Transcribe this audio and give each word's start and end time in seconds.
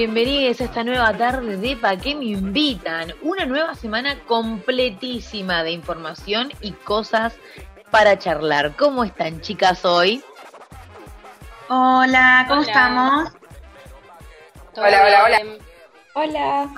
Bienvenidos, 0.00 0.62
a 0.62 0.64
esta 0.64 0.82
nueva 0.82 1.14
tarde 1.14 1.58
de 1.58 1.76
Pa' 1.76 1.98
qué 1.98 2.14
me 2.14 2.24
invitan. 2.24 3.12
Una 3.20 3.44
nueva 3.44 3.74
semana 3.74 4.18
completísima 4.20 5.62
de 5.62 5.72
información 5.72 6.50
y 6.62 6.72
cosas 6.72 7.34
para 7.90 8.18
charlar. 8.18 8.74
¿Cómo 8.76 9.04
están, 9.04 9.42
chicas, 9.42 9.84
hoy? 9.84 10.24
Hola, 11.68 12.46
¿cómo 12.48 12.62
estamos? 12.62 13.28
Hola, 14.74 15.04
hola, 15.04 15.24
hola. 15.24 15.40
Hola. 16.14 16.74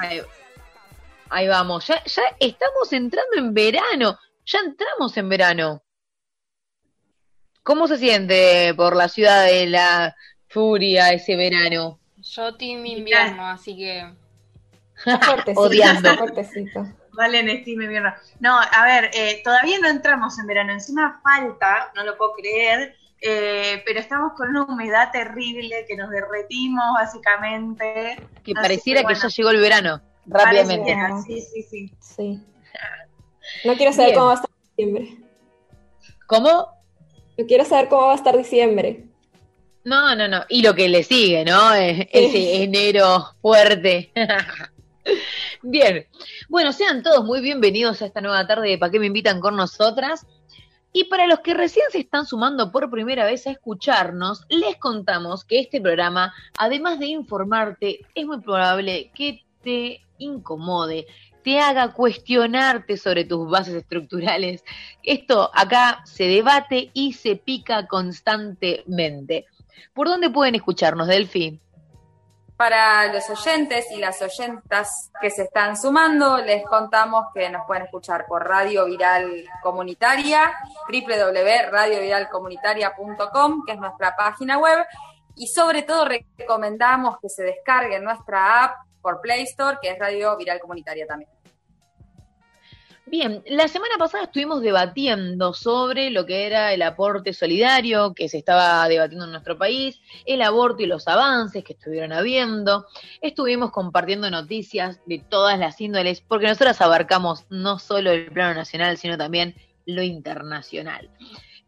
Ahí, 1.31 1.47
vamos, 1.47 1.87
ya, 1.87 2.03
ya 2.03 2.23
estamos 2.41 2.93
entrando 2.93 3.37
en 3.37 3.55
verano, 3.55 4.19
ya 4.45 4.59
entramos 4.59 5.17
en 5.17 5.29
verano. 5.29 5.85
¿Cómo 7.63 7.87
se 7.87 7.99
siente 7.99 8.75
por 8.75 8.97
la 8.97 9.09
ciudad 9.09 9.45
de 9.45 9.69
la 9.69 10.17
furia 10.49 11.11
ese 11.11 11.37
verano? 11.37 12.02
Yo 12.35 12.55
team 12.57 12.87
invierno, 12.87 13.47
así 13.47 13.77
que... 13.77 14.11
Odiando. 15.55 16.17
Fuertecito. 16.17 16.87
Vale, 17.13 17.41
en 17.41 17.63
Steam 17.63 17.83
invierno. 17.83 18.15
No, 18.41 18.59
a 18.59 18.85
ver, 18.85 19.11
eh, 19.13 19.43
todavía 19.45 19.79
no 19.81 19.89
entramos 19.89 20.39
en 20.39 20.47
verano, 20.47 20.73
encima 20.73 21.21
falta, 21.23 21.93
no 21.95 22.05
lo 22.05 22.17
puedo 22.17 22.33
creer, 22.35 22.97
eh, 23.21 23.83
pero 23.85 24.01
estamos 24.01 24.33
con 24.35 24.49
una 24.49 24.65
humedad 24.65 25.11
terrible 25.13 25.85
que 25.87 25.95
nos 25.97 26.09
derretimos 26.09 26.85
básicamente. 26.95 28.17
Que 28.43 28.53
Así 28.53 28.55
pareciera 28.55 29.01
que, 29.01 29.05
bueno, 29.05 29.21
ya 29.21 29.29
llegó 29.29 29.51
el 29.51 29.61
verano, 29.61 30.01
rápidamente. 30.25 30.95
pareciera, 30.95 31.23
Sí, 31.23 31.41
sí, 31.43 31.63
sí. 31.63 31.95
Sí. 32.01 32.47
No 33.67 33.75
quiero 33.77 33.93
saber 33.93 34.13
Bien. 34.13 34.19
cómo 34.19 34.27
va 34.29 34.33
a 34.33 34.37
estar 34.37 34.51
diciembre. 34.71 35.17
¿Cómo? 36.27 36.69
No 37.37 37.47
quiero 37.47 37.65
saber 37.67 37.89
cómo 37.89 38.07
va 38.07 38.13
a 38.13 38.17
estar 38.17 38.37
diciembre. 38.39 39.12
No, 39.85 40.15
no, 40.15 40.29
no. 40.29 40.45
Y 40.49 40.63
lo 40.63 40.75
que 40.75 40.89
le 40.89 41.03
sigue, 41.03 41.45
¿no? 41.45 41.75
Ese 41.75 42.63
enero 42.63 43.35
fuerte. 43.41 44.13
Bien. 45.63 46.07
Bueno, 46.49 46.73
sean 46.73 47.03
todos 47.03 47.25
muy 47.25 47.41
bienvenidos 47.41 48.01
a 48.03 48.07
esta 48.07 48.21
nueva 48.21 48.47
tarde 48.47 48.69
de 48.69 48.79
¿Para 48.79 48.93
qué 48.93 49.01
me 49.01 49.07
invitan 49.07 49.41
con 49.41 49.57
nosotras? 49.57 50.27
Y 50.93 51.05
para 51.05 51.27
los 51.27 51.41
que 51.41 51.55
recién 51.55 51.87
se 51.91 51.99
están 51.99 52.27
sumando 52.27 52.71
por 52.71 52.91
primera 52.91 53.25
vez 53.25 53.47
a 53.47 53.51
escucharnos, 53.51 54.45
les 54.51 54.77
contamos 54.77 55.45
que 55.45 55.59
este 55.59 55.81
programa, 55.81 56.35
además 56.59 56.99
de 56.99 57.07
informarte, 57.07 58.01
es 58.15 58.27
muy 58.27 58.41
probable 58.41 59.11
que 59.15 59.43
te 59.63 60.03
incomode, 60.19 61.07
te 61.43 61.59
haga 61.59 61.93
cuestionarte 61.93 62.99
sobre 62.99 63.25
tus 63.25 63.51
bases 63.51 63.75
estructurales. 63.75 64.65
Esto 65.03 65.51
acá 65.55 66.03
se 66.05 66.25
debate 66.25 66.91
y 66.93 67.15
se 67.15 67.37
pica 67.37 67.87
constantemente. 67.87 69.47
¿Por 69.93 70.09
dónde 70.09 70.31
pueden 70.31 70.55
escucharnos, 70.55 71.09
Delphi? 71.09 71.61
Para 72.57 73.13
los 73.13 73.29
oyentes 73.29 73.91
y 73.91 73.97
las 73.97 74.23
oyentas 74.23 75.11
que 75.21 75.29
se 75.31 75.43
están 75.43 75.77
sumando, 75.77 76.39
les 76.39 76.65
contamos 76.65 77.27
que 77.35 77.51
nos 77.51 77.67
pueden 77.67 77.83
escuchar 77.85 78.25
por 78.27 78.47
Radio 78.47 78.87
Viral 78.87 79.45
Comunitaria, 79.63 80.53
www.radioviralcomunitaria.com, 80.89 83.65
que 83.67 83.73
es 83.73 83.79
nuestra 83.79 84.15
página 84.15 84.59
web, 84.59 84.87
y 85.35 85.49
sobre 85.49 85.83
todo 85.83 86.05
recomendamos 86.05 87.19
que 87.21 87.29
se 87.29 87.43
descarguen 87.43 88.05
nuestra 88.05 88.63
app 88.65 88.77
por 89.01 89.21
Play 89.21 89.43
Store, 89.43 89.79
que 89.83 89.91
es 89.91 89.99
Radio 89.99 90.37
Viral 90.37 90.61
Comunitaria 90.61 91.05
también. 91.07 91.29
Bien, 93.05 93.43
la 93.47 93.67
semana 93.67 93.97
pasada 93.99 94.25
estuvimos 94.25 94.63
debatiendo 94.63 95.55
sobre 95.55 96.11
lo 96.11 96.25
que 96.25 96.47
era 96.47 96.73
el 96.73 96.83
aporte 96.83 97.33
solidario 97.33 98.15
que 98.15 98.29
se 98.29 98.39
estaba 98.39 98.87
debatiendo 98.89 99.25
en 99.25 99.33
nuestro 99.33 99.59
país, 99.59 100.01
el 100.25 100.41
aborto 100.41 100.85
y 100.85 100.87
los 100.87 101.09
avances 101.09 101.65
que 101.65 101.73
estuvieron 101.73 102.13
habiendo. 102.13 102.87
Estuvimos 103.21 103.73
compartiendo 103.73 104.31
noticias 104.31 105.01
de 105.07 105.19
todas 105.19 105.59
las 105.59 105.81
índoles, 105.81 106.21
porque 106.21 106.47
nosotras 106.47 106.81
abarcamos 106.81 107.45
no 107.51 107.81
solo 107.81 108.13
el 108.13 108.31
plano 108.31 108.55
nacional, 108.55 108.97
sino 108.97 109.19
también 109.19 109.57
lo 109.85 110.03
internacional. 110.03 111.11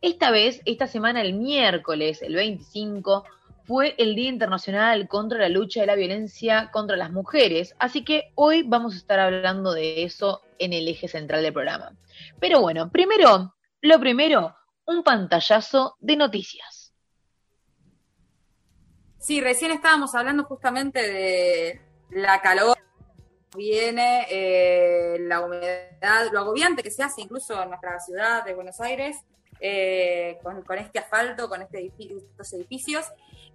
Esta 0.00 0.30
vez, 0.30 0.60
esta 0.66 0.86
semana, 0.86 1.20
el 1.20 1.32
miércoles, 1.32 2.22
el 2.22 2.36
25, 2.36 3.24
fue 3.66 3.94
el 3.98 4.14
Día 4.14 4.28
Internacional 4.28 5.08
contra 5.08 5.38
la 5.38 5.48
lucha 5.48 5.80
de 5.80 5.86
la 5.86 5.94
violencia 5.94 6.70
contra 6.72 6.96
las 6.96 7.10
mujeres, 7.10 7.74
así 7.78 8.04
que 8.04 8.32
hoy 8.34 8.62
vamos 8.62 8.94
a 8.94 8.98
estar 8.98 9.18
hablando 9.18 9.72
de 9.72 10.04
eso 10.04 10.42
en 10.58 10.72
el 10.72 10.86
eje 10.86 11.08
central 11.08 11.42
del 11.42 11.52
programa. 11.52 11.96
Pero 12.40 12.60
bueno, 12.60 12.90
primero, 12.90 13.54
lo 13.80 14.00
primero, 14.00 14.54
un 14.86 15.02
pantallazo 15.02 15.96
de 16.00 16.16
noticias. 16.16 16.92
Sí, 19.18 19.40
recién 19.40 19.70
estábamos 19.70 20.14
hablando 20.14 20.44
justamente 20.44 21.00
de 21.00 21.80
la 22.10 22.42
calor 22.42 22.76
viene, 23.56 24.26
eh, 24.30 25.16
la 25.20 25.40
humedad, 25.40 26.30
lo 26.32 26.40
agobiante 26.40 26.82
que 26.82 26.90
se 26.90 27.02
hace 27.02 27.22
incluso 27.22 27.62
en 27.62 27.68
nuestra 27.68 27.98
ciudad 28.00 28.44
de 28.44 28.52
Buenos 28.52 28.80
Aires, 28.80 29.16
eh, 29.60 30.38
con, 30.42 30.78
este 30.78 30.98
asfalto, 30.98 31.48
con 31.48 31.62
este 31.62 31.78
edifi- 31.78 32.20
estos 32.30 32.52
edificios. 32.52 33.06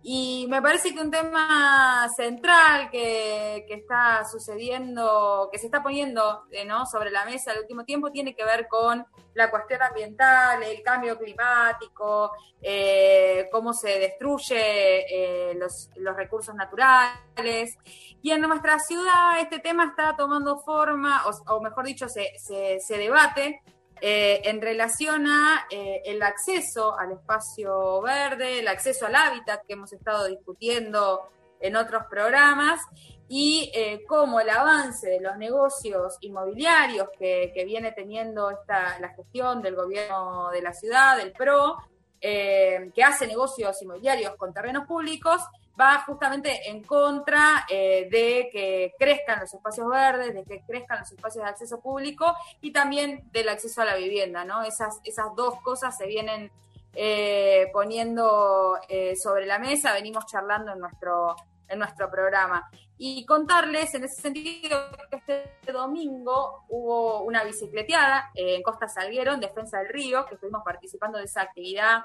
Y 0.02 0.48
me 0.50 0.62
parece 0.62 0.94
que 0.94 1.02
un 1.02 1.12
tema 1.12 2.08
central 2.16 2.90
que, 2.90 3.66
que 3.68 3.74
está 3.74 4.24
sucediendo, 4.24 5.50
que 5.52 5.60
se 5.60 5.66
está 5.66 5.84
poniendo 5.84 6.46
eh, 6.52 6.64
¿no? 6.64 6.86
sobre 6.86 7.12
la 7.12 7.26
mesa 7.26 7.52
el 7.52 7.60
último 7.60 7.84
tiempo, 7.84 8.10
tiene 8.10 8.34
que 8.34 8.46
ver 8.46 8.68
con 8.70 9.06
la 9.34 9.52
cuestión 9.52 9.82
ambiental, 9.82 10.64
el 10.64 10.82
cambio 10.84 11.18
climático, 11.18 12.32
eh, 12.62 13.50
cómo 13.52 13.74
se 13.74 14.00
destruye 14.00 15.52
eh, 15.52 15.56
los, 15.56 15.90
los 15.98 16.16
recursos 16.16 16.56
naturales. 16.56 17.78
Y 18.22 18.32
en 18.32 18.42
nuestra 18.42 18.80
ciudad 18.80 19.40
este 19.40 19.60
tema 19.60 19.86
está 19.86 20.16
tomando 20.16 20.60
forma, 20.60 21.24
o, 21.28 21.56
o 21.56 21.62
mejor 21.62 21.86
dicho, 21.86 22.08
se, 22.08 22.32
se, 22.38 22.80
se 22.80 22.98
debate 22.98 23.62
eh, 24.02 24.42
en 24.46 24.62
relación 24.62 25.28
a 25.28 25.68
eh, 25.70 26.02
el 26.06 26.22
acceso 26.24 26.98
al 26.98 27.14
espacio 27.14 28.02
verde, 28.02 28.60
el 28.60 28.68
acceso 28.68 29.06
al 29.06 29.16
hábitat 29.16 29.66
que 29.66 29.74
hemos 29.74 29.92
estado 29.94 30.28
discutiendo 30.28 31.30
en 31.60 31.76
otros 31.76 32.04
programas 32.10 32.80
y 33.28 33.72
eh, 33.76 34.04
cómo 34.08 34.40
el 34.40 34.50
avance 34.50 35.10
de 35.10 35.20
los 35.20 35.38
negocios 35.38 36.18
inmobiliarios 36.22 37.10
que, 37.18 37.52
viene 37.66 37.92
teniendo 37.92 38.50
esta, 38.50 38.98
la 39.00 39.10
gestión 39.10 39.62
del 39.62 39.76
gobierno 39.76 40.50
de 40.52 40.62
la 40.62 40.74
ciudad, 40.74 41.18
del 41.18 41.34
PRO, 41.34 41.78
que 42.22 43.04
hace 43.06 43.28
negocios 43.28 43.82
inmobiliarios 43.82 44.36
con 44.36 44.54
terrenos 44.54 44.86
públicos, 44.86 45.42
va 45.80 46.00
justamente 46.00 46.70
en 46.70 46.84
contra 46.84 47.66
eh, 47.70 48.08
de 48.12 48.50
que 48.52 48.94
crezcan 48.98 49.40
los 49.40 49.54
espacios 49.54 49.88
verdes, 49.88 50.34
de 50.34 50.44
que 50.44 50.62
crezcan 50.62 51.00
los 51.00 51.12
espacios 51.12 51.44
de 51.44 51.50
acceso 51.50 51.80
público 51.80 52.34
y 52.62 52.72
también 52.72 53.30
del 53.32 53.50
acceso 53.50 53.82
a 53.82 53.86
la 53.86 53.96
vivienda, 53.96 54.44
¿no? 54.44 54.64
Esas, 54.64 55.00
esas 55.04 55.34
dos 55.36 55.62
cosas 55.62 55.98
se 55.98 56.08
vienen 56.08 56.52
eh, 56.94 57.70
poniendo 57.72 58.78
eh, 58.90 59.16
sobre 59.16 59.46
la 59.46 59.60
mesa, 59.60 59.94
venimos 59.94 60.26
charlando 60.26 60.74
en 60.74 60.80
nuestro, 60.80 61.36
en 61.68 61.80
nuestro 61.80 62.10
programa. 62.10 62.70
Y 62.98 63.26
contarles 63.26 63.94
en 63.94 64.04
ese 64.04 64.22
sentido 64.22 64.78
que 65.10 65.16
este 65.16 65.72
domingo 65.72 66.66
hubo 66.68 67.22
una 67.22 67.46
bicicleteada 67.46 68.32
en 68.36 68.62
Costa 68.62 68.90
Salguero, 68.90 69.34
en 69.34 69.40
Defensa 69.40 69.78
del 69.78 69.88
Río, 69.88 70.26
que 70.26 70.34
estuvimos 70.36 70.64
participando 70.66 71.18
de 71.18 71.24
esa 71.24 71.44
actividad, 71.44 72.04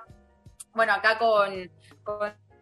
bueno, 0.74 0.92
acá 0.92 1.18
con 1.18 1.70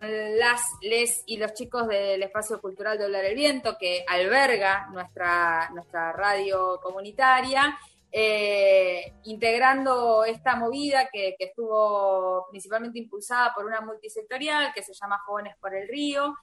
las, 0.02 0.62
les 0.80 1.22
y 1.26 1.36
los 1.36 1.54
chicos 1.54 1.86
del 1.86 2.22
Espacio 2.22 2.60
Cultural 2.60 2.98
de 2.98 3.04
Hablar 3.04 3.24
el 3.24 3.34
Viento, 3.34 3.76
que 3.78 4.04
alberga 4.08 4.88
nuestra, 4.92 5.70
nuestra 5.72 6.12
radio 6.12 6.80
comunitaria, 6.82 7.78
eh, 8.10 9.14
integrando 9.24 10.24
esta 10.24 10.56
movida 10.56 11.08
que, 11.10 11.34
que, 11.38 11.46
estuvo 11.46 12.46
principalmente 12.50 12.98
impulsada 12.98 13.54
por 13.54 13.64
una 13.64 13.80
multisectorial 13.80 14.72
que 14.74 14.82
se 14.82 14.92
llama 14.92 15.22
Jóvenes 15.24 15.56
por 15.58 15.74
el 15.74 15.88
Río 15.88 16.34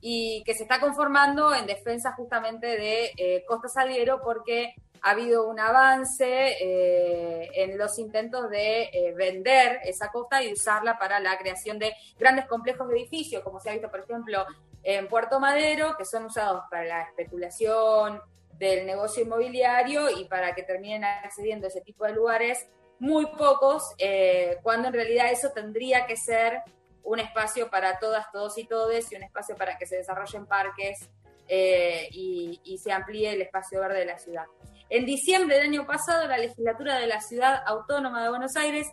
y 0.00 0.42
que 0.44 0.54
se 0.54 0.64
está 0.64 0.80
conformando 0.80 1.54
en 1.54 1.66
defensa 1.66 2.12
justamente 2.12 2.66
de 2.66 3.12
eh, 3.16 3.44
Costa 3.46 3.68
Salguero 3.68 4.20
porque 4.22 4.74
ha 5.02 5.10
habido 5.10 5.48
un 5.48 5.58
avance 5.58 6.56
eh, 6.60 7.50
en 7.54 7.76
los 7.76 7.98
intentos 7.98 8.48
de 8.50 8.84
eh, 8.84 9.12
vender 9.16 9.80
esa 9.84 10.12
costa 10.12 10.42
y 10.42 10.52
usarla 10.52 10.96
para 10.96 11.18
la 11.18 11.36
creación 11.38 11.78
de 11.80 11.92
grandes 12.16 12.46
complejos 12.46 12.88
de 12.88 12.94
edificios, 13.00 13.42
como 13.42 13.58
se 13.58 13.70
ha 13.70 13.72
visto, 13.72 13.90
por 13.90 14.00
ejemplo, 14.00 14.46
en 14.84 15.08
Puerto 15.08 15.40
Madero, 15.40 15.96
que 15.96 16.04
son 16.04 16.26
usados 16.26 16.62
para 16.70 16.84
la 16.84 17.02
especulación 17.02 18.20
del 18.52 18.86
negocio 18.86 19.24
inmobiliario 19.24 20.08
y 20.08 20.24
para 20.26 20.54
que 20.54 20.62
terminen 20.62 21.02
accediendo 21.04 21.66
a 21.66 21.68
ese 21.68 21.80
tipo 21.80 22.04
de 22.04 22.12
lugares, 22.12 22.68
muy 23.00 23.26
pocos, 23.26 23.82
eh, 23.98 24.58
cuando 24.62 24.86
en 24.86 24.94
realidad 24.94 25.32
eso 25.32 25.50
tendría 25.50 26.06
que 26.06 26.16
ser 26.16 26.62
un 27.02 27.18
espacio 27.18 27.68
para 27.68 27.98
todas, 27.98 28.30
todos 28.30 28.56
y 28.56 28.64
todes 28.68 29.10
y 29.10 29.16
un 29.16 29.24
espacio 29.24 29.56
para 29.56 29.76
que 29.76 29.86
se 29.86 29.96
desarrollen 29.96 30.46
parques 30.46 31.10
y 31.48 32.80
se 32.82 32.92
amplíe 32.92 33.30
el 33.30 33.42
espacio 33.42 33.80
verde 33.80 33.98
de 33.98 34.04
la 34.06 34.18
ciudad. 34.18 34.46
En 34.94 35.06
diciembre 35.06 35.56
del 35.56 35.68
año 35.68 35.86
pasado, 35.86 36.28
la 36.28 36.36
legislatura 36.36 36.98
de 36.98 37.06
la 37.06 37.22
Ciudad 37.22 37.62
Autónoma 37.64 38.22
de 38.22 38.28
Buenos 38.28 38.56
Aires 38.56 38.86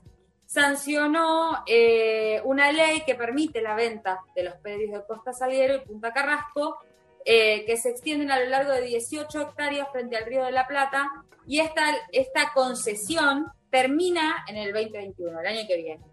sancionó 0.46 1.62
eh, 1.68 2.42
una 2.46 2.72
ley 2.72 3.02
que 3.06 3.16
permite 3.16 3.62
la 3.62 3.76
venta 3.76 4.22
de 4.34 4.44
los 4.44 4.54
predios 4.62 4.94
de 4.94 5.06
Costa 5.06 5.34
Salguero 5.34 5.76
y 5.76 5.86
Punta 5.86 6.14
Carrasco, 6.14 6.78
eh, 7.26 7.66
que 7.66 7.76
se 7.76 7.90
extienden 7.90 8.32
a 8.32 8.40
lo 8.40 8.46
largo 8.46 8.72
de 8.72 8.84
18 8.84 9.42
hectáreas 9.42 9.90
frente 9.92 10.16
al 10.16 10.24
Río 10.24 10.46
de 10.46 10.54
la 10.54 10.66
Plata, 10.68 11.06
y 11.46 11.60
esta, 11.60 11.84
esta 12.14 12.54
concesión 12.54 13.48
termina 13.70 14.46
en 14.48 14.56
el 14.56 14.72
2021, 14.72 15.38
el 15.38 15.48
año 15.48 15.68
que 15.68 15.76
viene. 15.76 16.06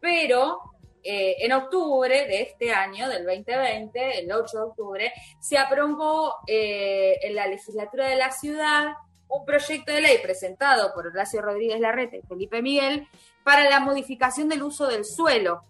Pero 0.00 0.62
eh, 1.04 1.36
en 1.38 1.52
octubre 1.52 2.26
de 2.26 2.42
este 2.42 2.72
año, 2.72 3.08
del 3.08 3.24
2020, 3.24 4.18
el 4.18 4.32
8 4.32 4.56
de 4.56 4.64
octubre, 4.64 5.12
se 5.38 5.56
aprobó 5.56 6.34
en 6.48 7.36
la 7.36 7.46
legislatura 7.46 8.08
de 8.08 8.16
la 8.16 8.32
ciudad 8.32 8.94
un 9.28 9.44
proyecto 9.44 9.92
de 9.92 10.00
ley 10.00 10.18
presentado 10.22 10.92
por 10.94 11.06
Horacio 11.06 11.42
Rodríguez 11.42 11.80
Larrete 11.80 12.18
y 12.18 12.26
Felipe 12.26 12.62
Miguel 12.62 13.06
para 13.44 13.68
la 13.68 13.80
modificación 13.80 14.48
del 14.48 14.62
uso 14.62 14.86
del 14.86 15.04
suelo 15.04 15.62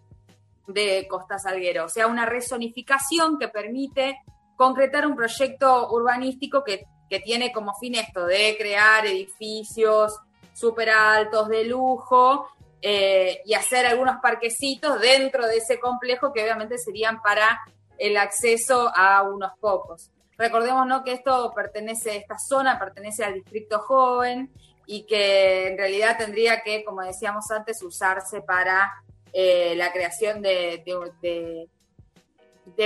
de 0.66 1.06
Costa 1.08 1.38
Salguero, 1.38 1.87
o 1.87 1.88
sea, 1.88 2.06
una 2.06 2.26
rezonificación 2.26 3.38
que 3.38 3.49
permite 3.49 4.19
concretar 4.56 5.06
un 5.06 5.16
proyecto 5.16 5.90
urbanístico 5.90 6.62
que, 6.64 6.87
tiene 7.25 7.52
como 7.52 7.72
fin 7.75 7.94
esto 7.94 8.26
de 8.26 8.55
crear 8.58 9.06
edificios 9.06 10.14
súper 10.52 10.90
altos 10.90 11.49
de 11.49 11.64
lujo 11.64 12.46
eh, 12.82 13.40
y 13.46 13.55
hacer 13.55 13.87
algunos 13.87 14.16
parquecitos 14.20 15.00
dentro 15.00 15.46
de 15.46 15.56
ese 15.56 15.81
complejo 15.81 16.34
que 16.34 16.43
obviamente 16.43 16.76
serían 16.76 17.22
para 17.22 17.58
el 17.96 18.19
acceso 18.19 18.93
a 18.94 19.22
unos 19.22 19.52
pocos. 19.58 20.10
Recordemos 20.38 20.87
¿no? 20.87 21.02
que 21.02 21.12
esto 21.12 21.52
pertenece, 21.52 22.17
esta 22.17 22.38
zona 22.38 22.79
pertenece 22.79 23.25
al 23.25 23.35
distrito 23.35 23.81
joven 23.81 24.52
y 24.87 25.05
que 25.05 25.67
en 25.67 25.76
realidad 25.76 26.17
tendría 26.17 26.62
que, 26.62 26.85
como 26.85 27.02
decíamos 27.02 27.50
antes, 27.50 27.82
usarse 27.82 28.40
para 28.43 28.90
eh, 29.32 29.75
la 29.76 29.93
creación 29.93 30.40
de, 30.40 30.82
de, 31.20 31.69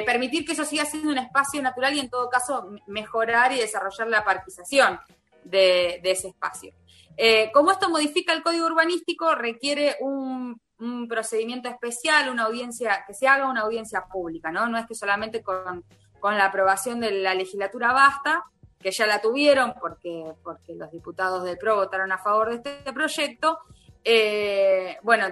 permitir 0.02 0.46
que 0.46 0.52
eso 0.52 0.64
siga 0.64 0.87
siendo 0.87 1.10
un 1.10 1.19
espacio 1.19 1.60
natural 1.60 1.94
y 1.94 2.00
en 2.00 2.08
todo 2.08 2.31
caso 2.31 2.70
mejorar 2.87 3.52
y 3.52 3.58
desarrollar 3.58 4.08
la 4.08 4.25
parquización 4.25 4.98
de, 5.44 6.00
ese 6.02 6.28
espacio. 6.28 6.72
Eh, 7.19 7.50
como 7.52 7.70
esto 7.70 7.90
modifica 7.90 8.32
el 8.32 8.43
código 8.43 8.64
urbanístico, 8.66 9.34
requiere 9.34 9.96
un, 10.00 10.58
un, 10.78 11.06
procedimiento 11.06 11.69
especial, 11.69 12.31
una 12.31 12.44
audiencia, 12.44 13.05
que 13.06 13.12
se 13.12 13.28
haga 13.28 13.48
una 13.48 13.60
audiencia 13.60 14.06
pública, 14.10 14.50
¿no? 14.50 14.66
No 14.69 14.78
es 14.78 14.87
que 14.87 14.94
solamente 14.94 15.43
con 15.43 15.84
con 16.22 16.38
la 16.38 16.44
aprobación 16.44 17.00
de 17.00 17.10
la 17.10 17.34
legislatura 17.34 17.92
basta, 17.92 18.44
que 18.80 18.92
ya 18.92 19.08
la 19.08 19.20
tuvieron 19.20 19.74
porque, 19.80 20.24
porque 20.44 20.72
los 20.76 20.88
diputados 20.92 21.42
del 21.42 21.58
PRO 21.58 21.74
votaron 21.74 22.12
a 22.12 22.19
favor 22.19 22.50
de 22.50 22.70
este 22.70 22.92
proyecto. 22.92 23.58
Eh, 24.04 24.98
bueno, 25.02 25.26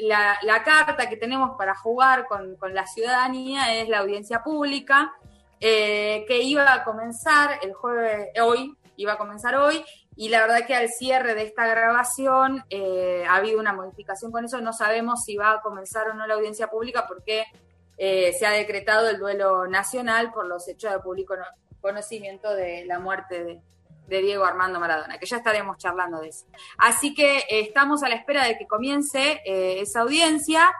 la, 0.00 0.64
carta 0.64 1.08
que 1.08 1.16
tenemos 1.16 1.56
para 1.56 1.76
jugar 1.76 2.26
con, 2.26 2.58
la 2.74 2.84
ciudadanía 2.84 3.76
es 3.76 3.88
la 3.88 4.00
audiencia 4.00 4.42
pública, 4.42 5.14
eh, 5.60 6.24
que 6.26 6.42
iba 6.42 6.72
a 6.72 6.82
comenzar 6.82 7.60
el 7.62 7.72
jueves, 7.72 8.30
hoy, 8.42 8.76
iba 8.96 9.12
a 9.12 9.18
comenzar 9.18 9.54
hoy, 9.54 9.84
y 10.16 10.30
la 10.30 10.40
verdad 10.40 10.66
que 10.66 10.74
al 10.74 10.88
cierre 10.88 11.36
de 11.36 11.44
esta 11.44 11.64
grabación 11.68 12.64
eh, 12.70 13.24
ha 13.28 13.36
habido 13.36 13.60
una 13.60 13.72
modificación 13.72 14.32
con 14.32 14.44
eso, 14.44 14.60
no 14.60 14.72
sabemos 14.72 15.22
si 15.24 15.36
va 15.36 15.52
a 15.52 15.60
comenzar 15.60 16.08
o 16.08 16.14
no 16.14 16.26
la 16.26 16.34
audiencia 16.34 16.66
pública 16.66 17.04
porque 17.06 17.44
eh, 17.96 18.32
se 18.38 18.46
ha 18.46 18.50
decretado 18.50 19.08
el 19.08 19.18
duelo 19.18 19.66
nacional 19.66 20.32
por 20.32 20.46
los 20.46 20.66
hechos 20.68 20.92
de 20.92 20.98
público 20.98 21.34
conocimiento 21.80 22.52
de 22.54 22.84
la 22.86 22.98
muerte 22.98 23.44
de, 23.44 23.62
Diego 24.06 24.44
Armando 24.44 24.78
Maradona, 24.78 25.18
que 25.18 25.24
ya 25.24 25.38
estaremos 25.38 25.78
charlando 25.78 26.20
de 26.20 26.28
eso. 26.28 26.44
Así 26.76 27.14
que 27.14 27.38
eh, 27.38 27.60
estamos 27.60 28.02
a 28.02 28.08
la 28.08 28.16
espera 28.16 28.44
de 28.44 28.58
que 28.58 28.66
comience 28.66 29.40
eh, 29.46 29.80
esa 29.80 30.00
audiencia, 30.00 30.70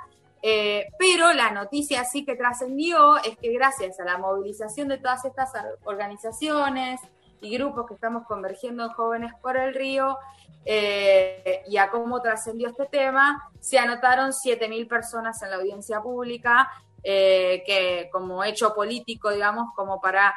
pero 0.98 1.32
la 1.32 1.50
noticia 1.50 2.04
sí 2.04 2.26
que 2.26 2.36
trascendió 2.36 3.16
es 3.16 3.34
que 3.38 3.50
gracias 3.50 3.98
a 3.98 4.04
la 4.04 4.18
movilización 4.18 4.88
de 4.88 4.98
todas 4.98 5.24
estas 5.24 5.50
organizaciones 5.84 7.00
y 7.40 7.56
grupos 7.56 7.86
que 7.88 7.94
estamos 7.94 8.26
convergiendo 8.26 8.84
en 8.84 8.90
Jóvenes 8.90 9.32
por 9.40 9.56
el 9.56 9.74
Río, 9.74 10.18
y 10.66 11.76
a 11.78 11.90
cómo 11.90 12.20
trascendió 12.20 12.68
este 12.68 12.84
tema, 12.84 13.50
se 13.58 13.78
anotaron 13.78 14.32
7.000 14.32 14.86
personas 14.86 15.42
en 15.42 15.48
la 15.48 15.56
audiencia 15.56 16.02
pública 16.02 16.70
eh, 17.06 17.62
que 17.66 18.08
como 18.10 18.42
hecho 18.44 18.74
político, 18.74 19.30
digamos, 19.30 19.74
como 19.76 20.00
para 20.00 20.34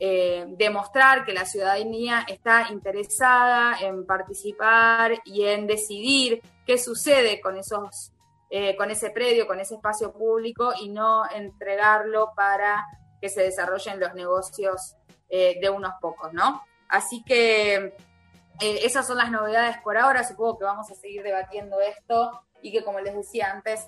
eh, 0.00 0.46
demostrar 0.48 1.24
que 1.24 1.32
la 1.32 1.44
ciudadanía 1.44 2.24
está 2.26 2.66
interesada 2.72 3.78
en 3.80 4.04
participar 4.04 5.22
y 5.24 5.44
en 5.44 5.68
decidir 5.68 6.42
qué 6.66 6.76
sucede 6.76 7.40
con 7.40 7.56
esos 7.56 8.12
eh, 8.50 8.74
con 8.76 8.90
ese 8.90 9.10
predio, 9.10 9.46
con 9.46 9.60
ese 9.60 9.76
espacio 9.76 10.12
público 10.12 10.72
y 10.80 10.88
no 10.88 11.22
entregarlo 11.30 12.32
para 12.34 12.84
que 13.20 13.28
se 13.28 13.42
desarrollen 13.42 14.00
los 14.00 14.14
negocios 14.14 14.96
de 15.28 15.68
unos 15.68 15.92
pocos, 16.00 16.32
¿no? 16.32 16.62
Así 16.88 17.22
que 17.22 17.94
esas 18.58 19.06
son 19.06 19.18
las 19.18 19.30
novedades 19.30 19.76
por 19.84 19.98
ahora, 19.98 20.24
supongo 20.24 20.58
que 20.58 20.64
vamos 20.64 20.90
a 20.90 20.94
seguir 20.94 21.22
debatiendo 21.22 21.78
esto 21.82 22.42
y 22.62 22.72
que 22.72 22.82
como 22.82 23.00
les 23.00 23.14
decía 23.14 23.52
antes, 23.52 23.86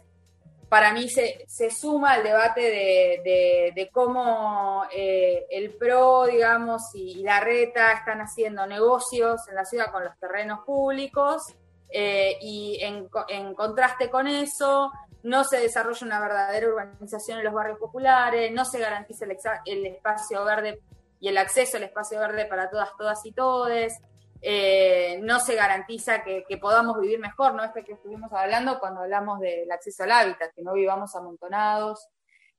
para 0.71 0.93
mí 0.93 1.09
se, 1.09 1.71
suma 1.71 2.13
al 2.13 2.23
debate 2.23 2.61
de, 2.61 3.91
cómo 3.93 4.85
eh, 4.95 5.45
el 5.51 5.75
PRO, 5.75 6.27
digamos, 6.27 6.95
y, 6.95 7.23
la 7.25 7.41
RETA 7.41 7.93
están 7.93 8.21
haciendo 8.21 8.65
negocios 8.69 9.41
en 9.49 9.57
la 9.57 9.65
ciudad 9.65 9.91
con 9.91 10.05
los 10.05 10.17
terrenos 10.19 10.61
públicos 10.61 11.43
eh, 11.91 12.39
y 12.41 12.79
en, 12.83 13.09
contraste 13.55 14.11
con 14.11 14.29
eso 14.29 14.93
no 15.25 15.43
se 15.43 15.59
desarrolla 15.59 16.07
una 16.07 16.21
verdadera 16.21 16.69
urbanización 16.69 17.39
en 17.39 17.45
los 17.45 17.53
barrios 17.53 17.79
populares, 17.81 18.53
no 18.53 18.65
se 18.65 18.79
garantiza 18.79 19.25
el, 19.25 19.37
el 19.67 19.87
espacio 19.87 20.45
verde 20.45 20.81
y 21.19 21.29
el 21.29 21.37
acceso 21.37 21.79
al 21.79 21.83
espacio 21.83 22.21
verde 22.21 22.47
para 22.47 22.71
todas, 22.71 22.97
todas 22.97 23.27
y 23.27 23.33
todes. 23.33 24.01
Eh, 24.43 25.21
no 25.23 25.39
se 25.39 25.55
garantiza 25.55 26.23
que, 26.23 26.45
podamos 26.59 26.99
vivir 27.01 27.19
mejor, 27.19 27.55
¿no? 27.55 27.63
Este 27.63 27.85
que 27.85 27.93
estuvimos 27.93 28.33
hablando 28.33 28.79
cuando 28.79 29.03
hablamos 29.03 29.39
del 29.41 29.71
acceso 29.71 30.05
al 30.05 30.13
hábitat, 30.13 30.55
que 30.55 30.63
no 30.63 30.73
vivamos 30.73 31.15
amontonados, 31.15 32.09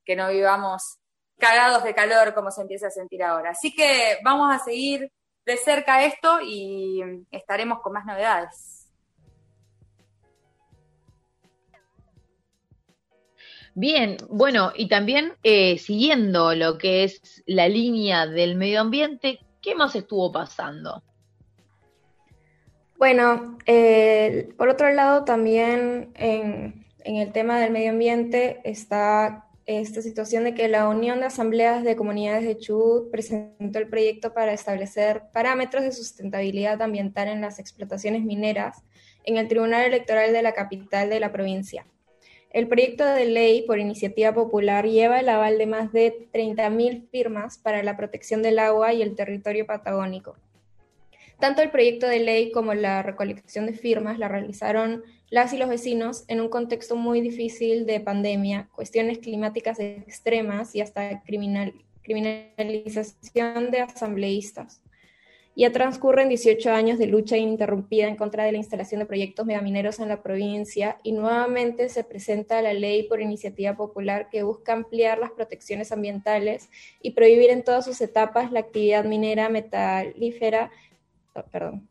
que 0.05 0.15
no 0.15 0.29
vivamos 0.29 0.99
cagados 1.39 1.83
de 1.83 1.95
calor 1.95 2.33
como 2.35 2.51
se 2.51 2.61
empieza 2.61 2.87
a 2.87 2.91
sentir 2.91 3.23
ahora. 3.23 3.51
Así 3.51 3.73
que 3.73 4.19
vamos 4.23 4.53
a 4.53 4.59
seguir 4.59 5.11
de 5.45 5.57
cerca 5.57 6.03
esto 6.03 6.39
y 6.41 7.01
estaremos 7.31 7.81
con 7.81 7.93
más 7.93 8.05
novedades. 8.05 8.81
Bien, 13.73 14.17
bueno, 14.29 14.73
y 14.75 14.89
también 14.89 15.33
eh, 15.43 15.77
siguiendo 15.77 16.53
lo 16.53 16.77
que 16.77 17.05
es 17.05 17.41
la 17.47 17.69
línea 17.69 18.27
del 18.27 18.55
medio 18.55 18.81
ambiente, 18.81 19.39
¿qué 19.61 19.75
más 19.75 19.95
estuvo 19.95 20.31
pasando? 20.31 21.01
Bueno, 23.01 23.57
eh, 23.65 24.49
por 24.57 24.69
otro 24.69 24.91
lado, 24.91 25.25
también 25.25 26.11
en, 26.13 26.85
el 27.03 27.31
tema 27.31 27.59
del 27.59 27.71
medio 27.71 27.89
ambiente 27.89 28.61
está 28.63 29.47
esta 29.65 30.03
situación 30.03 30.43
de 30.43 30.53
que 30.53 30.67
la 30.67 30.87
Unión 30.87 31.19
de 31.19 31.25
Asambleas 31.25 31.83
de 31.83 31.95
Comunidades 31.95 32.45
de 32.45 32.59
Chubut 32.59 33.09
presentó 33.09 33.79
el 33.79 33.87
proyecto 33.87 34.35
para 34.35 34.53
establecer 34.53 35.23
parámetros 35.33 35.81
de 35.83 35.93
sustentabilidad 35.93 36.79
ambiental 36.79 37.27
en 37.27 37.41
las 37.41 37.57
explotaciones 37.57 38.23
mineras 38.23 38.83
en 39.23 39.37
el 39.37 39.47
Tribunal 39.47 39.83
Electoral 39.83 40.31
de 40.31 40.43
la 40.43 40.53
capital 40.53 41.09
de 41.09 41.19
la 41.19 41.31
provincia. 41.31 41.87
El 42.51 42.67
proyecto 42.67 43.03
de 43.03 43.25
ley 43.25 43.63
por 43.63 43.79
iniciativa 43.79 44.31
popular 44.31 44.85
lleva 44.85 45.21
el 45.21 45.29
aval 45.29 45.57
de 45.57 45.65
más 45.65 45.91
de 45.91 46.27
30.000 46.31 47.09
firmas 47.09 47.57
para 47.57 47.81
la 47.81 47.97
protección 47.97 48.43
del 48.43 48.59
agua 48.59 48.93
y 48.93 49.01
el 49.01 49.15
territorio 49.15 49.65
patagónico. 49.65 50.37
Tanto 51.41 51.61
el 51.63 51.71
proyecto 51.71 52.07
de 52.07 52.19
ley 52.19 52.51
como 52.51 52.75
la 52.75 53.01
recolección 53.01 53.65
de 53.65 53.73
firmas 53.73 54.19
la 54.19 54.27
realizaron 54.27 55.03
las 55.31 55.53
y 55.53 55.57
los 55.57 55.69
vecinos 55.69 56.23
en 56.27 56.39
un 56.39 56.49
contexto 56.49 56.95
muy 56.95 57.19
difícil 57.19 57.87
de 57.87 57.99
pandemia, 57.99 58.69
cuestiones 58.75 59.17
climáticas 59.17 59.79
extremas 59.79 60.75
y 60.75 60.81
hasta 60.81 61.23
criminalización 61.23 63.71
de 63.71 63.79
asambleístas. 63.79 64.83
Ya 65.55 65.71
transcurren 65.71 66.29
18 66.29 66.71
años 66.71 66.99
de 66.99 67.07
lucha 67.07 67.37
ininterrumpida 67.37 68.07
en 68.07 68.17
contra 68.17 68.43
de 68.43 68.51
la 68.51 68.59
instalación 68.59 68.99
de 68.99 69.07
proyectos 69.07 69.45
megamineros 69.45 69.99
en 69.99 70.09
la 70.09 70.21
provincia 70.21 70.99
y 71.01 71.11
nuevamente 71.11 71.89
se 71.89 72.03
presenta 72.03 72.61
la 72.61 72.73
ley 72.73 73.03
por 73.03 73.19
iniciativa 73.19 73.75
popular 73.75 74.29
que 74.29 74.43
busca 74.43 74.73
ampliar 74.73 75.17
las 75.17 75.31
protecciones 75.31 75.91
ambientales 75.91 76.69
y 77.01 77.11
prohibir 77.11 77.49
en 77.49 77.63
todas 77.63 77.83
sus 77.83 77.99
etapas 77.99 78.51
la 78.51 78.59
actividad 78.59 79.05
minera, 79.05 79.49
metalífera 79.49 80.69
perdón. 81.51 81.87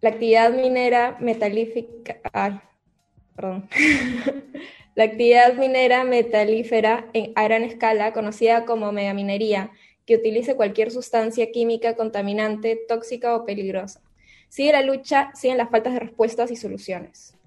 La 0.00 0.10
actividad 0.10 0.52
minera 0.52 1.16
metalífica, 1.20 2.20
perdón. 3.36 3.68
la 4.94 5.04
actividad 5.04 5.54
minera 5.54 6.04
metalífera 6.04 7.06
a 7.34 7.44
gran 7.44 7.62
escala, 7.62 8.12
conocida 8.12 8.64
como 8.64 8.90
megaminería, 8.92 9.70
que 10.06 10.16
utilice 10.16 10.56
cualquier 10.56 10.90
sustancia 10.90 11.52
química 11.52 11.94
contaminante, 11.94 12.78
tóxica 12.88 13.36
o 13.36 13.44
peligrosa. 13.44 14.00
sigue 14.48 14.72
la 14.72 14.82
lucha, 14.82 15.30
siguen 15.34 15.58
las 15.58 15.70
faltas 15.70 15.94
de 15.94 16.00
respuestas 16.00 16.50
y 16.50 16.56
soluciones. 16.56 17.38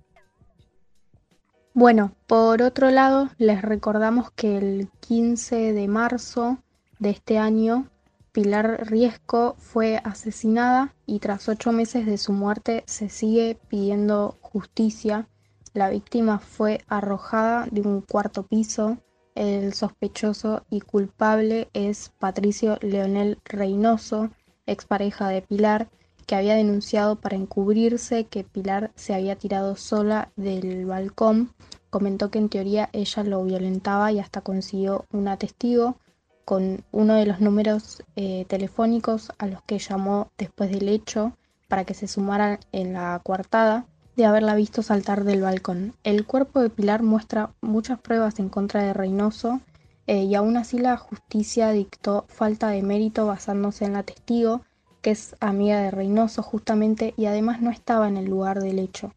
Bueno, 1.73 2.15
por 2.25 2.61
otro 2.61 2.89
lado, 2.89 3.29
les 3.37 3.61
recordamos 3.61 4.31
que 4.31 4.57
el 4.57 4.87
15 5.01 5.73
de 5.73 5.87
marzo 5.89 6.59
de 6.99 7.09
este 7.09 7.37
año, 7.37 7.91
Pilar 8.35 8.85
Riesco 8.89 9.55
fue 9.59 10.01
asesinada 10.03 10.93
y 11.05 11.19
tras 11.19 11.47
ocho 11.47 11.71
meses 11.71 12.05
de 12.05 12.17
su 12.17 12.33
muerte 12.33 12.83
se 12.85 13.07
sigue 13.07 13.57
pidiendo 13.69 14.35
justicia. 14.41 15.29
La 15.73 15.89
víctima 15.89 16.39
fue 16.39 16.81
arrojada 16.89 17.65
de 17.71 17.79
un 17.79 18.01
cuarto 18.01 18.45
piso. 18.45 18.97
El 19.35 19.73
sospechoso 19.73 20.65
y 20.69 20.81
culpable 20.81 21.69
es 21.71 22.11
Patricio 22.19 22.77
Leonel 22.81 23.39
Reynoso, 23.45 24.31
expareja 24.65 25.29
de 25.29 25.41
Pilar, 25.41 25.87
que 26.25 26.35
había 26.35 26.55
denunciado 26.55 27.15
para 27.15 27.37
encubrirse 27.37 28.25
que 28.25 28.43
Pilar 28.43 28.91
se 28.95 29.13
había 29.13 29.37
tirado 29.37 29.77
sola 29.77 30.33
del 30.35 30.85
balcón. 30.85 31.53
Comentó 31.89 32.31
que 32.31 32.39
en 32.39 32.49
teoría 32.49 32.89
ella 32.91 33.23
lo 33.23 33.45
violentaba 33.45 34.11
y 34.11 34.19
hasta 34.19 34.41
consiguió 34.41 35.05
un 35.13 35.33
testigo 35.37 35.95
con 36.45 36.83
uno 36.91 37.15
de 37.15 37.25
los 37.25 37.41
números 37.41 38.03
eh, 38.15 38.45
telefónicos 38.47 39.31
a 39.37 39.47
los 39.47 39.61
que 39.63 39.79
llamó 39.79 40.31
después 40.37 40.71
del 40.71 40.87
hecho 40.87 41.33
para 41.67 41.83
que 41.83 41.93
se 41.93 42.07
sumaran 42.07 42.59
en 42.71 42.93
la 42.93 43.19
coartada 43.23 43.85
de 44.15 44.25
haberla 44.25 44.55
visto 44.55 44.81
saltar 44.81 45.23
del 45.23 45.41
balcón. 45.41 45.93
El 46.03 46.25
cuerpo 46.25 46.61
de 46.61 46.69
Pilar 46.69 47.03
muestra 47.03 47.51
muchas 47.61 47.99
pruebas 47.99 48.39
en 48.39 48.49
contra 48.49 48.83
de 48.83 48.93
Reynoso 48.93 49.59
eh, 50.07 50.23
y 50.23 50.35
aún 50.35 50.55
así 50.55 50.77
la 50.77 50.95
justicia 50.95 51.71
dictó 51.71 52.25
falta 52.29 52.69
de 52.69 52.83
mérito 52.83 53.25
basándose 53.25 53.85
en 53.85 53.93
la 53.93 54.03
testigo 54.03 54.61
que 55.01 55.11
es 55.11 55.35
amiga 55.39 55.81
de 55.81 55.91
Reynoso 55.91 56.41
justamente 56.41 57.13
y 57.15 57.25
además 57.25 57.61
no 57.61 57.69
estaba 57.69 58.07
en 58.07 58.17
el 58.17 58.25
lugar 58.25 58.59
del 58.59 58.79
hecho. 58.79 59.13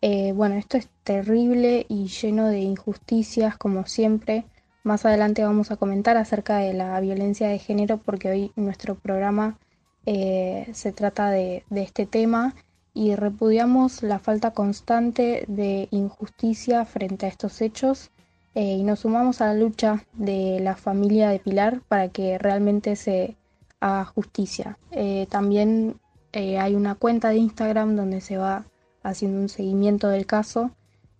Eh, 0.00 0.32
bueno, 0.32 0.54
esto 0.54 0.78
es 0.78 0.88
terrible 1.04 1.84
y 1.88 2.06
lleno 2.06 2.46
de 2.46 2.60
injusticias 2.60 3.58
como 3.58 3.84
siempre. 3.84 4.46
Más 4.82 5.04
adelante 5.04 5.44
vamos 5.44 5.70
a 5.70 5.76
comentar 5.76 6.16
acerca 6.16 6.56
de 6.56 6.72
la 6.72 6.98
violencia 7.00 7.48
de 7.48 7.58
género 7.58 7.98
porque 7.98 8.30
hoy 8.30 8.52
nuestro 8.56 8.94
programa 8.94 9.58
eh, 10.06 10.70
se 10.72 10.90
trata 10.92 11.28
de, 11.28 11.64
este 11.70 12.06
tema 12.06 12.54
y 12.94 13.14
repudiamos 13.14 14.02
la 14.02 14.18
falta 14.18 14.52
constante 14.52 15.44
de 15.48 15.88
injusticia 15.90 16.86
frente 16.86 17.26
a 17.26 17.28
estos 17.28 17.60
hechos 17.60 18.10
eh, 18.54 18.76
y 18.76 18.82
nos 18.82 19.00
sumamos 19.00 19.42
a 19.42 19.48
la 19.48 19.54
lucha 19.54 20.06
de 20.14 20.60
la 20.60 20.76
familia 20.76 21.28
de 21.28 21.40
Pilar 21.40 21.82
para 21.86 22.08
que 22.08 22.38
realmente 22.38 22.96
se 22.96 23.36
a 23.82 24.06
justicia. 24.06 24.78
Eh, 24.92 25.26
también 25.30 26.00
hay 26.32 26.74
una 26.74 26.94
cuenta 26.94 27.28
de 27.28 27.36
Instagram 27.36 27.96
donde 27.96 28.20
se 28.22 28.38
va 28.38 28.64
haciendo 29.02 29.40
un 29.40 29.48
seguimiento 29.48 30.08
del 30.08 30.26
caso 30.26 30.70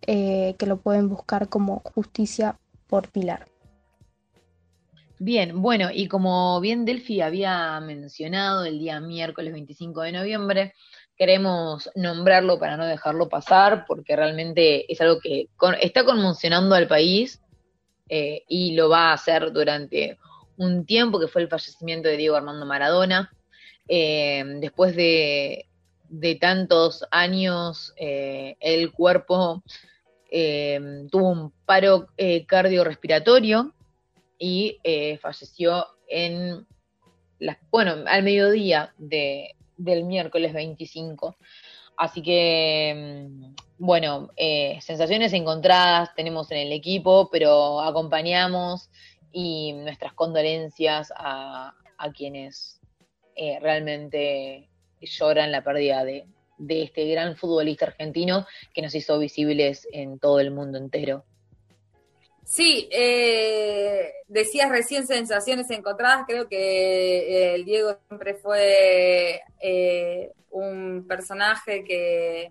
que 0.01 0.67
lo 0.67 0.79
pueden 0.79 1.09
buscar 1.09 1.49
como 1.49 1.83
justicia 1.95 2.57
por 2.91 3.09
Pilar. 3.09 3.47
Bien, 5.19 5.63
bueno, 5.63 5.91
y 5.93 6.09
como 6.09 6.61
bien 6.61 6.85
Delphi 6.85 7.21
había 7.21 7.79
mencionado 7.81 8.65
el 8.65 8.79
día 8.79 9.01
miércoles 9.01 9.53
25 9.53 10.03
de 10.03 10.13
noviembre, 10.13 10.75
queremos 11.17 11.91
nombrarlo 11.95 12.59
para 12.59 12.77
no 12.77 12.87
dejarlo 12.87 13.29
pasar, 13.29 13.85
porque 13.87 14.17
realmente 14.17 14.91
es 14.91 15.01
algo 15.01 15.21
que 15.21 15.49
está 15.81 16.05
conmocionando 16.05 16.75
al 16.75 16.89
país 16.89 17.41
y 18.09 18.73
lo 18.75 18.89
va 18.89 19.11
a 19.11 19.13
hacer 19.13 19.53
durante 19.53 20.19
un 20.57 20.85
tiempo, 20.85 21.21
que 21.21 21.29
fue 21.29 21.43
el 21.43 21.49
fallecimiento 21.49 22.09
de 22.09 22.17
Diego 22.17 22.37
Armando 22.37 22.67
Maradona. 22.67 23.31
Eh, 23.89 24.45
después 24.61 24.95
de, 24.95 25.67
tantos 26.41 27.05
años, 27.11 27.93
eh, 27.97 28.57
el 28.61 28.93
cuerpo 28.93 29.63
eh, 30.31 31.07
tuvo 31.11 31.31
un 31.31 31.53
paro 31.65 32.09
cardiorrespiratorio 32.47 33.75
y 34.39 34.79
falleció 35.21 35.87
en 36.09 36.67
bueno, 37.71 38.05
al 38.07 38.23
mediodía 38.23 38.93
de, 38.99 39.57
del 39.77 40.05
miércoles 40.05 40.53
25. 40.53 41.37
Así 41.97 42.23
que, 42.23 43.27
mm, 43.29 43.55
bueno, 43.79 44.31
sensaciones 44.81 45.33
encontradas 45.33 46.15
tenemos 46.15 46.51
en 46.51 46.59
el 46.59 46.73
equipo, 46.73 47.29
pero 47.31 47.81
acompañamos 47.81 48.91
y 49.33 49.73
nuestras 49.73 50.13
condolencias 50.15 51.13
a, 51.17 51.75
quienes 52.17 52.81
eh, 53.37 53.59
realmente 53.61 54.71
lloran 55.03 55.53
la 55.53 55.63
pérdida 55.63 56.03
de, 56.03 56.27
este 56.69 57.07
gran 57.09 57.37
futbolista 57.37 57.87
argentino 57.87 58.47
que 58.75 58.83
nos 58.83 58.95
hizo 58.95 59.19
visibles 59.19 59.87
en 59.93 60.19
todo 60.19 60.41
el 60.41 60.51
mundo 60.51 60.79
entero. 60.79 61.25
Sí, 62.45 62.89
eh, 62.91 64.13
decías 64.27 64.71
recién 64.71 65.07
sensaciones 65.07 65.71
encontradas, 65.71 66.25
creo 66.27 66.49
que 66.49 66.57
eh, 66.59 67.55
el 67.55 67.65
Diego 67.65 67.97
siempre 68.09 68.35
fue 68.35 69.41
un 70.51 71.07
personaje 71.07 71.85
que, 71.85 72.51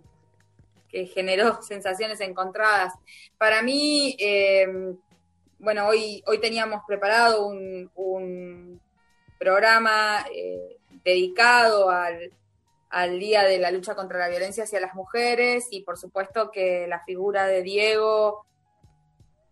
que, 0.88 1.06
generó 1.08 1.62
sensaciones 1.68 2.22
encontradas. 2.22 2.94
Para 3.38 3.62
mí, 3.62 4.16
bueno, 5.60 5.88
hoy, 5.88 6.24
hoy 6.26 6.40
teníamos 6.40 6.84
preparado 6.88 7.46
un, 7.48 8.80
programa 9.38 10.26
eh, 10.36 10.78
dedicado 11.06 11.90
al, 11.90 12.34
Día 13.20 13.44
de 13.44 13.60
la 13.60 13.72
Lucha 13.72 13.96
contra 13.96 14.18
la 14.20 14.30
Violencia 14.30 14.64
hacia 14.64 14.80
las 14.80 14.96
Mujeres 14.96 15.68
y 15.72 15.82
por 15.82 15.98
supuesto 15.98 16.52
que 16.52 16.88
la 16.88 17.04
figura 17.04 17.46
de 17.48 17.62
Diego 17.62 18.46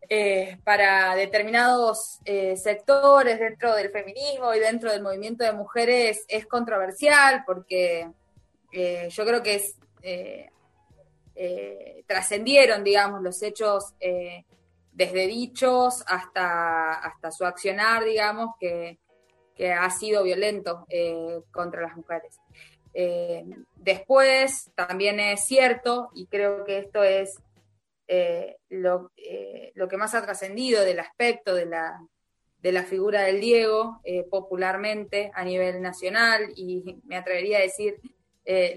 eh, 0.09 0.57
para 0.63 1.15
determinados 1.15 2.19
eh, 2.25 2.55
sectores 2.57 3.39
dentro 3.39 3.75
del 3.75 3.91
feminismo 3.91 4.53
y 4.53 4.59
dentro 4.59 4.91
del 4.91 5.03
movimiento 5.03 5.43
de 5.43 5.53
mujeres 5.53 6.25
es 6.27 6.45
controversial 6.45 7.43
porque 7.45 8.09
yo 8.71 9.25
creo 9.25 9.41
que 9.41 9.63
trascendieron, 12.05 12.83
digamos, 12.83 13.21
los 13.21 13.41
hechos 13.41 13.93
desde 14.97 15.27
dichos 15.27 16.03
hasta, 16.07 16.93
hasta 16.93 17.31
su 17.31 17.45
accionar, 17.45 18.03
digamos, 18.03 18.55
que, 18.59 18.97
ha 19.75 19.89
sido 19.89 20.23
violento 20.23 20.85
eh, 20.87 21.41
contra 21.51 21.81
las 21.81 21.95
mujeres. 21.95 22.39
Eh, 22.93 23.45
después, 23.75 24.71
también 24.75 25.19
es 25.19 25.45
cierto, 25.45 26.09
y 26.15 26.27
creo 26.27 26.65
que 26.65 26.79
esto 26.79 27.03
es 27.03 27.37
eh, 28.07 28.57
lo, 28.69 29.11
que 29.15 29.97
más 29.97 30.15
ha 30.15 30.23
trascendido 30.23 30.83
del 30.83 30.99
aspecto 30.99 31.53
de 31.53 31.65
la, 31.65 32.01
de 32.59 32.71
la 32.71 32.83
figura 32.83 33.21
del 33.21 33.39
Diego 33.41 34.01
popularmente 34.29 35.31
a 35.33 35.43
nivel 35.43 35.81
nacional 35.81 36.51
y 36.55 36.97
me 37.05 37.17
atrevería 37.17 37.59
a 37.59 37.61
decir 37.61 37.99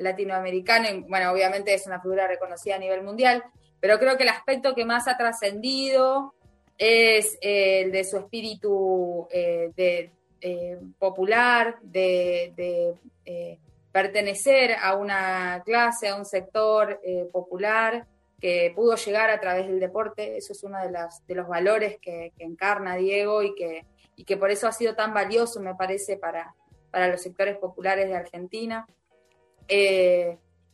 latinoamericano, 0.00 0.88
y 0.88 1.00
bueno, 1.02 1.30
obviamente 1.30 1.72
es 1.72 1.86
una 1.86 2.00
figura 2.00 2.26
reconocida 2.26 2.74
a 2.74 2.78
nivel 2.78 3.02
mundial, 3.02 3.44
pero 3.80 3.98
creo 3.98 4.16
que 4.16 4.24
el 4.24 4.28
aspecto 4.28 4.74
que 4.74 4.84
más 4.84 5.08
ha 5.08 5.16
trascendido 5.16 6.34
es 6.80 7.38
eh, 7.42 7.82
el 7.82 7.92
de 7.92 8.04
su 8.04 8.16
espíritu 8.16 9.26
eh, 9.30 9.70
de, 9.76 10.10
eh, 10.40 10.78
popular, 10.98 11.78
de, 11.82 12.94
pertenecer 13.92 14.76
a 14.80 14.94
una 14.96 15.62
clase, 15.64 16.08
a 16.08 16.16
un 16.16 16.24
sector 16.24 17.00
popular 17.32 18.06
que 18.40 18.72
pudo 18.74 18.94
llegar 18.96 19.30
a 19.30 19.40
través 19.40 19.66
del 19.66 19.80
deporte. 19.80 20.36
Eso 20.36 20.52
es 20.52 20.62
uno 20.62 20.78
de, 20.78 21.34
los 21.34 21.48
valores 21.48 21.98
que, 22.00 22.32
encarna 22.38 22.96
Diego 22.96 23.42
y 23.42 23.54
que, 23.54 24.36
por 24.36 24.50
eso 24.50 24.68
ha 24.68 24.72
sido 24.72 24.94
tan 24.94 25.12
valioso, 25.12 25.60
me 25.60 25.74
parece, 25.74 26.16
para, 26.16 26.54
los 26.92 27.22
sectores 27.22 27.56
populares 27.56 28.08
de 28.08 28.16
Argentina 28.16 28.86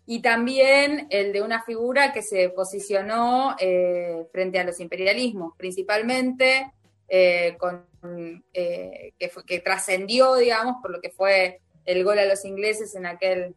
y 0.06 0.20
también 0.20 1.08
el 1.11 1.32
de 1.32 1.42
una 1.42 1.62
figura 1.64 2.12
que 2.12 2.23
se 2.23 2.49
posicionó 2.50 3.56
eh, 3.58 4.25
frente 4.30 4.61
a 4.61 4.64
los 4.64 4.78
imperialismos, 4.78 5.54
principalmente 5.56 6.73
eh, 7.08 7.56
con, 7.58 7.87
eh, 8.52 9.12
que, 9.18 9.61
trascendió, 9.61 10.37
digamos, 10.37 10.76
por 10.80 10.92
lo 10.92 11.00
que 11.00 11.11
fue 11.11 11.61
el 11.87 12.05
gol 12.05 12.19
a 12.19 12.26
los 12.26 12.45
ingleses 12.45 12.95
en 12.95 13.07
aquel 13.07 13.55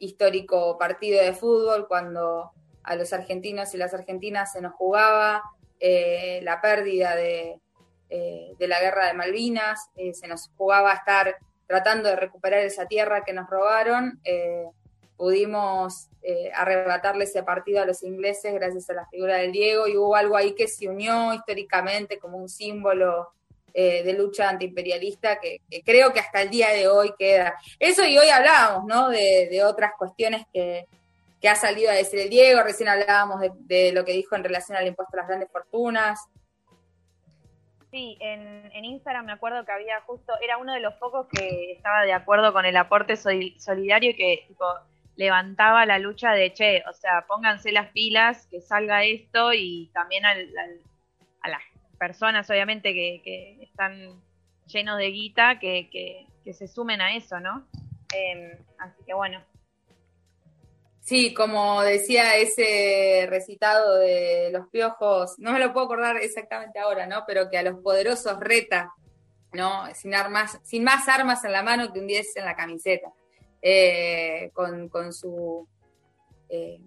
histórico 0.00 0.76
partido 0.78 1.22
de 1.22 1.32
fútbol, 1.32 1.86
cuando 1.86 2.50
a 2.82 2.96
los 2.96 3.12
argentinos 3.12 3.72
y 3.72 3.76
las 3.76 3.94
argentinas 3.94 4.52
se 4.52 4.60
nos 4.60 4.72
jugaba 4.72 5.44
la 5.80 6.60
pérdida 6.60 7.14
de, 7.14 7.60
de, 8.08 8.66
la 8.66 8.80
guerra 8.80 9.06
de 9.06 9.12
Malvinas, 9.12 9.90
se 10.12 10.26
nos 10.26 10.50
jugaba 10.56 10.92
estar 10.92 11.36
tratando 11.68 12.08
de 12.08 12.16
recuperar 12.16 12.64
esa 12.64 12.86
tierra 12.86 13.22
que 13.22 13.32
nos 13.32 13.48
robaron 13.48 14.20
pudimos 15.18 16.08
eh, 16.22 16.50
arrebatarle 16.54 17.24
ese 17.24 17.42
partido 17.42 17.82
a 17.82 17.86
los 17.86 18.02
ingleses 18.04 18.54
gracias 18.54 18.88
a 18.88 18.94
la 18.94 19.06
figura 19.08 19.36
del 19.36 19.52
Diego 19.52 19.88
y 19.88 19.96
hubo 19.96 20.14
algo 20.14 20.36
ahí 20.36 20.54
que 20.54 20.68
se 20.68 20.88
unió 20.88 21.34
históricamente 21.34 22.18
como 22.18 22.38
un 22.38 22.48
símbolo 22.48 23.32
eh, 23.74 24.02
de 24.02 24.12
lucha 24.14 24.48
antiimperialista 24.48 25.38
que, 25.40 25.60
creo 25.84 26.12
que 26.12 26.20
hasta 26.20 26.42
el 26.42 26.50
día 26.50 26.70
de 26.70 26.88
hoy 26.88 27.12
queda. 27.18 27.54
Eso 27.78 28.04
y 28.04 28.18
hoy 28.18 28.28
hablábamos, 28.28 28.84
¿no? 28.86 29.08
De, 29.08 29.62
otras 29.64 29.92
cuestiones 29.98 30.46
que, 30.52 30.86
ha 31.48 31.54
salido 31.54 31.90
a 31.90 31.94
decir 31.94 32.18
el 32.20 32.30
Diego, 32.30 32.62
recién 32.62 32.88
hablábamos 32.88 33.40
de, 33.40 33.92
lo 33.92 34.04
que 34.04 34.12
dijo 34.12 34.34
en 34.36 34.44
relación 34.44 34.76
al 34.76 34.86
impuesto 34.86 35.16
a 35.16 35.20
las 35.20 35.28
grandes 35.28 35.50
fortunas. 35.50 36.18
Sí, 37.90 38.18
en, 38.20 38.70
en, 38.74 38.84
Instagram 38.84 39.26
me 39.26 39.32
acuerdo 39.32 39.64
que 39.64 39.72
había 39.72 40.00
justo, 40.02 40.34
era 40.42 40.58
uno 40.58 40.74
de 40.74 40.80
los 40.80 40.94
pocos 40.94 41.26
que 41.28 41.72
estaba 41.72 42.02
de 42.02 42.12
acuerdo 42.12 42.52
con 42.52 42.66
el 42.66 42.76
aporte 42.76 43.16
solidario 43.16 44.14
que 44.14 44.44
tipo, 44.46 44.66
levantaba 45.16 45.86
la 45.86 45.98
lucha 45.98 46.32
de, 46.32 46.52
che, 46.52 46.82
o 46.88 46.92
sea, 46.92 47.24
pónganse 47.26 47.72
las 47.72 47.88
pilas, 47.92 48.46
que 48.50 48.60
salga 48.60 49.04
esto 49.04 49.54
y 49.54 49.90
también 49.94 50.26
a 50.26 50.34
las 50.34 51.62
personas, 51.98 52.48
obviamente, 52.50 52.92
que, 52.92 53.58
están 53.62 54.22
llenos 54.66 54.98
de 54.98 55.10
guita, 55.10 55.58
que, 55.58 55.88
que, 55.90 56.26
se 56.52 56.66
sumen 56.66 57.02
a 57.02 57.14
eso, 57.14 57.38
¿no? 57.40 57.68
Em, 58.14 58.52
así 58.78 59.04
que 59.04 59.12
bueno. 59.12 59.44
Sí, 61.00 61.34
como 61.34 61.82
decía 61.82 62.36
ese 62.36 63.26
recitado 63.28 63.96
de 63.96 64.50
los 64.50 64.68
piojos, 64.68 65.34
no 65.38 65.52
me 65.52 65.58
lo 65.58 65.74
puedo 65.74 65.84
acordar 65.84 66.16
exactamente 66.16 66.78
ahora, 66.78 67.06
¿no? 67.06 67.24
Pero 67.26 67.50
que 67.50 67.58
a 67.58 67.62
los 67.62 67.80
poderosos 67.80 68.40
reta, 68.40 68.94
¿no? 69.52 69.84
Sin 69.94 70.14
armas, 70.14 70.58
sin 70.64 70.84
más 70.84 71.06
armas 71.08 71.44
en 71.44 71.52
la 71.52 71.62
mano 71.62 71.92
que 71.92 72.00
un 72.00 72.06
10 72.06 72.36
en 72.36 72.44
la 72.44 72.56
camiseta. 72.56 73.12
Eh, 73.60 74.50
con, 74.52 75.12
su 75.12 75.66
eh, 76.48 76.80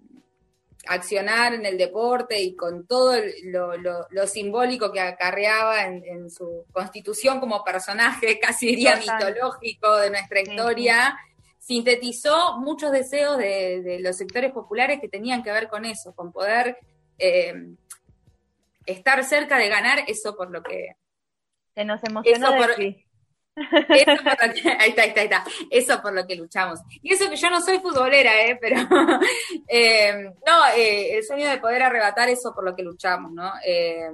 accionar 0.86 1.54
en 1.54 1.64
el 1.64 1.78
deporte 1.78 2.40
y 2.40 2.56
con 2.56 2.86
todo 2.86 3.14
lo, 3.44 4.26
simbólico 4.26 4.92
que 4.92 5.00
acarreaba 5.00 5.84
en, 5.84 6.30
su 6.30 6.64
constitución 6.72 7.40
como 7.40 7.64
personaje, 7.64 8.38
casi 8.42 8.66
diría 8.66 8.96
mitológico 8.96 9.96
de 9.96 10.10
nuestra 10.10 10.40
historia, 10.40 11.16
sintetizó 11.58 12.58
muchos 12.58 12.90
deseos 12.90 13.38
de, 13.38 13.98
los 14.00 14.16
sectores 14.16 14.52
populares 14.52 15.00
que 15.00 15.08
tenían 15.08 15.42
que 15.42 15.52
ver 15.52 15.68
con 15.68 15.84
eso, 15.84 16.14
con 16.14 16.32
poder 16.32 16.78
eh, 17.18 17.54
estar 18.86 19.22
cerca 19.24 19.58
de 19.58 19.68
ganar 19.68 20.04
eso 20.08 20.36
por 20.36 20.50
lo 20.50 20.62
que... 20.62 20.96
Se 21.74 21.84
nos 21.84 22.02
emocionó 22.04 22.48
eso 22.48 22.56
por 22.56 22.76
lo 23.54 23.86
que, 23.86 24.68
ahí 24.78 24.90
está, 24.90 25.02
ahí 25.02 25.12
está. 25.16 25.44
Eso 25.70 26.00
por 26.00 26.12
lo 26.14 26.26
que 26.26 26.36
luchamos. 26.36 26.80
Y 27.02 27.12
eso 27.12 27.28
que 27.28 27.36
yo 27.36 27.50
no 27.50 27.60
soy 27.60 27.78
futbolera, 27.78 28.30
¿eh? 28.46 28.58
Pero, 28.60 28.76
eh, 29.68 30.30
no, 30.46 30.66
eh, 30.76 31.16
el 31.16 31.24
sueño 31.24 31.48
de 31.48 31.58
poder 31.58 31.82
arrebatar 31.82 32.28
eso 32.28 32.54
por 32.54 32.64
lo 32.64 32.74
que 32.74 32.82
luchamos, 32.82 33.32
¿no? 33.32 33.52
Eh, 33.66 34.08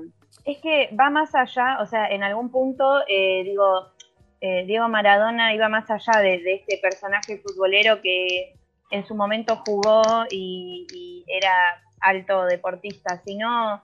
es 0.45 0.59
que 0.59 0.91
va 0.99 1.11
más 1.11 1.35
allá, 1.35 1.79
o 1.81 1.87
sea, 1.87 2.07
en 2.07 2.23
algún 2.23 2.51
punto, 2.51 3.05
digo, 3.07 3.93
Diego 4.41 4.89
Maradona 4.89 5.53
iba 5.53 5.69
más 5.69 5.91
allá 5.91 6.21
de, 6.23 6.37
este 6.55 6.79
personaje 6.79 7.37
futbolero 7.39 8.01
que 8.01 8.55
en 8.91 9.07
su 9.07 9.15
momento 9.15 9.63
jugó 9.67 10.25
y, 10.31 11.23
era 11.27 11.83
alto 12.01 12.47
deportista, 12.47 13.21
sino 13.27 13.83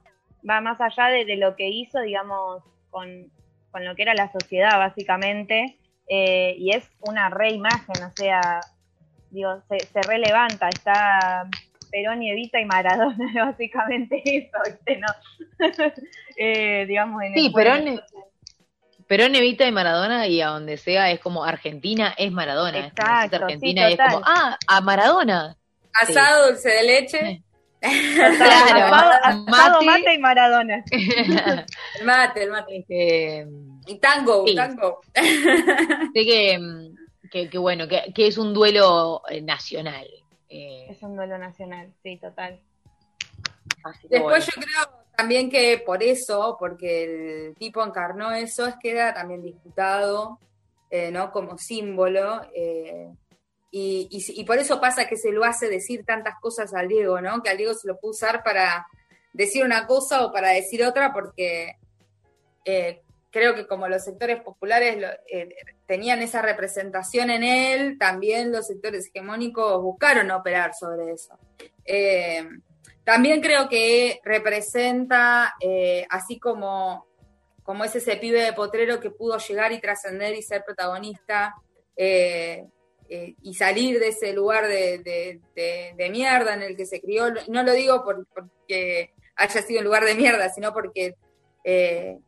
va 0.49 0.61
más 0.62 0.81
allá 0.81 1.09
de 1.09 1.37
lo 1.37 1.55
que 1.55 1.69
hizo, 1.69 2.01
digamos, 2.01 2.62
con, 2.88 3.31
con 3.75 3.85
lo 3.85 3.97
que 3.97 4.03
era 4.03 4.15
la 4.15 4.31
sociedad, 4.31 4.79
básicamente, 4.79 5.77
eh, 6.07 6.55
y 6.57 6.71
es 6.71 6.89
una 7.01 7.29
reimagen, 7.29 8.05
o 8.05 8.13
sea, 8.15 8.61
digo, 9.31 9.61
se, 9.69 9.81
se 9.81 10.01
relevanta, 10.03 10.69
está 10.69 11.49
Perón 11.91 12.23
y 12.23 12.31
Evita 12.31 12.61
y 12.61 12.67
Maradona, 12.67 13.33
básicamente 13.47 14.23
eso, 14.25 14.57
¿viste? 14.65 15.01
¿no? 15.01 15.09
eh, 16.37 16.87
digamos, 16.87 17.21
en 17.25 17.35
sí, 17.35 17.51
Perón, 17.51 18.01
Perón, 19.09 19.35
Evita 19.35 19.67
y 19.67 19.73
Maradona, 19.73 20.29
y 20.29 20.41
a 20.41 20.51
donde 20.51 20.77
sea, 20.77 21.11
es 21.11 21.19
como 21.19 21.45
Argentina 21.45 22.15
es 22.17 22.31
Maradona. 22.31 22.79
Exacto, 22.79 23.39
Argentina 23.39 23.89
es 23.89 23.99
como, 23.99 24.23
ah, 24.25 24.57
a 24.69 24.81
Maradona. 24.83 25.57
Asado, 26.01 26.51
dulce 26.53 26.69
de 26.69 26.83
leche. 26.85 27.43
Claro, 27.85 29.14
asado, 29.23 29.83
mate 29.83 30.14
y 30.14 30.18
Maradona. 30.18 30.85
el 30.90 32.07
mate, 32.07 32.42
el 32.44 32.51
mate. 32.51 32.77
Este, 32.79 33.47
y 33.87 33.99
tango, 33.99 34.44
tango. 34.55 35.01
Sé 35.14 36.25
que, 37.31 37.49
que, 37.51 37.59
bueno, 37.59 37.87
que, 37.87 38.12
que, 38.14 38.27
es 38.27 38.38
un 38.38 38.55
duelo 38.55 39.23
eh, 39.29 39.42
nacional. 39.42 40.07
Eh. 40.49 40.87
Es 40.88 41.03
un 41.03 41.16
duelo 41.16 41.37
nacional, 41.37 41.92
sí, 42.03 42.16
total. 42.16 42.61
Después 44.09 44.47
yo 44.47 44.53
creo 44.53 45.05
también 45.16 45.51
que 45.51 45.83
por 45.85 46.03
eso, 46.03 46.57
porque 46.59 47.49
el 47.49 47.55
tipo 47.57 47.85
encarnó 47.85 48.33
eso, 48.33 48.66
es 48.66 48.77
que 48.77 48.92
era 48.92 49.12
también 49.12 49.42
disputado, 49.42 50.38
eh, 50.90 51.11
¿no? 51.11 51.31
Como 51.31 51.59
símbolo. 51.59 52.40
Y, 53.77 54.45
por 54.45 54.59
eso 54.59 54.81
pasa 54.81 55.09
que 55.09 55.17
se 55.17 55.33
lo 55.33 55.43
hace 55.43 55.69
decir 55.69 56.05
tantas 56.05 56.39
cosas 56.39 56.73
al 56.75 56.87
Diego, 56.87 57.21
¿no? 57.21 57.43
Que 57.43 57.51
al 57.51 57.57
Diego 57.57 57.75
se 57.75 57.89
lo 57.89 57.99
puede 57.99 58.13
usar 58.13 58.45
para 58.45 58.87
decir 59.33 59.65
una 59.65 59.89
cosa 59.89 60.25
o 60.25 60.33
para 60.33 60.51
decir 60.51 60.85
otra, 60.85 61.13
porque 61.13 61.75
eh, 62.65 63.03
creo 63.33 63.57
que 63.57 63.67
como 63.67 63.89
los 63.89 64.05
sectores 64.05 64.41
populares 64.43 65.05
eh, 65.29 65.57
tenían 65.87 66.23
esa 66.23 66.41
representación 66.41 67.31
en 67.31 67.43
él, 67.43 67.99
también 67.99 68.53
los 68.53 68.69
sectores 68.69 69.09
hegemónicos 69.09 69.83
buscaron 69.83 70.31
operar 70.31 70.73
sobre 70.73 71.11
eso. 71.11 71.37
Eh, 71.85 72.47
también 73.03 73.41
creo 73.41 73.69
que 73.69 74.21
representa, 74.23 75.57
así 76.11 76.39
como, 76.39 77.09
como 77.65 77.83
es 77.83 77.97
ese 77.97 78.19
pibe 78.19 78.41
de 78.41 78.53
potrero 78.53 79.01
que 79.01 79.11
pudo 79.11 79.37
llegar 79.39 79.73
y 79.73 79.81
trascender 79.81 80.37
y 80.37 80.43
ser 80.43 80.63
protagonista, 80.65 81.57
y 83.42 83.55
salir 83.55 83.98
de 84.00 84.09
ese 84.09 84.33
lugar 84.33 84.66
de, 84.68 85.40
mierda 86.11 86.55
en 86.55 86.62
el 86.62 86.77
que 86.77 86.87
se 86.87 87.00
crió. 87.00 87.33
No 87.48 87.62
lo 87.62 87.72
digo 87.72 88.05
porque 88.05 89.14
haya 89.37 89.62
sido 89.62 89.81
un 89.81 89.87
lugar 89.87 90.05
de 90.05 90.14
mierda, 90.14 90.48
sino 90.48 90.72
porque, 90.72 91.14
eh, 91.64 92.18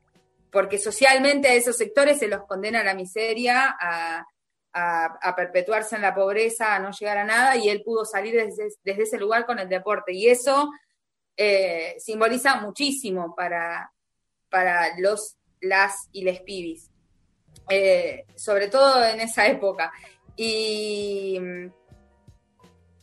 porque 0.51 0.79
socialmente 0.79 1.49
a 1.49 1.55
esos 1.55 1.77
sectores 1.77 2.19
se 2.19 2.29
los 2.29 2.45
condena 2.47 2.81
a 2.81 2.85
la 2.85 2.95
miseria, 2.95 3.77
a, 3.79 4.27
perpetuarse 5.35 5.97
en 5.97 6.03
la 6.03 6.15
pobreza, 6.15 6.75
a 6.75 6.79
no 6.79 6.91
llegar 6.91 7.17
a 7.17 7.25
nada, 7.25 7.57
y 7.57 7.71
él 7.71 7.83
pudo 7.83 8.05
salir 8.05 8.35
desde, 8.35 9.03
ese 9.03 9.19
lugar 9.19 9.47
con 9.47 9.59
el 9.59 9.69
deporte. 9.69 10.13
Y 10.13 10.29
eso 10.29 10.71
eh, 11.37 11.97
simboliza 11.99 12.61
muchísimo 12.61 13.35
para, 13.35 13.91
para 14.51 14.99
los, 14.99 15.37
las 15.61 16.09
y 16.13 16.25
les 16.25 16.41
pibis. 16.43 16.91
sobre 18.37 18.69
todo 18.69 19.03
en 19.03 19.21
esa 19.21 19.47
época. 19.47 19.93
Y, 20.37 21.41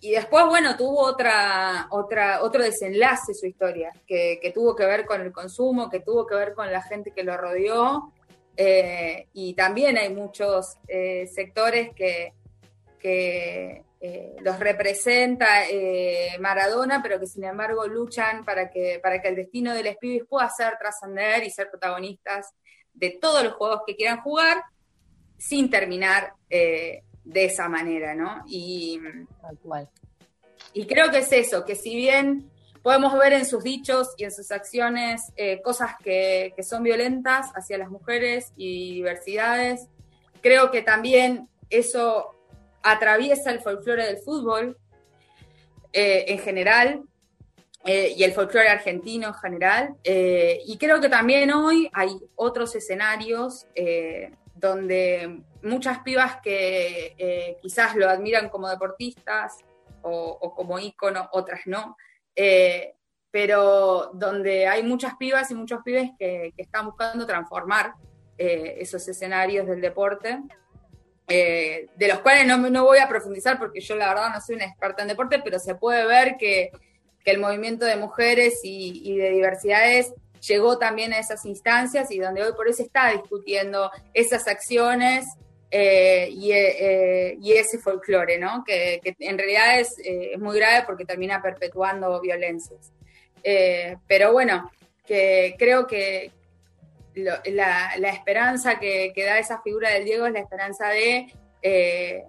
y 0.03 0.11
después, 0.11 0.45
bueno, 0.47 0.75
tuvo 0.75 0.99
otra, 0.99 1.87
otra, 1.89 2.43
otro 2.43 2.61
desenlace 2.61 3.33
su 3.33 3.45
historia, 3.45 3.89
que, 4.05 4.51
tuvo 4.53 4.75
que 4.75 4.85
ver 4.85 5.05
con 5.05 5.21
el 5.21 5.31
consumo, 5.31 5.89
que 5.89 6.01
tuvo 6.01 6.27
que 6.27 6.35
ver 6.35 6.53
con 6.53 6.69
la 6.69 6.81
gente 6.81 7.11
que 7.11 7.23
lo 7.23 7.37
rodeó. 7.37 8.11
Eh, 8.57 9.27
y 9.31 9.53
también 9.53 9.97
hay 9.97 10.13
muchos 10.13 10.75
eh, 10.89 11.25
sectores 11.33 11.91
que, 11.95 12.33
que 12.99 13.85
eh, 14.01 14.35
los 14.41 14.59
representa 14.59 15.47
Maradona, 16.37 17.01
pero 17.01 17.17
que 17.17 17.25
sin 17.25 17.45
embargo 17.45 17.87
luchan 17.87 18.43
para 18.43 18.69
que, 18.69 18.99
para 19.01 19.21
que 19.21 19.29
el 19.29 19.37
destino 19.37 19.73
del 19.73 19.95
pibes 20.01 20.27
pueda 20.27 20.49
ser 20.49 20.73
trascender 20.77 21.45
y 21.45 21.49
ser 21.49 21.69
protagonistas 21.69 22.53
de 22.93 23.11
todos 23.21 23.41
los 23.41 23.53
juegos 23.53 23.83
que 23.87 23.95
quieran 23.95 24.19
jugar 24.19 24.61
sin 25.37 25.69
terminar 25.69 26.33
de 27.23 27.45
esa 27.45 27.69
manera, 27.69 28.15
¿no? 28.15 28.43
Y, 28.47 28.99
Tal 29.41 29.57
cual. 29.59 29.89
y 30.73 30.85
creo 30.85 31.11
que 31.11 31.19
es 31.19 31.31
eso, 31.31 31.65
que 31.65 31.75
si 31.75 31.95
bien 31.95 32.51
podemos 32.83 33.17
ver 33.17 33.33
en 33.33 33.45
sus 33.45 33.63
dichos 33.63 34.13
y 34.17 34.25
en 34.25 34.31
sus 34.31 34.51
acciones 34.51 35.31
eh, 35.37 35.61
cosas 35.61 35.95
que, 36.03 36.53
son 36.61 36.83
violentas 36.83 37.49
hacia 37.55 37.77
las 37.77 37.89
mujeres 37.89 38.51
y 38.57 38.95
diversidades, 38.95 39.87
creo 40.41 40.69
que 40.69 40.81
también 40.81 41.47
eso 41.69 42.35
atraviesa 42.83 43.51
el 43.51 43.61
folclore 43.61 44.05
del 44.05 44.17
fútbol 44.17 44.77
eh, 45.93 46.25
en 46.27 46.39
general 46.39 47.03
eh, 47.85 48.13
y 48.17 48.23
el 48.23 48.33
folclore 48.33 48.67
argentino 48.67 49.29
en 49.29 49.33
general. 49.33 49.95
y 50.03 50.77
creo 50.77 50.99
que 50.99 51.09
también 51.09 51.51
hoy 51.53 51.89
hay 51.93 52.17
otros 52.35 52.75
escenarios 52.75 53.65
donde 54.55 55.41
muchas 55.63 55.99
pibas 55.99 56.37
que 56.41 57.15
eh, 57.17 57.57
quizás 57.61 57.95
lo 57.95 58.09
admiran 58.09 58.49
como 58.49 58.69
deportistas 58.69 59.57
o, 60.01 60.53
como 60.53 60.79
ícono, 60.79 61.29
otras 61.31 61.61
no, 61.65 61.95
eh, 62.35 62.93
pero 63.31 64.11
donde 64.13 64.67
hay 64.67 64.83
muchas 64.83 65.15
pibas 65.15 65.49
y 65.49 65.55
muchos 65.55 65.81
pibes 65.81 66.11
que, 66.19 66.53
están 66.57 66.87
buscando 66.87 67.25
transformar 67.25 67.93
eh, 68.37 68.75
esos 68.79 69.07
escenarios 69.07 69.65
del 69.65 69.79
deporte, 69.79 70.39
de 71.25 72.07
los 72.07 72.19
cuales 72.19 72.45
no, 72.45 72.83
voy 72.83 72.99
a 72.99 73.07
profundizar 73.07 73.57
porque 73.57 73.79
yo 73.79 73.95
la 73.95 74.09
verdad 74.09 74.33
no 74.33 74.41
soy 74.41 74.55
una 74.55 74.65
experta 74.65 75.01
en 75.01 75.07
deporte, 75.07 75.41
pero 75.43 75.57
se 75.57 75.75
puede 75.75 76.05
ver 76.05 76.35
que, 76.37 76.71
el 77.25 77.39
movimiento 77.39 77.85
de 77.85 77.95
mujeres 77.95 78.59
y, 78.65 79.01
y 79.09 79.15
de 79.15 79.29
diversidades 79.29 80.13
llegó 80.45 80.77
también 80.77 81.13
a 81.13 81.19
esas 81.19 81.45
instancias 81.45 82.11
y 82.11 82.19
donde 82.19 82.43
hoy 82.43 82.51
por 82.51 82.67
hoy 82.67 82.73
se 82.73 82.83
está 82.83 83.11
discutiendo 83.11 83.89
esas 84.13 84.45
acciones 84.49 85.25
eh, 85.75 86.29
eh, 86.31 87.37
y, 87.41 87.51
ese 87.53 87.79
folclore, 87.79 88.37
¿no? 88.37 88.63
Que, 88.63 89.01
en 89.19 89.37
realidad 89.37 89.79
es, 89.79 89.95
es, 90.03 90.39
muy 90.39 90.55
grave 90.57 90.85
porque 90.85 91.03
termina 91.03 91.41
perpetuando 91.41 92.21
violencias. 92.21 92.91
pero 94.07 94.33
bueno, 94.33 94.69
que 95.05 95.55
creo 95.57 95.87
que, 95.87 96.31
la, 97.15 97.93
esperanza 98.09 98.79
que, 98.79 99.13
da 99.15 99.39
esa 99.39 99.61
figura 99.61 99.89
del 99.91 100.05
Diego 100.05 100.25
es 100.25 100.33
la 100.33 100.39
esperanza 100.39 100.89
de 100.89 101.33
eh, 101.61 102.23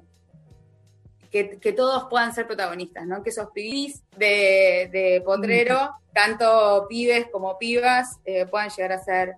que, 1.30 1.72
todos 1.72 2.06
puedan 2.08 2.32
ser 2.32 2.46
protagonistas, 2.46 3.06
¿no? 3.06 3.22
Que 3.22 3.30
esos 3.30 3.50
pibis 3.50 4.02
de, 4.16 5.22
Potrero, 5.24 5.90
tanto 6.12 6.86
pibes 6.88 7.26
como 7.30 7.58
pibas, 7.58 8.18
eh, 8.24 8.46
puedan 8.46 8.70
llegar 8.70 8.92
a 8.92 9.02
ser 9.02 9.34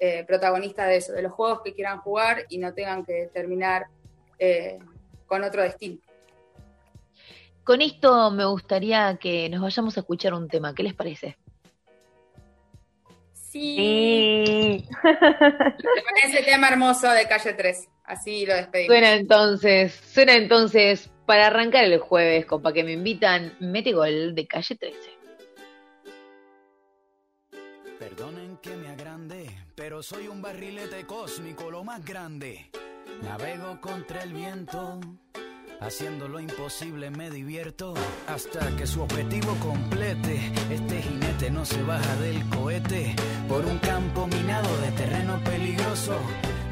eh, 0.00 0.24
protagonistas 0.26 0.88
de 0.88 0.96
eso, 0.96 1.12
de 1.12 1.22
los 1.22 1.32
juegos 1.32 1.62
que 1.62 1.74
quieran 1.74 1.98
jugar 2.00 2.44
y 2.48 2.58
no 2.58 2.72
tengan 2.74 3.04
que 3.04 3.30
terminar 3.32 3.86
con 5.26 5.42
otro 5.42 5.62
destino. 5.62 5.98
Con 7.64 7.82
esto 7.82 8.30
me 8.30 8.44
gustaría 8.46 9.18
que 9.20 9.48
nos 9.48 9.60
vayamos 9.60 9.96
a 9.96 10.00
escuchar 10.00 10.32
un 10.32 10.48
tema. 10.48 10.74
¿Qué 10.74 10.84
les 10.84 10.94
parece? 10.94 11.36
Sí. 13.32 14.86
Con 15.02 16.30
ese 16.30 16.42
tema 16.44 16.68
hermoso 16.68 17.10
de 17.10 17.26
calle 17.26 17.52
3. 17.52 17.88
Así 18.04 18.46
lo 18.46 18.54
despedimos. 18.54 18.86
Suena 18.86 19.14
entonces, 19.14 19.92
suena 19.92 20.34
entonces 20.34 21.10
para 21.26 21.48
arrancar 21.48 21.84
el 21.84 21.98
jueves, 21.98 22.46
compa, 22.46 22.72
que 22.72 22.84
me 22.84 22.92
invitan, 22.92 23.54
mete 23.60 23.92
gol 23.92 24.34
de 24.34 24.46
calle 24.46 24.76
13. 24.76 24.98
Perdonen 27.98 27.98
que 27.98 27.98
me 27.98 27.98
agrande, 27.98 28.37
soy 30.02 30.28
un 30.28 30.40
barrilete 30.40 31.04
cósmico, 31.06 31.70
lo 31.70 31.82
más 31.82 32.04
grande. 32.04 32.70
Navego 33.22 33.80
contra 33.80 34.22
el 34.22 34.32
viento 34.32 35.00
Haciendo 35.80 36.26
lo 36.26 36.40
imposible 36.40 37.08
me 37.10 37.30
divierto 37.30 37.94
hasta 38.26 38.74
que 38.76 38.84
su 38.84 39.00
objetivo 39.00 39.54
complete. 39.60 40.52
Este 40.70 41.02
jinete 41.02 41.50
no 41.52 41.64
se 41.64 41.80
baja 41.82 42.16
del 42.16 42.44
cohete 42.48 43.14
por 43.48 43.64
un 43.64 43.78
campo 43.78 44.26
minado 44.26 44.68
de 44.80 44.90
terreno 44.92 45.38
peligroso. 45.44 46.18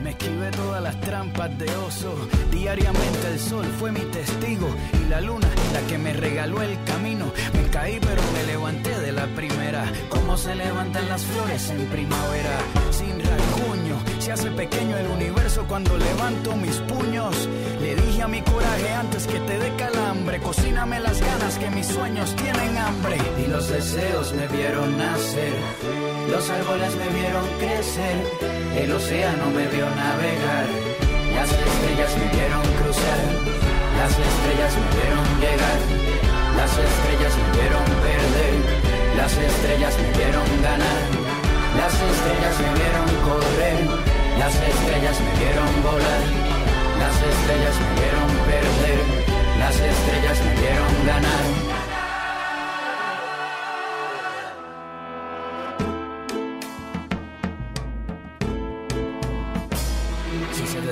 Me 0.02 0.10
esquivé 0.10 0.50
todas 0.50 0.82
las 0.82 1.00
trampas 1.00 1.56
de 1.56 1.70
oso. 1.76 2.16
Diariamente 2.50 3.28
el 3.28 3.38
sol 3.38 3.64
fue 3.78 3.92
mi 3.92 4.00
testigo 4.10 4.68
y 5.00 5.08
la 5.08 5.20
luna 5.20 5.48
la 5.72 5.80
que 5.86 5.98
me 5.98 6.12
regaló 6.12 6.60
el 6.62 6.76
camino. 6.82 7.32
Me 7.54 7.70
caí 7.70 8.00
pero 8.00 8.22
me 8.32 8.42
primera. 9.28 9.84
Como 10.08 10.36
se 10.36 10.54
levantan 10.54 11.08
las 11.08 11.24
flores 11.24 11.70
en 11.70 11.86
primavera. 11.86 12.58
Sin 12.90 13.20
rasguño 13.20 13.96
se 14.18 14.32
hace 14.32 14.50
pequeño 14.50 14.96
el 14.96 15.06
universo 15.06 15.64
cuando 15.68 15.96
levanto 15.96 16.56
mis 16.56 16.76
puños. 16.80 17.48
Le 17.80 17.94
dije 17.94 18.22
a 18.22 18.28
mi 18.28 18.42
coraje 18.42 18.92
antes 18.92 19.26
que 19.26 19.38
te 19.40 19.58
dé 19.58 19.74
calambre. 19.76 20.38
Cocíname 20.40 21.00
las 21.00 21.20
ganas 21.20 21.58
que 21.58 21.70
mis 21.70 21.86
sueños 21.86 22.34
tienen 22.36 22.76
hambre. 22.78 23.16
Y 23.44 23.48
los 23.48 23.68
deseos 23.68 24.32
me 24.32 24.46
vieron 24.48 24.98
nacer. 24.98 25.54
Los 26.30 26.50
árboles 26.50 26.94
me 26.96 27.08
vieron 27.18 27.46
crecer. 27.58 28.16
El 28.76 28.92
océano 28.92 29.46
me 29.50 29.66
vio 29.68 29.86
navegar. 29.90 30.66
Las 31.34 31.50
estrellas 31.50 32.16
me 32.18 32.36
vieron 32.36 32.62
cruzar. 32.80 33.20
Las 33.98 34.10
estrellas 34.10 34.72
me 34.80 34.88
vieron 34.96 35.26
llegar. 35.40 35.78
Las 36.56 36.70
estrellas 36.70 37.34
me 37.36 37.60
vieron 37.60 37.84
perder. 38.02 38.75
Las 39.16 39.32
estrellas 39.36 39.96
me 39.98 40.10
vieron 40.18 40.46
ganar. 40.62 41.02
Las 41.76 41.94
estrellas 41.94 42.56
me 42.60 42.70
vieron 42.80 43.06
correr. 43.28 43.78
Las 44.38 44.54
estrellas 44.54 45.20
me 45.20 45.32
vieron 45.44 45.82
volar. 45.82 46.56
Las 46.98 47.14
estrellas 47.22 47.76
me 47.80 48.00
vieron 48.00 48.28
perder, 48.46 49.00
las 49.58 49.74
estrellas 49.78 50.42
me 50.44 50.60
vieron 50.60 51.06
ganar. 51.06 51.65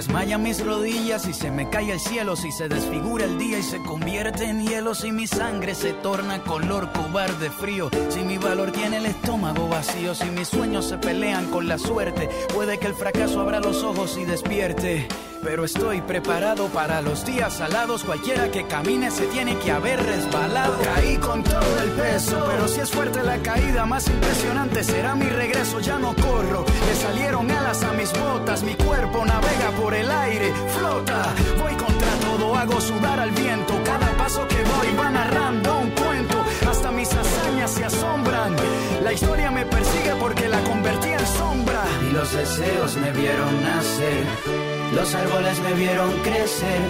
Desmayan 0.07 0.43
mis 0.43 0.63
rodillas 0.63 1.27
y 1.27 1.33
se 1.33 1.51
me 1.51 1.71
cae 1.71 1.91
el 1.91 1.99
cielo, 1.99 2.37
si 2.37 2.53
se 2.53 2.69
desfigura 2.69 3.25
el 3.25 3.39
día 3.39 3.59
y 3.59 3.63
se 3.63 3.83
convierte 3.83 4.45
en 4.45 4.67
hielo, 4.67 4.95
si 4.95 5.13
mi 5.13 5.27
sangre 5.27 5.75
se 5.75 5.95
torna 5.95 6.43
color 6.43 6.93
cobarde 6.93 7.51
frío, 7.51 7.89
si 8.11 8.21
mi 8.21 8.37
valor 8.37 8.71
tiene 8.71 8.99
el 8.99 9.07
estómago 9.07 9.67
vacío, 9.67 10.15
si 10.15 10.27
mis 10.27 10.49
sueños 10.49 10.85
se 10.85 10.99
pelean 10.99 11.51
con 11.51 11.69
la 11.69 11.79
suerte, 11.79 12.29
puede 12.53 12.79
que 12.79 12.89
el 12.89 12.95
fracaso 12.95 13.41
abra 13.41 13.61
los 13.61 13.83
ojos 13.83 14.19
y 14.19 14.27
despierte. 14.27 15.09
Pero 15.45 15.67
estoy 15.67 16.01
preparado 16.01 16.69
para 16.69 17.03
los 17.03 17.27
días 17.27 17.53
salados. 17.53 18.03
Cualquiera 18.03 18.51
que 18.51 18.67
camine 18.67 19.11
se 19.11 19.27
tiene 19.27 19.59
que 19.59 19.71
haber 19.71 20.03
resbalado. 20.03 20.79
Caí 20.83 21.19
con 21.19 21.45
todo 21.45 21.83
el 21.83 21.91
peso, 21.91 22.43
pero 22.51 22.67
si 22.67 22.81
es 22.81 22.91
fuerte 22.91 23.23
la 23.23 23.37
caída, 23.39 23.85
más 23.85 24.09
impresionante 24.09 24.83
será 24.83 25.15
mi 25.15 25.27
regreso. 25.27 25.81
Ya 25.81 25.99
no 25.99 26.15
corro, 26.17 26.65
le 26.87 26.95
salieron 26.95 27.51
alas 27.51 27.83
a 27.85 27.93
mis 27.93 28.11
botas. 28.19 28.63
Mi 28.63 28.75
cuerpo 28.75 29.25
navega 29.27 29.71
por 29.79 29.93
el 29.95 30.11
aire, 30.11 30.51
flota. 30.79 31.35
Voy 31.63 31.75
contra 31.75 32.09
todo, 32.23 32.57
hago 32.57 32.81
sudar 32.81 33.21
al 33.21 33.31
viento. 33.33 33.75
Cada 33.85 34.17
paso 34.17 34.49
que 34.49 34.63
doy 34.63 34.97
va 34.99 35.11
narrando 35.11 35.79
un 35.79 35.91
cuento. 35.91 36.43
Hasta 36.67 36.91
mis 36.91 37.13
hazañas 37.13 37.71
se 37.71 37.85
asombran. 37.85 38.57
La 39.03 39.13
historia 39.13 39.51
me 39.51 39.67
persigue 39.67 40.15
porque 40.19 40.49
la 40.49 40.61
convertí 40.65 41.14
sombra. 41.27 41.85
Y 42.09 42.13
los 42.13 42.33
deseos 42.33 42.97
me 42.97 43.11
vieron 43.13 43.63
nacer. 43.63 44.25
Los 44.95 45.15
árboles 45.15 45.61
me 45.61 45.73
vieron 45.75 46.11
crecer. 46.23 46.83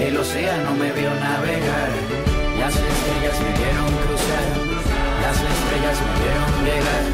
El 0.00 0.16
océano 0.16 0.72
me 0.72 0.92
vio 0.92 1.10
navegar. 1.14 1.92
Las 2.58 2.74
estrellas 2.74 3.36
me 3.44 3.52
vieron 3.60 3.90
cruzar. 4.04 4.48
Las 5.24 5.36
estrellas 5.52 5.96
me 6.04 6.12
vieron 6.22 6.52
llegar. 6.68 7.04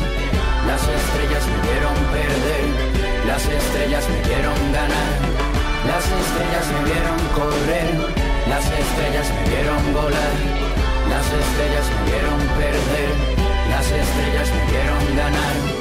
Las 0.67 0.83
estrellas 0.83 1.45
me 1.51 1.59
vieron 1.69 1.97
perder. 2.15 3.01
Las 3.27 3.47
estrellas 3.47 4.09
me 4.09 4.23
vieron 4.29 4.73
ganar, 4.73 5.21
las 5.87 6.05
estrellas 6.05 6.67
me 6.73 6.85
vieron 6.91 7.19
correr, 7.35 8.15
las 8.49 8.65
estrellas 8.65 9.31
me 9.35 9.51
vieron 9.51 9.93
volar, 9.93 10.37
las 11.09 11.27
estrellas 11.27 11.87
me 11.95 12.11
vieron 12.11 12.41
perder, 12.59 13.11
las 13.71 13.87
estrellas 13.87 14.49
me 14.55 14.73
vieron 14.73 15.17
ganar. 15.17 15.80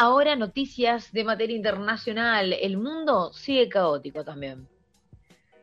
Ahora 0.00 0.34
noticias 0.34 1.12
de 1.12 1.24
materia 1.24 1.54
internacional. 1.54 2.54
El 2.54 2.78
mundo 2.78 3.34
sigue 3.34 3.68
caótico 3.68 4.24
también. 4.24 4.66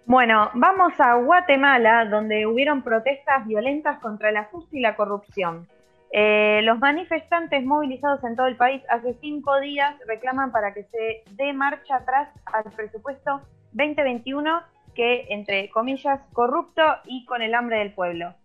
Bueno, 0.06 0.52
vamos 0.54 0.94
a 1.00 1.16
Guatemala, 1.16 2.06
donde 2.06 2.46
hubieron 2.46 2.84
protestas 2.84 3.48
violentas 3.48 4.00
contra 4.00 4.32
la 4.32 4.46
justicia 4.46 4.78
y 4.78 4.82
la 4.84 4.96
corrupción. 4.96 5.68
Eh, 6.12 6.62
los 6.64 6.78
manifestantes 6.78 7.66
movilizados 7.66 8.24
en 8.24 8.36
todo 8.36 8.46
el 8.46 8.56
país 8.56 8.82
hace 8.90 9.16
cinco 9.20 9.60
días 9.60 9.96
reclaman 10.06 10.52
para 10.52 10.72
que 10.74 10.84
se 10.84 11.24
dé 11.32 11.52
marcha 11.52 11.96
atrás 11.96 12.30
al 12.46 12.72
presupuesto 12.72 13.42
2021 13.74 14.62
que, 14.94 15.26
entre 15.30 15.70
comillas, 15.72 16.22
corrupto 16.32 16.84
y 17.06 17.26
con 17.26 17.42
el 17.42 17.56
hambre 17.56 17.80
del 17.80 17.92
pueblo. 17.92 18.36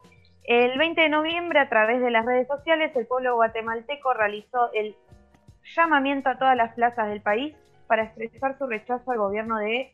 El 0.44 0.76
20 0.76 1.02
de 1.02 1.08
noviembre, 1.08 1.60
a 1.60 1.68
través 1.68 2.00
de 2.00 2.10
las 2.10 2.24
redes 2.24 2.48
sociales, 2.48 2.90
el 2.96 3.06
pueblo 3.06 3.36
guatemalteco 3.36 4.12
realizó 4.14 4.72
el 4.72 4.96
llamamiento 5.74 6.28
a 6.28 6.38
todas 6.38 6.56
las 6.56 6.74
plazas 6.74 7.08
del 7.08 7.20
país 7.20 7.54
para 7.86 8.04
expresar 8.04 8.56
su 8.58 8.66
rechazo 8.66 9.10
al 9.10 9.18
gobierno 9.18 9.58
de 9.58 9.92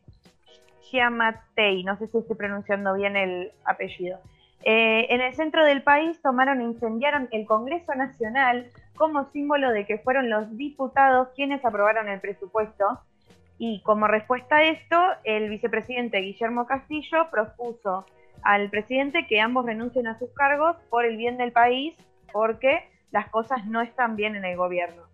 Chiamatei, 0.81 1.83
no 1.83 1.97
sé 1.97 2.07
si 2.07 2.17
estoy 2.17 2.35
pronunciando 2.35 2.93
bien 2.93 3.15
el 3.15 3.51
apellido. 3.65 4.19
Eh, 4.63 5.07
en 5.09 5.21
el 5.21 5.33
centro 5.35 5.63
del 5.63 5.83
país 5.83 6.21
tomaron 6.21 6.59
e 6.59 6.65
incendiaron 6.65 7.29
el 7.31 7.45
Congreso 7.45 7.95
Nacional 7.95 8.69
como 8.97 9.29
símbolo 9.31 9.71
de 9.71 9.85
que 9.85 9.99
fueron 9.99 10.29
los 10.29 10.57
diputados 10.57 11.29
quienes 11.35 11.63
aprobaron 11.63 12.09
el 12.09 12.19
presupuesto. 12.19 12.99
Y 13.57 13.81
como 13.83 14.07
respuesta 14.07 14.57
a 14.57 14.63
esto, 14.63 14.97
el 15.23 15.49
vicepresidente 15.49 16.19
Guillermo 16.19 16.65
Castillo 16.65 17.29
propuso 17.31 18.05
al 18.41 18.69
presidente 18.69 19.27
que 19.27 19.41
ambos 19.41 19.65
renuncien 19.65 20.07
a 20.07 20.17
sus 20.17 20.29
cargos 20.31 20.77
por 20.89 21.05
el 21.05 21.17
bien 21.17 21.37
del 21.37 21.51
país, 21.51 21.95
porque 22.31 22.89
las 23.11 23.29
cosas 23.29 23.65
no 23.65 23.81
están 23.81 24.15
bien 24.15 24.35
en 24.35 24.45
el 24.45 24.55
gobierno. 24.55 25.08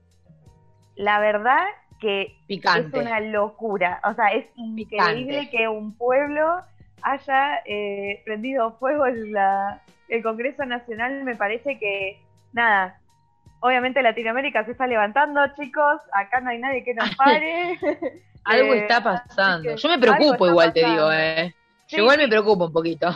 La 0.95 1.19
verdad 1.19 1.63
que 1.99 2.37
es 2.47 2.93
una 2.93 3.19
locura, 3.19 4.01
o 4.03 4.13
sea, 4.13 4.27
es 4.29 4.45
increíble 4.55 5.49
que 5.49 5.67
un 5.67 5.95
pueblo 5.97 6.61
haya 7.01 7.61
eh, 7.65 8.21
prendido 8.25 8.77
fuego 8.79 9.05
en 9.07 9.31
la, 9.31 9.81
el 10.09 10.23
Congreso 10.23 10.65
Nacional, 10.65 11.23
me 11.23 11.35
parece 11.35 11.77
que, 11.77 12.19
nada, 12.51 12.99
obviamente 13.59 14.01
Latinoamérica 14.01 14.65
se 14.65 14.71
está 14.71 14.87
levantando, 14.87 15.41
chicos, 15.55 16.01
acá 16.11 16.41
no 16.41 16.49
hay 16.49 16.59
nadie 16.59 16.83
que 16.83 16.93
nos 16.93 17.15
pare. 17.15 17.79
algo 18.45 18.73
eh, 18.73 18.79
está 18.79 19.03
pasando. 19.03 19.75
Yo 19.75 19.89
me 19.89 19.99
preocupo 19.99 20.47
igual, 20.47 20.73
te 20.73 20.85
digo, 20.85 21.11
eh. 21.11 21.53
Yo 21.87 21.99
igual 21.99 22.17
me 22.17 22.27
preocupo 22.27 22.65
un 22.65 22.73
poquito. 22.73 23.09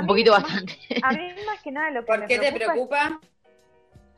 un 0.00 0.06
poquito 0.06 0.32
bastante. 0.32 0.74
A 1.02 1.12
mí 1.12 1.30
más 1.46 1.62
que 1.62 1.70
nada 1.70 1.90
lo 1.90 2.00
que 2.00 2.06
¿Por 2.06 2.26
qué 2.26 2.38
te 2.38 2.52
preocupa? 2.52 3.20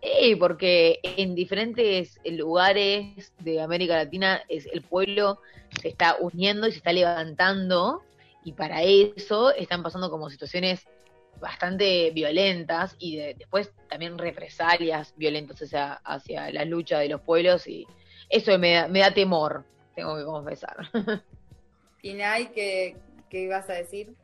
Sí, 0.02 0.36
porque 0.36 1.00
en 1.02 1.34
diferentes 1.34 2.20
lugares 2.24 3.32
de 3.40 3.60
América 3.60 3.96
Latina 3.96 4.42
es, 4.48 4.66
el 4.66 4.82
pueblo 4.82 5.40
se 5.80 5.88
está 5.88 6.16
uniendo 6.20 6.68
y 6.68 6.72
se 6.72 6.78
está 6.78 6.92
levantando 6.92 8.02
y 8.44 8.52
para 8.52 8.82
eso 8.82 9.52
están 9.54 9.82
pasando 9.82 10.10
como 10.10 10.30
situaciones 10.30 10.86
bastante 11.40 12.10
violentas 12.12 12.96
y 12.98 13.16
después 13.16 13.72
también 13.88 14.18
represalias 14.18 15.14
violentas 15.16 15.62
hacia, 15.62 15.94
hacia 15.94 16.50
la 16.52 16.64
lucha 16.64 16.98
de 17.00 17.08
los 17.08 17.20
pueblos 17.20 17.66
y 17.66 17.86
eso 18.28 18.58
me 18.58 18.74
da, 18.74 18.88
me 18.88 19.00
da 19.00 19.12
temor, 19.12 19.64
tengo 19.94 20.16
que 20.16 20.24
confesar. 20.24 20.76
¿Y 22.02 22.14
Nay, 22.14 22.50
qué, 22.54 22.96
qué 23.28 23.42
ibas 23.42 23.68
a 23.68 23.74
decir? 23.74 24.14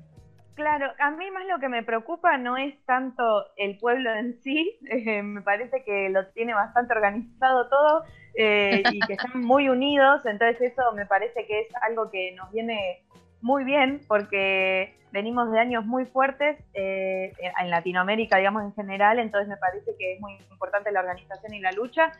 Claro, 0.54 0.92
a 1.00 1.10
mí 1.10 1.30
más 1.32 1.46
lo 1.46 1.58
que 1.58 1.68
me 1.68 1.82
preocupa 1.82 2.38
no 2.38 2.56
es 2.56 2.74
tanto 2.86 3.44
el 3.56 3.76
pueblo 3.78 4.12
en 4.14 4.40
sí, 4.40 4.78
eh, 4.88 5.22
me 5.22 5.42
parece 5.42 5.82
que 5.82 6.08
lo 6.10 6.26
tiene 6.28 6.54
bastante 6.54 6.94
organizado 6.94 7.68
todo 7.68 8.04
eh, 8.36 8.82
y 8.92 9.00
que 9.00 9.14
están 9.14 9.40
muy 9.42 9.68
unidos, 9.68 10.24
entonces 10.26 10.72
eso 10.72 10.92
me 10.94 11.06
parece 11.06 11.46
que 11.46 11.60
es 11.60 11.68
algo 11.82 12.10
que 12.10 12.32
nos 12.36 12.52
viene 12.52 13.02
muy 13.42 13.64
bien 13.64 14.00
porque 14.06 14.94
venimos 15.10 15.50
de 15.50 15.58
años 15.60 15.84
muy 15.84 16.06
fuertes 16.06 16.56
eh, 16.72 17.32
en 17.60 17.70
Latinoamérica, 17.70 18.38
digamos 18.38 18.62
en 18.62 18.74
general, 18.74 19.18
entonces 19.18 19.48
me 19.48 19.56
parece 19.56 19.92
que 19.98 20.14
es 20.14 20.20
muy 20.20 20.36
importante 20.50 20.90
la 20.92 21.00
organización 21.00 21.52
y 21.52 21.60
la 21.60 21.72
lucha, 21.72 22.12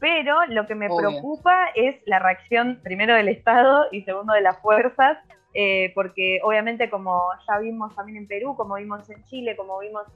pero 0.00 0.46
lo 0.46 0.66
que 0.66 0.74
me 0.74 0.88
preocupa 0.88 1.68
es 1.74 1.96
la 2.06 2.18
reacción 2.18 2.80
primero 2.82 3.14
del 3.14 3.28
Estado 3.28 3.86
y 3.92 4.02
segundo 4.02 4.32
de 4.32 4.40
las 4.40 4.58
fuerzas 4.60 5.18
eh, 5.54 5.92
porque 5.94 6.40
obviamente 6.42 6.88
como 6.88 7.22
ya 7.46 7.58
vimos 7.58 7.94
también 7.94 8.18
en 8.18 8.26
Perú, 8.26 8.54
como 8.56 8.76
vimos 8.76 9.08
en 9.10 9.22
Chile, 9.24 9.56
como 9.56 9.78
vimos 9.80 10.06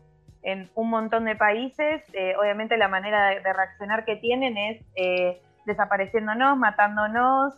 en 0.42 0.70
un 0.74 0.90
montón 0.90 1.24
de 1.24 1.36
países, 1.36 2.02
eh, 2.12 2.34
obviamente 2.38 2.76
la 2.76 2.88
manera 2.88 3.30
de, 3.30 3.52
reaccionar 3.52 4.04
que 4.04 4.16
tienen 4.16 4.56
es 4.56 4.82
eh, 4.94 5.40
desapareciéndonos, 5.66 6.56
matándonos, 6.56 7.54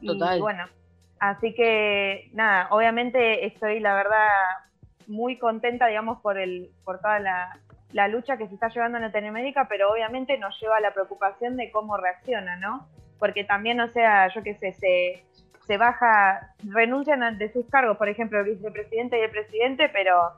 y 0.00 0.40
bueno, 0.40 0.64
así 1.20 1.54
que 1.54 2.30
nada, 2.32 2.68
obviamente 2.70 3.46
estoy 3.46 3.80
la 3.80 3.94
verdad 3.94 4.28
muy 5.06 5.38
contenta, 5.38 5.86
digamos, 5.86 6.20
por, 6.20 6.38
el, 6.38 6.70
por 6.84 7.00
toda 7.00 7.18
la, 7.18 7.58
la 7.92 8.08
lucha 8.08 8.36
que 8.36 8.46
se 8.46 8.54
está 8.54 8.68
llevando 8.68 8.98
en 8.98 9.04
Latinoamérica, 9.04 9.66
pero 9.68 9.90
obviamente 9.90 10.36
nos 10.38 10.60
lleva 10.60 10.76
a 10.76 10.80
la 10.80 10.92
preocupación 10.92 11.56
de 11.56 11.70
cómo 11.70 11.96
reacciona, 11.96 12.56
¿no? 12.56 12.86
Porque 13.18 13.44
también, 13.44 13.80
o 13.80 13.88
sea, 13.88 14.28
yo 14.28 14.42
qué 14.42 14.54
sé, 14.54 14.72
se 14.72 15.24
se 15.68 15.76
baja, 15.76 16.54
renuncian 16.64 17.38
de 17.38 17.52
sus 17.52 17.66
cargos, 17.66 17.98
por 17.98 18.08
ejemplo, 18.08 18.40
el 18.40 18.56
vicepresidente 18.56 19.18
y 19.18 19.22
el 19.22 19.30
presidente, 19.30 19.90
pero 19.90 20.32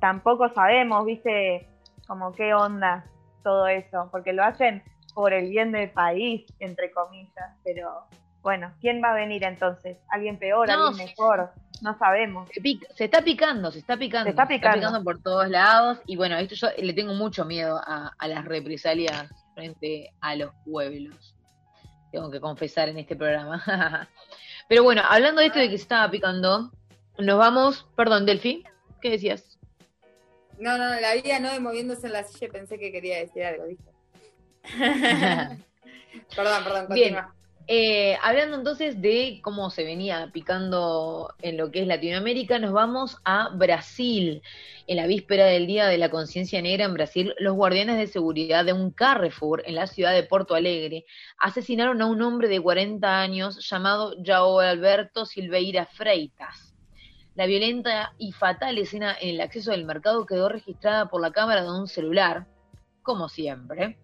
tampoco 0.00 0.52
sabemos, 0.52 1.06
viste, 1.06 1.68
como 2.06 2.32
qué 2.32 2.52
onda 2.52 3.04
todo 3.44 3.68
eso, 3.68 4.08
porque 4.10 4.32
lo 4.32 4.42
hacen 4.42 4.82
por 5.14 5.32
el 5.32 5.48
bien 5.48 5.70
del 5.70 5.90
país, 5.90 6.44
entre 6.58 6.90
comillas, 6.90 7.56
pero 7.64 8.08
bueno, 8.42 8.72
¿quién 8.80 9.00
va 9.02 9.12
a 9.12 9.14
venir 9.14 9.44
entonces? 9.44 9.96
¿Alguien 10.10 10.36
peor, 10.36 10.68
alguien 10.68 11.06
mejor? 11.06 11.52
No 11.80 11.96
sabemos. 11.96 12.48
Se, 12.96 13.04
está 13.04 13.22
picando, 13.22 13.70
se 13.70 13.78
está 13.78 13.96
picando. 13.96 14.24
Se 14.24 14.30
está 14.30 14.48
picando. 14.48 15.04
por 15.04 15.22
todos 15.22 15.48
lados 15.48 16.00
y 16.06 16.16
bueno, 16.16 16.36
esto 16.38 16.56
yo 16.56 16.68
le 16.76 16.92
tengo 16.92 17.14
mucho 17.14 17.44
miedo 17.44 17.80
a, 17.86 18.12
a 18.18 18.28
las 18.28 18.44
represalias 18.44 19.32
frente 19.54 20.10
a 20.20 20.34
los 20.34 20.50
pueblos 20.64 21.37
tengo 22.10 22.30
que 22.30 22.40
confesar 22.40 22.88
en 22.88 22.98
este 22.98 23.16
programa. 23.16 24.08
Pero 24.68 24.82
bueno, 24.82 25.02
hablando 25.08 25.40
de 25.40 25.48
esto 25.48 25.58
de 25.58 25.70
que 25.70 25.78
se 25.78 25.82
estaba 25.82 26.10
picando, 26.10 26.70
nos 27.18 27.38
vamos, 27.38 27.86
perdón, 27.96 28.26
Delphi, 28.26 28.64
¿qué 29.00 29.10
decías? 29.10 29.58
No, 30.58 30.76
no, 30.76 31.00
la 31.00 31.14
vida 31.14 31.38
no 31.38 31.58
moviéndose 31.60 32.06
en 32.08 32.12
la 32.12 32.24
silla, 32.24 32.48
pensé 32.50 32.78
que 32.78 32.92
quería 32.92 33.18
decir 33.18 33.44
algo, 33.44 33.66
¿viste? 33.66 33.90
perdón, 36.36 36.64
perdón, 36.64 36.86
continúa. 36.86 37.34
Eh, 37.70 38.16
hablando 38.22 38.56
entonces 38.56 39.02
de 39.02 39.40
cómo 39.42 39.68
se 39.68 39.84
venía 39.84 40.30
picando 40.32 41.34
en 41.42 41.58
lo 41.58 41.70
que 41.70 41.82
es 41.82 41.86
Latinoamérica, 41.86 42.58
nos 42.58 42.72
vamos 42.72 43.18
a 43.26 43.50
Brasil. 43.50 44.40
En 44.86 44.96
la 44.96 45.06
víspera 45.06 45.44
del 45.44 45.66
Día 45.66 45.86
de 45.86 45.98
la 45.98 46.08
Conciencia 46.08 46.62
Negra 46.62 46.86
en 46.86 46.94
Brasil, 46.94 47.34
los 47.38 47.54
guardianes 47.54 47.98
de 47.98 48.06
seguridad 48.06 48.64
de 48.64 48.72
un 48.72 48.90
Carrefour 48.90 49.62
en 49.66 49.74
la 49.74 49.86
ciudad 49.86 50.14
de 50.14 50.22
Porto 50.22 50.54
Alegre 50.54 51.04
asesinaron 51.38 52.00
a 52.00 52.06
un 52.06 52.22
hombre 52.22 52.48
de 52.48 52.58
40 52.58 53.20
años 53.20 53.68
llamado 53.68 54.16
João 54.16 54.66
Alberto 54.66 55.26
Silveira 55.26 55.84
Freitas. 55.84 56.74
La 57.34 57.44
violenta 57.44 58.14
y 58.16 58.32
fatal 58.32 58.78
escena 58.78 59.14
en 59.20 59.34
el 59.34 59.42
acceso 59.42 59.72
del 59.72 59.84
mercado 59.84 60.24
quedó 60.24 60.48
registrada 60.48 61.10
por 61.10 61.20
la 61.20 61.32
cámara 61.32 61.64
de 61.64 61.70
un 61.70 61.86
celular, 61.86 62.46
como 63.02 63.28
siempre 63.28 63.98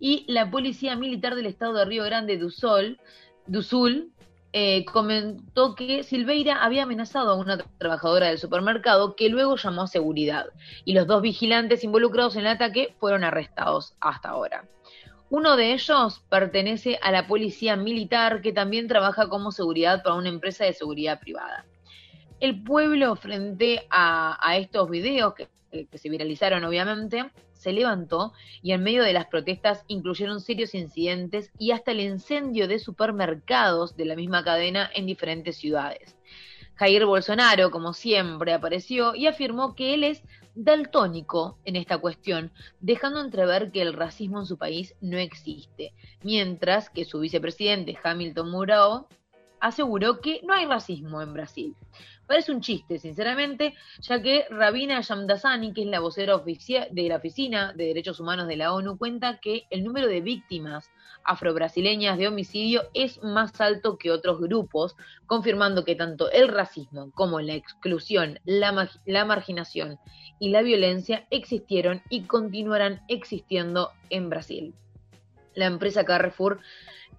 y 0.00 0.24
la 0.26 0.50
Policía 0.50 0.96
Militar 0.96 1.34
del 1.34 1.46
Estado 1.46 1.74
de 1.74 1.84
Río 1.84 2.04
Grande 2.04 2.38
do 2.38 2.50
Sul, 2.50 4.12
eh, 4.52 4.84
comentó 4.86 5.76
que 5.76 6.02
Silveira 6.02 6.64
había 6.64 6.82
amenazado 6.82 7.30
a 7.30 7.34
una 7.36 7.58
trabajadora 7.78 8.28
del 8.28 8.38
supermercado 8.38 9.14
que 9.14 9.28
luego 9.28 9.54
llamó 9.54 9.82
a 9.82 9.86
seguridad 9.86 10.46
y 10.84 10.94
los 10.94 11.06
dos 11.06 11.22
vigilantes 11.22 11.84
involucrados 11.84 12.34
en 12.34 12.40
el 12.40 12.46
ataque 12.48 12.96
fueron 12.98 13.22
arrestados 13.22 13.94
hasta 14.00 14.30
ahora. 14.30 14.64
Uno 15.28 15.56
de 15.56 15.74
ellos 15.74 16.24
pertenece 16.28 16.98
a 17.00 17.12
la 17.12 17.28
policía 17.28 17.76
militar 17.76 18.40
que 18.40 18.52
también 18.52 18.88
trabaja 18.88 19.28
como 19.28 19.52
seguridad 19.52 20.02
para 20.02 20.16
una 20.16 20.30
empresa 20.30 20.64
de 20.64 20.72
seguridad 20.72 21.20
privada. 21.20 21.64
El 22.40 22.64
pueblo 22.64 23.14
frente 23.14 23.86
a, 23.90 24.56
estos 24.56 24.90
videos 24.90 25.34
que 25.34 25.48
se 25.96 26.08
viralizaron 26.08 26.64
obviamente 26.64 27.30
se 27.60 27.72
levantó 27.72 28.32
y 28.62 28.72
en 28.72 28.82
medio 28.82 29.02
de 29.02 29.12
las 29.12 29.26
protestas 29.26 29.84
incluyeron 29.86 30.40
serios 30.40 30.74
incidentes 30.74 31.52
y 31.58 31.72
hasta 31.72 31.92
el 31.92 32.00
incendio 32.00 32.66
de 32.66 32.78
supermercados 32.78 33.96
de 33.96 34.06
la 34.06 34.16
misma 34.16 34.42
cadena 34.42 34.90
en 34.94 35.06
diferentes 35.06 35.56
ciudades. 35.56 36.16
Jair 36.76 37.04
Bolsonaro, 37.04 37.70
como 37.70 37.92
siempre, 37.92 38.54
apareció 38.54 39.14
y 39.14 39.26
afirmó 39.26 39.74
que 39.74 39.92
él 39.92 40.04
es 40.04 40.22
daltónico 40.54 41.58
en 41.66 41.76
esta 41.76 41.98
cuestión, 41.98 42.50
dejando 42.80 43.20
entrever 43.20 43.70
que 43.70 43.82
el 43.82 43.92
racismo 43.92 44.40
en 44.40 44.46
su 44.46 44.56
país 44.56 44.94
no 45.02 45.18
existe, 45.18 45.92
mientras 46.22 46.88
que 46.88 47.04
su 47.04 47.20
vicepresidente 47.20 47.98
Hamilton 48.02 48.50
Murao 48.50 49.08
aseguró 49.60 50.22
que 50.22 50.40
no 50.42 50.54
hay 50.54 50.64
racismo 50.64 51.20
en 51.20 51.34
Brasil. 51.34 51.76
Parece 52.30 52.52
un 52.52 52.60
chiste, 52.60 53.00
sinceramente, 53.00 53.74
ya 54.02 54.22
que 54.22 54.46
Rabina 54.50 55.00
Yamdasani, 55.00 55.72
que 55.72 55.82
es 55.82 55.88
la 55.88 55.98
vocera 55.98 56.38
de 56.38 57.08
la 57.08 57.16
Oficina 57.16 57.72
de 57.72 57.86
Derechos 57.86 58.20
Humanos 58.20 58.46
de 58.46 58.56
la 58.56 58.72
ONU, 58.72 58.96
cuenta 58.98 59.40
que 59.40 59.66
el 59.68 59.82
número 59.82 60.06
de 60.06 60.20
víctimas 60.20 60.92
afrobrasileñas 61.24 62.18
de 62.18 62.28
homicidio 62.28 62.82
es 62.94 63.20
más 63.24 63.60
alto 63.60 63.98
que 63.98 64.12
otros 64.12 64.40
grupos, 64.40 64.94
confirmando 65.26 65.84
que 65.84 65.96
tanto 65.96 66.30
el 66.30 66.46
racismo 66.46 67.10
como 67.16 67.40
la 67.40 67.54
exclusión, 67.54 68.38
la, 68.44 68.88
la 69.06 69.24
marginación 69.24 69.98
y 70.38 70.50
la 70.50 70.62
violencia 70.62 71.26
existieron 71.30 72.00
y 72.10 72.26
continuarán 72.26 73.02
existiendo 73.08 73.90
en 74.08 74.30
Brasil. 74.30 74.72
La 75.56 75.66
empresa 75.66 76.04
Carrefour 76.04 76.60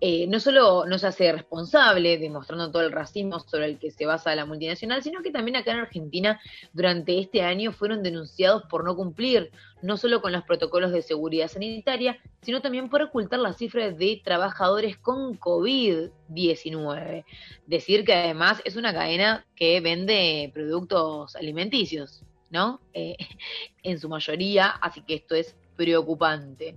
eh, 0.03 0.25
no 0.25 0.39
solo 0.39 0.87
nos 0.87 1.03
hace 1.03 1.31
responsable, 1.31 2.17
demostrando 2.17 2.71
todo 2.71 2.81
el 2.81 2.91
racismo 2.91 3.39
sobre 3.39 3.67
el 3.67 3.77
que 3.77 3.91
se 3.91 4.07
basa 4.07 4.33
la 4.33 4.47
multinacional, 4.47 5.03
sino 5.03 5.21
que 5.21 5.29
también 5.29 5.57
acá 5.57 5.73
en 5.73 5.77
Argentina 5.77 6.41
durante 6.73 7.19
este 7.19 7.43
año 7.43 7.71
fueron 7.71 8.01
denunciados 8.01 8.63
por 8.63 8.83
no 8.83 8.95
cumplir, 8.95 9.51
no 9.83 9.97
solo 9.97 10.19
con 10.19 10.31
los 10.31 10.43
protocolos 10.43 10.91
de 10.91 11.03
seguridad 11.03 11.49
sanitaria, 11.49 12.17
sino 12.41 12.63
también 12.63 12.89
por 12.89 13.03
ocultar 13.03 13.39
las 13.39 13.57
cifras 13.57 13.95
de 13.95 14.19
trabajadores 14.23 14.97
con 14.97 15.39
COVID-19. 15.39 17.23
Decir 17.67 18.03
que 18.03 18.13
además 18.13 18.59
es 18.65 18.77
una 18.77 18.93
cadena 18.95 19.45
que 19.55 19.81
vende 19.81 20.49
productos 20.51 21.35
alimenticios, 21.35 22.23
¿no? 22.49 22.81
Eh, 22.93 23.17
en 23.83 23.99
su 23.99 24.09
mayoría, 24.09 24.69
así 24.69 25.03
que 25.03 25.13
esto 25.13 25.35
es 25.35 25.55
preocupante. 25.75 26.75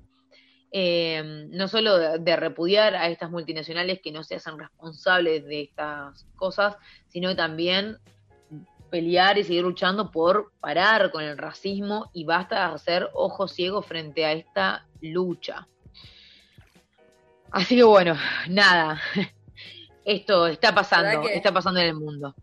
Eh, 0.76 1.46
no 1.50 1.68
solo 1.68 2.18
de, 2.18 2.34
repudiar 2.34 2.96
a 2.96 3.06
estas 3.06 3.30
multinacionales 3.30 4.00
que 4.00 4.10
no 4.10 4.24
se 4.24 4.34
hacen 4.34 4.58
responsables 4.58 5.44
de 5.44 5.62
estas 5.62 6.26
cosas, 6.34 6.76
sino 7.06 7.37
también 7.37 7.98
pelear 8.90 9.38
y 9.38 9.44
seguir 9.44 9.62
luchando 9.62 10.10
por 10.10 10.50
parar 10.58 11.12
con 11.12 11.22
el 11.22 11.38
racismo 11.38 12.10
y 12.12 12.24
basta 12.24 12.56
de 12.56 12.74
hacer 12.74 13.08
ojos 13.12 13.52
ciegos 13.52 13.87
frente 13.87 14.24
a 14.24 14.32
esta 14.32 14.84
lucha. 15.00 15.68
Así 17.52 17.76
que 17.76 17.84
bueno, 17.84 18.16
nada, 18.48 19.00
esto 20.04 20.48
está 20.48 20.74
pasando, 20.74 21.28
está 21.28 21.52
pasando 21.52 21.78
en 21.78 21.87
el 21.87 21.94
mundo. 21.94 22.34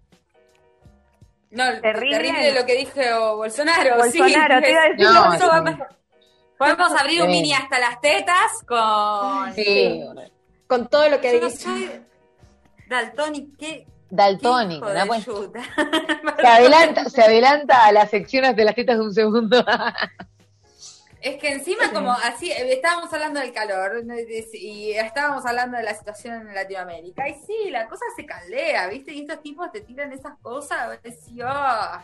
No, 1.49 1.65
terrible, 1.81 2.53
lo 2.53 2.65
que 2.65 2.77
dijo 2.77 3.35
Bolsonaro. 3.35 3.97
Bolsonaro, 3.97 4.55
sí, 4.59 4.63
te 4.63 4.71
iba 4.71 4.83
a 4.83 4.89
decir 4.89 5.05
no, 5.05 5.33
eso 5.33 5.47
va 5.47 5.99
Podemos 6.61 6.91
abrir 6.91 7.23
un 7.23 7.27
mini 7.27 7.53
hasta 7.53 7.79
las 7.79 7.99
tetas 7.99 8.51
con. 8.67 9.51
Sí. 9.55 9.99
Con 10.67 10.87
todo 10.87 11.09
lo 11.09 11.19
que 11.19 11.39
dice. 11.39 12.03
Daltonic, 12.87 13.57
¿qué? 13.57 13.87
Daltonic, 14.11 14.79
¿no? 14.79 15.13
se, 16.39 16.47
adelanta, 16.47 17.09
se 17.09 17.21
adelanta 17.23 17.85
a 17.85 17.91
las 17.91 18.11
secciones 18.11 18.55
de 18.55 18.65
las 18.65 18.75
tetas 18.75 18.97
de 18.97 19.03
un 19.03 19.13
segundo. 19.13 19.65
Es 21.21 21.37
que 21.37 21.49
encima 21.49 21.91
como 21.93 22.11
así, 22.11 22.51
eh, 22.51 22.73
estábamos 22.73 23.13
hablando 23.13 23.39
del 23.39 23.53
calor 23.53 24.03
y 24.53 24.91
estábamos 24.93 25.45
hablando 25.45 25.77
de 25.77 25.83
la 25.83 25.93
situación 25.93 26.47
en 26.47 26.55
Latinoamérica. 26.55 27.29
Y 27.29 27.35
sí, 27.35 27.69
la 27.69 27.87
cosa 27.87 28.03
se 28.15 28.25
caldea, 28.25 28.87
¿viste? 28.87 29.13
Y 29.13 29.21
estos 29.21 29.39
tipos 29.43 29.71
te 29.71 29.81
tiran 29.81 30.11
esas 30.11 30.33
cosas, 30.41 30.99
y, 31.27 31.39
oh, 31.43 32.01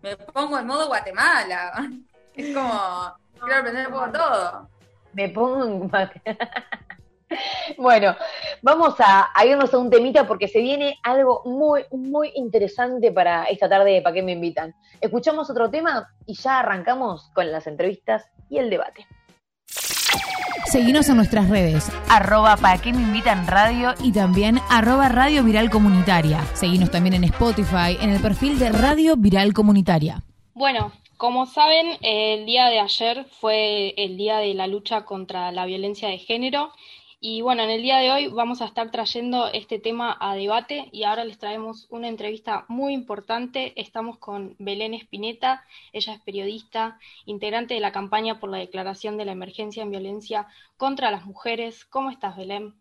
me 0.00 0.16
pongo 0.16 0.58
en 0.58 0.66
modo 0.66 0.86
Guatemala. 0.86 1.86
Es 2.34 2.54
como, 2.54 3.14
Quiero 3.44 3.60
aprender 3.60 3.90
por 3.90 4.12
todo. 4.12 4.68
Me 5.12 5.28
pongo 5.28 5.64
en... 5.64 5.90
Bueno, 7.78 8.14
vamos 8.62 8.94
a, 8.98 9.28
irnos 9.44 9.72
a 9.74 9.78
un 9.78 9.90
temita 9.90 10.26
porque 10.26 10.46
se 10.46 10.60
viene 10.60 10.98
algo 11.02 11.42
muy, 11.44 11.84
muy 11.90 12.30
interesante 12.34 13.10
para 13.10 13.44
esta 13.44 13.68
tarde 13.68 14.00
¿Para 14.02 14.14
qué 14.14 14.22
me 14.22 14.32
invitan? 14.32 14.74
Escuchamos 15.00 15.50
otro 15.50 15.70
tema 15.70 16.08
y 16.26 16.34
ya 16.34 16.60
arrancamos 16.60 17.30
con 17.34 17.50
las 17.50 17.66
entrevistas 17.66 18.24
y 18.48 18.58
el 18.58 18.70
debate. 18.70 19.06
Seguinos 20.66 21.08
en 21.08 21.16
nuestras 21.16 21.48
redes, 21.48 21.90
arroba 22.08 22.56
para 22.56 22.78
qué 22.78 22.92
me 22.92 23.02
invitan 23.02 23.46
radio 23.46 23.94
y 24.00 24.12
también 24.12 24.60
arroba 24.70 25.08
Radio 25.08 25.44
Viral 25.44 25.70
Comunitaria. 25.70 26.40
Seguinos 26.54 26.90
también 26.90 27.14
en 27.14 27.24
Spotify, 27.24 27.96
en 28.00 28.10
el 28.10 28.20
perfil 28.20 28.58
de 28.58 28.70
Radio 28.70 29.16
Viral 29.16 29.52
Comunitaria. 29.52 30.22
Bueno, 30.54 30.92
como 31.16 31.46
saben, 31.46 31.98
el 32.02 32.46
día 32.46 32.66
de 32.66 32.80
ayer 32.80 33.26
fue 33.40 33.94
el 33.96 34.16
día 34.16 34.38
de 34.38 34.54
la 34.54 34.66
lucha 34.66 35.04
contra 35.04 35.52
la 35.52 35.66
violencia 35.66 36.08
de 36.08 36.18
género 36.18 36.72
y 37.26 37.40
bueno, 37.40 37.62
en 37.62 37.70
el 37.70 37.80
día 37.80 38.00
de 38.00 38.12
hoy 38.12 38.28
vamos 38.28 38.60
a 38.60 38.66
estar 38.66 38.90
trayendo 38.90 39.48
este 39.50 39.78
tema 39.78 40.14
a 40.20 40.34
debate 40.34 40.90
y 40.92 41.04
ahora 41.04 41.24
les 41.24 41.38
traemos 41.38 41.86
una 41.88 42.08
entrevista 42.08 42.66
muy 42.68 42.92
importante. 42.92 43.72
Estamos 43.80 44.18
con 44.18 44.56
Belén 44.58 44.92
Espineta, 44.92 45.64
ella 45.94 46.12
es 46.12 46.20
periodista, 46.20 46.98
integrante 47.24 47.72
de 47.72 47.80
la 47.80 47.92
campaña 47.92 48.40
por 48.40 48.50
la 48.50 48.58
declaración 48.58 49.16
de 49.16 49.24
la 49.24 49.32
emergencia 49.32 49.82
en 49.82 49.90
violencia 49.90 50.48
contra 50.76 51.10
las 51.10 51.24
mujeres. 51.24 51.86
¿Cómo 51.86 52.10
estás, 52.10 52.36
Belén? 52.36 52.74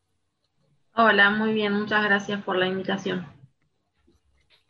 Hola, 0.93 1.29
muy 1.29 1.53
bien, 1.53 1.71
muchas 1.71 2.03
gracias 2.03 2.43
por 2.43 2.57
la 2.57 2.67
invitación. 2.67 3.25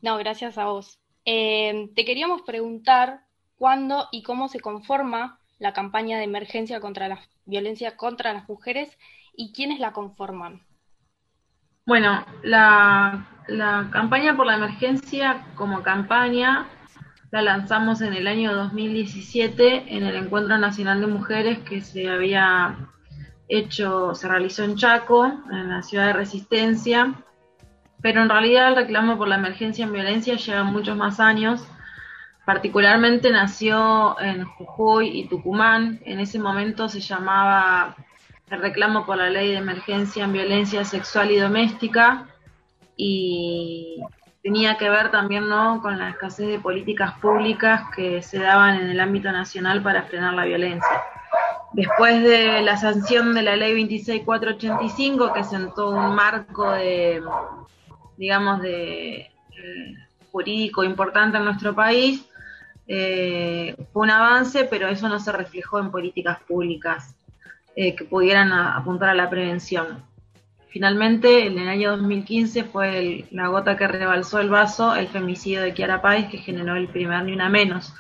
No, 0.02 0.17
gracias 0.17 0.60
a 0.60 0.65
vos. 0.65 0.99
Eh, 1.26 1.89
te 1.95 2.06
queríamos 2.06 2.43
preguntar 2.43 3.21
cuándo 3.58 4.08
y 4.12 4.24
cómo 4.24 4.48
se 4.48 4.60
conforma 4.60 5.39
la 5.60 5.74
campaña 5.74 6.18
de 6.18 6.26
emergencia 6.26 6.80
contra 6.80 7.08
la 7.08 7.20
violencia 7.46 7.96
contra 7.98 8.34
las 8.34 8.48
mujeres 8.48 8.98
y 9.36 9.54
quiénes 9.54 9.80
la 9.80 9.92
conforman. 9.94 10.62
Bueno, 11.86 12.26
la, 12.44 13.28
campaña 13.92 14.36
por 14.38 14.46
la 14.46 14.56
emergencia 14.56 15.46
como 15.56 15.84
campaña 15.84 16.68
la 17.32 17.42
lanzamos 17.42 18.02
en 18.02 18.13
el 18.13 18.28
año 18.28 18.54
2017 18.56 19.96
en 19.96 20.04
el 20.04 20.16
Encuentro 20.16 20.58
Nacional 20.58 21.02
de 21.02 21.08
Mujeres 21.08 21.60
que 21.60 21.82
se 21.82 22.08
había 22.08 22.78
hecho, 23.50 24.16
se 24.16 24.28
realizó 24.28 24.63
en 24.63 24.78
Chaco, 24.78 25.26
en 25.26 25.70
la 25.70 25.82
ciudad 25.82 26.08
de 26.08 26.13
Resistencia, 26.13 27.16
pero 28.02 28.22
en 28.22 28.30
realidad 28.30 28.70
el 28.70 28.76
reclamo 28.76 29.18
por 29.18 29.28
la 29.28 29.36
emergencia 29.36 29.84
en 29.84 29.94
violencia 29.94 30.36
lleva 30.36 30.63
muchos 30.63 30.96
más 30.96 31.20
años 31.20 31.68
Particularmente 32.46 33.32
nació 33.32 34.20
en 34.20 34.44
Jujuy 34.44 35.20
y 35.20 35.28
Tucumán. 35.28 36.02
En 36.04 36.20
ese 36.20 36.40
momento 36.40 36.90
se 36.90 37.00
llamaba 37.00 37.96
el 38.50 38.62
reclamo 38.62 39.06
por 39.06 39.18
la 39.18 39.30
ley 39.30 39.52
de 39.52 39.58
emergencia 39.58 40.26
en 40.26 40.34
violencia 40.34 40.84
sexual 40.84 41.32
y 41.32 41.38
doméstica 41.38 42.28
y 42.98 44.04
tenía 44.44 44.78
que 44.78 44.90
ver 44.90 45.10
también 45.10 45.48
¿no? 45.48 45.82
con 45.82 45.98
la 45.98 46.10
escasez 46.10 46.48
de 46.48 46.60
políticas 46.60 47.14
públicas 47.20 47.84
que 47.96 48.22
se 48.22 48.40
daban 48.40 48.76
en 48.76 48.90
el 48.90 49.00
ámbito 49.00 49.32
nacional 49.32 49.82
para 49.82 50.04
frenar 50.04 50.34
la 50.34 50.44
violencia. 50.44 51.02
Después 51.72 52.22
de 52.22 52.62
la 52.62 52.78
sanción 52.78 53.34
de 53.34 53.42
la 53.42 53.56
ley 53.56 53.74
26485, 53.74 55.34
que 55.34 55.44
sentó 55.44 55.90
un 55.90 56.14
marco 56.14 56.70
de, 56.72 57.24
digamos, 58.18 58.62
de 58.62 59.16
eh, 59.16 59.96
jurídico 60.32 60.84
importante 60.84 61.38
en 61.38 61.46
nuestro 61.46 61.74
país, 61.74 62.30
eh, 62.88 63.76
fue 63.91 64.04
un 64.04 64.10
avance, 64.10 64.65
pero 64.65 64.88
eso 64.88 65.08
no 65.10 65.19
se 65.19 65.32
reflejó 65.32 65.80
en 65.80 65.91
políticas 65.91 66.39
públicas 66.48 67.15
eh, 67.76 67.96
que 67.96 68.06
pudieran 68.06 68.52
apuntar 68.52 69.10
a 69.10 69.15
la 69.15 69.30
prevención. 69.30 70.04
Finalmente, 70.69 71.46
en 71.46 71.60
el 71.60 71.67
año 71.69 71.91
2015 71.91 72.63
fue 72.63 73.26
la 73.32 73.48
gota 73.48 73.78
que 73.78 73.88
rebalsó 73.88 74.39
el 74.39 74.49
vaso, 74.49 74.95
el 74.95 75.08
femicidio 75.08 75.62
de 75.62 75.74
Kiara 75.74 76.01
Páez, 76.01 76.30
que 76.30 76.39
generó 76.39 76.76
el 76.76 76.88
primer 76.88 77.24
ni 77.24 77.34
una 77.34 77.47
menos. 77.47 77.93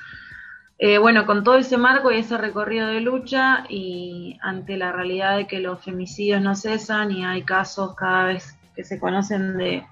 Eh, 0.79 0.97
bueno, 0.97 1.25
con 1.25 1.43
todo 1.43 1.57
ese 1.57 1.77
marco 1.77 2.11
y 2.11 2.17
ese 2.17 2.37
recorrido 2.37 2.87
de 2.87 2.99
lucha 2.99 3.63
y 3.69 4.37
ante 4.41 4.75
la 4.75 4.91
realidad 4.91 5.37
de 5.37 5.47
que 5.47 5.59
los 5.59 5.83
femicidios 5.83 6.41
no 6.41 6.55
cesan 6.55 7.11
y 7.11 7.23
hay 7.23 7.43
casos 7.43 7.95
cada 7.95 8.25
vez 8.25 8.57
que 8.75 8.83
se 8.83 8.99
conocen 8.99 9.57
de 9.57 9.85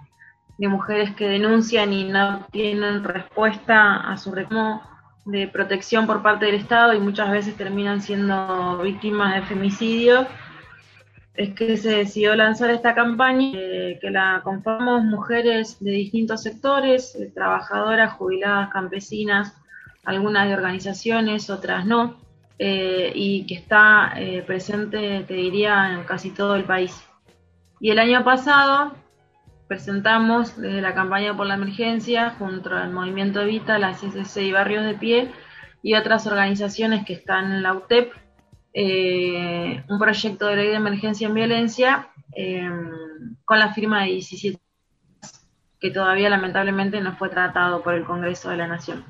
de 0.58 0.68
mujeres 0.68 1.16
que 1.16 1.28
denuncian 1.28 1.94
y 1.94 2.04
no 2.04 2.46
tienen 2.52 3.04
respuesta 3.04 3.96
a 4.12 4.18
su 4.18 4.32
reclamo 4.32 4.82
de 5.26 5.48
protección 5.48 6.08
por 6.08 6.22
parte 6.22 6.46
del 6.46 6.56
Estado 6.56 6.94
y 6.94 7.00
muchas 7.00 7.32
veces 7.32 7.56
terminan 7.56 8.02
siendo 8.02 8.80
víctimas 8.80 9.36
de 9.36 9.42
femicidio, 9.44 10.28
es 11.36 11.54
que 11.54 11.78
se 11.78 11.90
decidió 11.98 12.36
lanzar 12.36 12.70
esta 12.72 12.94
campaña, 12.94 13.52
eh, 13.54 14.00
que 14.02 14.10
la 14.10 14.42
conformamos 14.44 15.04
mujeres 15.04 15.78
de 15.80 15.92
distintos 15.92 16.44
sectores, 16.44 17.16
eh, 17.16 17.32
trabajadoras, 17.34 18.14
jubiladas, 18.14 18.70
campesinas, 18.72 19.56
algunas 20.04 20.48
de 20.48 20.56
organizaciones, 20.56 21.50
otras 21.50 21.86
no, 21.86 22.18
eh, 22.60 23.12
y 23.16 23.46
que 23.46 23.56
está 23.56 24.14
presente, 24.46 25.24
te 25.28 25.34
diría, 25.34 25.94
en 25.94 26.04
casi 26.04 26.32
todo 26.32 26.56
el 26.56 26.64
país. 26.64 27.04
Y 27.80 27.92
el 27.92 28.00
año 28.00 28.24
pasado 28.24 28.94
presentamos 29.72 30.60
desde 30.60 30.82
la 30.82 30.94
campaña 30.94 31.34
por 31.38 31.48
la 31.48 31.54
emergencia 31.54 32.32
junto 32.32 32.76
al 32.76 32.92
Movimiento 32.92 33.40
Evita, 33.40 33.80
la 33.80 33.94
CCC 33.94 34.42
y 34.42 34.52
Barrios 34.52 34.84
de 34.84 34.96
Pie 34.96 35.32
y 35.82 35.96
otras 35.96 36.28
organizaciones 36.28 37.06
que 37.06 37.14
están 37.14 37.54
en 37.54 37.64
la 37.64 37.74
UTEP, 37.74 38.12
eh, 38.74 39.82
un 39.88 39.98
proyecto 39.98 40.48
de 40.48 40.58
ley 40.58 40.68
de 40.68 40.76
emergencia 40.76 41.26
en 41.26 41.34
violencia 41.34 42.10
em, 42.34 43.38
con 43.46 43.60
la 43.60 43.74
firma 43.74 44.02
de 44.02 44.08
17 44.08 44.60
que 45.80 45.90
todavía 45.90 46.30
lamentablemente 46.30 47.00
no 47.00 47.16
fue 47.16 47.30
tratado 47.30 47.82
por 47.82 47.94
el 47.94 48.04
Congreso 48.04 48.50
de 48.50 48.58
la 48.58 48.68
Nación. 48.68 49.06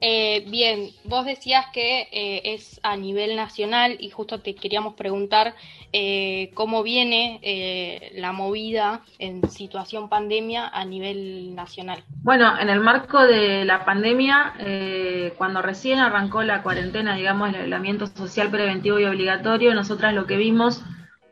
Eh, 0.00 0.44
bien, 0.48 0.90
vos 1.04 1.26
decías 1.26 1.66
que 1.72 2.08
eh, 2.10 2.54
es 2.54 2.80
a 2.82 2.96
nivel 2.96 3.36
nacional 3.36 3.96
y 4.00 4.10
justo 4.10 4.40
te 4.40 4.54
queríamos 4.54 4.94
preguntar 4.94 5.54
eh, 5.92 6.50
cómo 6.54 6.82
viene 6.82 7.40
eh, 7.42 8.12
la 8.14 8.32
movida 8.32 9.02
en 9.18 9.48
situación 9.50 10.08
pandemia 10.08 10.68
a 10.68 10.84
nivel 10.84 11.54
nacional. 11.54 12.02
Bueno, 12.22 12.58
en 12.58 12.70
el 12.70 12.80
marco 12.80 13.20
de 13.22 13.64
la 13.64 13.84
pandemia, 13.84 14.54
eh, 14.60 15.34
cuando 15.36 15.60
recién 15.62 15.98
arrancó 15.98 16.42
la 16.44 16.62
cuarentena, 16.62 17.16
digamos, 17.16 17.48
el 17.48 17.56
aislamiento 17.56 18.06
social 18.06 18.50
preventivo 18.50 18.98
y 19.00 19.04
obligatorio, 19.04 19.74
nosotras 19.74 20.14
lo 20.14 20.26
que 20.26 20.36
vimos 20.36 20.82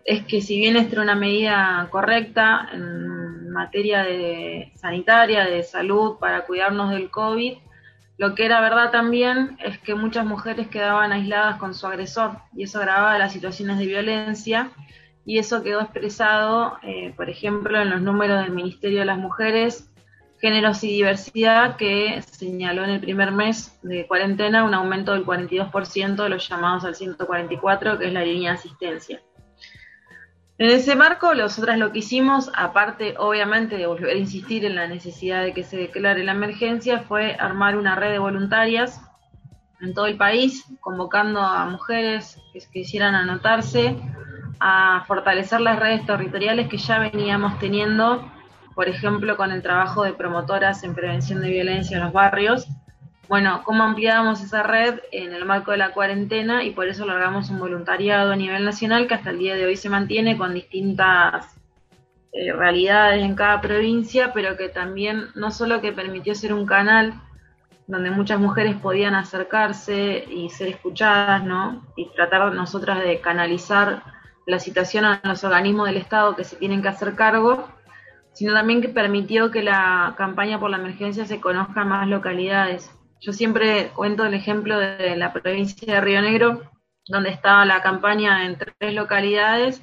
es 0.05 0.25
que 0.25 0.41
si 0.41 0.59
bien 0.59 0.77
esta 0.77 0.95
era 0.95 1.03
una 1.03 1.15
medida 1.15 1.87
correcta 1.91 2.69
en 2.73 3.51
materia 3.51 4.03
de 4.03 4.73
sanitaria, 4.75 5.45
de 5.45 5.63
salud, 5.63 6.19
para 6.19 6.47
cuidarnos 6.47 6.91
del 6.91 7.11
COVID, 7.11 7.59
lo 8.19 8.35
que 8.35 8.45
era 8.45 8.61
verdad 8.61 8.91
también 8.91 9.57
es 9.65 9.79
que 9.79 9.95
muchas 9.95 10.27
mujeres 10.27 10.67
quedaban 10.67 11.13
aisladas 11.13 11.57
con 11.59 11.73
su 11.73 11.87
agresor 11.87 12.33
y 12.53 12.65
eso 12.65 12.81
agravaba 12.81 13.17
las 13.17 13.33
situaciones 13.33 13.79
de 13.79 13.87
violencia 13.87 14.73
y 15.25 15.39
eso 15.39 15.63
quedó 15.63 15.83
expresado, 15.83 16.79
eh, 16.83 17.15
por 17.17 17.31
ejemplo, 17.31 17.81
en 17.81 17.91
los 17.91 18.01
números 18.01 18.43
del 18.43 18.53
Ministerio 18.53 19.01
de 19.01 19.05
las 19.05 19.19
Mujeres, 19.19 19.89
Géneros 20.41 20.83
y 20.83 20.89
Diversidad, 20.89 21.77
que 21.77 22.21
señaló 22.23 22.83
en 22.83 22.91
el 22.91 23.01
primer 23.01 23.31
mes 23.31 23.79
de 23.83 24.07
cuarentena 24.07 24.65
un 24.65 24.75
aumento 24.75 25.13
del 25.13 25.25
42% 25.25 26.23
de 26.23 26.29
los 26.29 26.49
llamados 26.49 26.85
al 26.85 26.97
144, 26.97 27.99
que 27.99 28.07
es 28.07 28.13
la 28.13 28.25
línea 28.25 28.53
de 28.53 28.59
asistencia. 28.59 29.23
En 30.59 30.71
ese 30.71 30.97
marco, 30.97 31.35
nosotras 31.35 31.79
lo 31.79 31.93
que 31.93 32.01
hicimos, 32.01 32.51
aparte 32.53 33.15
obviamente 33.17 33.77
de 33.77 33.87
volver 33.87 34.17
a 34.17 34.19
insistir 34.19 34.65
en 34.65 34.75
la 34.75 34.89
necesidad 34.89 35.45
de 35.45 35.55
que 35.55 35.63
se 35.63 35.77
declare 35.77 36.25
la 36.25 36.33
emergencia, 36.33 36.99
fue 36.99 37.37
armar 37.39 37.77
una 37.77 37.95
red 37.95 38.11
de 38.11 38.19
voluntarias 38.19 39.01
en 39.81 39.95
todo 39.95 40.07
el 40.07 40.17
país, 40.17 40.65
convocando 40.81 41.41
a 41.41 41.65
mujeres 41.67 42.43
que 42.53 42.59
quisieran 42.73 43.15
anotarse, 43.15 43.97
a 44.59 45.05
fortalecer 45.07 45.61
las 45.61 45.79
redes 45.79 46.05
territoriales 46.05 46.69
que 46.69 46.79
ya 46.79 46.99
veníamos 46.99 47.57
teniendo, 47.61 48.29
por 48.75 48.89
ejemplo, 48.89 49.37
con 49.37 49.53
el 49.53 49.63
trabajo 49.63 50.03
de 50.03 50.15
promotoras 50.15 50.83
en 50.83 50.97
prevención 50.97 51.41
de 51.41 51.51
violencia 51.51 51.99
en 51.99 52.03
los 52.03 52.13
barrios, 52.13 52.67
bueno, 53.29 53.63
cómo 53.65 53.85
ampliábamos 53.85 54.43
esa 54.43 54.63
red 54.63 55.01
en 55.13 55.35
el 55.35 55.45
marco 55.45 55.73
de 55.73 55.77
la 55.77 55.93
cuarentena 55.93 56.65
y 56.65 56.71
por 56.71 56.89
eso 56.89 57.05
largamos 57.05 57.51
un 57.51 57.59
voluntariado 57.59 58.33
a 58.33 58.37
nivel 58.37 58.65
nacional 58.65 59.07
que 59.07 59.15
hasta 59.15 59.31
el 59.31 59.39
día 59.39 59.55
de 59.55 59.67
hoy 59.67 59.77
se 59.77 59.91
mantiene 59.91 60.39
con 60.39 60.55
distintas 60.55 61.55
eh, 62.33 62.53
realidades 62.53 63.23
en 63.23 63.35
cada 63.35 63.61
provincia, 63.61 64.33
pero 64.33 64.57
que 64.57 64.71
también 64.71 65.27
no 65.35 65.51
solo 65.51 65.81
que 65.83 65.93
permitió 65.93 66.35
ser 66.35 66.55
un 66.55 66.67
canal 66.67 67.15
donde 67.87 68.11
muchas 68.11 68.39
mujeres 68.39 68.77
podían 68.77 69.15
acercarse 69.15 70.25
y 70.31 70.51
ser 70.51 70.69
escuchadas, 70.69 71.43
¿no? 71.45 71.87
Y 71.97 72.11
tratar 72.11 72.53
nosotras 72.55 73.03
de 73.03 73.21
canalizar 73.21 74.03
la 74.47 74.59
situación 74.59 75.05
a 75.05 75.21
los 75.25 75.43
organismos 75.45 75.87
del 75.87 75.97
Estado 75.97 76.37
que 76.37 76.45
se 76.45 76.57
tienen 76.57 76.81
que 76.81 76.89
hacer 76.89 77.15
cargo, 77.15 77.69
sino 78.33 78.53
también 78.53 78.81
que 78.83 78.89
permitió 78.89 79.51
que 79.51 79.63
la 79.63 80.15
campaña 80.17 80.61
por 80.61 80.71
la 80.71 80.77
emergencia 80.77 81.25
se 81.27 81.41
conozca 81.41 81.83
en 81.83 81.89
más 81.89 82.09
localidades. 82.09 82.91
Yo 83.21 83.33
siempre 83.33 83.91
cuento 83.97 84.25
el 84.25 84.35
ejemplo 84.35 84.79
de 84.79 85.17
la 85.17 85.33
provincia 85.33 85.95
de 85.95 86.01
Río 86.01 86.23
Negro, 86.23 86.63
donde 87.09 87.31
estaba 87.31 87.65
la 87.65 87.83
campaña 87.83 88.47
en 88.47 88.57
tres 88.57 88.95
localidades 88.95 89.83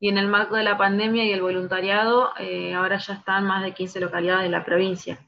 y 0.00 0.08
en 0.08 0.18
el 0.18 0.26
marco 0.26 0.56
de 0.56 0.64
la 0.64 0.76
pandemia 0.76 1.24
y 1.24 1.30
el 1.30 1.40
voluntariado, 1.40 2.32
eh, 2.38 2.74
ahora 2.74 2.98
ya 2.98 3.14
están 3.14 3.46
más 3.46 3.62
de 3.62 3.72
15 3.72 4.00
localidades 4.00 4.42
de 4.42 4.50
la 4.50 4.64
provincia. 4.64 5.18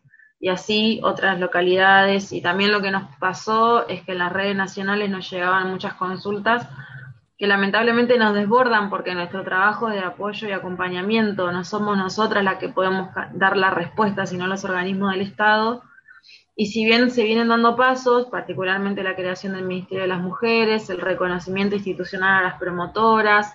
Y 0.41 0.49
así 0.49 1.01
otras 1.05 1.39
localidades. 1.39 2.33
Y 2.33 2.43
también 2.43 2.73
lo 2.73 2.83
que 2.83 2.91
nos 2.91 3.05
pasó 3.17 3.87
es 3.89 4.03
que 4.03 4.13
en 4.13 4.19
las 4.19 4.33
redes 4.33 4.57
nacionales 4.57 5.09
nos 5.09 5.31
llegaban 5.31 5.71
muchas 5.71 5.95
consultas 5.95 6.69
que 7.39 7.47
lamentablemente 7.47 8.19
nos 8.19 8.35
desbordan 8.35 8.91
porque 8.91 9.15
nuestro 9.15 9.45
trabajo 9.45 9.89
de 9.89 10.01
apoyo 10.01 10.49
y 10.49 10.53
acompañamiento 10.53 11.53
no 11.53 11.65
somos 11.65 11.97
nosotras 11.97 12.43
las 12.43 12.57
que 12.57 12.71
podemos 12.71 13.11
dar 13.35 13.57
la 13.57 13.71
respuesta, 13.71 14.27
sino 14.27 14.47
los 14.47 14.65
organismos 14.65 15.13
del 15.13 15.21
Estado 15.21 15.83
y 16.59 16.67
si 16.67 16.87
bien 16.87 17.11
se 17.11 17.23
vienen 17.23 17.49
dando 17.49 17.77
pasos, 17.77 18.27
particularmente 18.27 19.03
la 19.03 19.15
creación 19.15 19.53
del 19.53 19.67
Ministerio 19.67 20.03
de 20.03 20.09
las 20.09 20.23
Mujeres, 20.23 20.89
el 20.89 21.03
reconocimiento 21.03 21.77
institucional 21.77 22.39
a 22.41 22.49
las 22.49 22.59
promotoras, 22.59 23.55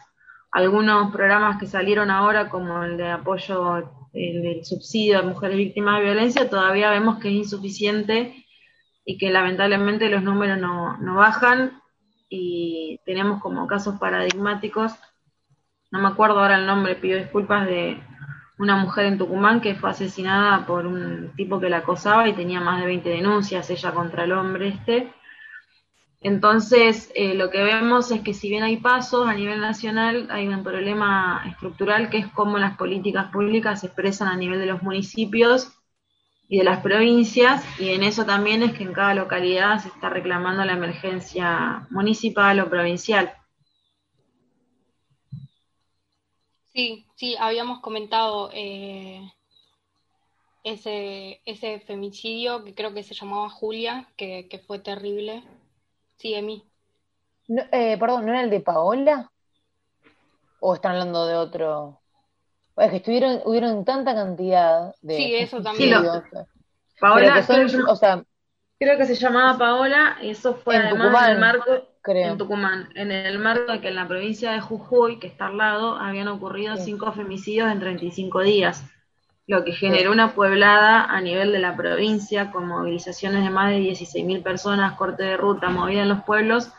algunos 0.51 1.11
programas 1.11 1.59
que 1.59 1.65
salieron 1.65 2.11
ahora 2.11 2.49
como 2.49 2.83
el 2.83 2.97
de 2.97 3.09
apoyo 3.09 3.89
el 4.13 4.43
del 4.43 4.65
subsidio 4.65 5.17
a 5.17 5.23
mujeres 5.23 5.57
víctimas 5.57 5.97
de 5.97 6.05
violencia, 6.05 6.49
todavía 6.49 6.91
vemos 6.91 7.17
que 7.17 7.29
es 7.29 7.33
insuficiente 7.33 8.45
y 9.03 9.17
que 9.17 9.31
lamentablemente 9.31 10.09
los 10.09 10.21
números 10.21 10.59
no, 10.59 10.97
no 10.97 11.15
bajan. 11.15 11.81
Y 12.29 12.99
tenemos 13.05 13.41
como 13.41 13.67
casos 13.67 13.99
paradigmáticos, 13.99 14.93
no 15.91 16.01
me 16.01 16.07
acuerdo 16.09 16.39
ahora 16.39 16.59
el 16.59 16.67
nombre, 16.67 16.95
pido 16.95 17.17
disculpas, 17.17 17.65
de 17.65 18.01
una 18.61 18.75
mujer 18.75 19.07
en 19.07 19.17
Tucumán 19.17 19.59
que 19.59 19.73
fue 19.73 19.89
asesinada 19.89 20.67
por 20.67 20.85
un 20.85 21.33
tipo 21.35 21.59
que 21.59 21.69
la 21.69 21.77
acosaba 21.77 22.29
y 22.29 22.33
tenía 22.33 22.61
más 22.61 22.79
de 22.79 22.85
20 22.85 23.09
denuncias 23.09 23.69
ella 23.71 23.91
contra 23.91 24.23
el 24.23 24.33
hombre 24.33 24.67
este. 24.67 25.11
Entonces, 26.21 27.11
eh, 27.15 27.33
lo 27.33 27.49
que 27.49 27.63
vemos 27.63 28.11
es 28.11 28.21
que 28.21 28.35
si 28.35 28.49
bien 28.49 28.61
hay 28.61 28.77
pasos 28.77 29.27
a 29.27 29.33
nivel 29.33 29.59
nacional, 29.59 30.27
hay 30.29 30.47
un 30.47 30.63
problema 30.63 31.43
estructural 31.47 32.11
que 32.11 32.19
es 32.19 32.27
cómo 32.27 32.59
las 32.59 32.77
políticas 32.77 33.31
públicas 33.31 33.79
se 33.79 33.87
expresan 33.87 34.27
a 34.27 34.37
nivel 34.37 34.59
de 34.59 34.67
los 34.67 34.83
municipios 34.83 35.73
y 36.47 36.59
de 36.59 36.63
las 36.63 36.81
provincias, 36.81 37.65
y 37.79 37.89
en 37.89 38.03
eso 38.03 38.25
también 38.25 38.61
es 38.61 38.73
que 38.73 38.83
en 38.83 38.93
cada 38.93 39.15
localidad 39.15 39.79
se 39.79 39.87
está 39.87 40.09
reclamando 40.09 40.63
la 40.65 40.73
emergencia 40.73 41.87
municipal 41.89 42.59
o 42.59 42.69
provincial. 42.69 43.33
Sí, 46.73 47.05
sí, 47.15 47.35
habíamos 47.39 47.79
comentado 47.79 48.49
eh, 48.53 49.21
ese, 50.63 51.41
ese 51.45 51.79
femicidio 51.81 52.63
que 52.63 52.73
creo 52.73 52.93
que 52.93 53.03
se 53.03 53.13
llamaba 53.13 53.49
Julia, 53.49 54.07
que, 54.17 54.47
que 54.49 54.59
fue 54.59 54.79
terrible. 54.79 55.43
Sí, 56.17 56.33
Emi. 56.33 56.63
No, 57.47 57.63
eh, 57.71 57.97
perdón, 57.99 58.25
¿no 58.25 58.31
era 58.31 58.41
el 58.43 58.49
de 58.49 58.61
Paola? 58.61 59.31
¿O 60.59 60.75
están 60.75 60.91
hablando 60.93 61.25
de 61.25 61.35
otro? 61.35 62.01
Es 62.77 62.89
que 62.91 62.97
estuvieron, 62.97 63.41
hubieron 63.45 63.83
tanta 63.85 64.15
cantidad 64.15 64.95
de 65.01 65.17
Sí, 65.17 65.35
eso 65.35 65.57
Sí, 65.57 65.63
también. 65.63 66.03
lo- 66.03 66.23
Paola, 66.99 67.25
Pero 67.25 67.33
que 67.35 67.43
son, 67.43 67.67
creo, 67.67 67.91
o 67.91 67.95
sea, 67.95 68.23
creo 68.79 68.97
que 68.97 69.05
se 69.05 69.15
llamaba 69.15 69.57
Paola, 69.57 70.17
y 70.21 70.29
eso 70.31 70.55
fue 70.55 70.75
En 70.75 70.81
además 70.83 70.99
Tucumán, 71.09 71.25
en 71.31 71.35
el 71.35 71.39
marco 71.41 71.71
creo. 72.01 72.31
en 72.31 72.37
Tucumán, 72.37 72.89
en 72.95 73.11
el 73.11 73.39
marco 73.39 73.71
de 73.71 73.81
que 73.81 73.89
en 73.89 73.95
la 73.95 74.07
provincia 74.07 74.51
de 74.51 74.61
Jujuy, 74.61 75.19
que 75.19 75.27
está 75.27 75.47
al 75.47 75.57
lado, 75.57 75.95
habían 75.97 76.27
ocurrido 76.27 76.75
Sí. 76.77 76.83
cinco 76.85 77.11
femicidios 77.11 77.71
en 77.71 77.79
35 77.79 78.41
días, 78.41 78.85
lo 79.47 79.63
que 79.65 79.73
generó 79.73 80.11
una 80.11 80.33
pueblada 80.33 81.05
a 81.05 81.19
nivel 81.21 81.51
de 81.51 81.59
la 81.59 81.75
provincia, 81.75 82.51
con 82.51 82.67
movilizaciones 82.67 83.43
de 83.43 83.49
más 83.49 83.71
de 83.71 83.79
16.000 83.79 84.41
personas, 84.43 84.93
corte 84.93 85.23
de 85.23 85.37
ruta, 85.37 85.69
movida 85.69 86.03
en 86.03 86.09
los 86.09 86.23
pueblos, 86.23 86.71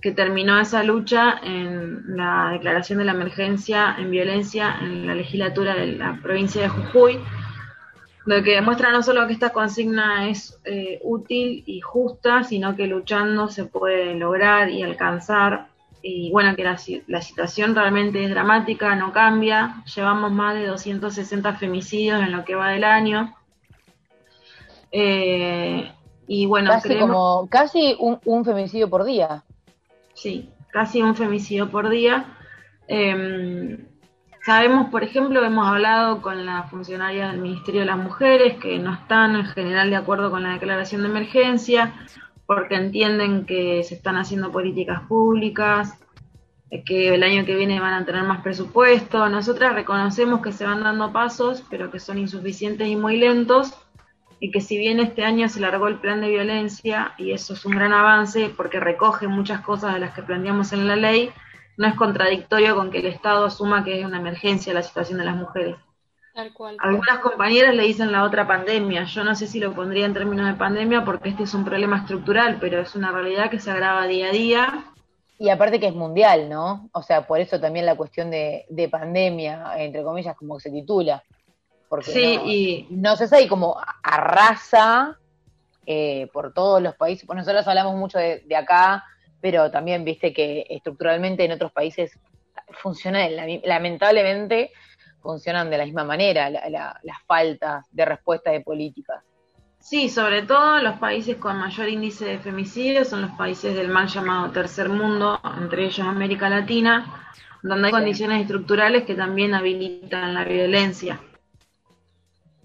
que 0.00 0.10
terminó 0.10 0.58
esa 0.58 0.82
lucha 0.82 1.38
en 1.44 2.16
la 2.16 2.50
declaración 2.52 2.98
de 2.98 3.04
la 3.04 3.12
emergencia 3.12 3.94
en 3.98 4.10
violencia 4.10 4.76
en 4.80 5.06
la 5.06 5.14
legislatura 5.14 5.74
de 5.74 5.92
la 5.92 6.18
provincia 6.20 6.62
de 6.62 6.68
Jujuy, 6.68 7.20
lo 8.24 8.42
que 8.42 8.52
demuestra 8.54 8.90
no 8.92 9.02
solo 9.02 9.26
que 9.26 9.32
esta 9.32 9.50
consigna 9.50 10.28
es 10.28 10.58
eh, 10.64 11.00
útil 11.02 11.64
y 11.66 11.80
justa, 11.80 12.44
sino 12.44 12.76
que 12.76 12.86
luchando 12.86 13.48
se 13.48 13.64
puede 13.64 14.14
lograr 14.14 14.70
y 14.70 14.82
alcanzar. 14.82 15.66
Y 16.04 16.30
bueno, 16.32 16.54
que 16.56 16.64
la, 16.64 16.76
la 17.06 17.22
situación 17.22 17.74
realmente 17.74 18.22
es 18.24 18.30
dramática, 18.30 18.94
no 18.96 19.12
cambia. 19.12 19.82
Llevamos 19.94 20.32
más 20.32 20.54
de 20.54 20.66
260 20.66 21.54
femicidios 21.54 22.20
en 22.20 22.32
lo 22.32 22.44
que 22.44 22.54
va 22.56 22.70
del 22.70 22.84
año. 22.84 23.34
Eh, 24.90 25.90
y 26.26 26.46
bueno, 26.46 26.70
casi 26.70 26.88
creemos- 26.88 27.10
como, 27.10 27.48
casi 27.48 27.96
un, 27.98 28.18
un 28.24 28.44
femicidio 28.44 28.88
por 28.90 29.04
día. 29.04 29.44
Sí, 30.14 30.50
casi 30.70 31.02
un 31.02 31.14
femicidio 31.14 31.70
por 31.70 31.88
día. 31.88 32.24
Eh, 32.88 33.78
sabemos, 34.44 34.90
por 34.90 35.04
ejemplo, 35.04 35.44
hemos 35.44 35.66
hablado 35.66 36.20
con 36.20 36.44
las 36.44 36.70
funcionarias 36.70 37.32
del 37.32 37.40
Ministerio 37.40 37.82
de 37.82 37.86
las 37.86 37.98
Mujeres 37.98 38.56
que 38.58 38.78
no 38.78 38.92
están 38.94 39.36
en 39.36 39.46
general 39.46 39.90
de 39.90 39.96
acuerdo 39.96 40.30
con 40.30 40.42
la 40.42 40.52
declaración 40.52 41.02
de 41.02 41.08
emergencia 41.08 41.94
porque 42.46 42.74
entienden 42.74 43.46
que 43.46 43.82
se 43.84 43.94
están 43.94 44.16
haciendo 44.16 44.50
políticas 44.50 45.02
públicas, 45.02 45.98
que 46.86 47.14
el 47.14 47.22
año 47.22 47.44
que 47.44 47.54
viene 47.54 47.80
van 47.80 47.94
a 47.94 48.04
tener 48.04 48.24
más 48.24 48.42
presupuesto. 48.42 49.28
Nosotras 49.28 49.74
reconocemos 49.74 50.42
que 50.42 50.52
se 50.52 50.64
van 50.64 50.82
dando 50.82 51.12
pasos, 51.12 51.62
pero 51.70 51.90
que 51.90 52.00
son 52.00 52.18
insuficientes 52.18 52.88
y 52.88 52.96
muy 52.96 53.16
lentos 53.18 53.74
y 54.40 54.50
que 54.50 54.60
si 54.60 54.76
bien 54.76 54.98
este 54.98 55.24
año 55.24 55.48
se 55.48 55.60
largó 55.60 55.86
el 55.86 56.00
plan 56.00 56.20
de 56.20 56.28
violencia, 56.28 57.12
y 57.16 57.30
eso 57.30 57.54
es 57.54 57.64
un 57.64 57.76
gran 57.76 57.92
avance 57.92 58.52
porque 58.56 58.80
recoge 58.80 59.28
muchas 59.28 59.60
cosas 59.60 59.94
de 59.94 60.00
las 60.00 60.14
que 60.14 60.22
planteamos 60.22 60.72
en 60.72 60.88
la 60.88 60.96
ley, 60.96 61.30
no 61.76 61.86
es 61.86 61.94
contradictorio 61.94 62.74
con 62.76 62.90
que 62.90 62.98
el 62.98 63.06
Estado 63.06 63.44
asuma 63.44 63.84
que 63.84 64.00
es 64.00 64.06
una 64.06 64.18
emergencia 64.18 64.74
la 64.74 64.82
situación 64.82 65.18
de 65.18 65.24
las 65.24 65.36
mujeres. 65.36 65.76
Tal 66.34 66.52
cual. 66.54 66.76
Algunas 66.80 67.18
compañeras 67.18 67.74
le 67.74 67.82
dicen 67.82 68.10
la 68.10 68.24
otra 68.24 68.46
pandemia. 68.46 69.04
Yo 69.04 69.22
no 69.22 69.34
sé 69.34 69.46
si 69.46 69.60
lo 69.60 69.74
pondría 69.74 70.06
en 70.06 70.14
términos 70.14 70.46
de 70.46 70.54
pandemia 70.54 71.04
porque 71.04 71.28
este 71.28 71.42
es 71.42 71.52
un 71.52 71.64
problema 71.64 71.98
estructural, 71.98 72.56
pero 72.58 72.80
es 72.80 72.94
una 72.94 73.12
realidad 73.12 73.50
que 73.50 73.60
se 73.60 73.70
agrava 73.70 74.06
día 74.06 74.28
a 74.28 74.32
día. 74.32 74.84
Y 75.38 75.50
aparte 75.50 75.78
que 75.78 75.88
es 75.88 75.94
mundial, 75.94 76.48
¿no? 76.48 76.88
O 76.92 77.02
sea, 77.02 77.26
por 77.26 77.40
eso 77.40 77.60
también 77.60 77.84
la 77.84 77.96
cuestión 77.96 78.30
de, 78.30 78.64
de 78.70 78.88
pandemia, 78.88 79.74
entre 79.76 80.02
comillas, 80.02 80.36
como 80.36 80.58
se 80.58 80.70
titula. 80.70 81.22
Porque 81.88 82.12
Sí, 82.12 82.36
no, 82.38 82.46
y 82.46 82.86
no 82.90 83.16
sé 83.16 83.28
si 83.28 83.46
como 83.48 83.76
arrasa 84.02 85.18
eh, 85.84 86.28
por 86.32 86.54
todos 86.54 86.80
los 86.80 86.94
países. 86.94 87.26
Pues 87.26 87.36
nosotros 87.36 87.66
hablamos 87.68 87.96
mucho 87.96 88.18
de, 88.18 88.40
de 88.46 88.56
acá, 88.56 89.04
pero 89.42 89.70
también 89.70 90.04
viste 90.04 90.32
que 90.32 90.64
estructuralmente 90.70 91.44
en 91.44 91.52
otros 91.52 91.72
países 91.72 92.18
funciona, 92.80 93.18
de 93.18 93.30
la 93.30 93.44
mi- 93.44 93.60
lamentablemente, 93.64 94.70
funcionan 95.20 95.68
de 95.68 95.78
la 95.78 95.84
misma 95.84 96.04
manera 96.04 96.48
la- 96.48 96.68
la- 96.70 97.00
las 97.02 97.22
faltas 97.26 97.84
de 97.90 98.04
respuesta 98.06 98.50
de 98.52 98.60
políticas. 98.62 99.22
Sí, 99.80 100.08
sobre 100.08 100.42
todo 100.42 100.78
los 100.78 100.98
países 101.00 101.36
con 101.36 101.58
mayor 101.58 101.88
índice 101.88 102.24
de 102.24 102.38
femicidios 102.38 103.08
son 103.08 103.22
los 103.22 103.32
países 103.32 103.74
del 103.74 103.88
mal 103.88 104.06
llamado 104.06 104.52
tercer 104.52 104.88
mundo, 104.88 105.40
entre 105.60 105.86
ellos 105.86 106.06
América 106.06 106.48
Latina, 106.48 107.34
donde 107.64 107.88
hay 107.88 107.92
Sí. 107.92 107.98
condiciones 107.98 108.42
estructurales 108.42 109.02
que 109.04 109.16
también 109.16 109.54
habilitan 109.54 110.34
la 110.34 110.44
violencia. 110.44 111.20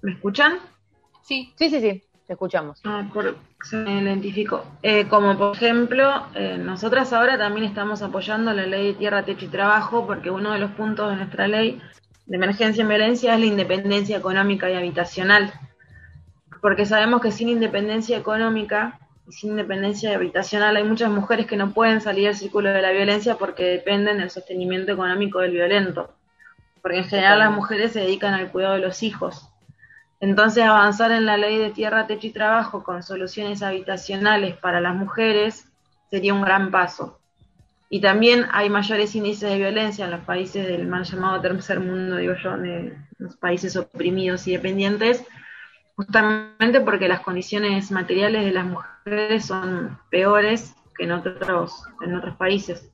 ¿Me 0.04 0.12
escuchan? 0.14 0.60
Sí, 1.24 1.54
Sí, 1.58 1.70
sí, 1.72 1.82
sí, 1.82 2.04
te 2.28 2.34
escuchamos. 2.34 2.80
Ah, 2.86 3.10
por, 3.12 3.36
se 3.64 3.78
me 3.78 4.02
identificó. 4.02 4.66
Eh, 4.84 5.08
como 5.08 5.38
por 5.38 5.56
ejemplo, 5.56 6.28
eh, 6.36 6.58
nosotras 6.58 7.12
ahora 7.14 7.38
también 7.38 7.66
estamos 7.66 8.02
apoyando 8.02 8.54
la 8.54 8.66
ley 8.66 8.88
de 8.88 8.94
tierra, 8.94 9.24
techo 9.24 9.46
y 9.46 9.50
trabajo, 9.50 10.06
porque 10.06 10.30
uno 10.30 10.54
de 10.54 10.60
los 10.60 10.72
puntos 10.72 11.10
de 11.10 11.18
nuestra 11.18 11.48
ley 11.48 11.82
de 12.26 12.36
emergencia 12.36 12.82
en 12.82 12.90
violencia 12.90 13.34
es 13.34 13.40
la 13.40 13.46
independencia 13.46 14.18
económica 14.18 14.70
y 14.70 14.76
habitacional. 14.76 15.52
Porque 16.62 16.86
sabemos 16.86 17.22
que 17.22 17.32
sin 17.32 17.50
independencia 17.50 18.18
económica 18.18 19.00
y 19.28 19.32
sin 19.32 19.52
independencia 19.52 20.16
habitacional 20.16 20.76
hay 20.78 20.84
muchas 20.84 21.10
mujeres 21.10 21.46
que 21.46 21.58
no 21.58 21.72
pueden 21.72 22.02
salir 22.02 22.26
del 22.26 22.36
círculo 22.36 22.70
de 22.70 22.82
la 22.82 22.92
violencia 22.92 23.36
porque 23.36 23.64
dependen 23.64 24.18
del 24.18 24.30
sostenimiento 24.30 24.92
económico 24.92 25.40
del 25.40 25.52
violento. 25.52 26.14
Porque 26.82 27.00
en 27.00 27.06
general 27.06 27.40
las 27.40 27.52
mujeres 27.52 27.92
se 27.92 28.02
dedican 28.02 28.34
al 28.34 28.52
cuidado 28.52 28.76
de 28.76 28.82
los 28.82 29.04
hijos. 29.04 29.50
Entonces, 30.20 30.64
avanzar 30.64 31.12
en 31.12 31.26
la 31.26 31.38
ley 31.38 31.58
de 31.58 31.70
tierra, 31.70 32.08
techo 32.08 32.28
y 32.28 32.32
trabajo 32.32 32.84
con 32.84 33.04
soluciones 33.04 33.62
habitacionales 33.62 34.58
para 34.58 34.82
las 34.82 34.96
mujeres 34.96 35.72
sería 36.10 36.34
un 36.34 36.42
gran 36.42 36.72
paso. 36.72 37.20
Y 37.90 38.02
también 38.02 38.46
hay 38.52 38.70
mayores 38.70 39.16
índices 39.16 39.50
de 39.50 39.58
violencia 39.58 40.06
en 40.06 40.12
los 40.12 40.22
países 40.22 40.68
del 40.68 40.88
mal 40.88 41.04
llamado 41.04 41.40
tercer 41.40 41.80
mundo, 41.80 42.18
digo 42.18 42.34
yo, 42.44 42.58
de 42.58 42.98
los 43.18 43.38
países 43.38 43.78
oprimidos 43.78 44.46
y 44.48 44.54
dependientes, 44.54 45.24
justamente 45.96 46.82
porque 46.82 47.08
las 47.08 47.22
condiciones 47.22 47.92
materiales 47.92 48.44
de 48.44 48.52
las 48.52 48.66
mujeres 48.66 49.46
son 49.46 49.98
peores 50.10 50.76
que 50.98 51.06
en 51.06 51.12
otros, 51.14 51.84
en 52.02 52.16
otros 52.16 52.36
países. 52.36 52.92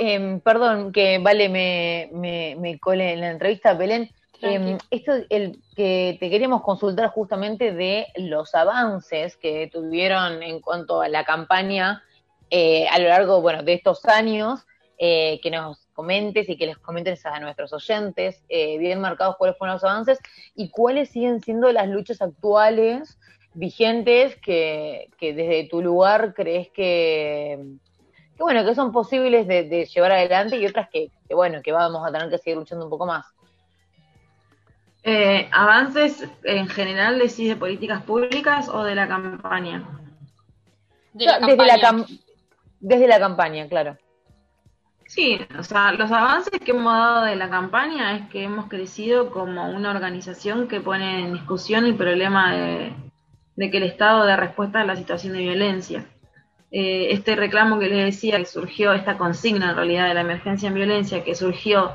Em, 0.00 0.40
perdón 0.40 0.92
que 0.92 1.18
Vale 1.18 1.48
me, 1.48 2.10
me, 2.12 2.56
me 2.58 2.78
cole 2.78 3.12
en 3.12 3.20
la 3.20 3.30
entrevista, 3.30 3.74
Belén. 3.74 4.10
Em, 4.42 4.78
esto 4.90 5.12
el 5.30 5.60
que 5.74 6.16
te 6.20 6.30
queríamos 6.30 6.62
consultar 6.62 7.10
justamente 7.10 7.72
de 7.72 8.06
los 8.16 8.54
avances 8.54 9.36
que 9.36 9.68
tuvieron 9.72 10.42
en 10.42 10.60
cuanto 10.60 11.00
a 11.00 11.08
la 11.08 11.24
campaña 11.24 12.02
eh, 12.50 12.86
a 12.88 12.98
lo 12.98 13.08
largo 13.08 13.40
bueno, 13.40 13.62
de 13.62 13.74
estos 13.74 14.04
años, 14.04 14.66
eh, 14.98 15.40
que 15.42 15.50
nos 15.50 15.86
comentes 15.94 16.48
y 16.48 16.56
que 16.56 16.66
les 16.66 16.78
comentes 16.78 17.26
a 17.26 17.40
nuestros 17.40 17.72
oyentes, 17.72 18.42
eh, 18.48 18.78
bien 18.78 19.00
marcados 19.00 19.36
cuáles 19.36 19.56
fueron 19.56 19.74
los 19.74 19.84
avances 19.84 20.18
y 20.54 20.70
cuáles 20.70 21.10
siguen 21.10 21.40
siendo 21.42 21.72
las 21.72 21.88
luchas 21.88 22.22
actuales 22.22 23.18
vigentes 23.54 24.36
que, 24.36 25.10
que 25.18 25.32
desde 25.32 25.68
tu 25.68 25.80
lugar 25.82 26.34
crees 26.34 26.68
que, 26.70 27.58
que 28.36 28.42
bueno, 28.42 28.64
que 28.64 28.74
son 28.74 28.92
posibles 28.92 29.46
de, 29.46 29.64
de 29.64 29.86
llevar 29.86 30.12
adelante 30.12 30.58
y 30.58 30.66
otras 30.66 30.88
que, 30.90 31.10
que, 31.26 31.34
bueno, 31.34 31.62
que 31.62 31.72
vamos 31.72 32.06
a 32.06 32.12
tener 32.12 32.28
que 32.28 32.38
seguir 32.38 32.58
luchando 32.58 32.84
un 32.84 32.90
poco 32.90 33.06
más. 33.06 33.26
Eh, 35.08 35.48
¿Avances 35.52 36.28
en 36.42 36.66
general 36.68 37.18
decís 37.20 37.48
de 37.48 37.54
políticas 37.56 38.02
públicas 38.02 38.68
o 38.68 38.82
de 38.82 38.96
la 38.96 39.06
campaña? 39.06 39.84
de 41.12 41.24
la 41.26 41.38
desde, 41.38 41.64
la 41.64 41.78
campaña. 41.78 41.80
cam- 41.80 42.20
desde 42.80 43.06
la 43.08 43.18
campaña, 43.20 43.68
claro. 43.68 43.96
Sí, 45.06 45.38
o 45.56 45.62
sea, 45.62 45.92
los 45.92 46.10
avances 46.10 46.58
que 46.60 46.72
hemos 46.72 46.92
dado 46.92 47.24
de 47.24 47.36
la 47.36 47.48
campaña 47.48 48.16
es 48.16 48.28
que 48.28 48.42
hemos 48.42 48.66
crecido 48.68 49.30
como 49.30 49.70
una 49.70 49.92
organización 49.92 50.66
que 50.66 50.80
pone 50.80 51.20
en 51.20 51.34
discusión 51.34 51.86
el 51.86 51.94
problema 51.94 52.52
de, 52.52 52.92
de 53.54 53.70
que 53.70 53.76
el 53.76 53.84
Estado 53.84 54.26
dé 54.26 54.36
respuesta 54.36 54.80
a 54.80 54.84
la 54.84 54.96
situación 54.96 55.34
de 55.34 55.38
violencia. 55.40 56.04
Eh, 56.72 57.08
este 57.12 57.36
reclamo 57.36 57.78
que 57.78 57.88
les 57.88 58.04
decía 58.06 58.38
que 58.38 58.44
surgió, 58.46 58.92
esta 58.92 59.16
consigna 59.16 59.70
en 59.70 59.76
realidad 59.76 60.08
de 60.08 60.14
la 60.14 60.22
emergencia 60.22 60.66
en 60.66 60.74
violencia 60.74 61.22
que 61.22 61.36
surgió 61.36 61.92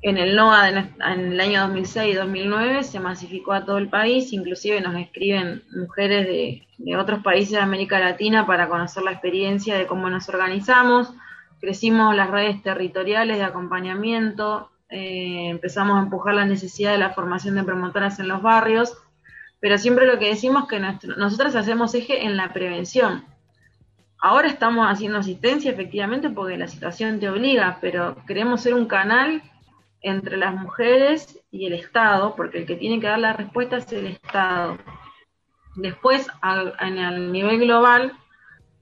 en 0.00 0.16
el 0.16 0.36
NOA 0.36 0.68
en 0.68 1.32
el 1.32 1.40
año 1.40 1.66
2006-2009 1.68 2.82
se 2.82 3.00
masificó 3.00 3.52
a 3.52 3.64
todo 3.64 3.78
el 3.78 3.88
país, 3.88 4.32
inclusive 4.32 4.80
nos 4.80 4.94
escriben 4.96 5.64
mujeres 5.74 6.26
de, 6.26 6.96
otros 6.96 7.22
países 7.22 7.52
de 7.52 7.58
América 7.58 7.98
Latina 7.98 8.46
para 8.46 8.68
conocer 8.68 9.02
la 9.02 9.12
experiencia 9.12 9.76
de 9.76 9.86
cómo 9.86 10.08
nos 10.08 10.28
organizamos, 10.28 11.12
crecimos 11.60 12.14
las 12.14 12.30
redes 12.30 12.62
territoriales 12.62 13.38
de 13.38 13.44
acompañamiento, 13.44 14.70
eh, 14.88 15.48
empezamos 15.50 15.98
a 15.98 16.02
empujar 16.02 16.34
la 16.34 16.46
necesidad 16.46 16.92
de 16.92 16.98
la 16.98 17.10
formación 17.10 17.56
de 17.56 17.64
promotoras 17.64 18.20
en 18.20 18.28
los 18.28 18.40
barrios, 18.40 18.96
pero 19.60 19.76
siempre 19.76 20.06
lo 20.06 20.20
que 20.20 20.28
decimos 20.28 20.64
es 20.64 20.68
que 20.68 21.08
nosotros 21.16 21.56
hacemos 21.56 21.94
eje 21.94 22.24
en 22.24 22.36
la 22.36 22.52
prevención. 22.52 23.24
Ahora 24.20 24.48
estamos 24.48 24.86
haciendo 24.86 25.18
asistencia 25.18 25.72
efectivamente 25.72 26.30
porque 26.30 26.56
la 26.56 26.68
situación 26.68 27.18
te 27.18 27.28
obliga, 27.28 27.78
pero 27.80 28.16
queremos 28.26 28.60
ser 28.60 28.74
un 28.74 28.86
canal 28.86 29.42
entre 30.00 30.36
las 30.36 30.54
mujeres 30.54 31.40
y 31.50 31.66
el 31.66 31.72
Estado, 31.72 32.34
porque 32.36 32.58
el 32.58 32.66
que 32.66 32.76
tiene 32.76 33.00
que 33.00 33.06
dar 33.06 33.18
la 33.18 33.32
respuesta 33.32 33.78
es 33.78 33.92
el 33.92 34.06
Estado. 34.06 34.78
Después, 35.76 36.28
en 36.80 36.98
el 36.98 37.32
nivel 37.32 37.60
global 37.60 38.12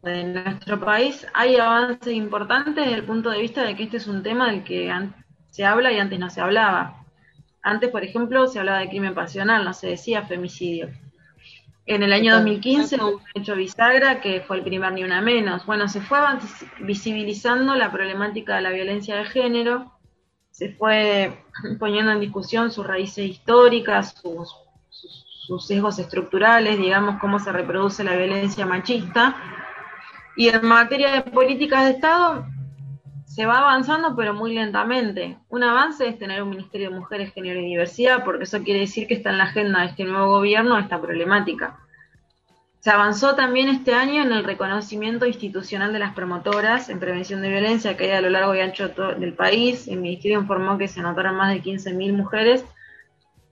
de 0.02 0.24
nuestro 0.24 0.78
país, 0.78 1.26
hay 1.34 1.56
avances 1.56 2.12
importantes 2.12 2.84
desde 2.84 2.94
el 2.98 3.04
punto 3.04 3.30
de 3.30 3.40
vista 3.40 3.64
de 3.64 3.76
que 3.76 3.84
este 3.84 3.96
es 3.96 4.06
un 4.06 4.22
tema 4.22 4.50
del 4.50 4.64
que 4.64 4.92
se 5.50 5.64
habla 5.64 5.92
y 5.92 5.98
antes 5.98 6.18
no 6.18 6.30
se 6.30 6.40
hablaba. 6.40 7.04
Antes, 7.62 7.90
por 7.90 8.04
ejemplo, 8.04 8.46
se 8.46 8.58
hablaba 8.60 8.78
de 8.78 8.88
crimen 8.88 9.14
pasional, 9.14 9.64
no 9.64 9.72
se 9.72 9.88
decía 9.88 10.22
femicidio. 10.22 10.90
En 11.86 12.02
el 12.02 12.12
año 12.12 12.34
2015 12.34 12.96
hubo 12.96 13.16
un 13.16 13.22
hecho 13.34 13.54
bisagra 13.54 14.20
que 14.20 14.40
fue 14.40 14.56
el 14.56 14.64
primer 14.64 14.92
ni 14.92 15.04
una 15.04 15.20
menos. 15.20 15.66
Bueno, 15.66 15.88
se 15.88 16.00
fue 16.00 16.18
visibilizando 16.80 17.74
la 17.74 17.92
problemática 17.92 18.56
de 18.56 18.62
la 18.62 18.70
violencia 18.70 19.16
de 19.16 19.24
género, 19.24 19.95
se 20.56 20.72
fue 20.72 21.44
poniendo 21.78 22.12
en 22.12 22.20
discusión 22.20 22.72
sus 22.72 22.86
raíces 22.86 23.26
históricas, 23.26 24.14
sus, 24.22 24.56
sus, 24.88 25.66
sesgos 25.66 25.98
estructurales, 25.98 26.78
digamos, 26.78 27.20
cómo 27.20 27.38
se 27.38 27.52
reproduce 27.52 28.02
la 28.02 28.16
violencia 28.16 28.64
machista. 28.64 29.36
Y 30.34 30.48
en 30.48 30.64
materia 30.64 31.12
de 31.12 31.30
políticas 31.30 31.84
de 31.84 31.90
Estado 31.90 32.46
se 33.26 33.44
va 33.44 33.58
avanzando, 33.58 34.16
pero 34.16 34.32
muy 34.32 34.54
lentamente. 34.54 35.36
Un 35.50 35.62
avance 35.62 36.08
es 36.08 36.18
tener 36.18 36.42
un 36.42 36.48
Ministerio 36.48 36.88
de 36.88 36.96
Mujeres, 36.96 37.34
Género 37.34 37.60
y 37.60 37.66
Diversidad, 37.66 38.24
porque 38.24 38.44
eso 38.44 38.62
quiere 38.62 38.80
decir 38.80 39.06
que 39.06 39.14
está 39.14 39.28
en 39.28 39.38
la 39.38 39.44
agenda 39.44 39.80
de 39.80 39.88
este 39.88 40.04
nuevo 40.04 40.28
gobierno 40.38 40.78
esta 40.78 40.98
problemática. 40.98 41.85
Se 42.86 42.92
avanzó 42.92 43.34
también 43.34 43.68
este 43.68 43.94
año 43.94 44.22
en 44.22 44.30
el 44.30 44.44
reconocimiento 44.44 45.26
institucional 45.26 45.92
de 45.92 45.98
las 45.98 46.14
promotoras 46.14 46.88
en 46.88 47.00
prevención 47.00 47.42
de 47.42 47.48
violencia 47.48 47.96
que 47.96 48.04
hay 48.04 48.10
a 48.12 48.20
lo 48.20 48.30
largo 48.30 48.54
y 48.54 48.60
ancho 48.60 48.90
del 48.90 49.32
país. 49.32 49.88
El 49.88 49.98
Ministerio 49.98 50.38
informó 50.38 50.78
que 50.78 50.86
se 50.86 51.00
anotaron 51.00 51.34
más 51.34 51.52
de 51.52 51.64
15.000 51.64 52.12
mujeres, 52.12 52.64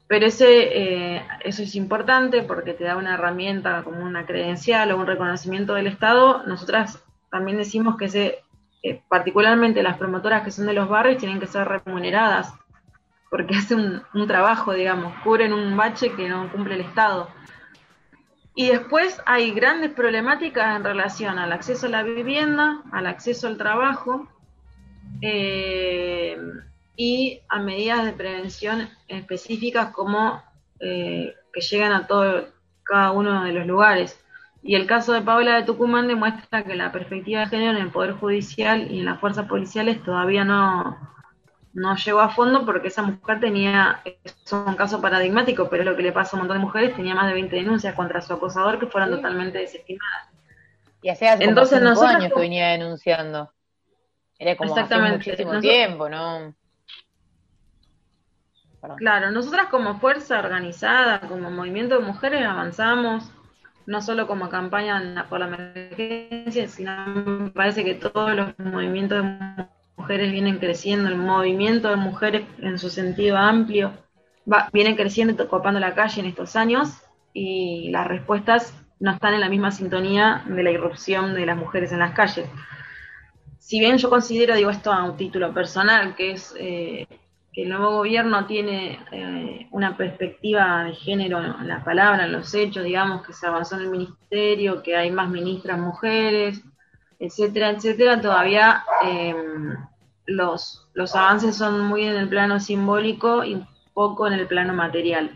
pero 0.06 0.26
ese, 0.26 1.16
eh, 1.16 1.26
eso 1.42 1.64
es 1.64 1.74
importante 1.74 2.42
porque 2.42 2.74
te 2.74 2.84
da 2.84 2.96
una 2.96 3.14
herramienta 3.14 3.82
como 3.82 4.04
una 4.04 4.24
credencial 4.24 4.92
o 4.92 4.98
un 4.98 5.06
reconocimiento 5.08 5.74
del 5.74 5.88
Estado. 5.88 6.44
Nosotras 6.46 7.02
también 7.28 7.56
decimos 7.56 7.96
que 7.96 8.08
se, 8.08 8.38
eh, 8.84 9.02
particularmente 9.08 9.82
las 9.82 9.98
promotoras 9.98 10.44
que 10.44 10.52
son 10.52 10.66
de 10.66 10.74
los 10.74 10.88
barrios 10.88 11.18
tienen 11.18 11.40
que 11.40 11.48
ser 11.48 11.66
remuneradas 11.66 12.54
porque 13.30 13.56
hacen 13.58 13.80
un, 13.80 14.02
un 14.14 14.28
trabajo, 14.28 14.72
digamos, 14.74 15.12
cubren 15.24 15.52
un 15.52 15.76
bache 15.76 16.12
que 16.12 16.28
no 16.28 16.52
cumple 16.52 16.76
el 16.76 16.82
Estado. 16.82 17.28
Y 18.54 18.68
después 18.68 19.20
hay 19.26 19.50
grandes 19.50 19.90
problemáticas 19.92 20.76
en 20.76 20.84
relación 20.84 21.38
al 21.38 21.52
acceso 21.52 21.86
a 21.86 21.90
la 21.90 22.02
vivienda, 22.02 22.82
al 22.92 23.06
acceso 23.06 23.48
al 23.48 23.58
trabajo 23.58 24.28
eh, 25.20 26.36
y 26.96 27.40
a 27.48 27.58
medidas 27.60 28.04
de 28.04 28.12
prevención 28.12 28.88
específicas 29.08 29.92
como 29.92 30.40
eh, 30.78 31.34
que 31.52 31.60
llegan 31.60 31.92
a 31.92 32.06
todo 32.06 32.46
cada 32.84 33.10
uno 33.10 33.44
de 33.44 33.52
los 33.52 33.66
lugares. 33.66 34.20
Y 34.62 34.76
el 34.76 34.86
caso 34.86 35.12
de 35.12 35.22
Paola 35.22 35.56
de 35.56 35.64
Tucumán 35.64 36.06
demuestra 36.06 36.62
que 36.62 36.76
la 36.76 36.92
perspectiva 36.92 37.40
de 37.40 37.46
género 37.48 37.72
en 37.72 37.84
el 37.84 37.90
Poder 37.90 38.12
Judicial 38.12 38.90
y 38.90 39.00
en 39.00 39.04
las 39.04 39.20
fuerzas 39.20 39.46
policiales 39.46 40.02
todavía 40.02 40.44
no, 40.44 40.96
no 41.74 41.96
llegó 41.96 42.20
a 42.20 42.28
fondo 42.30 42.64
porque 42.64 42.88
esa 42.88 43.02
mujer 43.02 43.40
tenía, 43.40 44.00
es 44.04 44.52
un 44.52 44.74
caso 44.76 45.00
paradigmático, 45.00 45.68
pero 45.68 45.84
lo 45.84 45.96
que 45.96 46.02
le 46.02 46.12
pasa 46.12 46.36
a 46.36 46.40
un 46.40 46.42
montón 46.46 46.58
de 46.58 46.64
mujeres, 46.64 46.94
tenía 46.96 47.14
más 47.14 47.26
de 47.26 47.34
20 47.34 47.54
denuncias 47.56 47.94
contra 47.94 48.20
su 48.20 48.32
acosador 48.32 48.78
que 48.78 48.86
fueron 48.86 49.10
totalmente 49.10 49.58
desestimadas. 49.58 50.28
Y 51.02 51.10
hace 51.10 51.28
hace 51.28 51.44
Entonces, 51.44 51.78
como 51.80 51.90
cinco 51.90 52.00
nosotros 52.00 52.22
años 52.22 52.32
que 52.34 52.40
venía 52.40 52.68
denunciando. 52.68 53.52
Era 54.38 54.56
como 54.56 54.72
hace 54.72 54.80
Exactamente. 54.82 55.16
muchísimo 55.18 55.52
Nosotros- 55.52 55.72
tiempo, 55.72 56.08
¿no? 56.08 56.54
Perdón. 58.80 58.98
Claro, 58.98 59.30
nosotras 59.30 59.66
como 59.66 59.98
fuerza 59.98 60.38
organizada, 60.38 61.20
como 61.20 61.50
movimiento 61.50 61.98
de 61.98 62.04
mujeres 62.04 62.44
avanzamos, 62.46 63.30
no 63.86 64.00
solo 64.00 64.26
como 64.26 64.48
campaña 64.48 65.26
por 65.28 65.40
la 65.40 65.46
emergencia, 65.46 66.68
sino 66.68 67.06
me 67.06 67.50
parece 67.50 67.84
que 67.84 67.94
todos 67.94 68.34
los 68.34 68.58
movimientos 68.58 69.22
de 69.22 69.66
mujeres 70.04 70.32
vienen 70.32 70.58
creciendo, 70.58 71.08
el 71.08 71.16
movimiento 71.16 71.88
de 71.88 71.96
mujeres 71.96 72.42
en 72.58 72.78
su 72.78 72.90
sentido 72.90 73.38
amplio 73.38 73.92
va, 74.50 74.68
viene 74.70 74.96
creciendo 74.96 75.48
copando 75.48 75.80
la 75.80 75.94
calle 75.94 76.20
en 76.20 76.26
estos 76.26 76.56
años 76.56 76.90
y 77.32 77.88
las 77.90 78.06
respuestas 78.06 78.74
no 79.00 79.12
están 79.12 79.32
en 79.32 79.40
la 79.40 79.48
misma 79.48 79.70
sintonía 79.70 80.44
de 80.46 80.62
la 80.62 80.70
irrupción 80.70 81.34
de 81.34 81.46
las 81.46 81.56
mujeres 81.56 81.90
en 81.92 82.00
las 82.00 82.12
calles. 82.12 82.46
Si 83.58 83.80
bien 83.80 83.96
yo 83.96 84.10
considero, 84.10 84.54
digo 84.54 84.68
esto 84.68 84.92
a 84.92 85.04
un 85.04 85.16
título 85.16 85.54
personal, 85.54 86.14
que 86.14 86.32
es 86.32 86.54
eh, 86.58 87.06
que 87.50 87.62
el 87.62 87.70
nuevo 87.70 87.92
gobierno 87.92 88.44
tiene 88.44 88.98
eh, 89.10 89.68
una 89.70 89.96
perspectiva 89.96 90.84
de 90.84 90.92
género 90.92 91.38
en 91.42 91.66
la 91.66 91.82
palabra, 91.82 92.26
en 92.26 92.32
los 92.32 92.52
hechos, 92.54 92.84
digamos, 92.84 93.26
que 93.26 93.32
se 93.32 93.46
avanzó 93.46 93.76
en 93.76 93.82
el 93.84 93.90
ministerio, 93.90 94.82
que 94.82 94.96
hay 94.96 95.10
más 95.10 95.30
ministras 95.30 95.78
mujeres, 95.78 96.62
etcétera, 97.18 97.70
etcétera, 97.70 98.20
todavía 98.20 98.84
eh, 99.04 99.34
los, 100.26 100.88
los 100.94 101.14
avances 101.14 101.56
son 101.56 101.80
muy 101.80 102.04
en 102.04 102.16
el 102.16 102.28
plano 102.28 102.60
simbólico 102.60 103.44
y 103.44 103.64
poco 103.92 104.26
en 104.26 104.34
el 104.34 104.46
plano 104.46 104.74
material. 104.74 105.30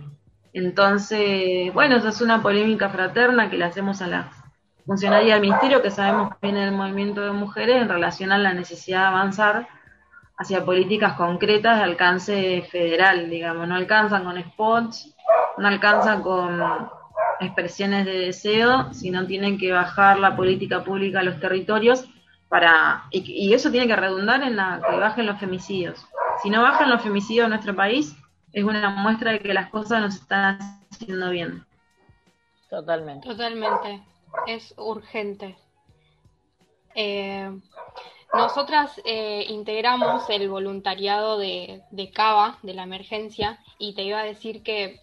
Entonces, 0.52 1.72
bueno, 1.74 1.96
esa 1.96 2.08
es 2.08 2.20
una 2.20 2.42
polémica 2.42 2.88
fraterna 2.88 3.50
que 3.50 3.58
le 3.58 3.64
hacemos 3.64 4.02
a 4.02 4.06
la 4.06 4.30
funcionaria 4.86 5.34
del 5.34 5.42
ministerio, 5.42 5.82
que 5.82 5.90
sabemos 5.90 6.30
que 6.30 6.48
viene 6.48 6.64
del 6.64 6.74
movimiento 6.74 7.20
de 7.20 7.32
mujeres 7.32 7.82
en 7.82 7.88
relación 7.88 8.32
a 8.32 8.38
la 8.38 8.54
necesidad 8.54 9.02
de 9.02 9.06
avanzar 9.06 9.68
hacia 10.38 10.64
políticas 10.64 11.14
concretas 11.14 11.78
de 11.78 11.84
alcance 11.84 12.62
federal, 12.70 13.28
digamos, 13.28 13.68
no 13.68 13.74
alcanzan 13.74 14.24
con 14.24 14.40
spots, 14.40 15.14
no 15.58 15.68
alcanzan 15.68 16.22
con 16.22 16.60
expresiones 17.40 18.06
de 18.06 18.18
deseo, 18.18 18.92
sino 18.94 19.26
tienen 19.26 19.58
que 19.58 19.72
bajar 19.72 20.18
la 20.18 20.36
política 20.36 20.82
pública 20.82 21.20
a 21.20 21.24
los 21.24 21.38
territorios 21.38 22.08
para 22.48 23.04
y, 23.10 23.48
y 23.48 23.54
eso 23.54 23.70
tiene 23.70 23.86
que 23.86 23.96
redundar 23.96 24.42
en 24.42 24.56
la 24.56 24.80
que 24.88 24.96
bajen 24.96 25.26
los 25.26 25.38
femicidios. 25.38 26.06
Si 26.42 26.50
no 26.50 26.62
bajan 26.62 26.90
los 26.90 27.02
femicidios 27.02 27.44
en 27.44 27.50
nuestro 27.50 27.74
país, 27.74 28.16
es 28.52 28.64
una 28.64 28.90
muestra 28.90 29.32
de 29.32 29.40
que 29.40 29.52
las 29.52 29.70
cosas 29.70 30.00
no 30.00 30.10
se 30.10 30.18
están 30.18 30.58
haciendo 30.90 31.30
bien. 31.30 31.64
Totalmente. 32.70 33.28
Totalmente, 33.28 34.02
es 34.46 34.74
urgente. 34.76 35.56
Eh, 36.94 37.50
nosotras 38.34 39.00
eh, 39.04 39.46
integramos 39.48 40.28
el 40.28 40.48
voluntariado 40.48 41.38
de, 41.38 41.82
de 41.90 42.10
Cava, 42.10 42.58
de 42.62 42.74
la 42.74 42.82
emergencia, 42.82 43.58
y 43.78 43.94
te 43.94 44.02
iba 44.02 44.20
a 44.20 44.24
decir 44.24 44.62
que 44.62 45.00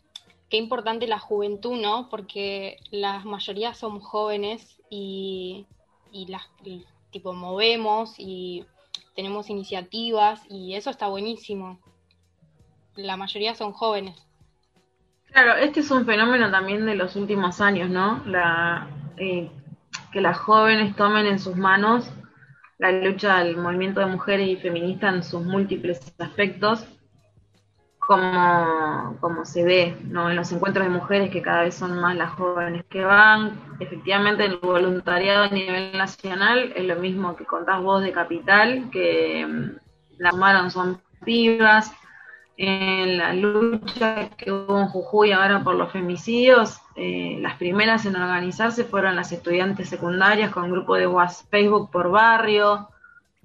qué 0.49 0.57
importante 0.57 1.07
la 1.07 1.19
juventud, 1.19 1.79
¿no? 1.81 2.09
Porque 2.09 2.77
la 2.91 3.19
mayoría 3.19 3.73
somos 3.73 4.03
jóvenes 4.05 4.81
y, 4.89 5.65
y 6.11 6.27
las 6.27 6.43
y, 6.63 6.85
tipo 7.15 7.31
movemos 7.31 8.15
y 8.17 8.65
tenemos 9.15 9.49
iniciativas 9.49 10.41
y 10.49 10.75
eso 10.75 10.89
está 10.89 11.07
buenísimo. 11.07 11.79
La 12.97 13.15
mayoría 13.15 13.55
son 13.55 13.71
jóvenes. 13.71 14.27
Claro, 15.27 15.55
este 15.55 15.79
es 15.79 15.89
un 15.91 16.05
fenómeno 16.05 16.51
también 16.51 16.85
de 16.85 16.95
los 16.95 17.15
últimos 17.15 17.61
años, 17.61 17.89
¿no? 17.89 18.21
La, 18.25 18.89
eh, 19.15 19.49
que 20.11 20.19
las 20.19 20.37
jóvenes 20.37 20.93
tomen 20.97 21.25
en 21.25 21.39
sus 21.39 21.55
manos 21.55 22.11
la 22.79 22.91
lucha 22.91 23.41
del 23.45 23.55
movimiento 23.55 24.01
de 24.01 24.07
mujeres 24.07 24.49
y 24.49 24.57
feministas 24.57 25.15
en 25.15 25.23
sus 25.23 25.41
múltiples 25.41 26.13
aspectos, 26.19 26.85
como, 28.05 29.17
como 29.19 29.45
se 29.45 29.63
ve 29.63 29.97
¿no? 30.05 30.29
en 30.29 30.35
los 30.35 30.51
encuentros 30.51 30.85
de 30.85 30.93
mujeres, 30.93 31.31
que 31.31 31.41
cada 31.41 31.63
vez 31.63 31.75
son 31.75 31.99
más 31.99 32.15
las 32.15 32.31
jóvenes 32.31 32.85
que 32.89 33.03
van. 33.03 33.59
Efectivamente, 33.79 34.45
el 34.45 34.57
voluntariado 34.57 35.45
a 35.45 35.49
nivel 35.49 35.97
nacional 35.97 36.73
es 36.75 36.85
lo 36.85 36.95
mismo 36.97 37.35
que 37.35 37.45
contás 37.45 37.81
vos 37.81 38.03
de 38.03 38.11
Capital, 38.11 38.89
que 38.91 39.45
mm, 39.45 39.71
la 40.19 40.29
tomaron 40.31 40.71
son 40.71 41.01
pibas. 41.23 41.91
En 42.57 43.17
la 43.17 43.33
lucha 43.33 44.29
que 44.37 44.49
hubo 44.49 44.79
en 44.79 44.87
Jujuy 44.87 45.33
ahora 45.33 45.61
por 45.61 45.75
los 45.75 45.91
femicidios, 45.91 46.79
eh, 46.95 47.37
las 47.41 47.57
primeras 47.57 48.05
en 48.05 48.15
organizarse 48.15 48.85
fueron 48.85 49.17
las 49.17 49.33
estudiantes 49.33 49.89
secundarias 49.89 50.51
con 50.51 50.71
grupo 50.71 50.95
de 50.95 51.05
WhatsApp, 51.05 51.49
Facebook 51.49 51.91
por 51.91 52.11
barrio. 52.11 52.87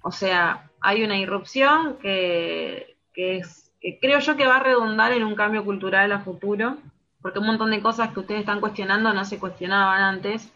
O 0.03 0.13
sea, 0.13 0.71
hay 0.81 1.03
una 1.03 1.19
irrupción 1.19 1.97
que, 2.01 2.97
que, 3.13 3.39
es, 3.39 3.70
que 3.81 3.99
creo 3.99 4.19
yo 4.19 4.37
que 4.37 4.47
va 4.47 4.57
a 4.57 4.63
redundar 4.63 5.13
en 5.13 5.25
un 5.25 5.35
cambio 5.35 5.65
cultural 5.65 6.13
a 6.13 6.21
futuro, 6.21 6.77
porque 7.23 7.39
un 7.39 7.47
montón 7.47 7.71
de 7.71 7.81
cosas 7.81 8.13
que 8.13 8.21
ustedes 8.21 8.41
están 8.41 8.61
cuestionando 8.61 9.13
no 9.13 9.25
se 9.25 9.39
cuestionaban 9.39 10.03
antes. 10.03 10.53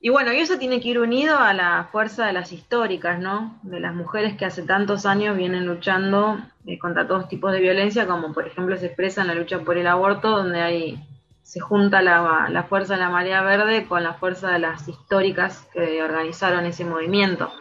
Y 0.00 0.10
bueno, 0.10 0.32
y 0.32 0.38
eso 0.38 0.58
tiene 0.58 0.80
que 0.80 0.88
ir 0.88 0.98
unido 0.98 1.38
a 1.38 1.54
la 1.54 1.88
fuerza 1.90 2.26
de 2.26 2.34
las 2.34 2.52
históricas, 2.52 3.18
¿no? 3.18 3.58
De 3.62 3.80
las 3.80 3.94
mujeres 3.94 4.36
que 4.36 4.44
hace 4.44 4.62
tantos 4.62 5.06
años 5.06 5.36
vienen 5.36 5.66
luchando 5.66 6.38
eh, 6.66 6.78
contra 6.78 7.06
todos 7.06 7.28
tipos 7.28 7.52
de 7.52 7.60
violencia, 7.60 8.06
como 8.06 8.32
por 8.32 8.46
ejemplo 8.46 8.76
se 8.76 8.86
expresa 8.86 9.22
en 9.22 9.28
la 9.28 9.34
lucha 9.34 9.60
por 9.60 9.78
el 9.78 9.86
aborto, 9.86 10.30
donde 10.30 10.60
hay 10.60 10.98
se 11.42 11.60
junta 11.60 12.02
la, 12.02 12.48
la 12.50 12.62
fuerza 12.64 12.94
de 12.94 13.00
la 13.00 13.10
marea 13.10 13.42
verde 13.42 13.86
con 13.86 14.02
la 14.02 14.14
fuerza 14.14 14.50
de 14.50 14.58
las 14.58 14.88
históricas 14.88 15.68
que 15.72 16.02
organizaron 16.02 16.64
ese 16.64 16.84
movimiento. 16.84 17.52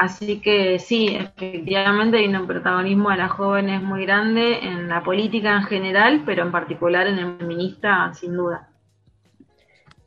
Así 0.00 0.40
que 0.40 0.78
sí, 0.78 1.14
efectivamente 1.14 2.16
hay 2.16 2.26
un 2.26 2.46
protagonismo 2.46 3.10
de 3.10 3.18
las 3.18 3.32
jóvenes 3.32 3.82
muy 3.82 4.06
grande 4.06 4.58
en 4.62 4.88
la 4.88 5.04
política 5.04 5.54
en 5.58 5.64
general, 5.64 6.22
pero 6.24 6.42
en 6.42 6.50
particular 6.50 7.06
en 7.06 7.18
el 7.18 7.36
feminista, 7.36 8.10
sin 8.14 8.34
duda. 8.34 8.70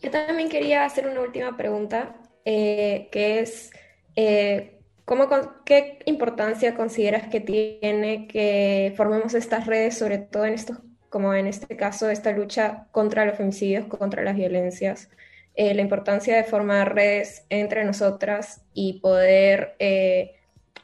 Yo 0.02 0.10
también 0.10 0.50
quería 0.50 0.84
hacer 0.84 1.08
una 1.08 1.22
última 1.22 1.56
pregunta, 1.56 2.16
eh, 2.44 3.08
que 3.12 3.42
es, 3.42 3.70
eh, 4.16 4.80
¿cómo, 5.06 5.30
¿qué 5.64 6.00
importancia 6.06 6.74
consideras 6.74 7.28
que 7.28 7.40
tiene 7.40 8.28
que 8.28 8.96
formemos 8.98 9.36
estas 9.36 9.68
redes, 9.68 9.96
sobre 9.96 10.18
todo 10.18 10.46
en 10.46 10.56
estos, 10.56 10.80
como 11.10 11.36
en 11.36 11.46
este 11.46 11.78
caso, 11.78 12.10
esta 12.10 12.32
lucha 12.32 12.88
contra 12.92 13.26
los 13.26 13.38
femicidios, 13.38 13.86
contra 13.86 14.24
las 14.24 14.36
violencias? 14.36 15.12
Eh, 15.56 15.76
la 15.76 15.82
importancia 15.82 16.36
de 16.36 16.46
formar 16.46 16.96
redes 16.96 17.46
entre 17.50 17.86
nosotras 17.86 18.66
y 18.74 19.00
poder 19.02 19.76
eh, 19.78 20.32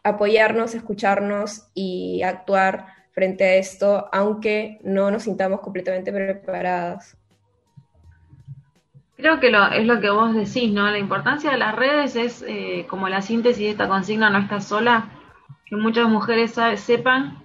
apoyarnos, 0.03 0.75
escucharnos 0.75 1.69
y 1.73 2.21
actuar 2.21 2.85
frente 3.11 3.45
a 3.45 3.55
esto, 3.55 4.07
aunque 4.11 4.79
no 4.83 5.09
nos 5.09 5.23
sintamos 5.23 5.61
completamente 5.61 6.11
preparadas. 6.11 7.17
Creo 9.17 9.39
que 9.39 9.49
lo, 9.49 9.71
es 9.71 9.85
lo 9.85 9.99
que 9.99 10.11
vos 10.11 10.35
decís, 10.35 10.71
¿no? 10.71 10.89
La 10.89 10.99
importancia 10.99 11.51
de 11.51 11.57
las 11.57 11.75
redes 11.75 12.15
es 12.15 12.45
eh, 12.47 12.85
como 12.87 13.09
la 13.09 13.21
síntesis 13.21 13.63
de 13.63 13.71
esta 13.71 13.89
consigna 13.89 14.29
no 14.29 14.37
está 14.37 14.61
sola, 14.61 15.09
que 15.65 15.75
muchas 15.75 16.07
mujeres 16.07 16.55
sepan, 16.75 17.39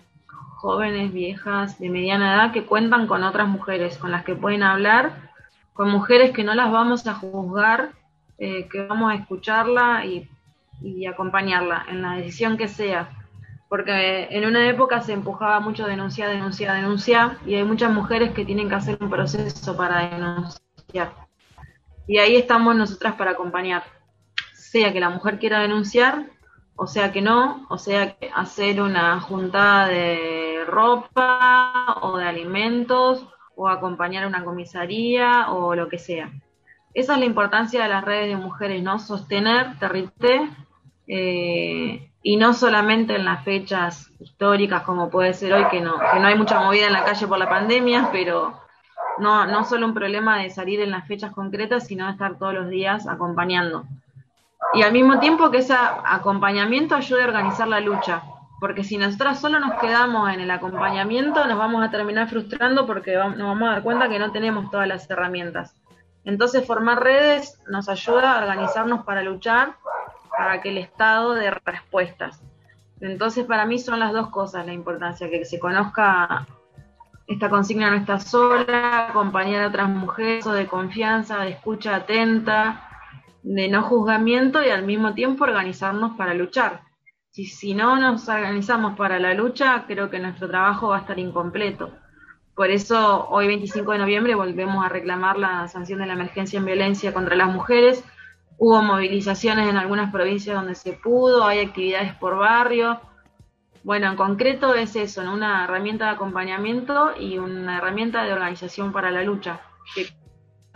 jóvenes, 0.56 1.12
viejas, 1.12 1.78
de 1.78 1.88
mediana 1.88 2.34
edad, 2.34 2.52
que 2.52 2.66
cuentan 2.66 3.06
con 3.06 3.24
otras 3.24 3.48
mujeres, 3.48 3.96
con 3.96 4.12
las 4.12 4.24
que 4.24 4.34
pueden 4.34 4.62
hablar, 4.62 5.33
con 5.74 5.90
mujeres 5.90 6.30
que 6.30 6.44
no 6.44 6.54
las 6.54 6.72
vamos 6.72 7.06
a 7.06 7.14
juzgar, 7.14 7.90
eh, 8.38 8.68
que 8.68 8.86
vamos 8.86 9.12
a 9.12 9.16
escucharla 9.16 10.06
y, 10.06 10.28
y 10.80 11.04
acompañarla 11.06 11.84
en 11.90 12.00
la 12.00 12.12
decisión 12.14 12.56
que 12.56 12.68
sea. 12.68 13.10
Porque 13.68 14.28
en 14.30 14.46
una 14.46 14.68
época 14.68 15.00
se 15.00 15.12
empujaba 15.12 15.58
mucho 15.58 15.84
denunciar, 15.86 16.30
denunciar, 16.30 16.76
denunciar, 16.76 17.38
y 17.44 17.56
hay 17.56 17.64
muchas 17.64 17.92
mujeres 17.92 18.32
que 18.32 18.44
tienen 18.44 18.68
que 18.68 18.76
hacer 18.76 18.96
un 19.00 19.10
proceso 19.10 19.76
para 19.76 20.10
denunciar. 20.10 21.12
Y 22.06 22.18
ahí 22.18 22.36
estamos 22.36 22.76
nosotras 22.76 23.14
para 23.16 23.32
acompañar. 23.32 23.82
Sea 24.52 24.92
que 24.92 25.00
la 25.00 25.10
mujer 25.10 25.40
quiera 25.40 25.60
denunciar, 25.60 26.26
o 26.76 26.86
sea 26.86 27.10
que 27.10 27.20
no, 27.20 27.66
o 27.68 27.78
sea 27.78 28.14
que 28.16 28.30
hacer 28.32 28.80
una 28.80 29.20
juntada 29.20 29.88
de 29.88 30.64
ropa 30.68 31.98
o 32.02 32.16
de 32.18 32.26
alimentos, 32.26 33.26
o 33.56 33.68
acompañar 33.68 34.24
a 34.24 34.28
una 34.28 34.44
comisaría 34.44 35.50
o 35.50 35.74
lo 35.74 35.88
que 35.88 35.98
sea. 35.98 36.30
Esa 36.92 37.14
es 37.14 37.18
la 37.18 37.24
importancia 37.24 37.82
de 37.82 37.88
las 37.88 38.04
redes 38.04 38.28
de 38.28 38.36
mujeres, 38.36 38.82
¿no? 38.82 38.98
Sostener 38.98 39.78
territorio 39.78 40.48
eh, 41.06 42.10
y 42.22 42.36
no 42.36 42.54
solamente 42.54 43.16
en 43.16 43.24
las 43.24 43.44
fechas 43.44 44.10
históricas 44.20 44.82
como 44.82 45.10
puede 45.10 45.34
ser 45.34 45.52
hoy, 45.52 45.66
que 45.68 45.80
no, 45.80 45.98
que 45.98 46.20
no 46.20 46.26
hay 46.26 46.36
mucha 46.36 46.60
movida 46.60 46.86
en 46.86 46.92
la 46.92 47.04
calle 47.04 47.26
por 47.26 47.38
la 47.38 47.48
pandemia, 47.48 48.10
pero 48.12 48.58
no, 49.18 49.46
no 49.46 49.64
solo 49.64 49.86
un 49.86 49.94
problema 49.94 50.38
de 50.38 50.50
salir 50.50 50.80
en 50.80 50.90
las 50.90 51.06
fechas 51.06 51.32
concretas, 51.32 51.86
sino 51.86 52.06
de 52.06 52.12
estar 52.12 52.38
todos 52.38 52.54
los 52.54 52.68
días 52.68 53.06
acompañando. 53.06 53.84
Y 54.72 54.82
al 54.82 54.92
mismo 54.92 55.20
tiempo 55.20 55.50
que 55.50 55.58
ese 55.58 55.74
acompañamiento 55.76 56.94
ayude 56.94 57.22
a 57.22 57.26
organizar 57.26 57.68
la 57.68 57.80
lucha, 57.80 58.22
porque 58.64 58.82
si 58.82 58.96
nosotras 58.96 59.42
solo 59.42 59.60
nos 59.60 59.78
quedamos 59.78 60.32
en 60.32 60.40
el 60.40 60.50
acompañamiento, 60.50 61.44
nos 61.44 61.58
vamos 61.58 61.84
a 61.84 61.90
terminar 61.90 62.30
frustrando 62.30 62.86
porque 62.86 63.14
nos 63.14 63.36
vamos 63.36 63.68
a 63.68 63.72
dar 63.72 63.82
cuenta 63.82 64.08
que 64.08 64.18
no 64.18 64.32
tenemos 64.32 64.70
todas 64.70 64.88
las 64.88 65.10
herramientas. 65.10 65.74
Entonces, 66.24 66.66
formar 66.66 67.02
redes 67.02 67.60
nos 67.68 67.90
ayuda 67.90 68.32
a 68.32 68.40
organizarnos 68.40 69.04
para 69.04 69.20
luchar, 69.20 69.74
para 70.34 70.62
que 70.62 70.70
el 70.70 70.78
Estado 70.78 71.34
dé 71.34 71.50
respuestas. 71.50 72.40
Entonces, 73.02 73.44
para 73.44 73.66
mí 73.66 73.78
son 73.78 74.00
las 74.00 74.14
dos 74.14 74.30
cosas 74.30 74.64
la 74.64 74.72
importancia, 74.72 75.28
que 75.28 75.44
se 75.44 75.58
conozca 75.58 76.46
esta 77.26 77.50
consigna 77.50 77.90
no 77.90 77.96
está 77.96 78.18
sola, 78.18 79.08
acompañar 79.10 79.64
a 79.64 79.68
otras 79.68 79.90
mujeres, 79.90 80.46
de 80.46 80.66
confianza, 80.66 81.40
de 81.40 81.50
escucha 81.50 81.96
atenta, 81.96 82.88
de 83.42 83.68
no 83.68 83.82
juzgamiento 83.82 84.64
y 84.64 84.70
al 84.70 84.84
mismo 84.84 85.12
tiempo 85.12 85.44
organizarnos 85.44 86.16
para 86.16 86.32
luchar. 86.32 86.83
Si, 87.34 87.46
si 87.46 87.74
no 87.74 87.96
nos 87.96 88.28
organizamos 88.28 88.96
para 88.96 89.18
la 89.18 89.34
lucha, 89.34 89.86
creo 89.88 90.08
que 90.08 90.20
nuestro 90.20 90.46
trabajo 90.46 90.90
va 90.90 90.98
a 90.98 91.00
estar 91.00 91.18
incompleto. 91.18 91.90
Por 92.54 92.70
eso 92.70 93.26
hoy 93.28 93.48
25 93.48 93.90
de 93.90 93.98
noviembre 93.98 94.36
volvemos 94.36 94.86
a 94.86 94.88
reclamar 94.88 95.36
la 95.36 95.66
sanción 95.66 95.98
de 95.98 96.06
la 96.06 96.12
emergencia 96.12 96.60
en 96.60 96.64
violencia 96.64 97.12
contra 97.12 97.34
las 97.34 97.52
mujeres. 97.52 98.04
Hubo 98.56 98.80
movilizaciones 98.82 99.68
en 99.68 99.76
algunas 99.76 100.12
provincias 100.12 100.54
donde 100.54 100.76
se 100.76 100.92
pudo, 100.92 101.44
hay 101.44 101.58
actividades 101.58 102.14
por 102.14 102.38
barrio. 102.38 103.00
Bueno, 103.82 104.12
en 104.12 104.16
concreto 104.16 104.72
es 104.76 104.94
eso, 104.94 105.20
una 105.22 105.64
herramienta 105.64 106.04
de 106.04 106.10
acompañamiento 106.12 107.16
y 107.18 107.38
una 107.38 107.78
herramienta 107.78 108.22
de 108.22 108.32
organización 108.32 108.92
para 108.92 109.10
la 109.10 109.24
lucha, 109.24 109.60
que 109.92 110.02
es 110.02 110.14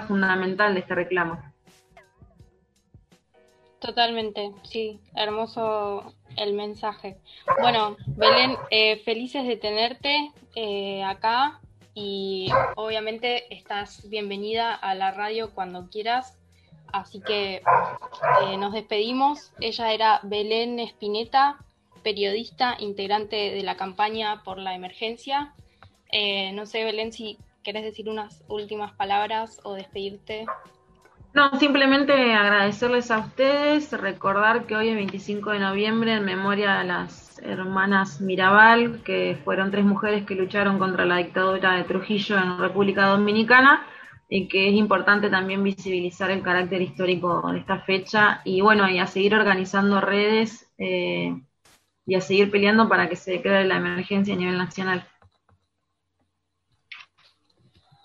fundamental 0.08 0.74
de 0.74 0.80
este 0.80 0.96
reclamo. 0.96 1.40
Totalmente, 3.78 4.54
sí, 4.64 5.00
hermoso 5.14 6.17
el 6.38 6.54
mensaje. 6.54 7.18
Bueno, 7.60 7.96
Belén, 8.06 8.56
eh, 8.70 8.98
felices 9.04 9.46
de 9.46 9.56
tenerte 9.56 10.30
eh, 10.54 11.02
acá 11.04 11.60
y 11.94 12.48
obviamente 12.76 13.52
estás 13.54 14.08
bienvenida 14.08 14.74
a 14.74 14.94
la 14.94 15.10
radio 15.10 15.50
cuando 15.54 15.88
quieras. 15.90 16.38
Así 16.92 17.20
que 17.20 17.56
eh, 17.56 18.56
nos 18.56 18.72
despedimos. 18.72 19.52
Ella 19.60 19.92
era 19.92 20.20
Belén 20.22 20.78
Espineta, 20.78 21.58
periodista, 22.02 22.76
integrante 22.78 23.36
de 23.36 23.62
la 23.62 23.76
campaña 23.76 24.42
por 24.42 24.58
la 24.58 24.74
emergencia. 24.74 25.54
No 26.54 26.64
sé, 26.64 26.84
Belén, 26.84 27.12
si 27.12 27.36
querés 27.62 27.82
decir 27.82 28.08
unas 28.08 28.42
últimas 28.48 28.92
palabras 28.94 29.60
o 29.64 29.74
despedirte. 29.74 30.46
No, 31.38 31.56
simplemente 31.60 32.34
agradecerles 32.34 33.12
a 33.12 33.20
ustedes, 33.20 33.92
recordar 33.92 34.66
que 34.66 34.74
hoy 34.74 34.88
es 34.88 34.96
25 34.96 35.52
de 35.52 35.60
noviembre 35.60 36.14
en 36.14 36.24
memoria 36.24 36.78
de 36.78 36.84
las 36.84 37.38
hermanas 37.44 38.20
Mirabal, 38.20 39.04
que 39.04 39.38
fueron 39.44 39.70
tres 39.70 39.84
mujeres 39.84 40.26
que 40.26 40.34
lucharon 40.34 40.80
contra 40.80 41.04
la 41.04 41.18
dictadura 41.18 41.74
de 41.74 41.84
Trujillo 41.84 42.36
en 42.36 42.58
República 42.58 43.06
Dominicana 43.06 43.86
y 44.28 44.48
que 44.48 44.68
es 44.68 44.74
importante 44.74 45.30
también 45.30 45.62
visibilizar 45.62 46.28
el 46.32 46.42
carácter 46.42 46.82
histórico 46.82 47.52
de 47.52 47.60
esta 47.60 47.78
fecha 47.82 48.40
y 48.44 48.60
bueno, 48.60 48.90
y 48.90 48.98
a 48.98 49.06
seguir 49.06 49.36
organizando 49.36 50.00
redes 50.00 50.68
eh, 50.76 51.40
y 52.04 52.16
a 52.16 52.20
seguir 52.20 52.50
peleando 52.50 52.88
para 52.88 53.08
que 53.08 53.14
se 53.14 53.30
declare 53.30 53.64
la 53.64 53.76
emergencia 53.76 54.34
a 54.34 54.38
nivel 54.38 54.58
nacional. 54.58 55.06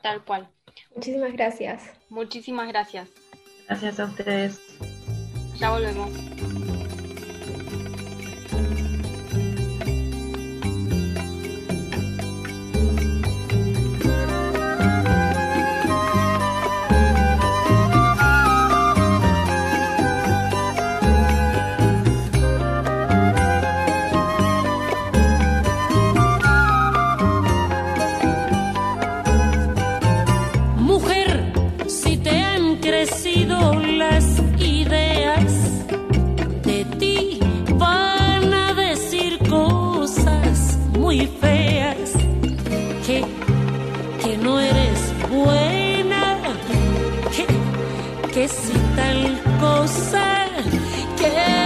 Tal 0.03 0.21
cual. 0.23 0.47
Muchísimas 0.95 1.33
gracias. 1.33 1.91
Muchísimas 2.09 2.67
gracias. 2.67 3.22
Gracias 3.73 3.99
a 3.99 4.05
ustedes. 4.05 4.59
Ya 5.57 5.71
volvemos. 5.71 6.11
sé 49.93 50.49
que 51.17 51.62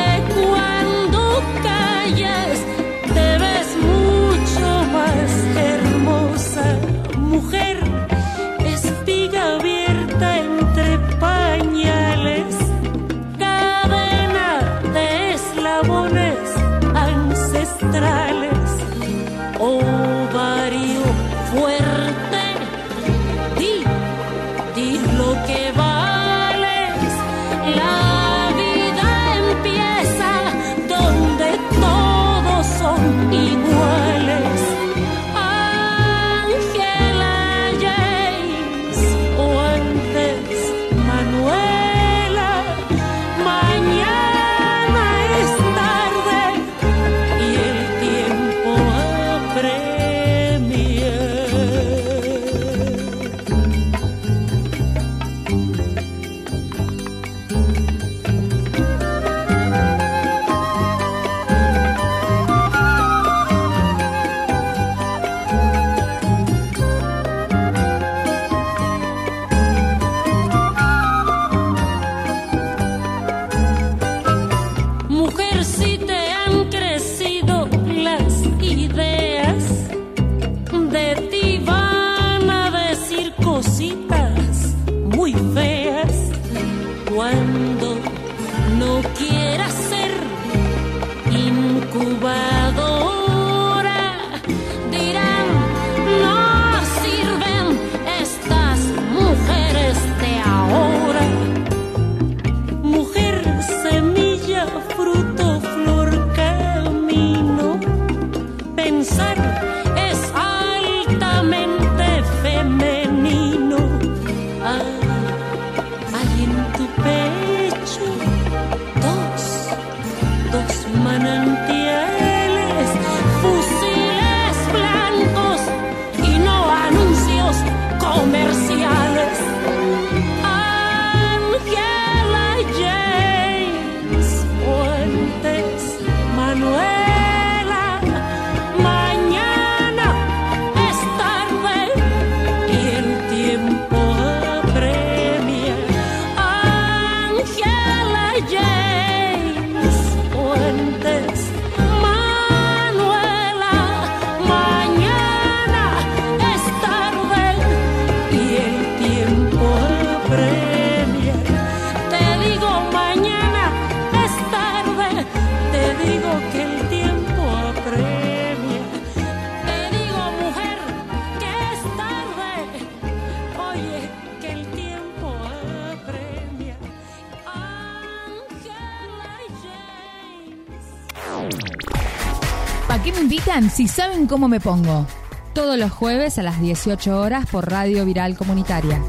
saben 183.98 184.28
cómo 184.28 184.48
me 184.48 184.60
pongo? 184.60 185.08
Todos 185.56 185.76
los 185.76 185.89
jueves 185.89 186.38
a 186.38 186.43
las 186.43 186.62
18 186.62 187.20
horas 187.20 187.48
por 187.50 187.68
Radio 187.68 188.06
Viral 188.06 188.38
Comunitaria. 188.38 189.02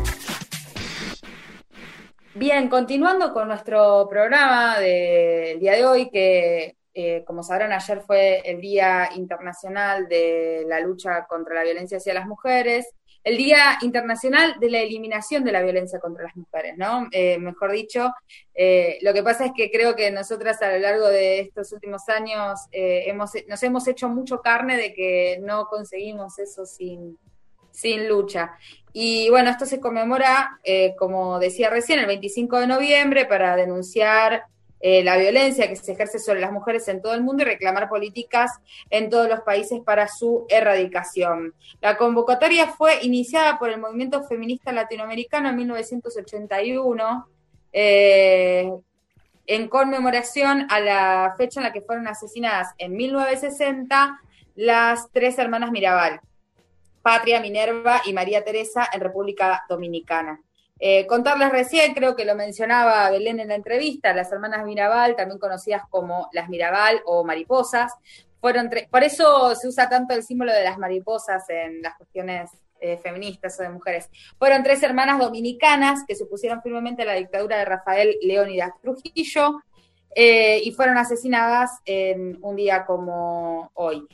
Bien, 2.35 2.71
continuando 2.71 3.35
con 3.35 3.49
nuestro 3.49 4.09
programa 4.09 4.79
del 4.79 5.61
día 5.61 5.73
de 5.73 5.85
hoy, 5.85 6.09
que 6.09 6.79
eh, 6.95 7.23
como 7.27 7.43
sabrán 7.43 7.73
ayer 7.73 8.01
fue 8.01 8.41
el 8.47 8.63
Día 8.63 9.11
Internacional 9.15 10.09
de 10.09 10.65
la 10.67 10.81
Lucha 10.81 11.27
contra 11.29 11.57
la 11.57 11.65
Violencia 11.65 11.99
hacia 11.99 12.15
las 12.15 12.27
Mujeres, 12.27 12.89
el 13.29 13.37
Día 13.37 13.79
Internacional 13.83 14.57
de 14.59 14.71
la 14.71 14.81
Eliminación 14.81 15.45
de 15.45 15.53
la 15.53 15.63
Violencia 15.63 16.01
contra 16.01 16.25
las 16.25 16.35
Mujeres, 16.35 16.79
¿no? 16.79 17.09
Eh, 17.13 17.37
mejor 17.39 17.73
dicho, 17.73 18.11
eh, 18.55 18.99
lo 19.03 19.13
que 19.13 19.23
pasa 19.23 19.45
es 19.45 19.53
que 19.55 19.71
creo 19.71 19.95
que 19.95 20.11
nosotras 20.11 20.63
a 20.63 20.73
lo 20.73 20.79
largo 20.79 21.09
de 21.09 21.41
estos 21.41 21.71
últimos 21.73 22.09
años 22.09 22.59
eh, 22.73 23.05
hemos, 23.07 23.33
nos 23.47 23.63
hemos 23.63 23.87
hecho 23.87 24.09
mucho 24.09 24.41
carne 24.41 24.79
de 24.79 24.95
que 24.95 25.41
no 25.43 25.67
conseguimos 25.67 26.39
eso 26.39 26.65
sin, 26.65 27.19
sin 27.71 28.09
lucha. 28.09 28.53
Y 28.95 29.29
bueno, 29.29 29.51
esto 29.51 29.67
se 29.67 29.79
conmemora, 29.79 30.59
como 30.99 31.39
decía 31.39 31.69
recién, 31.69 31.99
el 31.99 32.07
25 32.07 32.61
de 32.61 32.67
noviembre 32.67 33.27
para 33.27 33.55
denunciar 33.55 34.45
eh, 34.81 35.03
la 35.03 35.17
violencia 35.17 35.69
que 35.69 35.77
se 35.77 35.93
ejerce 35.93 36.19
sobre 36.19 36.41
las 36.41 36.53
mujeres 36.53 36.87
en 36.89 37.03
todo 37.03 37.15
el 37.15 37.23
mundo 37.23 37.43
y 37.43 37.47
reclamar 37.47 37.89
políticas 37.89 38.53
en 38.91 39.11
todos 39.11 39.29
los 39.29 39.41
países 39.41 39.81
para 39.85 40.09
su 40.09 40.47
erradicación. 40.49 41.55
La 41.81 41.97
convocatoria 41.97 42.69
fue 42.69 43.03
iniciada 43.03 43.59
por 43.59 43.71
el 43.71 43.81
movimiento 43.81 44.23
feminista 44.25 44.73
latinoamericano 44.73 45.49
en 45.49 45.57
1981. 45.57 47.29
Eh, 47.73 48.71
en 49.47 49.69
conmemoración 49.69 50.67
a 50.71 50.79
la 50.79 51.35
fecha 51.39 51.61
en 51.61 51.65
la 51.65 51.73
que 51.73 51.81
fueron 51.81 52.07
asesinadas 52.07 52.75
en 52.77 52.95
1960 52.95 54.21
las 54.55 55.11
tres 55.11 55.39
hermanas 55.39 55.71
Mirabal, 55.71 56.21
Patria, 57.01 57.41
Minerva 57.41 58.03
y 58.05 58.13
María 58.13 58.45
Teresa 58.45 58.89
en 58.93 59.01
República 59.01 59.65
Dominicana. 59.69 60.43
Eh, 60.81 61.07
contarles 61.07 61.51
recién, 61.51 61.95
creo 61.95 62.15
que 62.15 62.25
lo 62.25 62.35
mencionaba 62.37 63.11
Belén 63.11 63.41
en 63.41 63.49
la 63.49 63.57
entrevista, 63.57 64.15
las 64.15 64.31
hermanas 64.31 64.65
Mirabal, 64.65 65.17
también 65.17 65.39
conocidas 65.39 65.83
como 65.91 66.29
las 66.33 66.49
Mirabal 66.49 67.03
o 67.05 67.25
mariposas, 67.25 67.93
fueron 68.41 68.71
por 68.91 69.03
eso 69.03 69.55
se 69.57 69.67
usa 69.67 69.89
tanto 69.89 70.15
el 70.15 70.23
símbolo 70.23 70.53
de 70.53 70.63
las 70.63 70.79
mariposas 70.79 71.49
en 71.51 71.83
las 71.83 71.97
cuestiones 71.97 72.51
eh, 72.81 72.97
feministas 72.99 73.59
o 73.59 73.65
de 73.65 73.71
mujeres. 73.71 74.09
Fueron 74.39 74.63
tres 74.63 74.81
hermanas 74.85 75.19
dominicanas 75.19 76.05
que 76.07 76.15
se 76.15 76.23
opusieron 76.23 76.63
firmemente 76.63 77.03
a 77.03 77.07
la 77.07 77.15
dictadura 77.15 77.59
de 77.59 77.65
Rafael 77.65 78.17
Leónidas 78.23 78.71
Trujillo 78.81 79.61
eh, 80.15 80.61
y 80.63 80.71
fueron 80.71 80.97
asesinadas 80.97 81.81
en 81.85 82.39
un 82.41 82.55
día 82.55 82.87
como 82.87 83.73
hoy. 83.75 84.07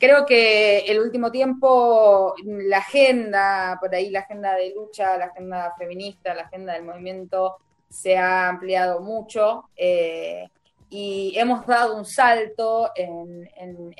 Creo 0.00 0.24
que 0.24 0.78
el 0.78 0.98
último 0.98 1.30
tiempo 1.30 2.34
la 2.42 2.78
agenda, 2.78 3.76
por 3.78 3.94
ahí 3.94 4.08
la 4.08 4.20
agenda 4.20 4.54
de 4.54 4.72
lucha, 4.74 5.18
la 5.18 5.26
agenda 5.26 5.74
feminista, 5.76 6.34
la 6.34 6.44
agenda 6.44 6.72
del 6.72 6.84
movimiento 6.84 7.58
se 7.86 8.16
ha 8.16 8.48
ampliado 8.48 9.00
mucho 9.00 9.68
eh, 9.76 10.48
y 10.88 11.34
hemos 11.36 11.66
dado 11.66 11.98
un 11.98 12.06
salto 12.06 12.90
en, 12.96 13.46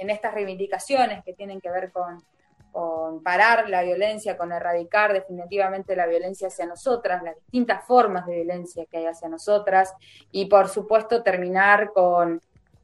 estas 0.08 0.32
reivindicaciones 0.32 1.22
que 1.22 1.34
tienen 1.34 1.60
que 1.60 1.70
ver 1.70 1.92
con, 1.92 2.16
con 2.72 3.22
parar 3.22 3.68
la 3.68 3.82
violencia, 3.82 4.38
con 4.38 4.52
erradicar 4.52 5.12
definitivamente 5.12 5.94
la 5.94 6.06
violencia 6.06 6.48
hacia 6.48 6.64
nosotras, 6.64 7.22
las 7.22 7.36
distintas 7.36 7.84
formas 7.84 8.24
de 8.24 8.36
violencia 8.36 8.86
que 8.90 8.96
hay 8.96 9.06
hacia 9.06 9.28
nosotras 9.28 9.92
y 10.32 10.46
por 10.46 10.68
supuesto 10.70 11.22
terminar 11.22 11.92
con 11.92 12.40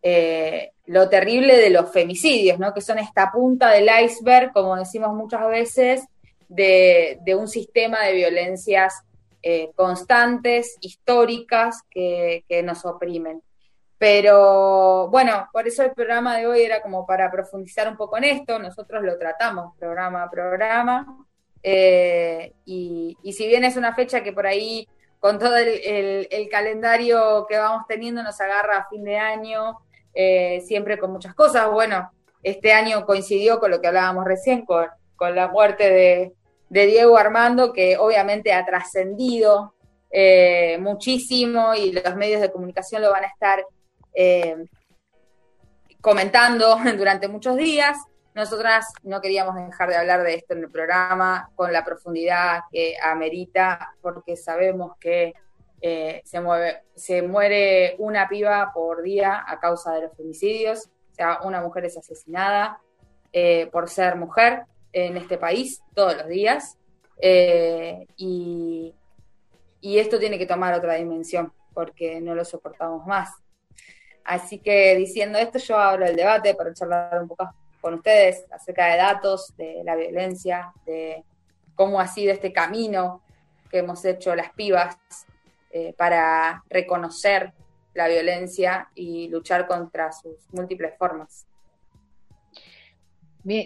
eh, 0.09 0.71
lo 0.87 1.09
terrible 1.09 1.57
de 1.57 1.71
los 1.71 1.91
femicidios, 1.91 2.61
¿no? 2.61 2.73
que 2.73 2.81
son 2.81 3.01
esta 3.01 3.33
punta 3.33 3.71
del 3.71 3.89
iceberg, 4.05 4.53
como 4.53 4.77
decimos 4.77 5.13
muchas 5.13 5.49
veces, 5.49 6.05
de, 6.49 7.19
un 7.37 7.49
sistema 7.49 8.05
de 8.05 8.13
violencias 8.13 9.03
eh, 9.43 9.73
constantes, 9.75 10.77
históricas, 10.81 11.83
que, 11.91 12.45
nos 12.63 12.85
oprimen. 12.85 13.43
Pero 13.99 15.09
bueno, 15.09 15.49
por 15.53 15.67
eso 15.67 15.83
el 15.83 15.91
programa 15.91 16.37
de 16.37 16.47
hoy 16.47 16.61
era 16.61 16.83
como 16.83 17.05
para 17.05 17.29
profundizar 17.29 17.89
un 17.89 17.97
poco 17.97 18.17
en 18.19 18.25
esto, 18.25 18.61
nosotros 18.61 19.03
lo 19.03 19.19
tratamos 19.19 19.77
programa 19.77 20.23
a 20.23 20.31
programa, 20.31 21.27
eh, 21.65 22.53
y, 22.65 23.17
si 23.33 23.49
bien 23.49 23.65
es 23.65 23.77
una 23.77 23.93
fecha 23.93 24.23
que 24.23 24.33
por 24.33 24.47
ahí 24.47 24.87
con 25.19 25.41
todo 25.41 25.57
el, 25.57 26.29
el, 26.31 26.49
calendario 26.49 27.45
que 27.49 27.59
vamos 27.59 27.87
teniendo 27.89 28.23
nos 28.23 28.41
agarra 28.41 28.77
a 28.77 28.89
fin 28.89 29.03
de 29.03 29.19
año 29.19 29.81
eh, 30.19 30.63
siempre 30.63 30.99
con 30.99 31.13
muchas 31.13 31.35
cosas. 31.35 31.71
Bueno, 31.71 32.11
este 32.43 32.73
año 32.73 33.05
coincidió 33.05 33.61
con 33.61 33.71
lo 33.71 33.83
que 33.83 33.89
hablábamos 33.89 34.25
recién, 34.25 34.65
con, 34.65 34.89
la 35.21 35.49
muerte 35.49 35.91
de, 35.91 36.33
Diego 36.87 37.19
Armando, 37.19 37.75
que 37.75 37.99
obviamente 37.99 38.55
ha 38.55 38.65
trascendido 38.65 39.75
eh, 40.11 40.79
muchísimo 40.81 41.75
y 41.75 41.93
los 41.93 42.17
medios 42.17 42.41
de 42.41 42.51
comunicación 42.51 43.03
lo 43.03 43.11
van 43.11 43.25
a 43.25 43.29
estar 43.29 43.63
eh, 44.15 44.57
comentando 46.01 46.79
durante 46.97 47.29
muchos 47.29 47.57
días. 47.57 47.99
Nosotras 48.35 48.87
no 49.03 49.21
queríamos 49.21 49.55
dejar 49.55 49.91
de 49.91 49.97
hablar 49.97 50.23
de 50.23 50.35
esto 50.35 50.55
en 50.55 50.61
el 50.61 50.71
programa 50.71 51.51
con 51.57 51.75
la 51.75 51.85
profundidad 51.85 52.61
que 52.73 52.97
amerita, 53.03 53.95
porque 54.01 54.35
sabemos 54.35 54.97
que 54.99 55.35
eh, 55.81 56.23
se, 56.25 56.41
mueve, 56.41 56.83
se 56.95 57.23
muere 57.23 57.97
una 57.99 58.29
piba 58.29 58.73
por 58.75 59.03
día 59.03 59.45
a 59.47 59.61
causa 59.61 59.93
de 59.93 60.03
los 60.03 60.17
femicidios, 60.17 60.87
o 61.13 61.15
sea, 61.15 61.41
una 61.45 61.61
mujer 61.61 61.85
es 61.85 61.97
asesinada 61.97 62.81
eh, 63.33 63.69
por 63.73 63.89
ser 63.89 64.17
mujer 64.17 64.65
en 64.93 65.17
este 65.17 65.39
país 65.39 65.83
todos 65.95 66.17
los 66.17 66.29
días, 66.29 66.79
eh, 67.21 68.07
y, 68.17 68.95
y 69.81 69.99
esto 69.99 70.19
tiene 70.19 70.39
que 70.39 70.47
tomar 70.47 70.75
otra 70.75 70.95
dimensión, 70.95 71.53
porque 71.75 72.21
no 72.21 72.35
lo 72.35 72.45
soportamos 72.45 73.07
más. 73.07 73.31
Así 74.25 74.59
que 74.59 74.97
diciendo 74.97 75.39
esto, 75.39 75.59
yo 75.59 75.79
abro 75.79 76.05
el 76.05 76.17
debate 76.17 76.55
para 76.55 76.75
charlar 76.75 77.23
un 77.23 77.29
poco 77.29 77.49
con 77.81 77.95
ustedes 77.95 78.45
acerca 78.51 78.87
de 78.87 78.97
datos, 78.97 79.57
de 79.57 79.83
la 79.85 79.95
violencia, 79.95 80.73
de 80.85 81.23
cómo 81.77 82.01
ha 82.01 82.09
sido 82.09 82.33
este 82.33 82.53
camino 82.53 83.23
que 83.71 83.79
hemos 83.79 84.05
hecho 84.05 84.35
las 84.35 84.51
pibas 84.53 84.97
eh, 85.79 85.93
para 85.95 86.65
reconocer 86.71 87.53
la 87.93 88.09
violencia 88.09 88.89
y 88.95 89.29
luchar 89.29 89.67
contra 89.67 90.11
sus 90.11 90.33
múltiples 90.51 90.95
formas. 90.99 91.47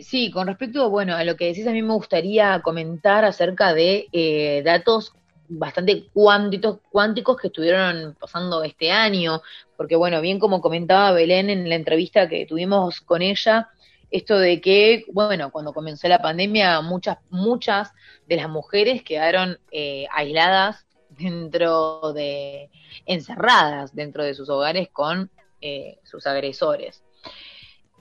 sí, 0.02 0.32
con 0.32 0.48
respecto, 0.48 0.90
bueno, 0.90 1.14
a 1.14 1.22
lo 1.22 1.36
que 1.36 1.46
decís, 1.46 1.68
a 1.68 1.70
mí 1.70 1.82
me 1.82 1.94
gustaría 1.94 2.60
comentar 2.62 3.24
acerca 3.24 3.74
de 3.74 4.08
eh, 4.10 4.60
datos 4.64 5.12
bastante 5.48 6.08
cuánticos, 6.12 6.80
cuánticos 6.90 7.40
que 7.40 7.46
estuvieron 7.46 8.16
pasando 8.18 8.64
este 8.64 8.90
año, 8.90 9.40
porque 9.76 9.94
bueno, 9.94 10.20
bien 10.20 10.40
como 10.40 10.60
comentaba 10.60 11.12
Belén 11.12 11.48
en 11.48 11.68
la 11.68 11.76
entrevista 11.76 12.28
que 12.28 12.44
tuvimos 12.44 13.00
con 13.02 13.22
ella, 13.22 13.68
esto 14.10 14.36
de 14.36 14.60
que, 14.60 15.04
bueno, 15.12 15.52
cuando 15.52 15.72
comenzó 15.72 16.08
la 16.08 16.20
pandemia, 16.20 16.80
muchas, 16.80 17.18
muchas 17.30 17.92
de 18.26 18.34
las 18.34 18.48
mujeres 18.48 19.04
quedaron 19.04 19.60
eh, 19.70 20.08
aisladas 20.10 20.86
dentro 21.20 22.12
de, 22.12 22.70
encerradas 23.06 23.94
dentro 23.94 24.24
de 24.24 24.34
sus 24.34 24.48
hogares 24.48 24.88
con 24.92 25.30
eh, 25.60 25.98
sus 26.04 26.26
agresores. 26.26 27.02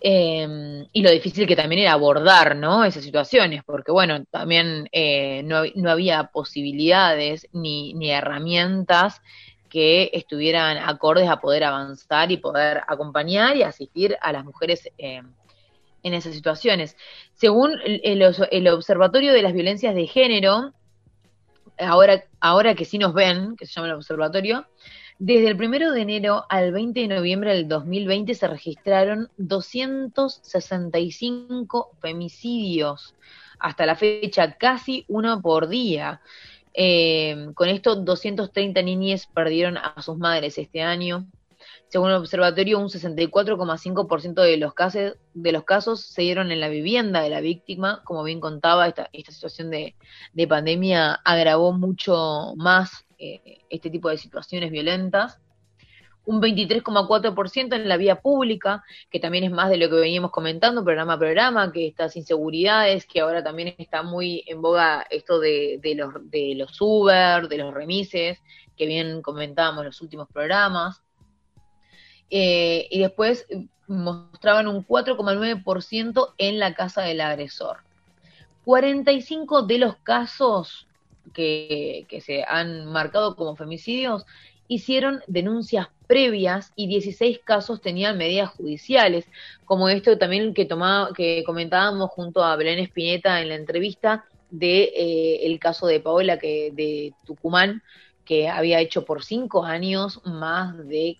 Em, 0.01 0.87
y 0.93 1.01
lo 1.01 1.11
difícil 1.11 1.45
que 1.45 1.57
también 1.57 1.81
era 1.81 1.91
abordar, 1.91 2.55
¿no? 2.55 2.85
Esas 2.85 3.03
situaciones, 3.03 3.63
porque 3.65 3.91
bueno, 3.91 4.23
también 4.31 4.87
eh, 4.93 5.43
no, 5.43 5.63
no, 5.75 5.91
había 5.91 6.25
posibilidades 6.25 7.47
ni, 7.51 7.93
ni 7.95 8.09
herramientas 8.09 9.21
que 9.69 10.09
estuvieran 10.13 10.77
acordes 10.77 11.29
a 11.29 11.41
poder 11.41 11.65
avanzar 11.65 12.31
y 12.31 12.37
poder 12.37 12.81
acompañar 12.87 13.57
y 13.57 13.63
asistir 13.63 14.17
a 14.21 14.31
las 14.31 14.45
mujeres 14.45 14.89
em, 14.97 15.33
en 16.03 16.13
esas 16.13 16.33
situaciones. 16.33 16.95
Según 17.33 17.73
el, 17.83 18.23
el, 18.51 18.67
Observatorio 18.69 19.33
de 19.33 19.41
las 19.41 19.53
Violencias 19.53 19.93
de 19.93 20.07
Género, 20.07 20.73
ahora, 21.79 22.23
ahora 22.39 22.75
que 22.75 22.85
sí 22.85 22.97
nos 22.97 23.13
ven, 23.13 23.55
que 23.55 23.65
se 23.65 23.73
llama 23.73 23.87
el 23.87 23.95
observatorio, 23.95 24.65
desde 25.21 25.49
el 25.49 25.57
primero 25.57 25.91
de 25.91 26.01
enero 26.01 26.45
al 26.47 26.71
20 26.71 27.01
de 27.01 27.09
noviembre 27.09 27.53
del 27.53 27.67
2020 27.67 28.33
se 28.35 28.47
registraron 28.47 29.29
265 29.35 31.91
femicidios. 31.99 33.15
Hasta 33.59 33.85
la 33.85 33.97
fecha, 33.97 34.53
casi 34.53 35.03
uno 35.09 35.41
por 35.41 35.67
día. 35.67 36.21
Eh, 36.73 37.49
con 37.53 37.67
esto, 37.67 37.97
230 37.97 38.81
niñas 38.81 39.27
perdieron 39.27 39.75
a 39.75 40.01
sus 40.01 40.17
madres 40.17 40.57
este 40.57 40.81
año. 40.81 41.27
Según 41.89 42.11
el 42.11 42.17
observatorio, 42.17 42.77
un 42.77 42.89
64,5% 42.89 44.43
de 44.43 44.57
los 44.57 44.75
casos 44.75 45.17
de 45.33 45.51
los 45.51 45.63
casos 45.63 46.01
se 46.01 46.21
dieron 46.21 46.51
en 46.51 46.59
la 46.59 46.69
vivienda 46.69 47.21
de 47.21 47.31
la 47.31 47.41
víctima. 47.41 48.03
Como 48.05 48.23
bien 48.23 48.39
contaba, 48.39 48.87
esta, 48.87 49.09
situación 49.11 49.71
de, 49.71 49.95
pandemia 50.47 51.13
agravó 51.13 51.73
mucho 51.73 52.53
más 52.57 53.05
eh, 53.17 53.61
este 53.71 53.89
tipo 53.89 54.09
de 54.09 54.19
situaciones 54.19 54.69
violentas. 54.69 55.39
un 56.25 56.39
23,4% 56.39 57.75
en 57.75 57.89
la 57.89 57.97
vía 57.97 58.21
pública, 58.21 58.83
que 59.09 59.19
también 59.19 59.45
es 59.45 59.51
más 59.51 59.71
de 59.71 59.77
lo 59.77 59.89
que 59.89 59.95
veníamos 59.95 60.29
comentando 60.29 60.83
programa 60.83 61.13
a 61.13 61.19
programa, 61.19 61.71
que 61.71 61.87
estas 61.87 62.15
inseguridades, 62.15 63.07
que 63.07 63.21
ahora 63.21 63.43
también 63.43 63.73
está 63.79 64.03
muy 64.03 64.43
en 64.45 64.61
boga 64.61 65.07
esto 65.09 65.39
de, 65.39 65.79
de, 65.81 65.95
los, 65.95 66.13
de 66.29 66.53
los 66.55 66.79
Uber, 66.79 67.47
de 67.47 67.57
los 67.57 67.73
remises, 67.73 68.37
que 68.77 68.85
bien 68.85 69.23
comentábamos 69.23 69.81
en 69.81 69.87
los 69.87 70.01
últimos 70.01 70.27
programas. 70.31 71.01
Eh, 72.29 72.87
y 72.89 72.99
después 72.99 73.47
mostraban 73.87 74.67
un 74.67 74.85
4,9% 74.85 76.33
en 76.37 76.59
la 76.59 76.73
casa 76.73 77.01
del 77.01 77.21
agresor. 77.21 77.77
45 78.65 79.63
de 79.63 79.77
los 79.79 79.95
casos 79.97 80.87
que, 81.33 82.05
se 82.23 82.43
han 82.43 82.85
marcado 82.85 83.35
como 83.35 83.55
femicidios 83.55 84.25
hicieron 84.67 85.21
denuncias 85.27 85.87
previas 86.05 86.71
y 86.75 86.87
16 86.87 87.39
casos 87.43 87.81
tenían 87.81 88.17
medidas 88.17 88.51
judiciales, 88.51 89.25
como 89.65 89.89
esto 89.89 90.17
también 90.17 90.53
que 90.53 90.65
tomaba, 90.65 91.11
que 91.13 91.43
comentábamos 91.43 92.11
junto 92.11 92.43
a 92.43 92.55
Belén 92.55 92.79
Espineta 92.79 93.41
en 93.41 93.49
la 93.49 93.55
entrevista 93.55 94.25
de 94.51 94.91
eh, 94.95 95.59
caso 95.59 95.87
de 95.87 95.99
Paola 95.99 96.37
que 96.37 96.71
de 96.73 97.13
Tucumán 97.25 97.81
que 98.25 98.47
había 98.47 98.79
hecho 98.79 99.05
por 99.05 99.23
cinco 99.23 99.63
años 99.63 100.21
más 100.23 100.87
de 100.87 101.17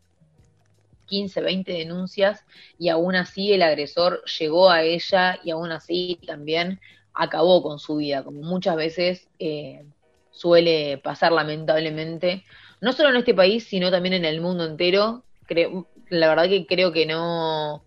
15, 1.10 1.42
20 1.42 1.74
denuncias 1.74 2.46
y 2.78 2.90
aún 2.90 3.16
así 3.16 3.52
el 3.52 3.62
agresor 3.62 4.24
llegó 4.40 4.70
a 4.70 4.84
ella 4.84 5.40
y 5.44 5.52
aún 5.52 5.72
así 5.72 6.20
también 6.26 6.80
acabó 7.14 7.62
con 7.62 7.80
su 7.80 7.98
vida, 7.98 8.24
como 8.24 8.42
muchas 8.42 8.76
veces 8.76 9.28
eh, 9.40 9.84
suele 10.32 10.98
pasar 11.00 11.32
lamentablemente 11.32 12.46
no 12.82 12.94
solo 12.94 13.10
en 13.10 13.18
este 13.18 13.34
país, 13.34 13.66
sino 13.66 13.92
también 13.92 14.14
en 14.14 14.26
el 14.26 14.42
mundo 14.42 14.66
entero. 14.66 15.24
Creo, 15.46 15.88
la 16.10 16.30
verdad 16.30 16.48
que 16.48 16.66
creo 16.66 16.92
que 16.92 17.06
no, 17.06 17.84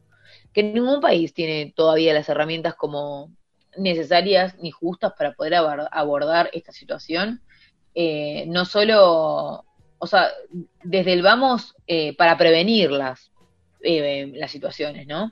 que 0.53 0.63
ningún 0.63 1.01
país 1.01 1.33
tiene 1.33 1.73
todavía 1.75 2.15
las 2.15 2.29
herramientas 2.29 2.75
como 2.75 3.31
necesarias 3.77 4.57
ni 4.61 4.71
justas 4.71 5.15
para 5.17 5.33
poder 5.33 5.55
abordar 5.55 6.51
esta 6.53 6.73
situación. 6.73 7.43
Eh, 7.95 8.45
no 8.49 8.65
solo, 8.65 9.65
o 10.03 10.07
sea, 10.09 10.27
desde 10.83 11.13
el 11.13 11.23
vamos 11.23 11.77
eh, 11.87 12.17
para 12.17 12.37
prevenirlas, 12.37 13.31
eh, 13.85 14.33
las 14.35 14.51
situaciones, 14.51 15.07
¿no? 15.07 15.31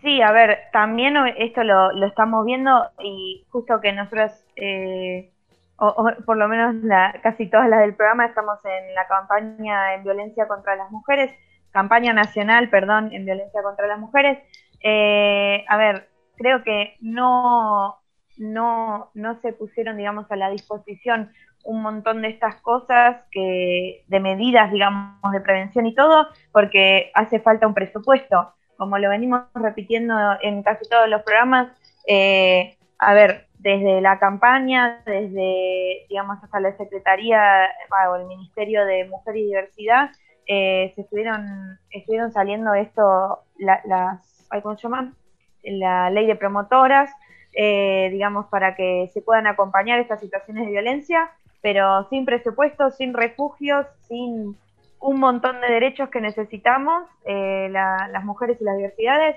Sí, 0.00 0.22
a 0.22 0.30
ver, 0.30 0.58
también 0.72 1.16
esto 1.38 1.64
lo, 1.64 1.90
lo 1.90 2.06
estamos 2.06 2.46
viendo 2.46 2.88
y 3.02 3.44
justo 3.50 3.80
que 3.80 3.92
nosotros 3.92 4.30
eh, 4.54 5.32
o, 5.76 6.08
por 6.24 6.36
lo 6.36 6.46
menos 6.46 6.76
la, 6.84 7.18
casi 7.20 7.50
todas 7.50 7.68
las 7.68 7.80
del 7.80 7.96
programa, 7.96 8.26
estamos 8.26 8.64
en 8.64 8.94
la 8.94 9.08
campaña 9.08 9.94
en 9.94 10.04
violencia 10.04 10.46
contra 10.46 10.76
las 10.76 10.88
mujeres, 10.92 11.32
campaña 11.72 12.12
nacional, 12.12 12.70
perdón, 12.70 13.12
en 13.12 13.24
violencia 13.24 13.60
contra 13.60 13.88
las 13.88 13.98
mujeres. 13.98 14.38
Eh, 14.84 15.64
a 15.68 15.76
ver, 15.76 16.08
creo 16.36 16.62
que 16.62 16.96
no, 17.00 17.96
no, 18.38 19.10
no 19.14 19.40
se 19.40 19.52
pusieron, 19.52 19.96
digamos, 19.96 20.30
a 20.30 20.36
la 20.36 20.50
disposición 20.50 21.30
un 21.64 21.82
montón 21.82 22.22
de 22.22 22.28
estas 22.28 22.56
cosas 22.60 23.22
que 23.30 24.04
de 24.06 24.20
medidas, 24.20 24.70
digamos, 24.70 25.32
de 25.32 25.40
prevención 25.40 25.86
y 25.86 25.94
todo, 25.94 26.28
porque 26.52 27.10
hace 27.14 27.40
falta 27.40 27.66
un 27.66 27.74
presupuesto. 27.74 28.52
Como 28.76 28.98
lo 28.98 29.08
venimos 29.08 29.42
repitiendo 29.54 30.14
en 30.42 30.62
casi 30.62 30.88
todos 30.88 31.08
los 31.08 31.22
programas, 31.22 31.68
eh, 32.06 32.76
a 32.98 33.14
ver, 33.14 33.46
desde 33.58 34.00
la 34.02 34.18
campaña, 34.18 35.02
desde, 35.06 36.06
digamos, 36.08 36.42
hasta 36.42 36.60
la 36.60 36.76
Secretaría 36.76 37.70
o 38.10 38.16
el 38.16 38.26
Ministerio 38.26 38.84
de 38.84 39.06
Mujer 39.06 39.36
y 39.36 39.46
Diversidad, 39.46 40.10
eh, 40.46 40.92
se 40.94 41.00
estuvieron, 41.00 41.78
estuvieron 41.90 42.30
saliendo 42.30 42.74
esto, 42.74 43.44
las, 43.56 44.46
¿cómo 44.62 44.76
se 44.76 44.82
llaman? 44.82 45.14
La 45.62 46.10
ley 46.10 46.26
de 46.26 46.36
promotoras, 46.36 47.10
eh, 47.56 48.08
digamos, 48.10 48.46
para 48.46 48.74
que 48.74 49.10
se 49.12 49.22
puedan 49.22 49.46
acompañar 49.46 50.00
estas 50.00 50.20
situaciones 50.20 50.66
de 50.66 50.72
violencia, 50.72 51.30
pero 51.62 52.08
sin 52.10 52.24
presupuesto, 52.24 52.90
sin 52.90 53.14
refugios, 53.14 53.86
sin 54.08 54.56
un 55.00 55.20
montón 55.20 55.60
de 55.60 55.68
derechos 55.68 56.08
que 56.08 56.20
necesitamos, 56.20 57.04
eh, 57.26 57.68
las 57.70 58.24
mujeres 58.24 58.60
y 58.60 58.64
las 58.64 58.76
diversidades, 58.76 59.36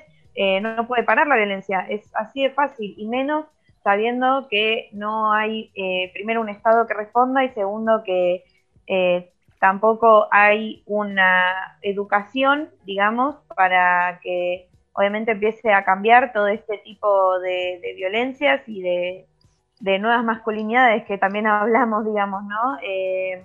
no, 0.62 0.76
no 0.76 0.88
puede 0.88 1.04
parar 1.04 1.28
la 1.28 1.36
violencia, 1.36 1.86
es 1.90 2.10
así 2.14 2.44
de 2.44 2.52
fácil, 2.52 2.94
y 2.98 3.08
menos 3.08 3.46
sabiendo 3.88 4.50
que 4.50 4.90
no 4.92 5.32
hay, 5.32 5.72
eh, 5.74 6.12
primero, 6.14 6.42
un 6.42 6.50
Estado 6.50 6.86
que 6.88 6.94
responda 6.94 7.46
y 7.46 7.50
segundo, 7.52 8.04
que 8.04 8.44
eh, 8.86 9.32
tampoco 9.62 10.28
hay 10.30 10.84
una 10.86 11.78
educación, 11.82 12.70
digamos, 12.84 13.38
para 13.56 14.20
que 14.22 14.68
obviamente 14.98 15.32
empiece 15.32 15.72
a 15.72 15.86
cambiar 15.86 16.34
todo 16.34 16.48
este 16.48 16.80
tipo 16.80 17.40
de, 17.40 17.94
violencias 17.96 18.62
y 18.68 18.82
de, 18.82 20.00
nuevas 20.00 20.24
masculinidades 20.24 21.06
que 21.06 21.20
también 21.20 21.46
hablamos, 21.48 22.04
digamos, 22.04 22.44
¿no? 22.44 22.78
Eh, 22.82 23.44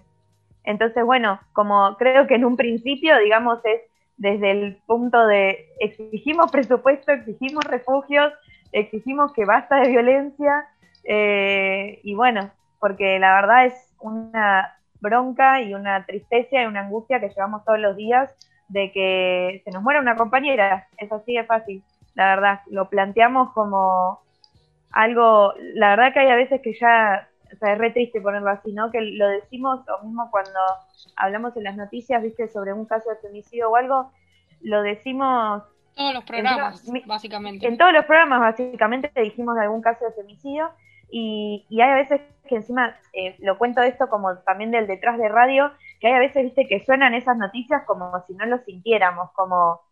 entonces, 0.65 1.05
bueno, 1.05 1.41
como 1.53 1.97
creo 1.99 2.27
que 2.27 2.37
en 2.37 2.47
un 2.47 2.57
principio, 2.57 3.19
digamos, 3.19 3.59
es 3.65 3.83
desde 4.17 4.51
el 4.53 4.77
punto 4.87 5.27
de 5.27 5.69
exigimos 5.79 6.51
presupuesto, 6.51 7.13
exigimos 7.13 7.65
refugios, 7.65 8.33
exigimos 8.71 9.33
que 9.35 9.45
basta 9.45 9.81
de 9.81 9.91
violencia 9.91 10.67
eh, 11.05 12.01
y 12.03 12.15
bueno, 12.15 12.51
porque 12.79 13.19
la 13.19 13.35
verdad 13.35 13.67
es 13.67 13.95
una 14.01 14.79
bronca 15.01 15.61
y 15.61 15.75
una 15.75 16.07
tristeza 16.07 16.63
y 16.63 16.67
una 16.67 16.81
angustia 16.81 17.21
que 17.21 17.29
llevamos 17.29 17.65
todos 17.65 17.81
los 17.81 17.97
días 17.97 18.35
de 18.73 18.91
que 18.91 19.63
se 19.65 19.71
nos 19.71 19.83
muera 19.83 20.01
una 20.01 20.17
compañera, 20.17 20.89
es 20.97 21.13
así 21.13 21.35
de 21.35 21.45
fácil, 21.45 21.83
la 22.15 22.35
verdad, 22.35 22.61
lo 22.71 22.89
planteamos 22.89 23.53
como 23.53 24.21
algo, 24.91 25.55
la 25.75 25.91
verdad 25.91 26.13
que 26.13 26.21
hay 26.21 26.31
a 26.31 26.37
veces 26.37 26.61
que 26.63 26.75
ya, 26.79 27.29
o 27.53 27.57
sea, 27.57 27.73
es 27.73 27.79
re 27.79 27.91
triste 27.91 28.21
ponerlo 28.21 28.51
así, 28.51 28.73
¿no? 28.73 28.91
Que 28.91 29.01
lo 29.01 29.29
decimos, 29.29 29.81
o 29.89 30.05
mismo 30.05 30.31
cuando 30.31 30.59
hablamos 31.17 31.57
en 31.57 31.65
las 31.65 31.77
noticias, 31.77 32.23
viste, 32.23 32.49
sobre 32.49 32.73
un 32.73 32.87
caso 32.87 33.11
de 33.11 33.17
femicidio 33.17 33.71
o 33.71 33.77
algo, 33.77 34.11
lo 34.63 34.83
decimos 34.83 35.63
todos 35.95 36.15
los 36.15 36.25
programas, 36.25 36.83
básicamente. 37.07 37.67
En 37.67 37.77
todos 37.77 37.93
los 37.93 38.07
programas, 38.07 38.41
básicamente, 38.41 39.11
dijimos 39.15 39.55
de 39.57 39.63
algún 39.63 39.83
caso 39.83 40.07
de 40.07 40.13
femicidio. 40.13 40.71
Y, 41.15 41.67
y 41.69 41.83
hay 41.83 41.91
a 41.91 41.95
veces 41.95 42.23
que 42.49 42.57
encima, 42.57 42.97
eh, 43.13 43.37
lo 43.41 43.59
cuento 43.59 43.83
esto 43.83 44.09
como 44.09 44.39
también 44.39 44.71
del 44.71 44.87
detrás 44.87 45.19
de 45.19 45.29
radio, 45.29 45.71
que 46.01 46.09
hay 46.09 46.15
a 46.15 46.19
veces, 46.19 46.43
viste, 46.43 46.67
que 46.67 46.85
suenan 46.85 47.15
esas 47.15 47.37
noticias 47.37 47.83
como 47.87 48.13
si 48.27 48.35
no 48.35 48.47
lo 48.47 48.59
sintiéramos, 48.65 49.31
como, 49.33 49.83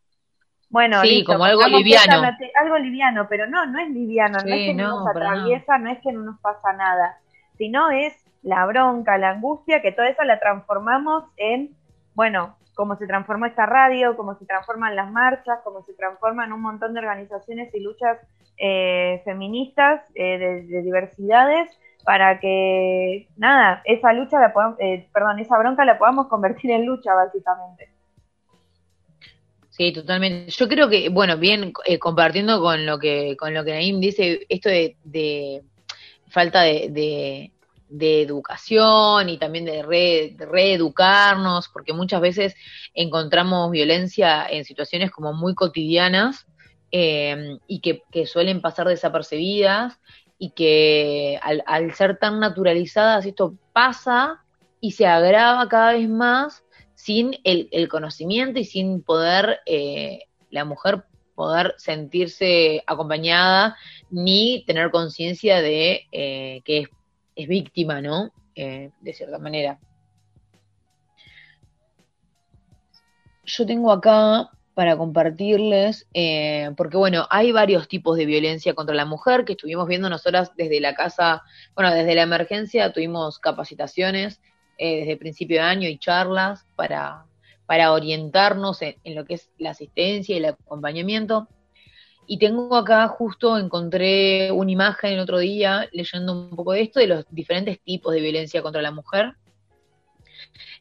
bueno, 0.71 1.03
sí, 1.03 1.23
como 1.25 1.45
algo 1.45 1.67
liviano. 1.69 2.23
Algo 2.61 2.79
liviano, 2.79 3.27
pero 3.29 3.47
no, 3.47 3.67
no 3.67 3.79
es 3.79 3.91
liviano, 3.91 4.39
no 4.45 4.55
es 4.55 4.67
que 4.67 4.75
no, 4.75 5.01
nos 5.01 5.09
atraviesa, 5.09 5.79
no. 5.79 5.91
es 5.91 5.99
que 6.01 6.11
no 6.11 6.23
nos 6.23 6.41
pasa 6.41 6.73
nada, 6.73 7.19
sino 7.59 7.91
es 7.91 8.15
la 8.43 8.65
bronca, 8.65 9.19
la 9.19 9.31
angustia, 9.31 9.83
que 9.83 9.93
toda 9.93 10.09
eso 10.09 10.25
la 10.25 10.41
transformamos 10.41 11.25
en, 11.37 11.77
bueno, 12.15 12.57
cómo 12.81 12.97
se 12.97 13.07
transformó 13.07 13.45
esta 13.45 13.67
radio, 13.67 14.17
cómo 14.17 14.39
se 14.39 14.47
transforman 14.47 14.97
las 14.97 15.13
marchas, 15.13 15.59
cómo 15.65 15.85
se 15.85 15.93
transforman 15.93 16.51
un 16.51 16.63
montón 16.63 16.95
de 16.95 17.01
organizaciones 17.01 17.75
y 17.75 17.81
luchas 17.81 18.17
eh, 18.57 19.21
feministas 19.23 20.01
eh, 20.15 20.65
de, 20.67 20.81
diversidades 20.81 21.69
para 22.05 22.41
que, 22.41 23.29
nada, 23.37 23.83
esa 23.85 24.15
lucha, 24.15 24.41
la 24.41 24.55
podamos, 24.55 24.81
eh, 24.81 25.07
perdón, 25.13 25.41
esa 25.41 25.59
bronca 25.59 25.85
la 25.85 25.99
podamos 25.99 26.29
convertir 26.29 26.71
en 26.71 26.87
lucha, 26.87 27.13
básicamente. 27.13 27.91
Sí, 29.69 29.93
totalmente. 29.93 30.51
Yo 30.51 30.67
creo 30.67 30.89
que, 30.89 31.11
bueno, 31.11 31.37
bien, 31.37 31.75
compartiendo 31.99 32.63
con 32.63 32.87
lo 32.87 32.99
que 32.99 33.37
con 33.37 33.53
lo 33.53 33.63
que 33.63 33.73
Naim 33.73 34.01
dice, 34.01 34.47
esto 34.49 34.71
de, 34.71 35.63
falta 36.31 36.63
de 36.63 36.89
de 36.89 37.53
educación 37.99 39.29
y 39.29 39.39
también 39.39 39.65
de, 39.65 39.83
reeducarnos, 40.39 41.69
porque 41.69 41.93
muchas 41.93 42.21
veces 42.21 42.55
encontramos 42.95 43.71
violencia 43.71 44.47
en 44.49 44.65
situaciones 44.65 45.11
como 45.11 45.33
muy 45.33 45.55
cotidianas 45.55 46.47
eh, 46.93 47.59
y 47.67 47.81
que, 47.81 48.27
suelen 48.27 48.61
pasar 48.61 48.89
desapercibidas 48.89 49.99
y 50.39 50.51
que 50.51 51.39
al, 51.43 51.95
ser 51.95 52.19
tan 52.19 52.41
naturalizadas 52.41 53.27
esto 53.27 53.55
pasa 53.73 54.45
y 54.81 54.93
se 54.93 55.07
agrava 55.07 55.69
cada 55.69 55.93
vez 55.93 56.09
más 56.09 56.65
sin 56.95 57.37
el, 57.45 57.89
conocimiento 57.89 58.59
y 58.61 58.65
sin 58.65 59.03
poder 59.03 59.61
eh, 59.67 60.21
la 60.51 60.65
mujer 60.65 61.05
poder 61.35 61.75
sentirse 61.79 62.83
acompañada 62.87 63.77
ni 64.11 64.63
tener 64.67 64.91
conciencia 64.91 65.63
de 65.63 66.07
eh, 66.13 66.61
que 66.67 66.81
es 66.81 66.89
es 67.35 67.49
víctima, 67.49 68.01
¿no? 68.01 68.33
Eh, 68.55 68.91
de 69.01 69.13
cierta 69.13 69.39
manera. 69.39 69.79
Yo 73.45 73.67
tengo 73.67 73.91
acá 73.91 74.51
para 74.75 74.97
compartirles, 74.97 76.07
eh, 76.15 76.71
porque 76.77 76.97
bueno, 76.97 77.27
hay 77.31 77.53
varios 77.53 77.89
tipos 77.89 78.17
de 78.17 78.27
violencia 78.27 78.75
contra 78.75 78.95
la 78.95 79.05
mujer 79.05 79.45
que 79.45 79.53
estuvimos 79.53 79.87
viendo 79.87 80.09
nosotras 80.09 80.53
desde 80.57 80.81
la 80.81 80.95
casa, 80.95 81.43
bueno, 81.75 81.93
desde 81.93 82.15
la 82.15 82.23
emergencia 82.23 82.93
tuvimos 82.93 83.39
capacitaciones 83.39 84.41
eh, 84.79 85.01
desde 85.01 85.17
principio 85.19 85.59
de 85.59 85.63
año 85.65 85.89
y 85.89 85.99
charlas 85.99 86.65
para, 86.77 87.27
para 87.67 87.93
orientarnos 87.93 88.81
en, 88.81 88.97
lo 89.05 89.27
que 89.27 89.35
es 89.35 89.51
la 89.59 89.71
asistencia 89.71 90.35
y 90.35 90.39
el 90.39 90.47
acompañamiento. 90.47 91.49
Y 92.33 92.39
tengo 92.39 92.77
acá, 92.77 93.09
justo 93.09 93.59
encontré 93.59 94.53
una 94.53 94.71
imagen 94.71 95.15
el 95.15 95.19
otro 95.19 95.39
día 95.39 95.89
leyendo 95.91 96.33
un 96.33 96.55
poco 96.55 96.71
de 96.71 96.83
esto, 96.83 97.01
de 97.01 97.09
los 97.09 97.25
diferentes 97.29 97.81
tipos 97.81 98.15
de 98.15 98.21
violencia 98.21 98.63
contra 98.63 98.81
la 98.81 98.93
mujer, 98.93 99.35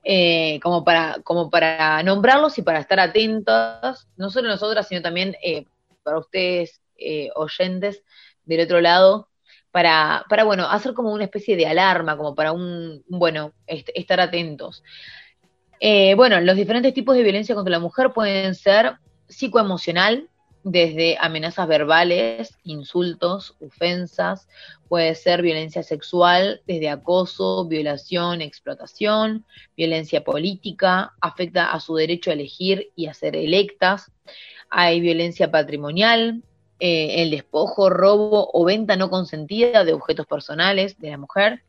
eh, 0.03 0.59
como, 0.61 0.83
para, 0.83 1.17
como 1.23 1.49
para 1.49 2.03
nombrarlos 2.03 2.59
y 2.59 2.61
para 2.61 2.77
estar 2.77 2.99
atentas, 2.99 4.07
no 4.15 4.29
solo 4.29 4.47
nosotras, 4.47 4.87
sino 4.87 5.01
también 5.01 5.35
eh, 5.41 5.65
para 6.03 6.19
ustedes, 6.19 6.83
eh, 6.97 7.31
oyentes 7.33 8.03
del 8.45 8.61
otro 8.61 8.79
lado, 8.79 9.27
para, 9.71 10.25
para, 10.29 10.43
bueno, 10.43 10.69
hacer 10.69 10.93
como 10.93 11.11
una 11.11 11.23
especie 11.23 11.55
de 11.55 11.65
alarma, 11.65 12.15
como 12.15 12.35
para 12.35 12.51
un, 12.51 13.03
bueno, 13.07 13.53
estar 13.65 14.19
atentos. 14.19 14.83
bueno, 16.15 16.39
los 16.41 16.55
diferentes 16.55 16.93
tipos 16.93 17.15
de 17.15 17.23
violencia 17.23 17.55
contra 17.55 17.71
la 17.71 17.79
mujer 17.79 18.11
pueden 18.13 18.53
ser 18.53 18.99
psicoemocional, 19.27 20.29
desde 20.63 21.17
amenazas 21.19 21.67
verbales, 21.67 22.57
insultos, 22.63 23.55
ofensas, 23.59 24.47
puede 24.87 25.15
ser 25.15 25.41
violencia 25.41 25.83
sexual, 25.83 26.61
desde 26.67 26.89
acoso, 26.89 27.65
violación, 27.65 28.41
explotación, 28.41 29.45
violencia 29.77 30.23
política, 30.23 31.13
afecta 31.21 31.71
a 31.71 31.79
su 31.79 31.95
derecho 31.95 32.29
a 32.29 32.33
elegir 32.33 32.91
y 32.95 33.07
a 33.07 33.13
ser 33.13 33.35
electas, 33.35 34.11
hay 34.69 34.99
violencia 34.99 35.49
patrimonial, 35.49 36.43
eh, 36.79 37.23
el 37.23 37.31
despojo, 37.31 37.89
robo 37.89 38.49
o 38.53 38.63
venta 38.63 38.95
no 38.95 39.09
consentida 39.09 39.83
de 39.83 39.93
objetos 39.93 40.25
personales 40.27 40.97
de 40.99 41.09
la 41.11 41.17
mujer, 41.17 41.63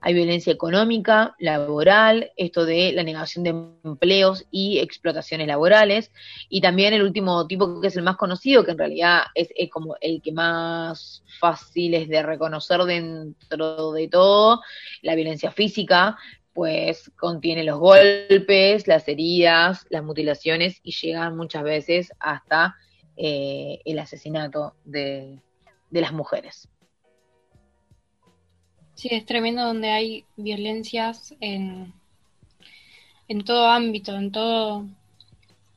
hay 0.00 0.14
violencia 0.14 0.52
económica, 0.52 1.34
laboral, 1.38 2.32
esto 2.36 2.64
de 2.64 2.92
la 2.92 3.02
negación 3.02 3.44
de 3.44 3.50
empleos 3.84 4.46
y 4.50 4.78
explotaciones 4.78 5.46
laborales, 5.46 6.12
y 6.48 6.60
también 6.60 6.94
el 6.94 7.02
último 7.02 7.46
tipo 7.46 7.80
que 7.80 7.88
es 7.88 7.96
el 7.96 8.02
más 8.02 8.16
conocido, 8.16 8.64
que 8.64 8.72
en 8.72 8.78
realidad 8.78 9.22
es, 9.34 9.48
como 9.70 9.96
el 10.00 10.22
que 10.22 10.32
más 10.32 11.22
fácil 11.40 11.94
es 11.94 12.08
de 12.08 12.22
reconocer 12.22 12.80
dentro 12.82 13.92
de 13.92 14.08
todo, 14.08 14.60
la 15.02 15.14
violencia 15.14 15.50
física, 15.50 16.16
pues 16.54 17.10
contiene 17.16 17.62
los 17.62 17.78
golpes, 17.78 18.88
las 18.88 19.06
heridas, 19.06 19.86
las 19.90 20.02
mutilaciones 20.02 20.80
y 20.82 20.92
llegan 20.92 21.36
muchas 21.36 21.62
veces 21.62 22.12
hasta 22.18 22.74
eh, 23.16 23.80
el 23.84 23.98
asesinato 23.98 24.74
de 24.84 25.40
las 25.90 26.12
mujeres. 26.12 26.68
Sí, 28.98 29.06
es 29.12 29.24
tremendo 29.24 29.64
donde 29.64 29.90
hay 29.90 30.24
violencias 30.36 31.32
en, 31.38 31.92
en 33.28 33.44
todo 33.44 33.68
ámbito, 33.68 34.16
en 34.16 34.32
todo, 34.32 34.86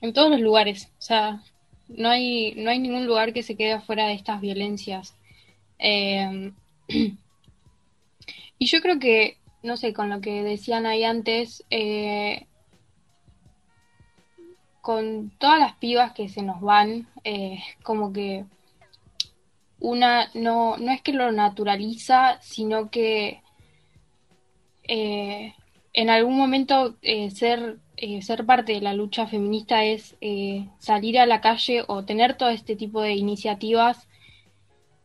en 0.02 0.12
todos 0.12 0.32
los 0.32 0.40
lugares. 0.40 0.92
O 0.98 1.02
sea, 1.04 1.44
no 1.88 2.10
hay, 2.10 2.56
no 2.56 2.72
hay 2.72 2.80
ningún 2.80 3.06
lugar 3.06 3.32
que 3.32 3.44
se 3.44 3.56
quede 3.56 3.80
fuera 3.80 4.08
de 4.08 4.14
estas 4.14 4.42
violencias. 4.42 5.14
Eh, 5.78 6.52
y 8.58 8.66
yo 8.66 8.82
creo 8.82 8.98
que, 8.98 9.38
no 9.62 9.78
sé, 9.78 9.94
con 9.94 10.10
lo 10.10 10.20
que 10.20 10.42
decían 10.42 10.88
ahí 10.88 11.04
antes, 11.04 11.64
eh, 11.70 12.48
con 14.82 15.30
todas 15.38 15.60
las 15.60 15.76
pibas 15.76 16.14
que 16.14 16.28
se 16.28 16.42
nos 16.42 16.60
van, 16.60 17.08
eh, 17.24 17.60
como 17.84 18.14
que 18.14 18.46
una 19.82 20.30
no, 20.34 20.78
no 20.78 20.92
es 20.92 21.02
que 21.02 21.14
lo 21.14 21.32
naturaliza, 21.32 22.40
sino 22.42 22.90
que 22.90 23.42
eh, 24.88 25.54
en 25.94 26.10
algún 26.10 26.38
momento 26.38 26.96
eh, 27.02 27.32
ser, 27.32 27.78
eh, 27.98 28.22
ser 28.22 28.46
parte 28.46 28.74
de 28.74 28.82
la 28.82 28.94
lucha 28.94 29.28
feminista 29.28 29.84
es 29.84 30.16
salir 30.80 31.20
a 31.20 31.26
la 31.26 31.42
calle 31.42 31.84
o 31.88 32.06
tener 32.06 32.38
todo 32.38 32.50
este 32.50 32.76
tipo 32.76 33.02
de 33.02 33.14
iniciativas 33.16 34.08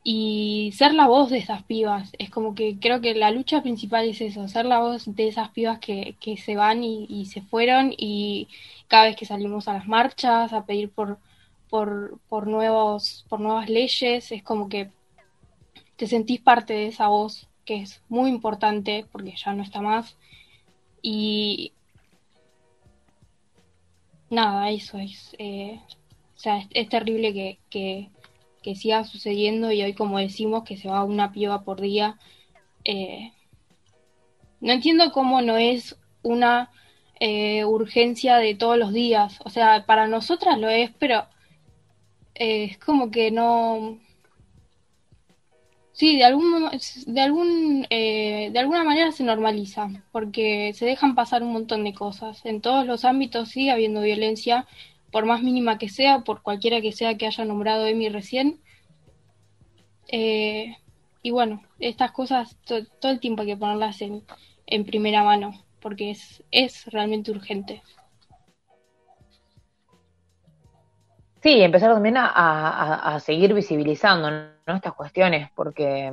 y 0.05 0.72
ser 0.77 0.95
la 0.95 1.09
voz 1.09 1.31
de 1.31 1.39
esas 1.39 1.64
pibas. 1.64 2.12
Es 2.18 2.31
como 2.31 2.55
que 2.55 2.79
creo 2.79 3.01
que 3.01 3.14
la 3.14 3.31
lucha 3.33 3.62
principal 3.62 4.09
es 4.09 4.20
eso, 4.20 4.47
ser 4.49 4.66
la 4.66 4.79
voz 4.79 5.05
de 5.07 5.29
esas 5.29 5.49
pibas 5.51 5.81
que, 5.81 6.16
que 6.20 6.37
se 6.37 6.55
van 6.55 6.85
y, 6.85 7.07
y 7.09 7.27
se 7.27 7.43
fueron 7.43 7.93
y 7.97 8.49
cada 8.89 9.07
vez 9.07 9.16
que 9.16 9.27
salimos 9.27 9.68
a 9.68 9.72
las 9.74 9.89
marchas 9.89 10.53
a 10.53 10.64
pedir 10.64 10.91
por 10.91 11.18
por, 12.29 12.47
nuevos, 12.47 13.27
por 13.29 13.41
nuevas 13.41 13.68
leyes, 13.68 14.33
es 14.33 14.43
como 14.43 14.68
que 14.68 14.91
te 15.97 16.07
sentís 16.07 16.41
parte 16.41 16.72
de 16.72 16.87
esa 16.87 17.09
voz 17.09 17.49
que 17.64 17.77
es 17.82 18.03
muy 18.09 18.31
importante 18.31 19.05
porque 19.11 19.35
ya 19.36 19.53
no 19.53 19.62
está 19.62 19.81
más. 19.81 20.16
Y 21.03 21.73
nada, 24.31 24.70
eso 24.70 24.98
es, 24.98 25.35
eh, 25.39 25.81
o 26.36 26.39
sea, 26.39 26.62
es, 26.70 26.89
terrible 26.89 27.32
que, 27.35 27.59
que, 28.62 28.74
siga 28.74 29.05
sucediendo 29.05 29.70
y 29.70 29.82
hoy 29.82 29.93
como 29.93 30.19
decimos 30.19 30.65
que 30.65 30.77
se 30.77 30.89
va 30.89 31.05
una 31.05 31.32
piba 31.32 31.62
por 31.62 31.81
día. 31.81 32.19
Eh, 32.85 33.32
no 34.61 34.73
entiendo 34.73 35.12
cómo 35.12 35.43
no 35.43 35.57
es 35.57 35.97
una 36.23 36.70
eh, 37.20 37.65
urgencia 37.65 38.39
de 38.39 38.55
todos 38.55 38.78
los 38.78 38.93
días. 38.93 39.39
O 39.44 39.51
sea, 39.51 39.85
para 39.86 40.07
nosotras 40.07 40.59
lo 40.59 40.69
es, 40.69 40.90
pero 40.98 41.27
es 42.39 42.79
como 42.79 43.11
que 43.11 43.31
no... 43.31 43.99
Sí, 45.93 46.19
de 46.19 46.25
algún, 46.25 46.69
de 47.07 47.21
algún, 47.23 47.87
eh, 47.89 48.51
de 48.53 48.59
alguna 48.59 48.85
manera 48.85 49.13
se 49.13 49.25
normaliza, 49.25 49.89
porque 50.13 50.73
se 50.75 50.85
dejan 50.85 51.15
pasar 51.15 51.43
un 51.43 51.53
montón 51.53 51.85
de 51.85 51.95
cosas. 51.95 52.45
En 52.45 52.61
todos 52.61 52.87
los 52.87 53.07
ámbitos 53.07 53.49
sigue 53.49 53.71
habiendo 53.71 54.03
violencia, 54.03 54.67
por 55.11 55.25
más 55.25 55.43
mínima 55.43 55.79
que 55.79 55.89
sea, 55.89 56.21
por 56.21 56.43
cualquiera 56.43 56.83
que 56.83 56.93
sea 56.93 57.17
que 57.17 57.27
haya 57.27 57.47
nombrado 57.47 57.87
Emi 57.87 58.11
recién. 58.11 58.61
Eh, 60.09 60.77
y 61.23 61.31
bueno, 61.31 61.63
estas 61.79 62.13
cosas 62.13 62.57
todo 62.65 63.11
el 63.13 63.21
tiempo 63.21 63.43
hay 63.43 63.49
que 63.49 63.57
ponerlas 63.57 64.03
en, 64.03 64.23
en 64.67 64.85
primera 64.85 65.25
mano, 65.25 65.65
porque 65.81 66.11
es, 66.11 66.45
es 66.51 66.85
realmente 66.87 67.31
urgente. 67.31 67.83
Sí, 71.47 71.62
empezar 71.62 71.94
también 71.94 72.16
a, 72.18 73.20
seguir 73.24 73.55
visibilizando 73.55 74.28
estas 74.66 74.94
cuestiones, 74.94 75.48
porque 75.55 76.12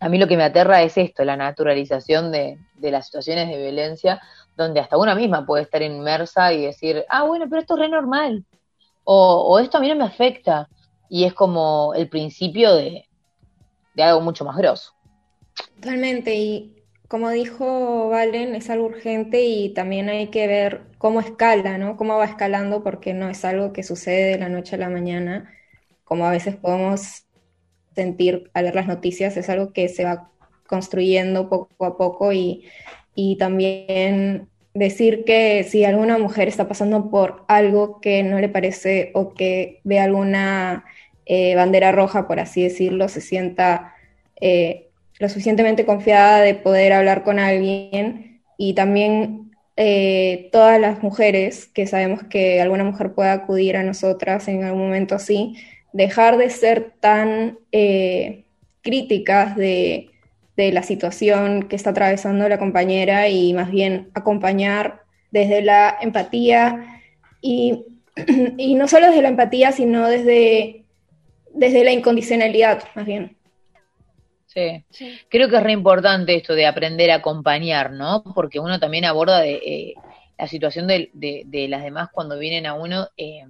a 0.00 0.08
mí 0.08 0.18
lo 0.18 0.26
que 0.26 0.36
me 0.36 0.42
aterra 0.42 0.82
es 0.82 0.98
esto, 0.98 1.24
la 1.24 1.36
naturalización 1.36 2.32
de, 2.32 2.58
las 2.80 3.06
situaciones 3.06 3.46
de 3.48 3.62
violencia, 3.62 4.20
donde 4.56 4.80
hasta 4.80 4.98
una 4.98 5.14
misma 5.14 5.46
puede 5.46 5.62
estar 5.62 5.82
inmersa 5.82 6.52
y 6.52 6.62
decir, 6.62 7.04
ah, 7.08 7.22
bueno, 7.22 7.46
pero 7.48 7.60
esto 7.60 7.74
es 7.74 7.80
re 7.82 7.88
normal, 7.88 8.44
o, 9.04 9.56
esto 9.60 9.78
a 9.78 9.80
mí 9.80 9.88
no 9.88 9.94
me 9.94 10.06
afecta, 10.06 10.68
y 11.08 11.22
es 11.22 11.32
como 11.32 11.94
el 11.94 12.08
principio 12.08 12.74
de, 12.74 13.06
de 13.94 14.02
algo 14.02 14.20
mucho 14.20 14.44
más 14.44 14.56
grosso. 14.56 14.94
Totalmente, 15.76 16.34
y 16.34 16.77
como 17.08 17.30
dijo 17.30 18.10
Valen, 18.10 18.54
es 18.54 18.68
algo 18.70 18.86
urgente 18.86 19.42
y 19.42 19.70
también 19.70 20.10
hay 20.10 20.28
que 20.28 20.46
ver 20.46 20.82
cómo 20.98 21.20
escala, 21.20 21.78
¿no? 21.78 21.96
Cómo 21.96 22.18
va 22.18 22.26
escalando, 22.26 22.82
porque 22.84 23.14
no 23.14 23.30
es 23.30 23.44
algo 23.46 23.72
que 23.72 23.82
sucede 23.82 24.32
de 24.32 24.38
la 24.38 24.50
noche 24.50 24.76
a 24.76 24.78
la 24.78 24.90
mañana, 24.90 25.50
como 26.04 26.26
a 26.26 26.30
veces 26.30 26.56
podemos 26.56 27.24
sentir 27.94 28.50
al 28.54 28.64
ver 28.66 28.74
las 28.74 28.86
noticias, 28.86 29.36
es 29.36 29.48
algo 29.48 29.72
que 29.72 29.88
se 29.88 30.04
va 30.04 30.30
construyendo 30.66 31.48
poco 31.48 31.86
a 31.86 31.96
poco 31.96 32.32
y, 32.32 32.64
también 33.38 34.48
decir 34.74 35.24
que 35.24 35.64
si 35.64 35.84
alguna 35.84 36.18
mujer 36.18 36.46
está 36.46 36.68
pasando 36.68 37.10
por 37.10 37.44
algo 37.48 38.00
que 38.00 38.22
no 38.22 38.38
le 38.38 38.48
parece 38.48 39.10
o 39.14 39.34
que 39.34 39.80
ve 39.82 39.98
alguna 39.98 40.84
eh, 41.26 41.56
bandera 41.56 41.90
roja, 41.90 42.28
por 42.28 42.38
así 42.40 42.62
decirlo, 42.62 43.08
se 43.08 43.20
sienta... 43.20 43.94
Eh, 44.40 44.87
lo 45.18 45.28
suficientemente 45.28 45.84
confiada 45.84 46.40
de 46.40 46.54
poder 46.54 46.92
hablar 46.92 47.24
con 47.24 47.38
alguien 47.38 48.40
y 48.56 48.74
también 48.74 49.48
eh, 49.76 50.48
todas 50.50 50.80
las 50.80 51.02
mujeres 51.04 51.66
que 51.66 51.86
sabemos 51.86 52.24
que 52.24 52.60
alguna 52.60 52.82
mujer 52.84 53.12
puede 53.12 53.30
acudir 53.30 53.76
a 53.76 53.84
nosotras 53.84 54.48
en 54.48 54.64
algún 54.64 54.82
momento 54.82 55.14
así, 55.14 55.54
dejar 55.92 56.36
de 56.36 56.50
ser 56.50 56.94
tan 57.00 57.58
eh, 57.70 58.44
críticas 58.82 59.56
de, 59.56 60.10
la 60.56 60.82
situación 60.82 61.68
que 61.68 61.76
está 61.76 61.90
atravesando 61.90 62.48
la 62.48 62.58
compañera 62.58 63.28
y 63.28 63.54
más 63.54 63.70
bien 63.70 64.10
acompañar 64.14 65.02
desde 65.30 65.62
la 65.62 65.96
empatía 66.00 67.00
y, 67.40 67.84
y 68.58 68.74
no 68.74 68.88
solo 68.88 69.06
desde 69.06 69.22
la 69.22 69.28
empatía, 69.28 69.70
sino 69.70 70.08
desde, 70.08 70.82
desde 71.54 71.84
la 71.84 71.92
incondicionalidad, 71.92 72.82
más 72.96 73.06
bien. 73.06 73.37
Sí. 74.90 75.18
Creo 75.28 75.48
que 75.48 75.56
es 75.56 75.62
re 75.62 75.72
importante 75.72 76.34
esto 76.34 76.54
de 76.54 76.66
aprender 76.66 77.10
a 77.10 77.16
acompañar, 77.16 77.92
¿no? 77.92 78.22
Porque 78.34 78.60
uno 78.60 78.78
también 78.78 79.04
aborda 79.04 79.40
de, 79.40 79.54
eh, 79.54 79.94
la 80.38 80.46
situación 80.46 80.86
de, 80.86 81.66
las 81.68 81.82
demás 81.82 82.08
cuando 82.12 82.38
vienen 82.38 82.66
a 82.66 82.74
uno 82.74 83.08
eh, 83.16 83.44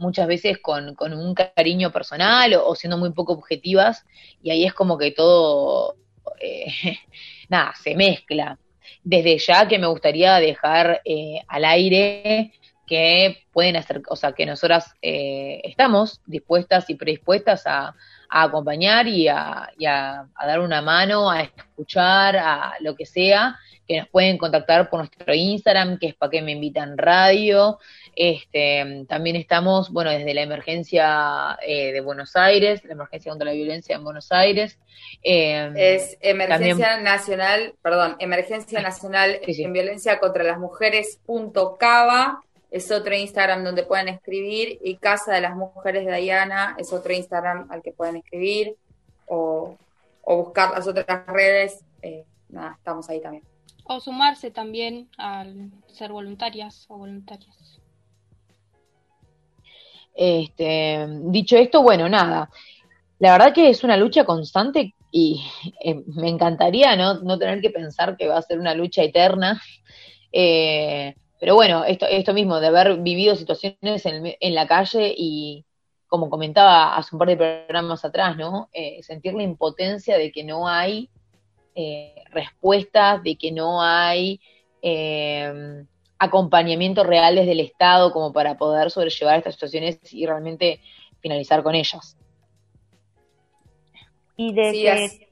muchas 0.00 0.26
veces 0.26 0.58
con, 0.58 0.94
con, 0.94 1.12
un 1.12 1.34
cariño 1.34 1.92
personal 1.92 2.54
o, 2.54 2.74
siendo 2.74 2.96
muy 2.96 3.12
poco 3.12 3.34
objetivas 3.34 4.04
y 4.42 4.50
ahí 4.50 4.64
es 4.64 4.72
como 4.72 4.98
que 4.98 5.12
todo, 5.12 5.94
eh, 6.40 6.66
nada, 7.48 7.74
se 7.80 7.94
mezcla. 7.94 8.58
desde 9.04 9.38
ya 9.38 9.68
que 9.68 9.78
me 9.78 9.86
gustaría 9.86 10.40
dejar 10.40 11.02
eh, 11.04 11.42
al 11.46 11.64
aire 11.64 12.52
que 12.86 13.44
pueden 13.52 13.76
hacer, 13.76 14.02
o 14.08 14.16
sea, 14.16 14.32
que 14.32 14.46
nosotras 14.46 14.94
eh, 15.00 15.60
estamos 15.62 16.20
dispuestas 16.26 16.90
y 16.90 16.96
predispuestas 16.96 17.66
a, 17.66 17.94
acompañar 18.30 19.08
y, 19.08 19.28
a, 19.28 19.70
dar 20.40 20.60
una 20.60 20.80
mano, 20.82 21.30
a 21.30 21.42
escuchar, 21.42 22.36
a 22.36 22.74
lo 22.80 22.94
que 22.94 23.06
sea, 23.06 23.58
que 23.86 23.98
nos 23.98 24.08
pueden 24.08 24.38
contactar 24.38 24.88
por 24.88 25.00
nuestro 25.00 25.34
Instagram, 25.34 25.98
que 25.98 26.08
es 26.08 26.14
para 26.14 26.30
que 26.30 26.42
me 26.42 26.52
invitan 26.52 26.96
radio. 26.96 27.78
Este, 28.14 29.04
también 29.08 29.34
estamos, 29.34 29.90
bueno, 29.90 30.10
desde 30.10 30.32
la 30.32 30.42
emergencia 30.42 31.58
eh, 31.66 31.92
de 31.92 32.00
Buenos 32.00 32.36
Aires, 32.36 32.84
la 32.84 32.92
emergencia 32.92 33.30
contra 33.32 33.46
la 33.46 33.52
violencia 33.52 33.96
en 33.96 34.04
Buenos 34.04 34.30
Aires. 34.30 34.78
Em, 35.22 35.74
es 35.76 36.16
emergencia 36.20 37.00
nacional, 37.00 37.74
perdón, 37.82 38.16
emergencia 38.20 38.80
nacional 38.80 39.40
en 39.42 39.72
violencia 39.72 40.20
contra 40.20 40.44
las 40.44 40.58
mujeres 40.58 41.18
punto 41.26 41.76
cava 41.76 42.42
es 42.70 42.90
otro 42.90 43.14
Instagram 43.14 43.64
donde 43.64 43.82
pueden 43.82 44.08
escribir, 44.08 44.78
y 44.82 44.96
Casa 44.96 45.34
de 45.34 45.40
las 45.40 45.56
Mujeres 45.56 46.06
de 46.06 46.16
Diana 46.16 46.76
es 46.78 46.92
otro 46.92 47.12
Instagram 47.12 47.70
al 47.70 47.82
que 47.82 47.92
pueden 47.92 48.16
escribir, 48.16 48.76
o, 49.26 49.76
buscar 50.24 50.70
las 50.70 50.86
otras 50.86 51.26
redes, 51.26 51.84
eh, 52.02 52.24
nada, 52.48 52.76
estamos 52.78 53.08
ahí 53.10 53.20
también. 53.20 53.44
O 53.84 53.98
sumarse 53.98 54.50
también 54.50 55.08
al 55.18 55.70
ser 55.88 56.12
voluntarias 56.12 56.86
o 56.88 56.98
voluntarias. 56.98 57.80
Este, 60.14 61.06
dicho 61.24 61.56
esto, 61.56 61.82
bueno, 61.82 62.08
nada, 62.08 62.50
la 63.18 63.32
verdad 63.32 63.52
que 63.52 63.68
es 63.68 63.84
una 63.84 63.96
lucha 63.96 64.24
constante 64.24 64.94
y 65.10 65.44
eh, 65.84 66.02
me 66.06 66.28
encantaría 66.28 66.96
¿no? 66.96 67.20
no 67.20 67.38
tener 67.38 67.60
que 67.60 67.70
pensar 67.70 68.16
que 68.16 68.28
va 68.28 68.38
a 68.38 68.42
ser 68.42 68.58
una 68.58 68.74
lucha 68.74 69.02
eterna. 69.02 69.60
Eh, 70.32 71.14
pero 71.40 71.54
bueno, 71.54 71.84
esto, 71.84 72.06
esto 72.06 72.32
mismo, 72.32 72.60
de 72.60 72.68
haber 72.68 72.98
vivido 72.98 73.34
situaciones 73.34 74.06
en, 74.06 74.36
en 74.38 74.54
la 74.54 74.68
calle 74.68 75.12
y, 75.16 75.64
como 76.10 76.28
comentaba 76.28 76.96
hace 76.96 77.14
un 77.14 77.20
par 77.20 77.28
de 77.28 77.36
programas 77.36 78.04
atrás, 78.04 78.36
¿no? 78.36 78.68
Eh, 78.72 79.00
sentir 79.02 79.32
la 79.32 79.44
impotencia 79.44 80.18
de 80.18 80.32
que 80.32 80.42
no 80.42 80.66
hay 80.68 81.08
eh, 81.76 82.24
respuestas, 82.32 83.22
de 83.22 83.36
que 83.36 83.52
no 83.52 83.80
hay 83.80 84.40
eh, 84.82 85.84
acompañamiento 86.18 87.04
reales 87.04 87.46
del 87.46 87.60
Estado 87.60 88.12
como 88.12 88.32
para 88.32 88.58
poder 88.58 88.90
sobrellevar 88.90 89.38
estas 89.38 89.54
situaciones 89.54 90.00
y 90.12 90.26
realmente 90.26 90.80
finalizar 91.20 91.62
con 91.62 91.76
ellas. 91.76 92.16
Y 94.36 94.52
de 94.52 95.29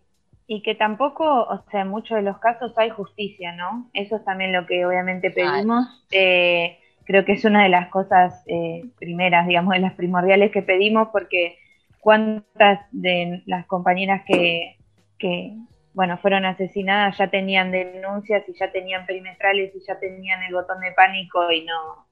y 0.51 0.62
que 0.62 0.75
tampoco, 0.75 1.43
o 1.43 1.62
sea, 1.70 1.83
en 1.83 1.89
muchos 1.89 2.16
de 2.16 2.23
los 2.23 2.39
casos 2.39 2.73
hay 2.79 2.89
justicia, 2.89 3.53
¿no? 3.53 3.91
Eso 3.93 4.16
es 4.16 4.25
también 4.25 4.51
lo 4.51 4.65
que 4.66 4.87
obviamente 4.87 5.31
pedimos. 5.31 5.87
Eh, 6.11 6.79
creo 7.05 7.27
que 7.27 7.33
es 7.33 7.45
una 7.45 7.65
de 7.65 7.69
las 7.69 7.91
cosas 7.91 8.43
eh, 8.47 8.83
primeras, 8.99 9.47
digamos, 9.47 9.75
de 9.75 9.81
las 9.81 9.93
primordiales 9.93 10.51
que 10.51 10.62
pedimos, 10.62 11.09
porque 11.12 11.59
cuántas 12.01 12.81
de 12.93 13.43
las 13.45 13.66
compañeras 13.66 14.23
que, 14.27 14.79
que, 15.19 15.53
bueno, 15.93 16.16
fueron 16.16 16.47
asesinadas 16.47 17.19
ya 17.19 17.29
tenían 17.29 17.70
denuncias 17.70 18.43
y 18.49 18.55
ya 18.59 18.73
tenían 18.73 19.05
perimetrales 19.05 19.77
y 19.77 19.81
ya 19.87 20.01
tenían 20.01 20.43
el 20.45 20.55
botón 20.55 20.81
de 20.81 20.93
pánico 20.93 21.53
y 21.53 21.66
no, 21.66 22.07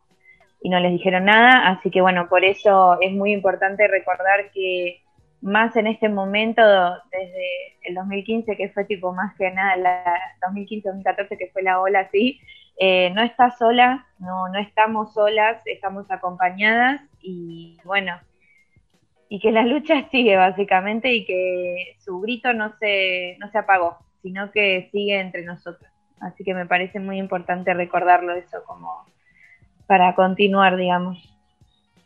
y 0.60 0.68
no 0.68 0.78
les 0.78 0.92
dijeron 0.92 1.24
nada. 1.24 1.68
Así 1.68 1.90
que, 1.90 2.02
bueno, 2.02 2.28
por 2.28 2.44
eso 2.44 2.98
es 3.00 3.12
muy 3.12 3.32
importante 3.32 3.88
recordar 3.88 4.50
que 4.52 5.05
más 5.46 5.76
en 5.76 5.86
este 5.86 6.08
momento, 6.08 6.60
desde 7.10 7.78
el 7.84 7.94
2015, 7.94 8.56
que 8.56 8.68
fue 8.70 8.84
tipo 8.84 9.12
más 9.12 9.34
que 9.36 9.50
nada, 9.50 9.76
la 9.76 10.20
2015-2014, 10.52 11.38
que 11.38 11.50
fue 11.52 11.62
la 11.62 11.80
ola 11.80 12.00
así, 12.00 12.40
eh, 12.78 13.10
no 13.10 13.22
está 13.22 13.50
sola, 13.52 14.06
no, 14.18 14.48
no 14.48 14.58
estamos 14.58 15.14
solas, 15.14 15.62
estamos 15.64 16.10
acompañadas 16.10 17.00
y 17.22 17.78
bueno, 17.84 18.18
y 19.28 19.40
que 19.40 19.52
la 19.52 19.62
lucha 19.62 20.08
sigue 20.10 20.36
básicamente 20.36 21.12
y 21.12 21.24
que 21.24 21.96
su 22.04 22.20
grito 22.20 22.52
no 22.52 22.76
se, 22.78 23.36
no 23.38 23.48
se 23.50 23.58
apagó, 23.58 23.98
sino 24.22 24.50
que 24.50 24.88
sigue 24.90 25.20
entre 25.20 25.44
nosotros. 25.44 25.90
Así 26.20 26.44
que 26.44 26.54
me 26.54 26.66
parece 26.66 26.98
muy 26.98 27.18
importante 27.18 27.72
recordarlo 27.72 28.34
eso 28.34 28.64
como 28.66 29.06
para 29.86 30.14
continuar, 30.14 30.76
digamos. 30.76 31.18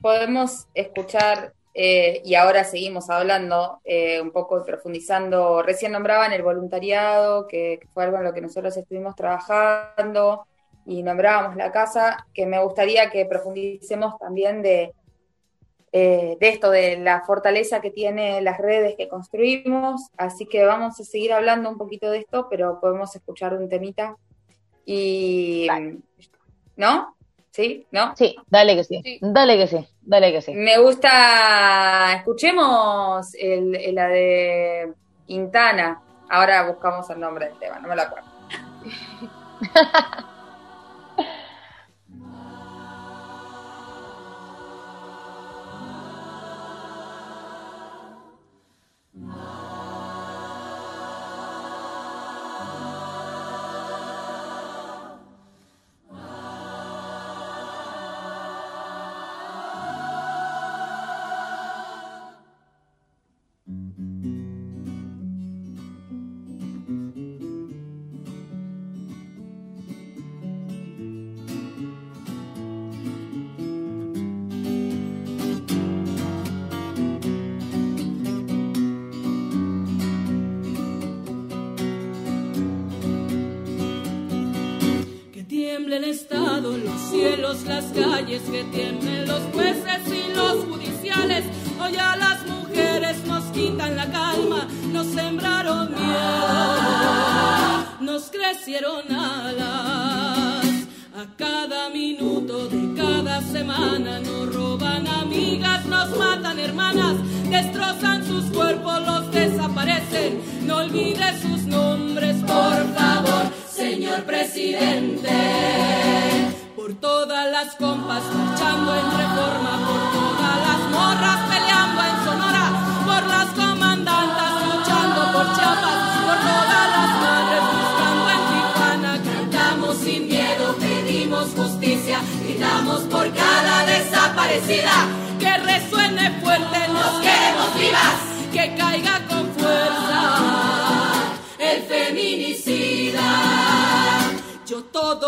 Podemos 0.00 0.68
escuchar 0.74 1.52
eh, 1.72 2.20
y 2.24 2.34
ahora 2.34 2.64
seguimos 2.64 3.10
hablando 3.10 3.80
eh, 3.84 4.20
un 4.20 4.32
poco 4.32 4.64
profundizando. 4.64 5.62
Recién 5.62 5.92
nombraban 5.92 6.32
el 6.32 6.42
voluntariado, 6.42 7.46
que, 7.46 7.80
fue 7.92 8.04
algo 8.04 8.18
en 8.18 8.24
lo 8.24 8.34
que 8.34 8.40
nosotros 8.40 8.76
estuvimos 8.76 9.14
trabajando, 9.14 10.46
y 10.86 11.02
nombrábamos 11.02 11.56
la 11.56 11.70
casa, 11.70 12.26
que 12.34 12.46
me 12.46 12.62
gustaría 12.62 13.10
que 13.10 13.26
profundicemos 13.26 14.18
también 14.18 14.62
de, 14.62 14.92
eh, 15.92 16.36
de 16.40 16.48
esto, 16.48 16.70
de 16.70 16.98
la 16.98 17.22
fortaleza 17.22 17.80
que 17.80 17.90
tiene 17.90 18.40
las 18.40 18.58
redes 18.58 18.96
que 18.96 19.08
construimos. 19.08 20.08
Así 20.16 20.46
que 20.46 20.64
vamos 20.64 20.98
a 20.98 21.04
seguir 21.04 21.32
hablando 21.32 21.70
un 21.70 21.78
poquito 21.78 22.10
de 22.10 22.18
esto, 22.18 22.48
pero 22.50 22.80
podemos 22.80 23.14
escuchar 23.14 23.54
un 23.54 23.68
temita. 23.68 24.16
Y. 24.84 25.68
¿No? 26.76 27.14
¿Sí? 27.50 27.86
¿No? 27.90 28.14
Sí, 28.16 28.36
dale 28.46 28.76
que 28.76 28.84
sí. 28.84 29.18
Dale 29.20 29.56
que 29.56 29.66
sí. 29.66 29.88
Dale 30.02 30.32
que 30.32 30.40
sí. 30.40 30.54
Me 30.54 30.78
gusta. 30.78 32.14
Escuchemos 32.16 33.34
el, 33.34 33.94
la 33.94 34.08
de 34.08 34.92
Quintana. 35.26 36.00
Ahora 36.28 36.68
buscamos 36.68 37.10
el 37.10 37.18
nombre 37.18 37.46
del 37.46 37.58
tema, 37.58 37.80
no 37.80 37.88
me 37.88 37.96
lo 37.96 38.02
acuerdo. 38.02 38.28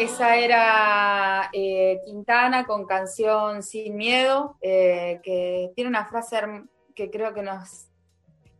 esa 0.00 0.36
era 0.36 1.50
eh, 1.52 2.00
Quintana 2.04 2.64
con 2.64 2.86
canción 2.86 3.62
Sin 3.62 3.96
Miedo, 3.96 4.56
eh, 4.62 5.20
que 5.22 5.72
tiene 5.74 5.90
una 5.90 6.06
frase 6.06 6.40
que 6.94 7.10
creo 7.10 7.34
que 7.34 7.42
nos, 7.42 7.88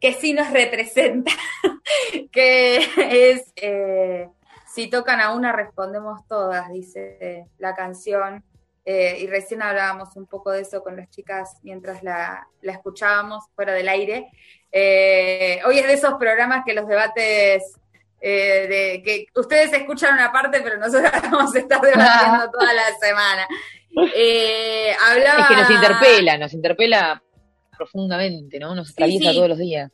que 0.00 0.12
sí 0.12 0.34
nos 0.34 0.50
representa, 0.50 1.32
que 2.32 2.76
es, 2.98 3.52
eh, 3.56 4.28
si 4.66 4.90
tocan 4.90 5.20
a 5.20 5.34
una 5.34 5.52
respondemos 5.52 6.26
todas, 6.28 6.70
dice 6.70 7.46
la 7.58 7.74
canción. 7.74 8.44
Y 8.82 9.28
recién 9.28 9.62
hablábamos 9.62 10.16
un 10.16 10.26
poco 10.26 10.50
de 10.50 10.62
eso 10.62 10.82
con 10.82 10.96
las 10.96 11.08
chicas 11.10 11.58
mientras 11.62 12.02
la, 12.02 12.48
la 12.60 12.72
escuchábamos 12.72 13.44
fuera 13.54 13.72
del 13.72 13.88
aire. 13.88 14.26
Hoy 14.72 15.78
es 15.78 15.86
de 15.86 15.92
esos 15.92 16.14
programas 16.14 16.64
que 16.66 16.74
los 16.74 16.88
debates 16.88 17.79
eh, 18.20 18.66
de 18.68 19.02
que 19.02 19.26
ustedes 19.34 19.72
escuchan 19.72 20.14
una 20.14 20.30
parte, 20.30 20.60
pero 20.62 20.76
nosotros 20.78 21.10
vamos 21.30 21.54
a 21.54 21.58
estar 21.58 21.80
debatiendo 21.80 22.50
toda 22.50 22.72
la 22.72 22.94
semana. 23.00 23.46
Eh, 24.14 24.92
hablaba... 25.04 25.40
Es 25.40 25.46
que 25.48 25.56
nos 25.56 25.70
interpela, 25.70 26.38
nos 26.38 26.52
interpela 26.54 27.20
profundamente, 27.76 28.60
¿no? 28.60 28.72
Nos 28.72 28.92
atraviesa 28.92 29.30
sí. 29.30 29.36
todos 29.36 29.48
los 29.48 29.58
días. 29.58 29.90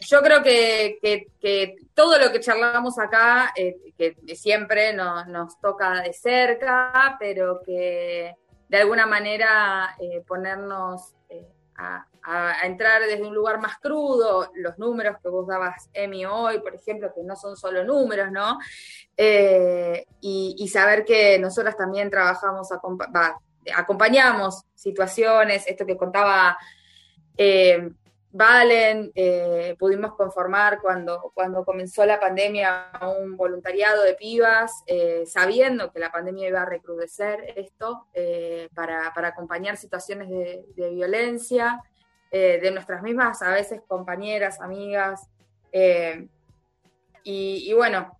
Yo 0.00 0.20
creo 0.20 0.42
que, 0.42 0.98
que- 1.00 1.26
que 1.40 1.76
todo 1.94 2.18
lo 2.18 2.32
que 2.32 2.40
charlamos 2.40 2.98
acá, 2.98 3.52
eh, 3.54 3.76
que 3.96 4.16
siempre 4.34 4.92
no- 4.94 5.24
nos 5.26 5.60
toca 5.60 6.02
de 6.02 6.12
cerca, 6.12 7.16
pero 7.20 7.60
que 7.64 8.34
de 8.68 8.76
alguna 8.78 9.06
manera 9.06 9.94
eh, 10.00 10.22
ponernos 10.26 11.14
eh, 11.28 11.46
a, 11.76 12.04
a- 12.26 12.66
entrar 12.66 13.02
desde 13.02 13.22
un 13.22 13.34
lugar 13.34 13.60
más 13.60 13.78
crudo, 13.78 14.50
los 14.54 14.78
números 14.78 15.16
que 15.22 15.28
vos 15.28 15.46
dabas, 15.46 15.88
Emi, 15.92 16.26
hoy, 16.26 16.58
por 16.58 16.74
ejemplo, 16.74 17.12
que 17.14 17.22
no 17.22 17.36
son 17.36 17.56
solo 17.56 17.84
números, 17.84 18.32
¿no? 18.32 18.58
Eh, 19.16 20.04
y, 20.20 20.68
saber 20.68 21.04
que 21.04 21.38
nosotras 21.38 21.76
también 21.76 22.10
trabajamos, 22.10 22.68
acompañamos 23.74 24.64
situaciones, 24.74 25.64
esto 25.66 25.86
que 25.86 25.96
contaba 25.96 26.58
eh, 27.38 27.90
Valen, 28.32 29.12
eh, 29.14 29.76
pudimos 29.78 30.14
conformar 30.14 30.80
cuando, 30.82 31.30
cuando 31.32 31.64
comenzó 31.64 32.04
la 32.04 32.20
pandemia 32.20 32.90
un 33.18 33.34
voluntariado 33.34 34.02
de 34.02 34.14
pibas, 34.14 34.82
sabiendo 35.24 35.90
que 35.90 36.00
la 36.00 36.12
pandemia 36.12 36.48
iba 36.48 36.60
a 36.60 36.66
recrudecer 36.66 37.54
esto, 37.56 38.08
para, 38.74 39.14
para 39.14 39.28
acompañar 39.28 39.78
situaciones 39.78 40.28
de 40.28 40.90
violencia 40.90 41.82
eh, 42.38 42.60
de 42.60 42.70
nuestras 42.70 43.02
mismas, 43.02 43.40
a 43.40 43.50
veces 43.50 43.80
compañeras, 43.88 44.60
amigas. 44.60 45.26
eh, 45.72 46.28
y, 47.24 47.72
bueno, 47.72 48.18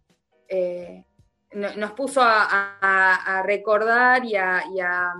eh, 0.49 1.05
no- 1.53 1.77
nos 1.77 1.93
puso 1.93 2.23
a, 2.25 3.43
recordar 3.45 4.25
y, 4.25 4.35
a, 4.37 5.15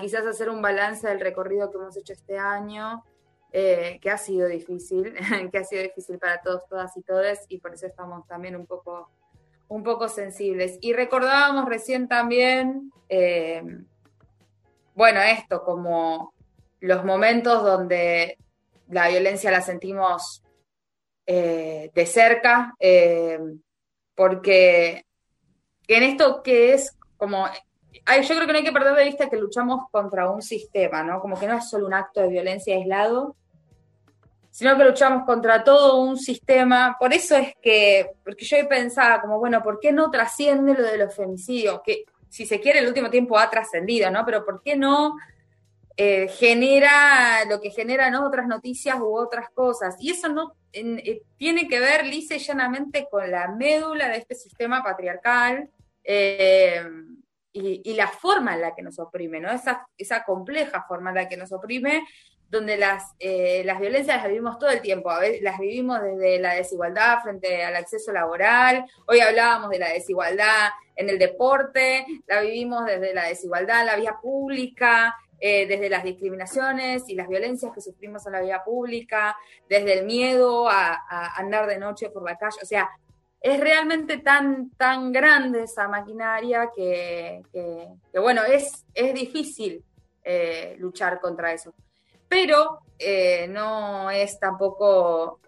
quizás 0.00 0.26
hacer 0.26 0.50
un 0.50 0.60
balance 0.60 1.06
del 1.06 1.20
recorrido 1.20 1.70
que 1.70 1.78
hemos 1.78 1.96
hecho 1.96 2.12
este 2.12 2.36
año 2.38 3.04
que 3.52 4.10
ha 4.10 4.18
sido 4.18 4.48
difícil, 4.48 5.14
que 5.52 5.58
ha 5.58 5.64
sido 5.64 5.82
difícil 5.84 6.18
para 6.18 6.42
todos, 6.42 6.66
todas 6.68 6.96
y 6.96 7.02
todes, 7.02 7.46
y 7.48 7.58
por 7.58 7.72
eso 7.72 7.86
estamos 7.86 8.26
también 8.26 8.56
un 8.56 8.66
poco, 8.66 9.08
un 9.68 9.84
poco 9.84 10.08
sensibles. 10.08 10.76
Y 10.80 10.92
recordábamos 10.92 11.66
recién 11.66 12.08
también, 12.08 12.92
bueno, 14.94 15.20
esto, 15.22 15.62
como 15.64 16.34
los 16.80 17.04
momentos 17.04 17.62
donde 17.62 18.38
la 18.88 19.08
violencia 19.08 19.50
la 19.50 19.60
sentimos 19.60 20.42
eh, 21.26 21.90
de 21.94 22.06
cerca, 22.06 22.74
eh, 22.78 23.38
porque 24.14 25.04
en 25.86 26.02
esto 26.02 26.42
que 26.42 26.74
es 26.74 26.96
como 27.16 27.46
Ay, 28.10 28.22
yo 28.22 28.34
creo 28.34 28.46
que 28.46 28.52
no 28.52 28.58
hay 28.58 28.64
que 28.64 28.72
perder 28.72 28.94
de 28.94 29.04
vista 29.04 29.28
que 29.28 29.36
luchamos 29.36 29.84
contra 29.90 30.30
un 30.30 30.40
sistema, 30.40 31.02
¿no? 31.02 31.20
Como 31.20 31.38
que 31.38 31.46
no 31.46 31.58
es 31.58 31.68
solo 31.68 31.86
un 31.86 31.92
acto 31.92 32.22
de 32.22 32.28
violencia 32.28 32.74
aislado, 32.74 33.36
sino 34.50 34.76
que 34.78 34.84
luchamos 34.84 35.24
contra 35.24 35.62
todo 35.62 36.00
un 36.00 36.16
sistema. 36.16 36.96
Por 36.98 37.12
eso 37.12 37.36
es 37.36 37.52
que, 37.60 38.12
porque 38.24 38.46
yo 38.46 38.66
pensaba 38.66 39.20
como, 39.20 39.38
bueno, 39.38 39.62
¿por 39.62 39.78
qué 39.78 39.92
no 39.92 40.10
trasciende 40.10 40.72
lo 40.72 40.82
de 40.82 40.96
los 40.96 41.14
femicidios? 41.14 41.80
Que 41.84 42.04
si 42.30 42.46
se 42.46 42.60
quiere, 42.60 42.78
el 42.78 42.88
último 42.88 43.10
tiempo 43.10 43.38
ha 43.38 43.50
trascendido, 43.50 44.10
¿no? 44.10 44.24
Pero 44.24 44.42
¿por 44.42 44.62
qué 44.62 44.74
no 44.74 45.16
eh, 46.00 46.28
genera 46.28 47.44
lo 47.46 47.60
que 47.60 47.70
generan 47.70 48.14
otras 48.14 48.46
noticias 48.46 49.00
u 49.00 49.16
otras 49.16 49.50
cosas? 49.50 49.96
Y 49.98 50.12
eso 50.12 50.28
no 50.28 50.52
eh, 50.72 51.22
tiene 51.36 51.66
que 51.66 51.80
ver 51.80 52.06
lisa 52.06 52.36
y 52.36 52.38
llanamente 52.38 53.08
con 53.10 53.28
la 53.28 53.48
médula 53.48 54.08
de 54.08 54.18
este 54.18 54.36
sistema 54.36 54.84
patriarcal. 54.84 55.68
eh, 56.04 56.80
y, 57.52 57.94
la 57.94 58.06
forma 58.06 58.54
en 58.54 58.60
la 58.60 58.74
que 58.76 58.82
nos 58.82 59.00
oprime, 59.00 59.40
¿no? 59.40 59.50
Esa, 59.50 59.88
esa 59.96 60.22
compleja 60.22 60.84
forma 60.86 61.10
en 61.10 61.16
la 61.16 61.28
que 61.28 61.36
nos 61.36 61.50
oprime, 61.50 62.06
donde 62.48 62.76
las, 62.76 63.14
las 63.18 63.80
violencias 63.80 64.18
las 64.18 64.28
vivimos 64.28 64.60
todo 64.60 64.70
el 64.70 64.80
tiempo, 64.80 65.10
a 65.10 65.18
veces 65.18 65.42
las 65.42 65.58
vivimos 65.58 66.00
desde 66.00 66.38
la 66.38 66.54
desigualdad 66.54 67.20
frente 67.20 67.64
al 67.64 67.74
acceso 67.74 68.12
laboral, 68.12 68.84
hoy 69.06 69.18
hablábamos 69.18 69.70
de 69.70 69.80
la 69.80 69.88
desigualdad 69.88 70.68
en 70.94 71.10
el 71.10 71.18
deporte, 71.18 72.06
la 72.28 72.42
vivimos 72.42 72.86
desde 72.86 73.12
la 73.12 73.24
desigualdad 73.24 73.80
en 73.80 73.86
la 73.86 73.96
vía 73.96 74.16
pública, 74.22 75.16
eh, 75.40 75.66
desde 75.66 75.88
las 75.88 76.04
discriminaciones 76.04 77.08
y 77.08 77.14
las 77.14 77.28
violencias 77.28 77.72
que 77.72 77.80
sufrimos 77.80 78.26
en 78.26 78.32
la 78.32 78.40
vía 78.40 78.62
pública, 78.64 79.36
desde 79.68 79.98
el 79.98 80.06
miedo 80.06 80.68
a, 80.68 80.98
andar 81.36 81.66
de 81.66 81.78
noche 81.78 82.10
por 82.10 82.24
la 82.24 82.36
calle, 82.36 82.58
o 82.62 82.66
sea, 82.66 82.88
es 83.40 83.60
realmente 83.60 84.18
tan, 84.18 84.70
tan 84.70 85.12
grande 85.12 85.62
esa 85.62 85.86
maquinaria 85.86 86.70
que, 86.74 87.42
bueno, 88.14 88.42
es, 88.42 88.84
es 88.94 89.14
difícil 89.14 89.84
eh, 90.24 90.74
luchar 90.78 91.20
contra 91.20 91.52
eso. 91.52 91.72
Pero 92.28 92.80
eh, 92.98 93.46
no 93.48 94.10
es 94.10 94.40
tampoco, 94.40 95.40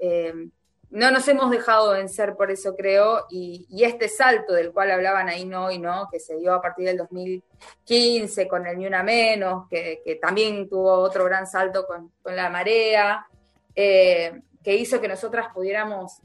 no 0.90 1.10
nos 1.10 1.26
hemos 1.28 1.50
dejado 1.50 1.92
vencer 1.92 2.36
por 2.36 2.50
eso, 2.50 2.74
creo, 2.74 3.26
y, 3.30 3.66
este 3.82 4.08
salto 4.08 4.52
del 4.52 4.72
cual 4.72 4.90
hablaban 4.90 5.28
ahí 5.28 5.44
no 5.44 5.70
y 5.70 5.78
no, 5.78 6.08
que 6.10 6.18
se 6.20 6.36
dio 6.36 6.52
a 6.52 6.60
partir 6.60 6.86
del 6.86 6.98
2015 6.98 8.48
con 8.48 8.66
el 8.66 8.78
Ni 8.78 8.86
Una 8.86 9.02
Menos, 9.02 9.68
que, 9.68 10.18
también 10.20 10.68
tuvo 10.68 10.92
otro 10.92 11.24
gran 11.24 11.46
salto 11.46 11.86
con, 11.86 12.10
la 12.24 12.50
marea, 12.50 13.26
eh, 13.74 14.42
que 14.62 14.74
hizo 14.74 15.00
que 15.00 15.08
nosotras 15.08 15.52
pudiéramos 15.54 16.20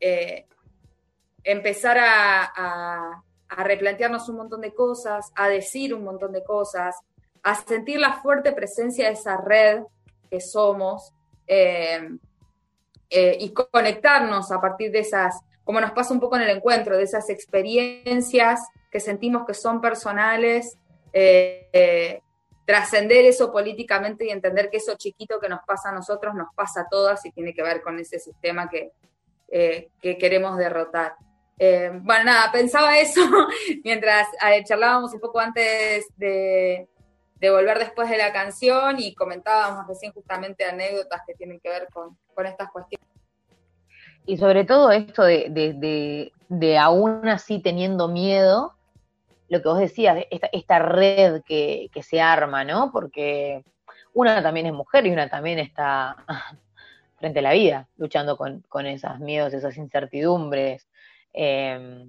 eh, 0.00 0.46
empezar 1.42 1.98
a 1.98 3.22
replantearnos 3.64 4.28
un 4.28 4.36
montón 4.36 4.60
de 4.60 4.72
cosas, 4.74 5.32
a 5.34 5.48
decir 5.48 5.94
un 5.94 6.04
montón 6.04 6.32
de 6.32 6.44
cosas, 6.44 6.96
a 7.46 7.54
sentir 7.54 8.00
la 8.00 8.14
fuerte 8.14 8.52
presencia 8.52 9.06
de 9.06 9.12
esa 9.12 9.36
red 9.36 9.84
que 10.28 10.40
somos 10.40 11.12
eh, 11.46 12.10
eh, 13.10 13.36
y 13.40 13.52
conectarnos 13.52 14.50
a 14.52 14.60
partir 14.60 14.90
de 14.90 15.00
esas, 15.00 15.40
como 15.64 15.80
nos 15.80 15.92
pasa 15.92 16.12
un 16.12 16.20
poco 16.20 16.36
en 16.36 16.42
el 16.42 16.50
encuentro, 16.50 16.96
de 16.96 17.04
esas 17.04 17.30
experiencias 17.30 18.60
que 18.90 19.00
sentimos 19.00 19.46
que 19.46 19.54
son 19.54 19.80
personales, 19.80 20.78
eh, 21.12 21.68
eh, 21.72 22.20
trascender 22.66 23.24
eso 23.24 23.50
políticamente 23.50 24.26
y 24.26 24.30
entender 24.30 24.68
que 24.68 24.78
eso 24.78 24.96
chiquito 24.96 25.38
que 25.40 25.48
nos 25.48 25.60
pasa 25.66 25.88
a 25.88 25.92
nosotros 25.92 26.34
nos 26.34 26.48
pasa 26.54 26.82
a 26.82 26.88
todas 26.88 27.24
y 27.24 27.30
tiene 27.30 27.54
que 27.54 27.62
ver 27.62 27.80
con 27.80 27.98
ese 27.98 28.18
sistema 28.18 28.68
que, 28.68 28.90
eh, 29.48 29.88
que 30.02 30.18
queremos 30.18 30.58
derrotar. 30.58 31.14
Bueno, 31.58 32.24
nada, 32.24 32.52
pensaba 32.52 32.98
eso 32.98 33.20
mientras 33.84 34.28
charlábamos 34.64 35.14
un 35.14 35.20
poco 35.20 35.38
antes 35.38 36.06
de, 36.16 36.86
de, 37.40 37.50
volver 37.50 37.78
después 37.78 38.08
de 38.08 38.18
la 38.18 38.32
canción 38.32 38.96
y 38.98 39.14
comentábamos 39.14 39.86
recién 39.86 40.12
justamente 40.12 40.64
anécdotas 40.64 41.22
que 41.26 41.34
tienen 41.34 41.60
que 41.60 41.68
ver 41.68 41.88
con, 41.92 42.16
con 42.34 42.46
estas 42.46 42.70
cuestiones. 42.70 43.06
Y 44.24 44.36
sobre 44.38 44.64
todo 44.64 44.90
esto 44.90 45.22
de, 45.22 45.48
de, 45.50 46.32
de, 46.48 46.78
aún 46.78 47.28
así 47.28 47.60
teniendo 47.60 48.08
miedo, 48.08 48.74
lo 49.48 49.62
que 49.62 49.68
vos 49.68 49.78
decías, 49.78 50.24
esta, 50.30 50.78
red 50.80 51.42
que, 51.42 51.88
que 51.92 52.02
se 52.02 52.20
arma, 52.20 52.64
¿no? 52.64 52.90
Porque 52.90 53.64
una 54.12 54.42
también 54.42 54.66
es 54.66 54.72
mujer 54.72 55.06
y 55.06 55.12
una 55.12 55.28
también 55.28 55.60
está 55.60 56.16
frente 57.18 57.38
a 57.38 57.42
la 57.42 57.52
vida, 57.52 57.88
luchando 57.96 58.36
con, 58.36 58.62
con 58.68 58.86
esos 58.86 59.20
miedos, 59.20 59.54
esas 59.54 59.76
incertidumbres. 59.76 60.88
Eh, 61.32 62.04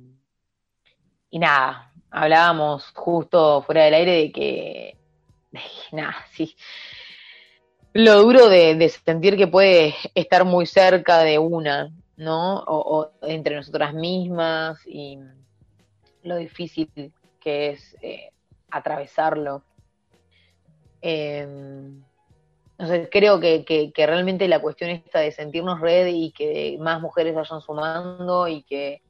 y 1.29 1.39
nada, 1.39 1.91
hablábamos 2.09 2.91
justo 2.95 3.61
fuera 3.61 3.83
del 3.83 3.93
aire 3.93 4.11
de 4.13 4.31
que, 4.31 4.96
nada, 5.91 6.15
sí, 6.31 6.55
lo 7.93 8.21
duro 8.21 8.47
de, 8.47 8.89
sentir 8.89 9.37
que 9.37 9.47
puede 9.47 9.95
estar 10.13 10.45
muy 10.45 10.65
cerca 10.65 11.19
de 11.19 11.39
una, 11.39 11.91
¿no? 12.15 12.59
O, 12.59 13.11
o, 13.21 13.27
entre 13.27 13.55
nosotras 13.55 13.93
mismas 13.93 14.79
y 14.85 15.17
lo 16.23 16.35
difícil 16.35 17.11
que 17.39 17.69
es 17.71 17.95
eh, 18.01 18.29
atravesarlo. 18.69 19.63
Eh, 21.01 21.47
no 22.77 22.87
sé, 22.87 23.09
creo 23.11 23.39
que, 23.39 23.91
realmente 23.95 24.47
la 24.47 24.61
cuestión 24.61 24.91
está 24.91 25.19
de 25.19 25.31
sentirnos 25.31 25.81
red 25.81 26.07
y 26.07 26.31
que 26.31 26.77
más 26.79 27.01
mujeres 27.01 27.33
vayan 27.33 27.61
sumando 27.61 28.47
y 28.47 28.61
que 28.61 29.01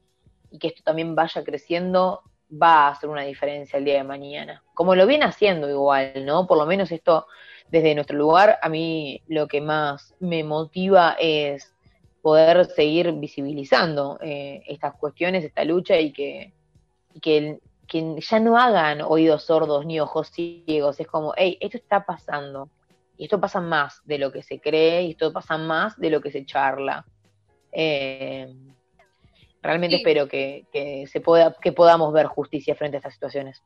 esto 0.51 0.81
también 0.83 1.13
vaya 1.15 1.43
creciendo, 1.43 2.21
va 2.51 2.87
a 2.87 2.89
hacer 2.89 3.09
una 3.09 3.23
diferencia 3.23 3.77
el 3.77 3.85
día 3.85 3.95
de 3.95 4.03
mañana. 4.03 4.63
Como 4.73 4.95
lo 4.95 5.05
viene 5.05 5.25
haciendo 5.25 5.69
igual, 5.69 6.25
¿no? 6.25 6.47
Por 6.47 6.57
lo 6.57 6.65
menos 6.65 6.91
esto, 6.91 7.27
desde 7.69 7.95
nuestro 7.95 8.17
lugar, 8.17 8.57
a 8.61 8.69
mí 8.69 9.21
lo 9.27 9.47
que 9.47 9.61
más 9.61 10.15
me 10.19 10.43
motiva 10.43 11.15
es 11.19 11.73
poder 12.21 12.65
seguir 12.65 13.11
visibilizando 13.13 14.17
eh, 14.21 14.63
estas 14.67 14.95
cuestiones, 14.95 15.43
esta 15.43 15.63
lucha 15.63 15.99
y 15.99 16.11
que, 16.11 16.53
y 17.13 17.19
que, 17.19 17.59
ya 18.19 18.39
no 18.39 18.57
hagan 18.57 19.01
oídos 19.01 19.43
sordos 19.43 19.85
ni 19.85 19.99
ojos 19.99 20.29
ciegos. 20.29 20.99
Es 20.99 21.07
como, 21.07 21.33
hey, 21.37 21.57
esto 21.61 21.77
está 21.77 22.05
pasando 22.05 22.69
y 23.17 23.25
esto 23.25 23.39
pasa 23.39 23.61
más 23.61 24.01
de 24.05 24.17
lo 24.17 24.31
que 24.31 24.43
se 24.43 24.59
cree 24.59 25.03
y 25.03 25.11
esto 25.11 25.31
pasa 25.31 25.57
más 25.57 25.97
de 25.97 26.09
lo 26.09 26.21
que 26.21 26.31
se 26.31 26.45
charla. 26.45 27.05
Eh, 27.71 28.53
realmente 29.61 29.97
sí. 29.97 30.01
espero 30.01 30.27
que, 30.27 30.65
que, 30.71 31.07
se 31.07 31.21
pueda, 31.21 31.55
que 31.61 31.71
podamos 31.71 32.13
ver 32.13 32.27
justicia 32.27 32.75
frente 32.75 32.97
a 32.97 32.99
estas 32.99 33.13
situaciones. 33.13 33.63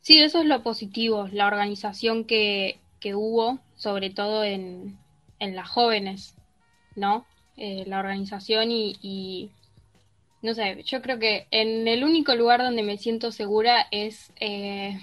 Sí, 0.00 0.18
eso 0.18 0.40
es 0.40 0.46
lo 0.46 0.62
positivo, 0.62 1.28
la 1.32 1.46
organización 1.46 2.24
que, 2.24 2.78
que 3.00 3.14
hubo, 3.14 3.58
sobre 3.74 4.10
todo 4.10 4.44
en, 4.44 4.98
en 5.38 5.56
las 5.56 5.68
jóvenes, 5.68 6.36
¿no? 6.94 7.24
Eh, 7.56 7.84
la 7.86 8.00
organización 8.00 8.70
y, 8.70 8.96
y, 9.00 9.50
no 10.42 10.54
sé, 10.54 10.82
yo 10.84 11.00
creo 11.00 11.18
que 11.18 11.46
en 11.50 11.88
el 11.88 12.04
único 12.04 12.34
lugar 12.34 12.60
donde 12.60 12.82
me 12.82 12.98
siento 12.98 13.32
segura 13.32 13.86
es 13.90 14.32
eh, 14.40 14.98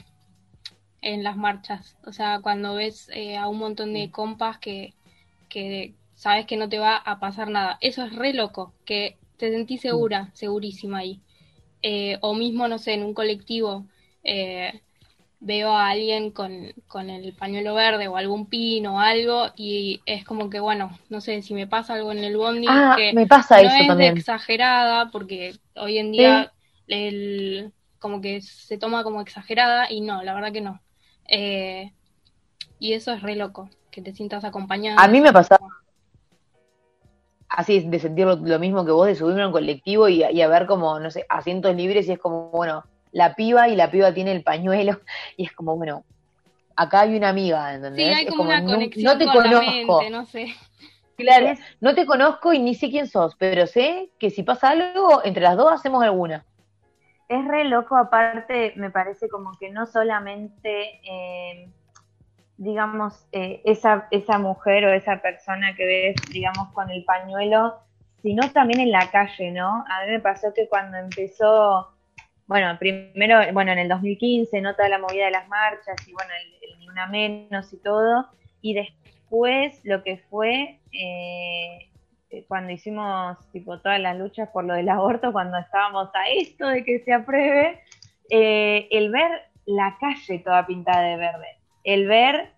en 1.02 1.24
las 1.24 1.38
marchas. 1.38 1.98
O 2.06 2.14
sea, 2.14 2.40
cuando 2.42 2.76
ves 2.76 3.10
eh, 3.14 3.38
a 3.38 3.48
un 3.48 3.58
montón 3.58 3.94
de 3.94 4.12
compas 4.12 4.60
que, 4.60 4.94
que 5.50 5.94
sabes 6.14 6.46
que 6.46 6.58
no 6.58 6.70
te 6.70 6.78
va 6.78 6.96
a 6.98 7.20
pasar 7.20 7.50
nada. 7.50 7.78
Eso 7.82 8.04
es 8.04 8.16
re 8.16 8.34
loco, 8.34 8.74
que 8.86 9.18
te 9.42 9.50
sentís 9.50 9.82
segura, 9.82 10.30
segurísima 10.34 11.00
ahí. 11.00 11.20
Eh, 11.82 12.20
o 12.22 12.36
mismo, 12.36 12.68
no 12.68 12.78
sé, 12.78 12.94
en 12.94 13.02
un 13.04 13.16
colectivo 13.16 13.88
eh, 14.24 14.82
veo 15.40 15.72
a 15.72 15.90
alguien 15.90 16.30
con, 16.30 16.72
con, 16.88 17.10
el 17.10 17.34
pañuelo 17.34 17.74
verde 17.74 18.08
o 18.08 18.18
algún 18.18 18.46
pino 18.46 18.96
o 18.96 19.00
algo 19.00 19.48
y 19.56 20.00
es 20.06 20.24
como 20.24 20.52
que, 20.52 20.60
bueno, 20.60 20.96
no 21.10 21.22
sé, 21.22 21.42
si 21.42 21.56
me 21.56 21.66
pasa 21.66 21.96
algo 21.96 22.12
en 22.12 22.20
el 22.20 22.38
bondi, 22.38 22.68
ah, 22.70 22.94
que 22.96 23.14
me 23.14 23.26
pasa 23.26 23.60
no 23.60 23.68
eso 23.68 23.78
es 23.82 23.88
también. 23.88 24.16
exagerada 24.16 25.10
porque 25.10 25.56
hoy 25.76 25.98
en 25.98 26.12
día 26.12 26.54
¿Sí? 26.86 26.94
el, 26.94 27.74
como 27.98 28.22
que 28.22 28.42
se 28.42 28.78
toma 28.78 29.04
como 29.04 29.22
exagerada 29.22 29.92
y 29.92 30.02
no, 30.02 30.22
la 30.22 30.36
verdad 30.36 30.54
que 30.54 30.62
no. 30.62 30.82
Eh, 31.28 31.94
y 32.78 32.94
eso 32.94 33.12
es 33.12 33.24
re 33.24 33.36
loco, 33.36 33.72
que 33.90 34.04
te 34.04 34.14
sientas 34.14 34.44
acompañada. 34.44 35.02
A 35.02 35.08
mí 35.08 35.20
me 35.20 35.34
pasaba 35.34 35.81
así 37.52 37.82
de 37.82 38.00
sentir 38.00 38.26
lo, 38.26 38.38
lo, 38.38 38.60
mismo 38.60 38.86
que 38.86 38.92
vos, 38.92 39.08
de 39.08 39.16
subirme 39.16 39.44
a 39.44 39.48
un 39.48 39.52
colectivo 39.52 40.08
y, 40.08 40.24
y, 40.24 40.42
a 40.42 40.48
ver 40.48 40.66
como, 40.66 41.00
no 41.00 41.12
sé, 41.12 41.26
asientos 41.30 41.76
libres 41.76 42.08
y 42.08 42.14
es 42.14 42.20
como, 42.20 42.50
bueno, 42.50 42.84
la 43.12 43.36
piba 43.36 43.68
y 43.68 43.76
la 43.76 43.92
piba 43.92 44.14
tiene 44.14 44.32
el 44.32 44.44
pañuelo 44.44 45.00
y 45.38 45.46
es 45.46 45.52
como, 45.52 45.76
bueno, 45.76 46.06
acá 46.76 47.02
hay 47.02 47.16
una 47.16 47.30
amiga, 47.30 47.74
¿entendés? 47.74 48.08
Sí, 48.08 48.14
hay 48.14 48.26
como, 48.26 48.38
como 48.38 48.50
una 48.50 48.62
no, 48.62 48.72
conexión 48.72 49.04
no 49.06 49.18
te 49.18 49.26
con 49.26 49.44
conozco. 49.44 49.62
la 49.62 49.72
mente, 49.72 50.10
no 50.10 50.26
sé. 50.26 50.48
Claro, 51.18 51.54
no 51.82 51.94
te 51.94 52.06
conozco 52.08 52.52
y 52.52 52.60
ni 52.60 52.74
sé 52.74 52.90
quién 52.90 53.08
sos, 53.08 53.36
pero 53.36 53.68
sé 53.68 54.10
que 54.18 54.32
si 54.32 54.42
pasa 54.42 54.70
algo, 54.70 55.22
entre 55.24 55.44
las 55.44 55.56
dos 55.56 55.72
hacemos 55.72 56.04
alguna. 56.04 56.46
Es 57.28 57.46
re 57.46 57.66
loco, 57.66 57.96
aparte, 57.96 58.74
me 58.76 58.90
parece 58.90 59.30
como 59.30 59.52
que 59.60 59.70
no 59.70 59.86
solamente... 59.86 61.00
Eh 61.04 61.70
digamos, 62.62 63.26
eh, 63.32 63.60
esa, 63.66 64.08
esa 64.12 64.38
mujer 64.38 64.86
o 64.86 64.94
esa 64.94 65.20
persona 65.20 65.76
que 65.76 65.84
ves, 65.84 66.16
digamos, 66.32 66.72
con 66.74 66.92
el 66.92 67.04
pañuelo, 67.06 67.80
sino 68.22 68.52
también 68.52 68.82
en 68.82 68.92
la 68.92 69.10
calle, 69.10 69.50
¿no? 69.50 69.84
A 69.90 70.06
mí 70.06 70.12
me 70.12 70.20
pasó 70.20 70.54
que 70.54 70.70
cuando 70.70 70.98
empezó, 70.98 71.88
bueno, 72.46 72.78
primero, 72.78 73.40
bueno, 73.54 73.72
en 73.72 73.80
el 73.80 73.88
2015, 73.88 74.62
¿no? 74.62 74.76
Toda 74.76 74.90
la 74.90 75.00
movida 75.00 75.26
de 75.26 75.32
las 75.32 75.48
marchas 75.48 76.08
y, 76.08 76.14
bueno, 76.14 76.30
el, 76.62 76.78
Ni 76.78 76.88
Una 76.88 77.08
Menos 77.08 77.74
y 77.74 77.78
todo, 77.78 78.28
y 78.62 78.76
después 78.76 79.84
lo 79.84 80.04
que 80.04 80.18
fue 80.30 80.82
eh, 80.92 81.90
cuando 82.48 82.74
hicimos, 82.74 83.40
tipo, 83.52 83.80
todas 83.80 84.00
las 84.00 84.16
luchas 84.20 84.50
por 84.50 84.66
lo 84.66 84.76
del 84.76 84.90
aborto, 84.90 85.32
cuando 85.32 85.58
estábamos 85.58 86.10
a 86.14 86.30
esto 86.30 86.68
de 86.68 86.84
que 86.84 87.00
se 87.00 87.12
apruebe, 87.12 87.82
eh, 88.30 88.88
el 88.92 89.10
ver 89.12 89.50
la 89.66 89.98
calle 90.00 90.38
toda 90.38 90.68
pintada 90.68 91.02
de 91.02 91.18
verde 91.18 91.61
el 91.84 92.08
ver 92.08 92.52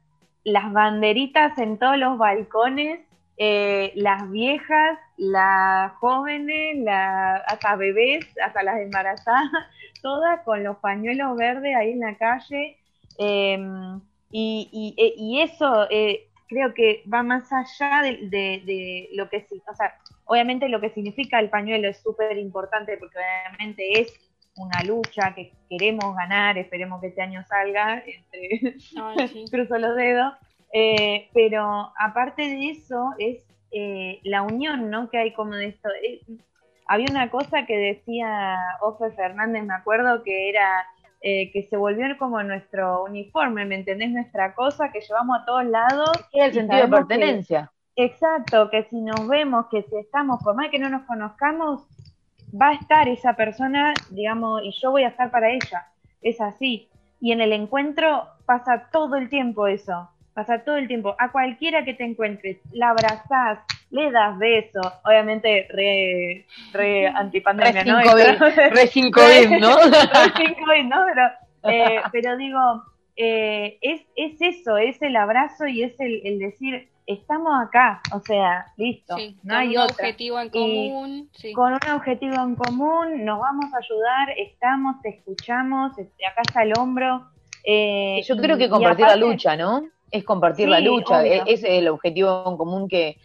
las 0.44 0.72
banderitas 0.72 1.58
en 1.58 1.78
todos 1.78 1.98
los 1.98 2.18
balcones, 2.18 3.00
eh, 3.38 3.92
las 3.96 4.30
viejas, 4.30 5.00
las 5.18 5.94
jóvenes, 5.94 6.78
la, 6.84 7.36
hasta 7.48 7.76
bebés, 7.76 8.26
hasta 8.44 8.64
las 8.64 8.80
embarazadas, 8.80 9.50
todas 10.02 10.42
con 10.42 10.64
los 10.64 10.78
pañuelos 10.78 11.36
verdes 11.38 11.76
ahí 11.76 11.92
en 11.92 12.00
la 12.02 12.18
calle. 12.18 12.78
Eh, 13.20 13.58
y, 14.32 14.96
y, 14.98 15.14
y, 15.16 15.42
eso 15.42 15.88
eh, 15.92 16.28
creo 16.48 16.74
que 16.74 17.04
va 17.12 17.22
más 17.24 17.52
allá 17.52 18.02
de, 18.02 19.10
lo 19.14 19.30
que 19.30 19.42
sí, 19.42 19.62
o 19.68 19.76
sea, 19.76 19.96
obviamente 20.26 20.70
lo 20.70 20.82
que 20.82 20.90
significa 20.90 21.40
el 21.40 21.50
pañuelo 21.50 21.88
es 21.88 22.02
súper 22.02 22.38
importante 22.38 22.98
porque 22.98 23.18
obviamente 23.18 24.02
es 24.02 24.14
una 24.56 24.84
lucha 24.84 25.34
que 25.34 25.52
queremos 25.70 26.16
ganar, 26.16 26.58
esperemos 26.58 27.02
que 27.02 27.08
este 27.08 27.22
año 27.22 27.44
salga, 27.48 28.04
entre, 28.06 28.76
Ay, 29.02 29.28
sí. 29.28 29.46
cruzo 29.52 29.78
los 29.78 29.96
dedos, 29.96 30.34
eh, 30.74 31.30
pero 31.34 31.92
aparte 31.98 32.44
de 32.44 32.70
eso 32.70 33.14
es 33.18 33.44
eh, 33.72 34.20
la 34.24 34.44
unión, 34.44 34.90
¿no? 34.90 35.10
Que 35.10 35.18
hay 35.18 35.34
como 35.34 35.56
de 35.56 35.68
esto. 35.68 35.90
Eh, 36.04 36.22
había 36.86 37.08
una 37.10 37.30
cosa 37.30 37.66
que 37.66 37.78
decía 37.78 38.58
Ofe 38.82 39.12
Fernández, 39.12 39.64
me 39.64 39.74
acuerdo, 39.74 40.24
que 40.24 40.50
era 40.50 40.86
eh, 41.26 41.52
que 41.54 41.64
se 41.64 41.78
volvió 41.78 42.06
como 42.20 42.44
nuestro 42.44 43.06
uniforme, 43.06 43.66
¿me 43.66 43.76
entendés? 43.76 44.12
Nuestra 44.12 44.54
cosa 44.54 44.92
que 44.92 45.00
llevamos 45.00 45.40
a 45.40 45.46
todos 45.46 45.66
lados. 45.66 46.12
Es 46.34 46.48
el 46.48 46.54
sentido 46.54 46.82
de 46.82 46.88
pertenencia. 46.90 47.72
Que, 47.96 48.04
exacto, 48.06 48.70
que 48.70 48.84
si 48.90 49.00
nos 49.00 49.26
vemos, 49.30 49.68
que 49.72 49.84
si 49.84 49.96
estamos, 49.96 50.44
por 50.44 50.54
más 50.54 50.70
que 50.70 50.80
no 50.80 50.90
nos 50.90 51.04
conozcamos, 51.04 51.88
va 52.54 52.70
a 52.70 52.74
estar 52.74 53.08
esa 53.08 53.34
persona, 53.34 53.94
digamos, 54.10 54.62
y 54.64 54.72
yo 54.72 54.92
voy 54.92 55.04
a 55.04 55.10
estar 55.10 55.32
para 55.32 55.50
ella. 55.50 55.88
Es 56.22 56.40
así. 56.40 56.90
Y 57.20 57.32
en 57.32 57.42
el 57.42 57.54
encuentro 57.54 58.28
pasa 58.46 58.90
todo 58.92 59.16
el 59.16 59.30
tiempo 59.30 59.68
eso. 59.68 60.10
Pasa 60.34 60.64
todo 60.64 60.78
el 60.78 60.88
tiempo. 60.88 61.16
A 61.20 61.32
cualquiera 61.32 61.86
que 61.86 61.94
te 61.94 62.04
encuentres, 62.04 62.58
la 62.72 62.90
abrazás, 62.90 63.60
le 63.92 64.12
das 64.12 64.38
besos. 64.38 64.86
Obviamente, 65.06 65.68
re, 65.70 66.46
re 66.72 67.08
antipandemia, 67.08 67.84
¿no? 67.84 68.00
Re 68.02 68.88
sin 68.88 69.12
COVID, 69.12 69.50
¿no? 69.60 69.78
re 69.78 70.34
sin 70.36 70.56
COVID, 70.56 70.84
¿no? 70.86 71.06
Pero, 71.14 71.76
eh, 71.76 72.02
pero 72.12 72.38
digo, 72.38 72.84
eh, 73.16 73.78
es, 73.82 74.02
es 74.16 74.42
eso, 74.42 74.78
es 74.78 75.00
el 75.02 75.16
abrazo 75.16 75.68
y 75.68 75.84
es 75.84 76.00
el, 76.00 76.22
el 76.26 76.40
decir, 76.40 76.90
estamos 77.06 77.54
acá, 77.62 78.02
o 78.14 78.20
sea, 78.22 78.66
listo, 78.78 79.16
sí, 79.18 79.38
no 79.44 79.54
con 79.54 79.58
hay 79.62 79.70
un 79.76 79.78
otra. 79.84 79.94
objetivo 79.96 80.40
en 80.40 80.50
común. 80.50 81.30
Sí. 81.34 81.54
Con 81.54 81.74
un 81.74 81.92
objetivo 81.96 82.36
en 82.36 82.56
común, 82.56 83.26
nos 83.26 83.40
vamos 83.40 83.66
a 83.74 83.78
ayudar, 83.78 84.30
estamos, 84.38 85.02
te 85.02 85.10
escuchamos, 85.10 85.98
este, 85.98 86.26
acá 86.26 86.42
está 86.48 86.64
el 86.64 86.74
hombro. 86.78 87.28
Eh, 87.66 88.22
Yo 88.28 88.36
creo 88.38 88.58
que 88.58 88.70
compartir 88.70 89.06
aparte, 89.06 89.20
la 89.22 89.26
lucha, 89.28 89.56
¿no? 89.56 89.84
Es 90.12 90.24
compartir 90.24 90.66
sí, 90.66 90.72
la 90.72 90.80
lucha, 90.80 91.26
ese 91.26 91.52
es 91.54 91.64
el 91.64 91.88
objetivo 91.88 92.44
en 92.48 92.58
común 92.58 92.88
que, 92.88 93.18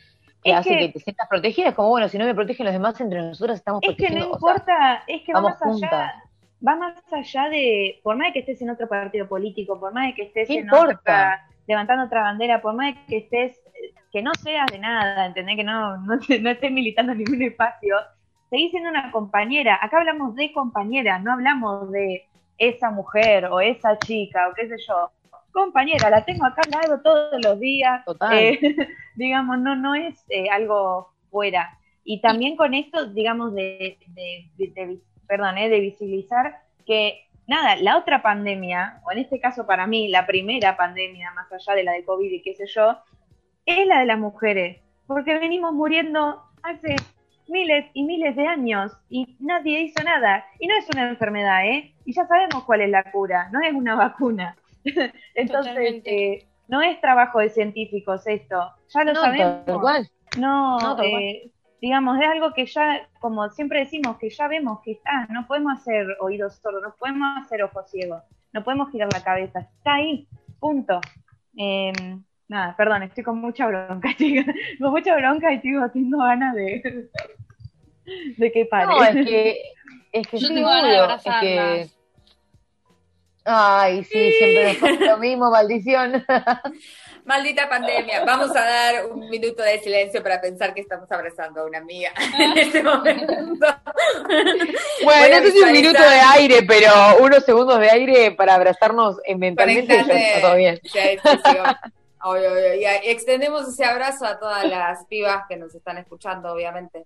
que 0.42 0.50
Es 0.50 0.56
hace 0.56 0.70
que... 0.70 0.78
que- 0.78 0.88
te 0.94 1.00
sientas 1.00 1.28
protegida. 1.28 1.68
Es 1.68 1.74
como, 1.74 1.88
bueno, 1.90 2.09
si 2.09 2.18
no 2.18 2.24
me 2.24 2.34
protegen 2.34 2.64
los 2.66 2.72
demás, 2.72 3.00
entre 3.00 3.20
nosotras 3.20 3.59
estamos 3.59 3.80
Es 3.82 3.96
que 3.96 4.10
no 4.10 4.16
o 4.16 4.20
sea, 4.20 4.26
importa, 4.32 5.02
es 5.06 5.22
que 5.22 5.32
va 5.32 5.40
vamos 5.40 5.59
más 5.60 5.82
allá, 5.82 6.22
va 6.66 6.76
más 6.76 7.12
allá 7.12 7.48
de, 7.50 8.00
por 8.02 8.16
más 8.16 8.28
de 8.28 8.32
que 8.32 8.38
estés 8.40 8.62
en 8.62 8.70
otro 8.70 8.88
partido 8.88 9.28
político, 9.28 9.78
por 9.78 9.92
más 9.92 10.06
de 10.06 10.14
que 10.14 10.22
estés 10.22 10.48
¿Qué 10.48 10.55
en 10.55 10.64
importa? 10.64 10.94
otra, 11.00 11.48
levantando 11.66 12.05
otra 12.06 12.22
bandera, 12.22 12.62
por 12.62 12.74
más 12.74 12.94
de 12.94 13.05
que 13.06 13.16
estés, 13.18 13.60
que 14.12 14.22
no 14.22 14.32
seas 14.35 14.66
de 14.70 14.78
nada, 14.78 15.26
¿entendés? 15.26 15.56
Que 15.56 15.64
no, 15.64 15.97
no, 15.98 16.14
estés 16.14 16.72
militando 16.72 17.12
en 17.12 17.18
ningún 17.18 17.43
espacio, 17.43 17.97
seguís 18.51 18.70
siendo 18.70 18.90
una 18.90 19.10
compañera. 19.12 19.78
Acá 19.80 19.98
hablamos 19.98 20.35
de 20.35 20.52
compañera, 20.52 21.18
no 21.18 21.32
hablamos 21.32 21.90
de 21.93 22.26
esa 22.56 22.90
mujer 22.90 23.47
o 23.47 23.60
esa 23.60 23.98
chica 23.98 24.48
o 24.48 24.55
qué 24.55 24.68
sé 24.68 24.76
yo. 24.86 25.10
Compañera, 25.52 26.10
la 26.10 26.24
tengo 26.24 26.44
acá 26.47 26.62
al 26.64 26.70
lado 26.70 27.02
todos 27.02 27.43
los 27.44 27.59
días. 27.60 28.05
Total. 28.05 28.36
Eh, 28.39 28.59
digamos, 29.16 29.59
no, 29.59 29.76
no 29.76 29.94
es 29.94 30.24
eh, 30.28 30.48
algo 30.51 31.09
fuera. 31.30 31.70
Y 32.05 32.20
también 32.20 32.56
con 32.56 32.74
esto, 32.74 33.06
digamos, 33.06 33.55
de, 33.55 33.98
de, 34.09 34.47
de- 34.56 34.72
de 34.72 34.86
vis- 34.86 35.02
perdón, 35.26 35.59
eh, 35.59 35.68
de 35.68 35.80
visibilizar 35.80 36.56
que, 36.86 37.26
nada, 37.47 37.76
la 37.76 37.98
otra 37.98 38.22
pandemia, 38.22 39.01
o 39.05 39.12
en 39.12 39.18
este 39.18 39.40
caso 39.40 39.66
para 39.66 39.86
mí, 39.86 40.09
la 40.09 40.26
primera 40.26 40.76
pandemia, 40.76 41.32
más 41.32 41.52
allá 41.52 41.74
de 41.76 41.85
la 41.85 41.93
de 41.93 42.05
COVID 42.05 42.30
y 42.32 42.43
qué 42.43 42.55
sé 42.55 42.66
yo, 42.66 42.97
es 43.69 43.86
la 43.86 44.01
de 44.01 44.07
las 44.07 44.19
mujeres, 44.19 44.78
porque 45.07 45.39
venimos 45.39 45.73
muriendo 45.74 46.43
hace 46.62 46.97
miles 47.49 47.86
y 47.93 48.05
miles 48.05 48.35
de 48.35 48.47
años 48.47 48.93
y 49.09 49.36
nadie 49.40 49.82
hizo 49.82 50.03
nada. 50.03 50.45
Y 50.59 50.66
no 50.66 50.74
es 50.77 50.86
una 50.93 51.09
enfermedad, 51.11 51.66
¿eh? 51.66 51.95
Y 52.05 52.15
ya 52.15 52.27
sabemos 52.27 52.65
cuál 52.65 52.81
es 52.81 52.90
la 52.90 53.11
cura, 53.11 53.51
no 53.53 53.61
es 53.61 53.73
una 53.74 53.95
vacuna. 53.95 54.57
Entonces, 55.35 56.03
eh, 56.05 56.47
no 56.69 56.81
es 56.81 57.01
trabajo 57.01 57.40
de 57.40 57.51
científicos 57.51 58.27
esto, 58.27 58.73
ya 58.89 59.05
lo 59.05 59.12
no, 59.12 59.20
sabemos. 59.20 59.65
tal 59.66 59.81
cual. 59.81 60.11
No, 60.39 60.78
No, 60.78 60.97
tal 60.97 61.07
eh, 61.07 61.51
digamos, 61.81 62.19
es 62.20 62.27
algo 62.27 62.53
que 62.55 62.65
ya, 62.66 63.09
como 63.20 63.49
siempre 63.51 63.81
decimos, 63.81 64.16
que 64.19 64.31
ya 64.31 64.49
vemos 64.49 64.81
que 64.82 64.93
está, 64.93 65.27
no 65.31 65.47
podemos 65.47 65.78
hacer 65.78 66.07
oídos 66.20 66.57
sordos, 66.57 66.82
no 66.82 66.95
podemos 66.99 67.28
hacer 67.45 67.62
ojos 67.62 67.90
ciegos, 67.90 68.23
no 68.53 68.65
podemos 68.65 68.90
girar 68.90 69.12
la 69.12 69.23
cabeza, 69.23 69.61
está 69.61 69.95
ahí, 69.95 70.27
punto. 70.59 71.01
Eh, 71.57 71.93
nada, 72.48 72.74
perdón, 72.76 73.02
estoy 73.04 73.22
con 73.24 73.38
mucha 73.38 73.66
bronca, 73.66 74.08
chicas, 74.18 74.46
con 74.80 74.90
mucha 74.90 75.14
bronca 75.16 75.52
y 75.52 75.56
estoy 75.56 75.72
tengo 75.92 76.18
ganas 76.18 76.54
de, 76.54 77.08
de 78.36 78.52
que 78.52 78.64
pare. 78.66 78.86
No, 78.86 79.04
es 79.04 79.26
que, 79.26 79.62
es 80.12 80.26
que 80.26 80.38
Yo 80.38 80.48
sí, 80.48 80.54
tengo 80.54 80.68
ganas 80.68 80.90
de 80.90 80.98
abrazarlas. 80.98 81.78
es 81.78 81.90
que... 81.92 81.98
Ay, 83.50 84.04
sí, 84.04 84.32
siempre 84.32 84.64
nos 84.64 84.76
pasa 84.76 85.04
lo 85.12 85.16
mismo, 85.18 85.50
maldición. 85.50 86.22
Maldita 87.24 87.68
pandemia. 87.68 88.24
Vamos 88.24 88.54
a 88.56 88.64
dar 88.64 89.06
un 89.06 89.28
minuto 89.28 89.62
de 89.62 89.78
silencio 89.80 90.22
para 90.22 90.40
pensar 90.40 90.74
que 90.74 90.80
estamos 90.80 91.10
abrazando 91.12 91.60
a 91.60 91.66
una 91.66 91.78
amiga 91.78 92.10
en 92.38 92.58
este 92.58 92.82
momento. 92.82 93.34
Bueno, 95.04 95.36
no 95.38 95.44
sé 95.44 95.50
si 95.52 95.60
un 95.60 95.72
minuto 95.72 96.00
de 96.00 96.20
aire, 96.34 96.62
pero 96.66 96.90
unos 97.20 97.44
segundos 97.44 97.78
de 97.80 97.90
aire 97.90 98.30
para 98.32 98.54
abrazarnos 98.54 99.16
mentalmente 99.36 99.94
está 99.98 100.40
todo 100.40 100.56
bien. 100.56 100.78
Sí, 100.82 100.98
sí, 101.22 101.38
sí, 101.44 101.58
obvio. 102.23 102.51
Obvio, 102.53 102.53
obvio. 102.53 102.74
Y 102.74 102.85
extendemos 103.11 103.69
ese 103.69 103.85
abrazo 103.85 104.24
a 104.27 104.39
todas 104.39 104.65
las 104.69 105.05
pibas 105.09 105.45
que 105.49 105.57
nos 105.57 105.74
están 105.74 105.99
escuchando, 105.99 106.53
obviamente. 106.53 107.05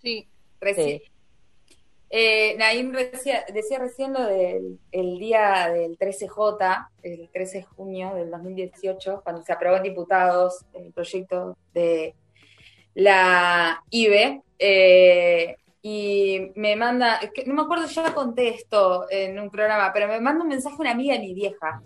Sí. 0.00 0.26
Reci- 0.60 1.00
Sí. 1.00 1.02
Eh, 2.14 2.54
Naim 2.58 2.92
decía, 2.92 3.42
decía 3.54 3.78
recién 3.78 4.12
lo 4.12 4.22
del 4.26 4.78
el 4.90 5.18
día 5.18 5.70
del 5.72 5.96
13J, 5.98 6.88
el 7.02 7.30
13 7.32 7.58
de 7.58 7.64
junio 7.64 8.12
del 8.14 8.30
2018, 8.30 9.22
cuando 9.24 9.42
se 9.42 9.50
aprobó 9.54 9.78
en 9.78 9.84
diputados 9.84 10.62
el 10.74 10.92
proyecto 10.92 11.56
de 11.72 12.14
la 12.94 13.82
IBE. 13.90 14.42
eh, 14.58 15.56
y 15.84 16.52
me 16.54 16.76
manda, 16.76 17.18
no 17.46 17.54
me 17.54 17.62
acuerdo, 17.62 17.86
ya 17.86 18.14
conté 18.14 18.50
esto 18.50 19.06
en 19.10 19.36
un 19.40 19.50
programa, 19.50 19.90
pero 19.92 20.06
me 20.06 20.20
manda 20.20 20.42
un 20.42 20.48
mensaje 20.48 20.76
una 20.78 20.92
amiga 20.92 21.14
de 21.14 21.20
mi 21.20 21.34
vieja 21.34 21.82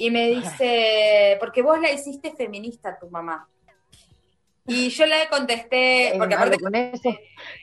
y 0.00 0.10
me 0.10 0.28
dice, 0.28 1.36
porque 1.40 1.60
vos 1.60 1.78
la 1.78 1.90
hiciste 1.90 2.32
feminista 2.32 2.88
a 2.88 2.98
tu 2.98 3.10
mamá. 3.10 3.46
Y 4.66 4.88
yo 4.88 5.04
le 5.04 5.28
contesté, 5.28 5.68
¿Qué 5.68 6.06
hay 6.06 6.12
de 6.12 6.18
porque 6.18 6.34
aparte 6.34 6.58
con 6.58 6.74
eso? 6.74 7.14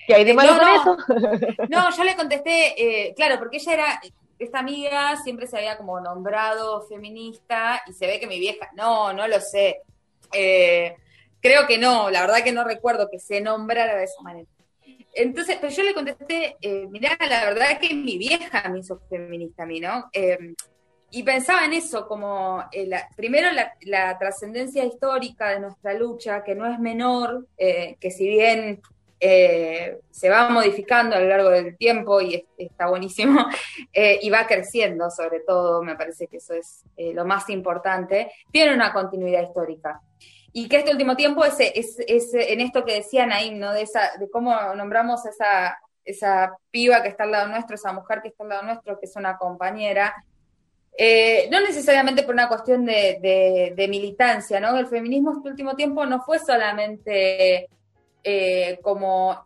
¿Qué 0.05 0.13
hay 0.13 0.23
de 0.23 0.33
malo 0.35 0.53
No, 0.53 0.59
con 0.59 0.67
no. 0.67 1.33
eso? 1.33 1.65
no, 1.67 1.97
yo 1.97 2.03
le 2.03 2.15
contesté, 2.15 2.75
eh, 3.07 3.13
claro, 3.15 3.39
porque 3.39 3.57
ella 3.57 3.73
era, 3.73 4.01
esta 4.37 4.59
amiga 4.59 5.17
siempre 5.17 5.47
se 5.47 5.57
había 5.57 5.77
como 5.77 5.99
nombrado 5.99 6.85
feminista 6.87 7.81
y 7.87 7.93
se 7.93 8.05
ve 8.05 8.19
que 8.19 8.27
mi 8.27 8.39
vieja, 8.39 8.69
no, 8.75 9.13
no 9.13 9.27
lo 9.27 9.41
sé. 9.41 9.81
Eh, 10.31 10.95
creo 11.41 11.65
que 11.65 11.79
no, 11.79 12.11
la 12.11 12.21
verdad 12.21 12.43
que 12.43 12.51
no 12.51 12.63
recuerdo 12.65 13.09
que 13.09 13.17
se 13.17 13.41
nombrara 13.41 13.95
de 13.95 14.03
esa 14.03 14.21
manera. 14.21 14.47
Entonces, 15.15 15.57
pero 15.59 15.73
yo 15.73 15.81
le 15.81 15.95
contesté, 15.95 16.55
eh, 16.61 16.85
mirá, 16.91 17.17
la 17.19 17.45
verdad 17.45 17.71
es 17.71 17.79
que 17.79 17.95
mi 17.95 18.19
vieja 18.19 18.69
me 18.69 18.77
hizo 18.77 18.99
feminista 19.09 19.63
a 19.63 19.65
mí, 19.65 19.79
¿no? 19.79 20.07
Eh, 20.13 20.37
y 21.11 21.23
pensaba 21.23 21.65
en 21.65 21.73
eso, 21.73 22.07
como 22.07 22.63
eh, 22.71 22.85
la- 22.87 23.07
primero 23.15 23.49
la, 23.51 24.17
trascendencia 24.19 24.83
histórica 24.83 25.49
de 25.49 25.59
nuestra 25.59 25.93
lucha, 25.93 26.43
que 26.43 26.55
no 26.55 26.65
es 26.71 26.79
menor, 26.79 27.47
eh, 27.57 27.95
que 27.99 28.11
si 28.11 28.27
bien 28.27 28.81
eh, 29.19 29.99
se 30.11 30.29
va 30.29 30.49
modificando 30.49 31.15
a 31.15 31.19
lo 31.19 31.27
largo 31.27 31.49
del 31.49 31.75
tiempo 31.77 32.21
y 32.21 32.35
es- 32.35 32.43
está 32.57 32.87
buenísimo, 32.87 33.47
y 34.21 34.29
va 34.29 34.45
creciendo 34.47 35.09
sobre 35.09 35.39
todo, 35.39 35.81
me 35.81 35.95
parece 35.95 36.27
que 36.27 36.37
eso 36.37 36.53
es 36.53 36.83
lo 36.97 37.25
más 37.25 37.49
importante, 37.49 38.31
tiene 38.51 38.73
una 38.73 38.91
continuidad 38.93 39.43
histórica. 39.43 40.01
Y 40.53 40.67
que 40.67 40.77
este 40.77 40.91
último 40.91 41.15
tiempo 41.15 41.45
es, 41.45 41.55
es, 41.59 42.33
en 42.33 42.61
esto 42.61 42.83
que 42.83 42.95
decía 42.95 43.25
Naim, 43.27 43.59
¿no? 43.59 43.73
De, 43.73 43.83
esa, 43.83 44.17
de 44.19 44.27
cómo 44.29 44.55
nombramos 44.75 45.23
esa, 45.25 45.77
esa 46.03 46.53
piba 46.71 47.03
que 47.03 47.09
está 47.09 47.25
al 47.25 47.31
lado 47.31 47.47
nuestro, 47.49 47.75
esa 47.75 47.91
mujer 47.93 48.21
que 48.21 48.29
está 48.29 48.43
al 48.43 48.49
lado 48.49 48.63
nuestro, 48.63 48.99
que 48.99 49.05
es 49.05 49.15
una 49.15 49.37
compañera, 49.37 50.15
eh, 50.99 51.47
no 51.51 51.61
necesariamente 51.61 52.23
por 52.23 52.33
una 52.33 52.47
cuestión 52.47 52.83
de, 52.83 53.87
militancia, 53.87 54.59
¿no? 54.59 54.75
El 54.77 54.87
feminismo 54.87 55.33
este 55.37 55.49
último 55.49 55.75
tiempo 55.75 56.07
no 56.07 56.23
fue 56.23 56.39
solamente 56.39 57.69
eh, 58.23 58.79
como 58.81 59.45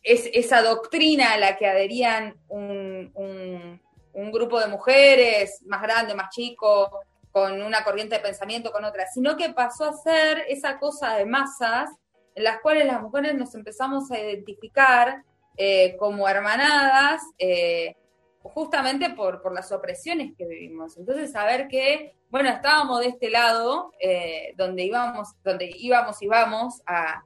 es, 0.00 0.30
esa 0.32 0.62
doctrina 0.62 1.32
a 1.32 1.38
la 1.38 1.56
que 1.56 1.66
adherían 1.66 2.36
un, 2.46 3.80
grupo 4.32 4.60
de 4.60 4.68
mujeres 4.68 5.60
más 5.66 5.82
grande, 5.82 6.14
más 6.14 6.30
chico, 6.30 7.00
con 7.32 7.60
una 7.62 7.82
corriente 7.82 8.14
de 8.14 8.22
pensamiento, 8.22 8.70
con 8.70 8.84
otra, 8.84 9.06
sino 9.12 9.36
que 9.36 9.50
pasó 9.50 9.86
a 9.86 9.92
ser 9.92 10.44
esa 10.48 10.78
cosa 10.78 11.16
de 11.16 11.26
masas 11.26 11.90
en 12.36 12.44
las 12.44 12.60
cuales 12.60 12.86
las 12.86 13.02
mujeres 13.02 13.34
nos 13.34 13.54
empezamos 13.56 14.08
a 14.12 14.20
identificar 14.20 15.24
eh, 15.56 15.96
como 15.98 16.28
hermanadas, 16.28 17.22
justamente 18.42 19.10
por, 19.10 19.42
por 19.42 19.52
las 19.52 19.70
opresiones 19.72 20.32
que 20.36 20.46
vivimos. 20.46 20.96
Entonces, 20.96 21.32
saber 21.32 21.68
que, 21.68 22.14
bueno, 22.30 22.48
estábamos 22.48 23.00
de 23.00 23.08
este 23.08 23.30
lado, 23.30 23.92
eh, 24.00 24.54
donde 24.56 24.84
íbamos, 24.84 25.34
donde 25.44 25.70
íbamos 25.76 26.20
y 26.22 26.26
vamos 26.26 26.82
a, 26.86 27.22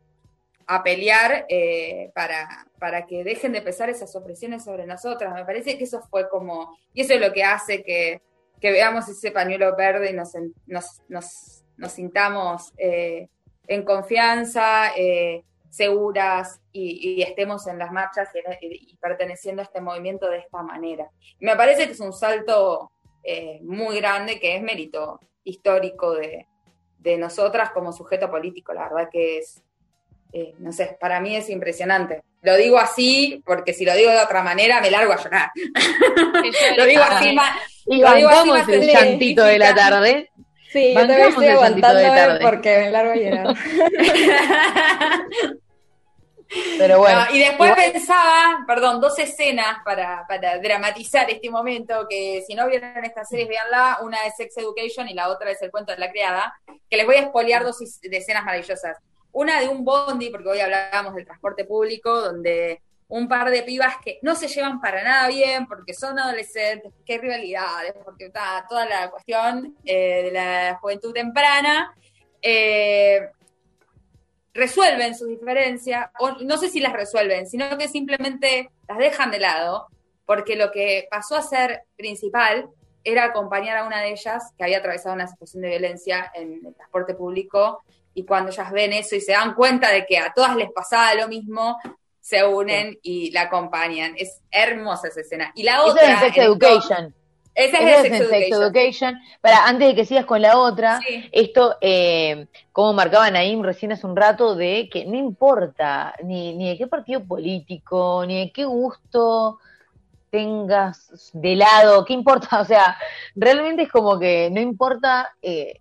a 0.66 0.82
pelear 0.82 1.46
eh, 1.48 2.10
para, 2.14 2.66
para 2.78 3.06
que 3.06 3.22
dejen 3.22 3.52
de 3.52 3.62
pesar 3.62 3.90
esas 3.90 4.14
opresiones 4.16 4.64
sobre 4.64 4.86
nosotras. 4.86 5.32
Me 5.34 5.44
parece 5.44 5.78
que 5.78 5.84
eso 5.84 6.02
fue 6.10 6.28
como, 6.28 6.76
y 6.92 7.02
eso 7.02 7.14
es 7.14 7.20
lo 7.20 7.32
que 7.32 7.44
hace 7.44 7.82
que, 7.82 8.20
que 8.60 8.72
veamos 8.72 9.08
ese 9.08 9.30
pañuelo 9.30 9.76
verde 9.76 10.10
y 10.10 10.14
nos, 10.14 10.32
nos, 10.66 11.00
nos, 11.08 11.64
nos 11.76 11.92
sintamos 11.92 12.72
eh, 12.76 13.28
en 13.66 13.84
confianza, 13.84 14.92
seguras 15.74 16.60
y, 16.72 17.18
y 17.18 17.22
estemos 17.22 17.66
en 17.66 17.78
las 17.78 17.90
marchas 17.90 18.28
y, 18.60 18.92
y 18.92 18.96
perteneciendo 18.96 19.60
a 19.60 19.64
este 19.64 19.80
movimiento 19.80 20.30
de 20.30 20.38
esta 20.38 20.62
manera. 20.62 21.10
Me 21.40 21.56
parece 21.56 21.86
que 21.86 21.92
es 21.92 22.00
un 22.00 22.12
salto 22.12 22.92
eh, 23.24 23.58
muy 23.62 23.96
grande 23.96 24.38
que 24.38 24.54
es 24.54 24.62
mérito 24.62 25.18
histórico 25.42 26.12
de, 26.12 26.46
de 26.98 27.16
nosotras 27.16 27.70
como 27.70 27.92
sujeto 27.92 28.30
político. 28.30 28.72
La 28.72 28.84
verdad 28.84 29.08
que 29.10 29.38
es, 29.38 29.64
eh, 30.32 30.54
no 30.58 30.72
sé, 30.72 30.96
para 31.00 31.20
mí 31.20 31.34
es 31.34 31.50
impresionante. 31.50 32.22
Lo 32.42 32.56
digo 32.56 32.78
así 32.78 33.42
porque 33.44 33.72
si 33.72 33.84
lo 33.84 33.94
digo 33.94 34.12
de 34.12 34.18
otra 34.18 34.44
manera 34.44 34.80
me 34.80 34.92
largo 34.92 35.12
a 35.12 35.16
llorar. 35.16 35.50
lo 36.76 36.84
digo 36.84 37.02
así 37.02 37.32
más. 37.32 37.58
Y 37.86 37.96
lo 37.96 38.14
digo 38.14 38.28
así 38.28 38.48
bancamos 38.48 38.58
más 38.58 38.68
el 38.68 38.86
llantito 38.86 39.44
de 39.44 39.58
la 39.58 39.74
tarde. 39.74 40.30
Sí, 40.70 40.92
yo 40.92 41.00
también 41.00 41.28
estoy 41.28 41.46
llantito 41.46 41.94
de 41.94 42.02
aguantando 42.02 42.02
tarde. 42.02 42.38
porque 42.42 42.78
me 42.78 42.90
largo 42.90 43.12
a 43.12 43.16
llorar. 43.16 43.56
Pero 46.78 46.98
bueno. 46.98 47.24
No, 47.24 47.34
y 47.34 47.38
después 47.38 47.70
igual- 47.70 47.92
pensaba, 47.92 48.64
perdón, 48.66 49.00
dos 49.00 49.18
escenas 49.18 49.78
para, 49.84 50.24
para 50.28 50.58
dramatizar 50.58 51.30
este 51.30 51.50
momento, 51.50 52.06
que 52.08 52.42
si 52.46 52.54
no 52.54 52.66
vieron 52.68 53.04
estas 53.04 53.28
series, 53.28 53.48
véanla, 53.48 53.98
una 54.02 54.24
es 54.26 54.36
Sex 54.36 54.56
Education 54.58 55.08
y 55.08 55.14
la 55.14 55.28
otra 55.28 55.50
es 55.50 55.60
El 55.62 55.70
cuento 55.70 55.92
de 55.92 55.98
la 55.98 56.10
criada, 56.10 56.54
que 56.88 56.96
les 56.96 57.06
voy 57.06 57.16
a 57.16 57.20
espolear 57.20 57.64
dos 57.64 57.78
de 57.78 58.16
escenas 58.16 58.44
maravillosas. 58.44 58.98
Una 59.32 59.60
de 59.60 59.68
un 59.68 59.84
bondi, 59.84 60.30
porque 60.30 60.48
hoy 60.48 60.60
hablábamos 60.60 61.14
del 61.14 61.24
transporte 61.24 61.64
público, 61.64 62.20
donde 62.20 62.82
un 63.08 63.28
par 63.28 63.50
de 63.50 63.62
pibas 63.62 63.96
que 64.02 64.18
no 64.22 64.34
se 64.34 64.48
llevan 64.48 64.80
para 64.80 65.02
nada 65.02 65.28
bien, 65.28 65.66
porque 65.66 65.92
son 65.92 66.18
adolescentes, 66.18 66.92
hay 67.08 67.18
rivalidades, 67.18 67.94
porque 68.04 68.26
está 68.26 68.64
toda 68.68 68.86
la 68.86 69.10
cuestión 69.10 69.76
eh, 69.84 70.22
de 70.24 70.30
la 70.32 70.78
juventud 70.80 71.12
temprana, 71.12 71.94
eh, 72.40 73.28
resuelven 74.54 75.14
sus 75.14 75.28
diferencias, 75.28 76.10
o 76.18 76.30
no 76.44 76.56
sé 76.56 76.68
si 76.68 76.80
las 76.80 76.92
resuelven, 76.92 77.46
sino 77.46 77.76
que 77.76 77.88
simplemente 77.88 78.70
las 78.88 78.98
dejan 78.98 79.30
de 79.30 79.40
lado, 79.40 79.88
porque 80.24 80.56
lo 80.56 80.70
que 80.70 81.06
pasó 81.10 81.36
a 81.36 81.42
ser 81.42 81.82
principal 81.96 82.70
era 83.02 83.24
acompañar 83.24 83.76
a 83.76 83.86
una 83.86 84.00
de 84.00 84.12
ellas 84.12 84.52
que 84.56 84.64
había 84.64 84.78
atravesado 84.78 85.14
una 85.14 85.26
situación 85.26 85.62
de 85.62 85.70
violencia 85.70 86.30
en 86.34 86.60
el 86.64 86.74
transporte 86.74 87.14
público 87.14 87.82
y 88.14 88.24
cuando 88.24 88.50
ellas 88.50 88.70
ven 88.72 88.92
eso 88.92 89.16
y 89.16 89.20
se 89.20 89.32
dan 89.32 89.54
cuenta 89.54 89.90
de 89.90 90.06
que 90.06 90.18
a 90.18 90.32
todas 90.32 90.56
les 90.56 90.70
pasaba 90.72 91.14
lo 91.14 91.28
mismo, 91.28 91.78
se 92.20 92.42
unen 92.44 92.98
y 93.02 93.30
la 93.32 93.42
acompañan. 93.42 94.14
Es 94.16 94.40
hermosa 94.50 95.08
esa 95.08 95.20
escena. 95.20 95.52
Y 95.54 95.64
la 95.64 95.82
otra... 95.82 96.02
Esa 96.04 96.12
es 96.12 96.34
Sex 96.34 96.46
Education. 96.46 97.14
Esa 97.54 97.78
Esa 97.78 98.06
es 98.06 98.10
de 98.10 98.28
Sex 98.28 98.56
Education. 98.56 99.14
Para, 99.40 99.66
antes 99.66 99.88
de 99.88 99.94
que 99.94 100.04
sigas 100.04 100.24
con 100.24 100.42
la 100.42 100.58
otra, 100.58 101.00
Sí. 101.00 101.28
esto, 101.30 101.76
eh, 101.80 102.46
como 102.72 102.92
marcaba 102.92 103.30
Naim 103.30 103.62
recién 103.62 103.92
hace 103.92 104.06
un 104.06 104.16
rato, 104.16 104.54
de 104.56 104.88
que 104.92 105.04
no 105.04 105.16
importa 105.16 106.14
ni, 106.24 106.54
ni 106.54 106.68
de 106.70 106.76
qué 106.78 106.86
partido 106.88 107.24
político, 107.24 108.24
ni 108.26 108.40
de 108.46 108.52
qué 108.52 108.64
gusto 108.64 109.58
tengas 110.30 111.30
de 111.32 111.54
lado, 111.54 112.04
qué 112.04 112.12
importa, 112.12 112.48
o 112.60 112.64
sea, 112.64 112.96
realmente 113.36 113.82
es 113.82 113.90
como 113.90 114.18
que 114.18 114.50
no 114.50 114.60
importa 114.60 115.32
eh, 115.42 115.80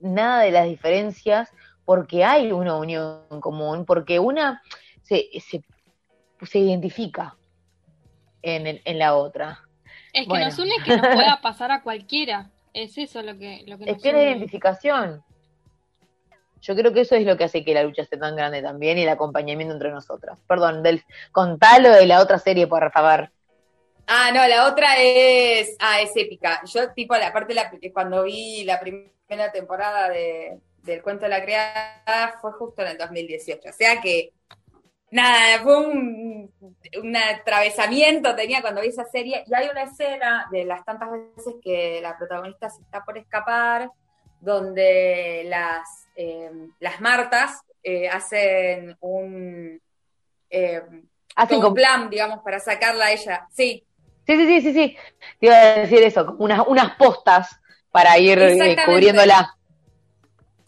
nada 0.00 0.42
de 0.42 0.50
las 0.50 0.66
diferencias 0.66 1.50
porque 1.84 2.24
hay 2.24 2.50
una 2.50 2.76
unión 2.76 3.22
común, 3.40 3.84
porque 3.86 4.18
una 4.18 4.60
se, 5.02 5.28
se, 5.40 5.62
se 6.44 6.58
identifica 6.58 7.36
en, 8.42 8.66
el- 8.66 8.82
en 8.84 8.98
la 8.98 9.14
otra. 9.14 9.60
Es 10.12 10.22
que 10.22 10.28
Bueno. 10.28 10.46
nos 10.46 10.58
une 10.58 10.74
que 10.84 10.96
nos 10.96 11.06
pueda 11.14 11.40
pasar 11.40 11.70
a 11.70 11.82
cualquiera. 11.82 12.50
Es 12.72 12.96
eso 12.98 13.22
lo 13.22 13.36
que, 13.36 13.64
lo 13.66 13.78
que 13.78 13.86
nos 13.86 13.96
Es 13.96 14.02
que 14.02 14.12
la 14.12 14.22
identificación. 14.22 15.22
Yo 16.60 16.74
creo 16.74 16.92
que 16.92 17.02
eso 17.02 17.14
es 17.14 17.24
lo 17.24 17.36
que 17.36 17.44
hace 17.44 17.64
que 17.64 17.74
la 17.74 17.82
lucha 17.84 18.02
esté 18.02 18.16
tan 18.16 18.34
grande 18.34 18.62
también 18.62 18.98
y 18.98 19.02
el 19.02 19.08
acompañamiento 19.08 19.74
entre 19.74 19.90
nosotras. 19.90 20.40
Perdón, 20.46 20.82
del, 20.82 21.04
contalo 21.30 21.90
de 21.90 22.06
la 22.06 22.20
otra 22.20 22.38
serie, 22.38 22.66
por 22.66 22.90
favor. 22.90 23.30
Ah, 24.06 24.30
no, 24.32 24.46
la 24.48 24.66
otra 24.66 24.96
es. 24.98 25.76
Ah, 25.78 26.00
es 26.00 26.16
épica. 26.16 26.62
Yo, 26.64 26.92
tipo, 26.92 27.14
la 27.16 27.32
parte 27.32 27.54
la, 27.54 27.70
cuando 27.92 28.24
vi 28.24 28.64
la 28.64 28.80
primera 28.80 29.52
temporada 29.52 30.08
de, 30.08 30.58
del 30.82 31.02
cuento 31.02 31.24
de 31.24 31.28
la 31.28 31.42
criada 31.42 32.38
fue 32.40 32.52
justo 32.52 32.82
en 32.82 32.88
el 32.88 32.98
2018. 32.98 33.68
O 33.68 33.72
sea 33.72 34.00
que. 34.00 34.32
Nada, 35.10 35.62
fue 35.62 35.76
un, 35.86 36.52
un 37.02 37.16
atravesamiento 37.16 38.34
tenía 38.36 38.60
cuando 38.60 38.80
vi 38.82 38.88
esa 38.88 39.04
serie. 39.06 39.42
Y 39.46 39.54
hay 39.54 39.68
una 39.68 39.84
escena 39.84 40.46
de 40.50 40.64
las 40.64 40.84
tantas 40.84 41.10
veces 41.10 41.54
que 41.62 42.00
la 42.02 42.16
protagonista 42.18 42.68
se 42.68 42.82
está 42.82 43.04
por 43.04 43.16
escapar, 43.16 43.90
donde 44.40 45.44
las, 45.46 45.88
eh, 46.14 46.50
las 46.80 47.00
Martas 47.00 47.62
eh, 47.82 48.08
hacen 48.08 48.96
un. 49.00 49.80
eh, 50.50 50.82
Hacen 51.36 51.64
un 51.64 51.72
plan, 51.74 52.10
digamos, 52.10 52.40
para 52.42 52.58
sacarla 52.58 53.06
a 53.06 53.12
ella. 53.12 53.46
Sí, 53.50 53.84
Sí, 54.26 54.36
sí, 54.36 54.46
sí, 54.46 54.60
sí, 54.60 54.72
sí. 54.74 54.96
Te 55.40 55.46
iba 55.46 55.54
a 55.56 55.74
decir 55.78 56.02
eso, 56.02 56.26
como 56.26 56.44
unas, 56.44 56.60
unas 56.66 56.96
postas 56.96 57.58
para 57.90 58.18
ir 58.18 58.38
eh, 58.38 58.52
Exactamente. 58.52 58.84
cubriéndola. 58.84 59.56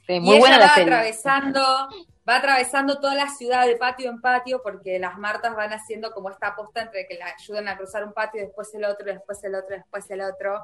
Sí, 0.07 0.19
muy 0.19 0.37
y 0.37 0.39
buena 0.39 0.57
ella 0.57 0.67
la 0.67 0.75
serie. 0.75 0.95
atravesando, 0.95 1.89
va 2.31 2.37
atravesando 2.37 3.01
toda 3.01 3.15
la 3.15 3.29
ciudad 3.29 3.67
de 3.67 3.77
patio 3.77 4.09
en 4.09 4.21
patio, 4.21 4.63
porque 4.63 4.99
las 4.99 5.19
martas 5.19 5.55
van 5.57 5.73
haciendo 5.73 6.13
como 6.13 6.31
esta 6.31 6.49
aposta 6.49 6.83
entre 6.83 7.07
que 7.07 7.19
la 7.19 7.27
ayudan 7.27 7.67
a 7.69 7.77
cruzar 7.77 8.05
un 8.05 8.13
patio, 8.13 8.41
después 8.41 8.73
el 8.75 8.85
otro, 8.85 9.05
después 9.05 9.43
el 9.43 9.55
otro, 9.57 9.77
después 9.77 10.11
el 10.11 10.21
otro. 10.23 10.63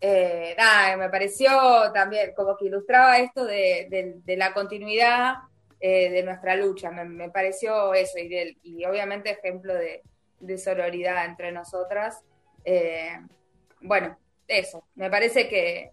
Eh, 0.00 0.54
me 0.98 1.08
pareció 1.08 1.50
también 1.92 2.32
como 2.34 2.56
que 2.56 2.66
ilustraba 2.66 3.18
esto 3.18 3.44
de, 3.44 4.20
la 4.26 4.52
continuidad 4.52 5.36
eh, 5.80 6.10
de 6.10 6.22
nuestra 6.22 6.54
lucha. 6.56 6.90
Me, 6.90 7.30
pareció 7.30 7.94
eso, 7.94 8.18
y, 8.18 8.84
obviamente 8.84 9.30
ejemplo 9.30 9.74
de, 9.74 10.02
de 10.40 10.58
sororidad 10.58 11.24
entre 11.24 11.52
nosotras. 11.52 12.22
Eh, 12.64 13.18
bueno, 13.80 14.18
eso, 14.46 14.84
me 14.94 15.10
parece 15.10 15.48
que, 15.48 15.92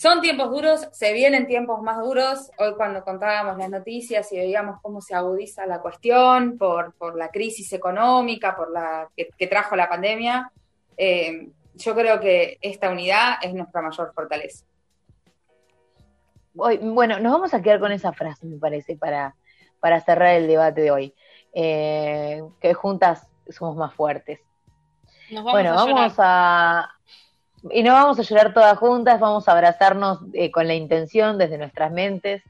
son 0.00 0.22
tiempos 0.22 0.50
duros, 0.50 0.88
se 0.92 1.12
vienen 1.12 1.46
tiempos 1.46 1.82
más 1.82 1.98
duros. 1.98 2.50
Hoy 2.56 2.72
cuando 2.74 3.04
contábamos 3.04 3.58
las 3.58 3.68
noticias 3.68 4.32
y 4.32 4.38
veíamos 4.38 4.80
cómo 4.80 5.02
se 5.02 5.14
agudiza 5.14 5.66
la 5.66 5.82
cuestión 5.82 6.56
por, 6.56 6.94
por 6.94 7.18
la 7.18 7.28
crisis 7.28 7.70
económica, 7.74 8.56
por 8.56 8.70
la 8.70 9.10
que, 9.14 9.28
que 9.36 9.46
trajo 9.46 9.76
la 9.76 9.90
pandemia, 9.90 10.50
eh, 10.96 11.50
yo 11.74 11.94
creo 11.94 12.18
que 12.18 12.56
esta 12.62 12.88
unidad 12.88 13.34
es 13.42 13.52
nuestra 13.52 13.82
mayor 13.82 14.14
fortaleza. 14.14 14.64
Hoy- 16.56 16.78
bueno, 16.78 17.20
nos 17.20 17.32
vamos 17.34 17.52
a 17.52 17.60
quedar 17.60 17.78
con 17.78 17.92
esa 17.92 18.14
frase, 18.14 18.46
me 18.46 18.56
parece, 18.56 18.96
para, 18.96 19.34
para 19.80 20.00
cerrar 20.00 20.34
el 20.34 20.46
debate 20.46 20.80
de 20.80 20.90
hoy. 20.92 21.14
Eh, 21.52 22.42
que 22.58 22.72
juntas 22.72 23.28
somos 23.50 23.76
más 23.76 23.92
fuertes. 23.92 24.40
Nos 25.30 25.44
vamos 25.44 25.52
bueno, 25.52 25.72
a 25.72 25.74
vamos 25.74 26.14
a... 26.16 26.90
Y 27.70 27.82
no 27.82 27.92
vamos 27.92 28.18
a 28.18 28.22
llorar 28.22 28.54
todas 28.54 28.78
juntas, 28.78 29.20
vamos 29.20 29.46
a 29.46 29.52
abrazarnos 29.52 30.20
eh, 30.32 30.50
con 30.50 30.66
la 30.66 30.74
intención 30.74 31.36
desde 31.36 31.58
nuestras 31.58 31.92
mentes. 31.92 32.42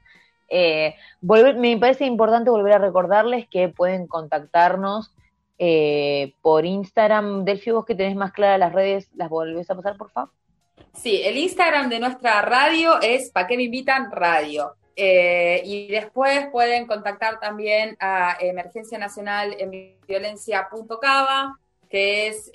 Eh, 0.47 0.95
me 1.21 1.77
parece 1.77 2.05
importante 2.05 2.49
volver 2.49 2.73
a 2.73 2.77
recordarles 2.77 3.47
que 3.49 3.69
pueden 3.69 4.07
contactarnos 4.07 5.11
eh, 5.57 6.33
por 6.41 6.65
Instagram. 6.65 7.43
Delphi, 7.43 7.71
vos 7.71 7.85
que 7.85 7.95
tenés 7.95 8.15
más 8.15 8.31
claras 8.31 8.59
las 8.59 8.73
redes, 8.73 9.09
¿las 9.15 9.29
volvés 9.29 9.69
a 9.69 9.75
pasar, 9.75 9.97
por 9.97 10.11
favor? 10.11 10.29
Sí, 10.93 11.21
el 11.23 11.37
Instagram 11.37 11.89
de 11.89 11.99
nuestra 11.99 12.41
radio 12.41 13.01
es 13.01 13.31
¿Para 13.31 13.47
qué 13.47 13.57
me 13.57 13.63
invitan? 13.63 14.11
Radio. 14.11 14.75
Y 14.93 15.87
después 15.87 16.47
pueden 16.51 16.85
contactar 16.85 17.39
también 17.39 17.97
a 17.99 18.37
Emergencia 18.39 18.99
Nacional 18.99 19.55
en 19.57 19.97
Violencia.cava, 20.05 21.57
que 21.89 22.27
es 22.27 22.51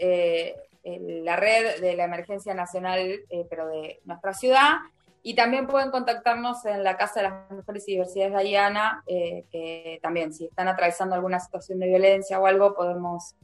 la 1.25 1.37
red 1.37 1.81
de 1.81 1.97
la 1.97 2.05
Emergencia 2.05 2.55
Nacional, 2.55 3.01
eh, 3.01 3.47
pero 3.51 3.67
de 3.69 4.01
nuestra 4.05 4.33
ciudad. 4.33 4.77
Y 5.23 5.35
también 5.35 5.67
pueden 5.67 5.91
contactarnos 5.91 6.65
en 6.67 6.85
la 6.85 6.97
Casa 6.97 7.21
de 7.21 7.29
las 7.29 7.51
Mujeres 7.51 7.89
y 7.89 7.93
Diversidades 7.93 8.33
de 8.33 8.45
Diana, 8.45 9.03
eh, 9.09 9.45
que 9.51 9.99
también 10.01 10.33
si 10.33 10.45
están 10.45 10.69
atravesando 10.69 11.17
alguna 11.17 11.41
situación 11.41 11.81
de 11.81 11.89
violencia 11.89 12.39
o 12.39 12.47
algo, 12.47 12.75
podemos 12.75 13.35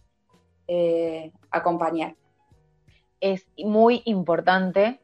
eh, 0.69 1.33
acompañar. 1.51 2.15
Es 3.21 3.47
muy 3.59 4.03
importante 4.05 5.01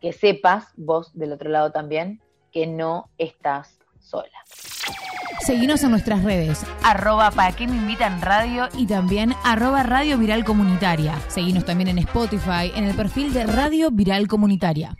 que 0.00 0.12
sepas, 0.12 0.66
vos 0.76 1.16
del 1.16 1.32
otro 1.32 1.48
lado 1.48 1.72
también, 1.72 2.20
que 2.52 2.66
no 2.66 3.08
estás 3.16 3.78
sola. 3.98 4.44
Seguinos 5.40 5.82
en 5.82 5.90
nuestras 5.90 6.22
redes, 6.22 6.66
arroba 6.82 7.30
para 7.30 7.52
qué 7.52 7.66
me 7.66 7.76
invitan 7.76 8.20
radio 8.20 8.68
y 8.76 8.86
también 8.86 9.34
arroba 9.42 9.82
Radio 9.82 10.18
Viral 10.18 10.44
Comunitaria. 10.44 11.14
Seguinos 11.28 11.64
también 11.64 11.88
en 11.88 11.98
Spotify, 11.98 12.70
en 12.74 12.84
el 12.84 12.94
perfil 12.94 13.32
de 13.32 13.46
Radio 13.46 13.90
Viral 13.90 14.28
Comunitaria. 14.28 14.94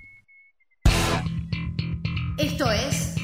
Esto 2.38 2.70
es. 2.70 3.16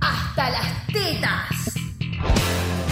Hasta 0.00 0.50
las 0.50 0.86
tetas. 0.86 1.74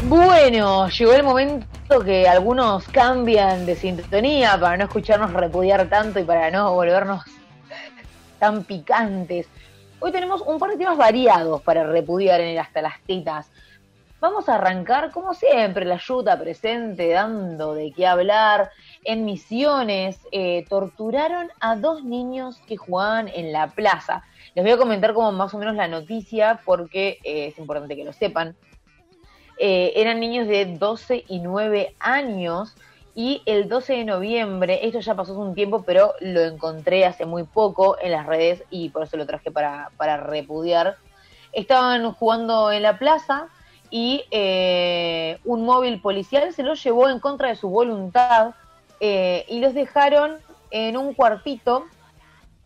Bueno, 0.09 0.89
llegó 0.89 1.13
el 1.13 1.23
momento 1.23 2.01
que 2.05 2.27
algunos 2.29 2.85
cambian 2.89 3.67
de 3.67 3.77
sintonía 3.77 4.59
para 4.59 4.77
no 4.77 4.85
escucharnos 4.85 5.33
repudiar 5.33 5.89
tanto 5.89 6.19
y 6.19 6.25
para 6.25 6.51
no 6.51 6.75
volvernos 6.75 7.23
tan 8.41 8.65
picantes. 8.65 9.47
Hoy 9.99 10.13
tenemos 10.13 10.43
un 10.43 10.59
par 10.59 10.71
de 10.71 10.77
temas 10.77 10.99
variados 10.99 11.63
para 11.63 11.85
repudiar 11.85 12.41
en 12.43 12.49
el 12.49 12.59
Hasta 12.59 12.83
las 12.83 13.01
Tetas. 13.07 13.51
Vamos 14.21 14.47
a 14.49 14.57
arrancar, 14.57 15.11
como 15.11 15.33
siempre, 15.33 15.87
la 15.87 15.97
yuta 15.97 16.39
presente, 16.39 17.09
dando 17.09 17.73
de 17.73 17.93
qué 17.93 18.07
hablar. 18.07 18.71
En 19.05 19.25
Misiones 19.25 20.19
eh, 20.33 20.67
torturaron 20.69 21.49
a 21.61 21.77
dos 21.77 22.05
niños 22.05 22.59
que 22.67 22.77
jugaban 22.77 23.29
en 23.29 23.53
la 23.53 23.69
plaza. 23.69 24.23
Les 24.55 24.63
voy 24.63 24.73
a 24.73 24.77
comentar 24.77 25.15
como 25.15 25.33
más 25.33 25.55
o 25.55 25.59
menos 25.59 25.75
la 25.75 25.89
noticia 25.89 26.61
porque 26.67 27.19
eh, 27.25 27.47
es 27.47 27.59
importante 27.59 27.97
que 27.97 28.05
lo 28.05 28.13
sepan. 28.13 28.55
Eh, 29.59 29.95
eran 29.97 30.21
niños 30.21 30.47
de 30.47 30.77
12 30.77 31.25
y 31.27 31.39
9 31.39 31.95
años 32.01 32.77
y 33.19 33.41
el 33.47 33.67
12 33.67 33.95
de 33.95 34.05
noviembre, 34.05 34.87
esto 34.87 35.01
ya 35.01 35.15
pasó 35.15 35.33
hace 35.33 35.41
un 35.41 35.55
tiempo, 35.55 35.83
pero 35.85 36.13
lo 36.21 36.43
encontré 36.43 37.07
hace 37.07 37.25
muy 37.25 37.45
poco 37.45 37.97
en 37.99 38.11
las 38.13 38.27
redes 38.27 38.63
y 38.69 38.91
por 38.91 39.05
eso 39.05 39.17
lo 39.17 39.25
traje 39.25 39.51
para, 39.51 39.91
para 39.97 40.19
repudiar. 40.19 40.99
Estaban 41.55 42.13
jugando 42.13 42.71
en 42.71 42.83
la 42.83 42.99
plaza 42.99 43.49
y 43.89 44.25
eh, 44.31 45.39
un 45.47 45.65
móvil 45.65 45.99
policial 46.03 46.53
se 46.53 46.63
los 46.63 46.85
llevó 46.85 47.09
en 47.09 47.19
contra 47.19 47.49
de 47.49 47.57
su 47.57 47.71
voluntad 47.71 48.51
eh, 49.01 49.47
y 49.49 49.61
los 49.61 49.73
dejaron 49.73 50.37
en 50.71 50.99
un 50.99 51.15
cuartito, 51.15 51.87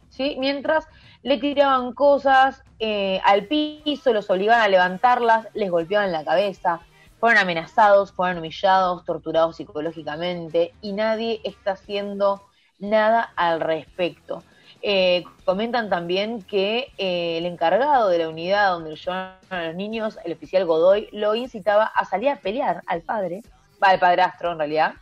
¿sí? 0.08 0.34
mientras 0.40 0.88
le 1.22 1.38
tiraban 1.38 1.92
cosas 1.92 2.64
eh, 2.80 3.20
al 3.24 3.44
piso, 3.44 4.12
los 4.12 4.28
obligaban 4.28 4.62
a 4.62 4.68
levantarlas, 4.68 5.46
les 5.54 5.70
golpeaban 5.70 6.10
la 6.10 6.24
cabeza, 6.24 6.80
fueron 7.20 7.38
amenazados, 7.38 8.12
fueron 8.12 8.38
humillados, 8.38 9.04
torturados 9.04 9.56
psicológicamente 9.56 10.72
y 10.80 10.94
nadie 10.94 11.40
está 11.44 11.72
haciendo 11.72 12.42
nada 12.78 13.32
al 13.36 13.60
respecto. 13.60 14.42
eh, 14.82 15.24
comentan 15.44 15.90
también 15.90 16.40
que 16.42 16.90
eh, 16.96 17.36
el 17.36 17.44
encargado 17.44 18.08
de 18.08 18.18
la 18.18 18.30
unidad 18.30 18.70
donde 18.70 18.90
lo 18.90 18.96
llevaban 18.96 19.36
a 19.50 19.66
los 19.66 19.74
niños, 19.74 20.18
el 20.24 20.32
oficial 20.32 20.64
Godoy, 20.64 21.10
lo 21.12 21.34
incitaba 21.34 21.84
a 21.84 22.06
salir 22.06 22.30
a 22.30 22.36
pelear 22.36 22.82
al 22.86 23.02
padre, 23.02 23.42
al 23.82 23.98
padrastro 23.98 24.52
en 24.52 24.58
realidad. 24.58 24.94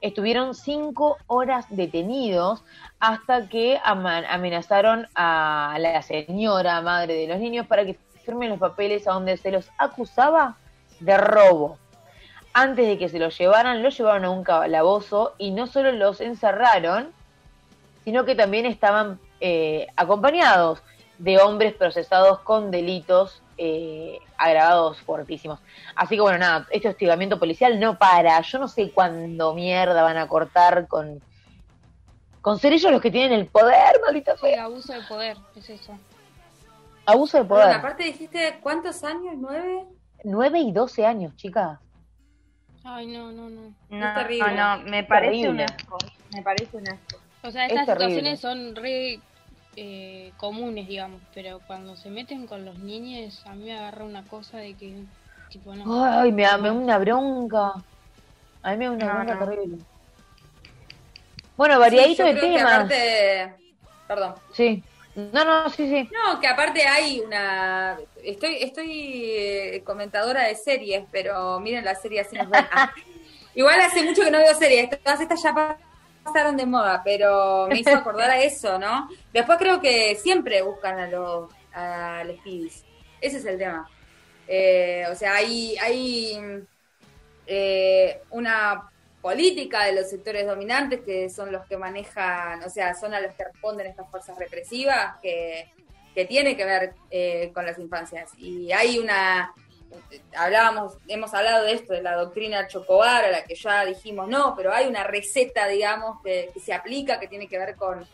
Estuvieron 0.00 0.54
cinco 0.54 1.16
horas 1.28 1.66
detenidos 1.70 2.64
hasta 2.98 3.48
que 3.48 3.78
amenazaron 3.84 5.06
a 5.14 5.76
la 5.78 6.02
señora 6.02 6.80
madre 6.80 7.14
de 7.14 7.28
los 7.28 7.38
niños 7.38 7.68
para 7.68 7.84
que 7.84 7.96
firmen 8.24 8.50
los 8.50 8.58
papeles 8.58 9.06
a 9.06 9.12
donde 9.12 9.36
se 9.36 9.52
los 9.52 9.70
acusaba 9.78 10.56
de 11.04 11.16
robo. 11.16 11.78
Antes 12.52 12.86
de 12.86 12.98
que 12.98 13.08
se 13.08 13.18
los 13.18 13.36
llevaran, 13.36 13.82
los 13.82 13.96
llevaron 13.96 14.24
a 14.24 14.30
un 14.30 14.44
calabozo 14.44 15.34
y 15.38 15.50
no 15.50 15.66
solo 15.66 15.92
los 15.92 16.20
encerraron, 16.20 17.10
sino 18.04 18.24
que 18.24 18.34
también 18.34 18.64
estaban 18.66 19.18
eh, 19.40 19.88
acompañados 19.96 20.82
de 21.18 21.38
hombres 21.38 21.74
procesados 21.74 22.40
con 22.40 22.70
delitos 22.70 23.42
eh, 23.56 24.18
agravados 24.36 25.00
fuertísimos. 25.00 25.60
Así 25.94 26.16
que 26.16 26.20
bueno, 26.22 26.38
nada, 26.38 26.66
este 26.70 26.88
hostigamiento 26.88 27.38
policial 27.38 27.78
no 27.78 27.98
para. 27.98 28.40
Yo 28.40 28.58
no 28.58 28.68
sé 28.68 28.90
cuándo 28.90 29.54
mierda 29.54 30.02
van 30.02 30.16
a 30.16 30.26
cortar 30.28 30.86
con, 30.88 31.20
con 32.40 32.58
ser 32.58 32.72
ellos 32.72 32.90
los 32.90 33.00
que 33.00 33.10
tienen 33.10 33.32
el 33.32 33.46
poder, 33.46 34.00
maldita 34.04 34.34
Sí, 34.36 34.46
sea. 34.48 34.64
abuso 34.64 34.92
de 34.92 35.02
poder, 35.02 35.36
es 35.56 35.70
eso. 35.70 35.92
Abuso 37.06 37.38
de 37.38 37.44
poder. 37.44 37.74
aparte 37.74 38.04
dijiste, 38.04 38.58
¿cuántos 38.62 39.04
años? 39.04 39.34
¿Nueve? 39.36 39.84
9 40.24 40.58
y 40.60 40.72
12 40.72 41.06
años, 41.06 41.34
chicas. 41.36 41.78
Ay, 42.82 43.06
no, 43.06 43.32
no, 43.32 43.48
no. 43.48 43.72
No, 43.88 44.06
Es 44.08 44.14
terrible. 44.14 44.54
no, 44.56 44.78
me 44.78 45.04
parece 45.04 45.48
un 45.48 45.60
asco. 45.60 45.98
Me 46.34 46.42
parece 46.42 46.76
un 46.76 46.88
asco. 46.88 47.16
O 47.42 47.50
sea, 47.50 47.66
Es 47.66 47.72
estas 47.72 47.86
terrible. 47.86 48.14
situaciones 48.14 48.40
son 48.40 48.76
re 48.76 49.20
eh, 49.76 50.32
comunes, 50.36 50.86
digamos, 50.86 51.20
pero 51.34 51.60
cuando 51.66 51.96
se 51.96 52.10
meten 52.10 52.46
con 52.46 52.64
los 52.64 52.78
niños, 52.78 53.42
a 53.46 53.54
mí 53.54 53.64
me 53.64 53.76
agarra 53.76 54.04
una 54.04 54.22
cosa 54.24 54.58
de 54.58 54.74
que, 54.74 54.94
tipo, 55.50 55.74
no. 55.74 56.04
Ay, 56.04 56.30
me 56.32 56.42
da, 56.42 56.56
una 56.72 56.98
bronca. 56.98 57.72
A 58.62 58.70
mí 58.72 58.76
me 58.76 58.84
da 58.86 58.92
una 58.92 59.06
No, 59.06 59.14
bronca 59.14 59.34
no. 59.34 59.46
terrible. 59.50 59.78
Bueno, 61.56 61.78
variadito 61.78 62.10
Sí, 62.12 62.18
yo 62.18 62.24
de 62.26 62.32
creo 62.40 62.50
que 62.52 62.56
temas. 62.58 62.72
aparte, 62.74 63.54
perdón. 64.08 64.34
Sí. 64.52 64.82
No, 65.14 65.44
no, 65.44 65.70
sí, 65.70 65.88
sí. 65.88 66.10
No, 66.12 66.40
que 66.40 66.46
aparte 66.46 66.86
hay 66.86 67.20
una... 67.20 67.98
Estoy 68.22 68.56
estoy 68.60 69.24
eh, 69.26 69.82
comentadora 69.84 70.44
de 70.44 70.56
series, 70.56 71.04
pero 71.12 71.60
miren 71.60 71.84
la 71.84 71.94
serie 71.94 72.20
así 72.20 72.36
nos. 72.36 72.48
Ah. 72.52 72.92
Igual 73.54 73.80
hace 73.80 74.02
mucho 74.02 74.22
que 74.22 74.32
no 74.32 74.38
veo 74.38 74.52
series, 74.54 74.90
todas 75.02 75.20
estas 75.20 75.40
ya 75.40 75.78
pasaron 76.24 76.56
de 76.56 76.66
moda, 76.66 77.02
pero 77.04 77.68
me 77.68 77.78
hizo 77.78 77.94
acordar 77.94 78.30
a 78.30 78.40
eso, 78.40 78.80
¿no? 78.80 79.08
Después 79.32 79.58
creo 79.58 79.80
que 79.80 80.16
siempre 80.16 80.60
buscan 80.62 80.98
a 80.98 81.06
los 81.06 81.52
a 81.72 82.24
los 82.24 82.40
pibis. 82.40 82.84
Ese 83.20 83.38
es 83.38 83.44
el 83.44 83.58
tema. 83.58 83.88
Eh, 84.46 85.04
o 85.10 85.14
sea, 85.14 85.36
hay, 85.36 85.76
hay 85.78 86.64
eh, 87.46 88.22
una 88.30 88.90
política 89.24 89.86
de 89.86 89.94
los 89.94 90.10
sectores 90.10 90.46
dominantes 90.46 91.00
que 91.00 91.30
son 91.30 91.50
los 91.50 91.64
que 91.64 91.78
manejan, 91.78 92.62
o 92.62 92.68
sea, 92.68 92.92
son 92.92 93.14
a 93.14 93.20
los 93.20 93.34
que 93.34 93.44
responden 93.44 93.86
estas 93.86 94.10
fuerzas 94.10 94.36
represivas 94.38 95.16
que, 95.22 95.72
que 96.14 96.26
tiene 96.26 96.54
que 96.58 96.66
ver 96.66 96.92
eh, 97.10 97.50
con 97.54 97.64
las 97.64 97.78
infancias. 97.78 98.32
Y 98.36 98.70
hay 98.70 98.98
una, 98.98 99.54
hablábamos, 100.36 100.98
hemos 101.08 101.32
hablado 101.32 101.64
de 101.64 101.72
esto, 101.72 101.94
de 101.94 102.02
la 102.02 102.16
doctrina 102.16 102.68
Chocobar, 102.68 103.24
a 103.24 103.30
la 103.30 103.44
que 103.44 103.54
ya 103.54 103.86
dijimos 103.86 104.28
no, 104.28 104.52
pero 104.54 104.74
hay 104.74 104.88
una 104.88 105.04
receta, 105.04 105.68
digamos, 105.68 106.20
que, 106.22 106.50
se 106.62 106.74
aplica, 106.74 107.18
que 107.18 107.26
tiene 107.26 107.48
que 107.48 107.56
ver 107.56 107.76
con, 107.76 108.06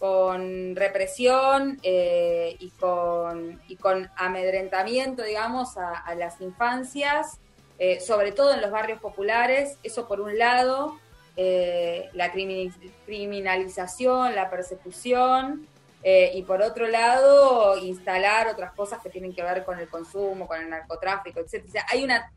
con 0.00 0.74
represión 0.74 1.78
eh, 1.84 2.56
y, 2.58 2.70
con, 2.70 3.62
y 3.68 3.76
con 3.76 4.10
amedrentamiento, 4.16 5.22
digamos, 5.22 5.76
a 5.76 6.12
las 6.16 6.40
infancias, 6.40 7.38
eh, 7.80 7.98
sobre 7.98 8.30
todo 8.30 8.52
en 8.54 8.60
los 8.60 8.70
barrios 8.70 9.00
populares. 9.00 9.76
Eso 9.82 10.06
por 10.06 10.20
un 10.20 10.38
lado, 10.38 10.98
eh, 11.36 12.10
la 12.12 12.32
crimi- 12.32 12.72
criminalización, 13.06 14.34
la 14.34 14.50
persecución, 14.50 15.66
eh, 16.02 16.30
y 16.34 16.42
por 16.42 16.62
otro 16.62 16.86
lado, 16.88 17.76
instalar 17.78 18.48
otras 18.48 18.72
cosas 18.72 19.00
que 19.02 19.10
tienen 19.10 19.34
que 19.34 19.42
ver 19.42 19.64
con 19.64 19.78
el 19.78 19.88
consumo, 19.88 20.46
con 20.46 20.60
el 20.60 20.70
narcotráfico, 20.70 21.40
etc. 21.40 21.64
O 21.66 21.70
sea, 21.70 21.86
hay 21.90 22.04
una, 22.04 22.30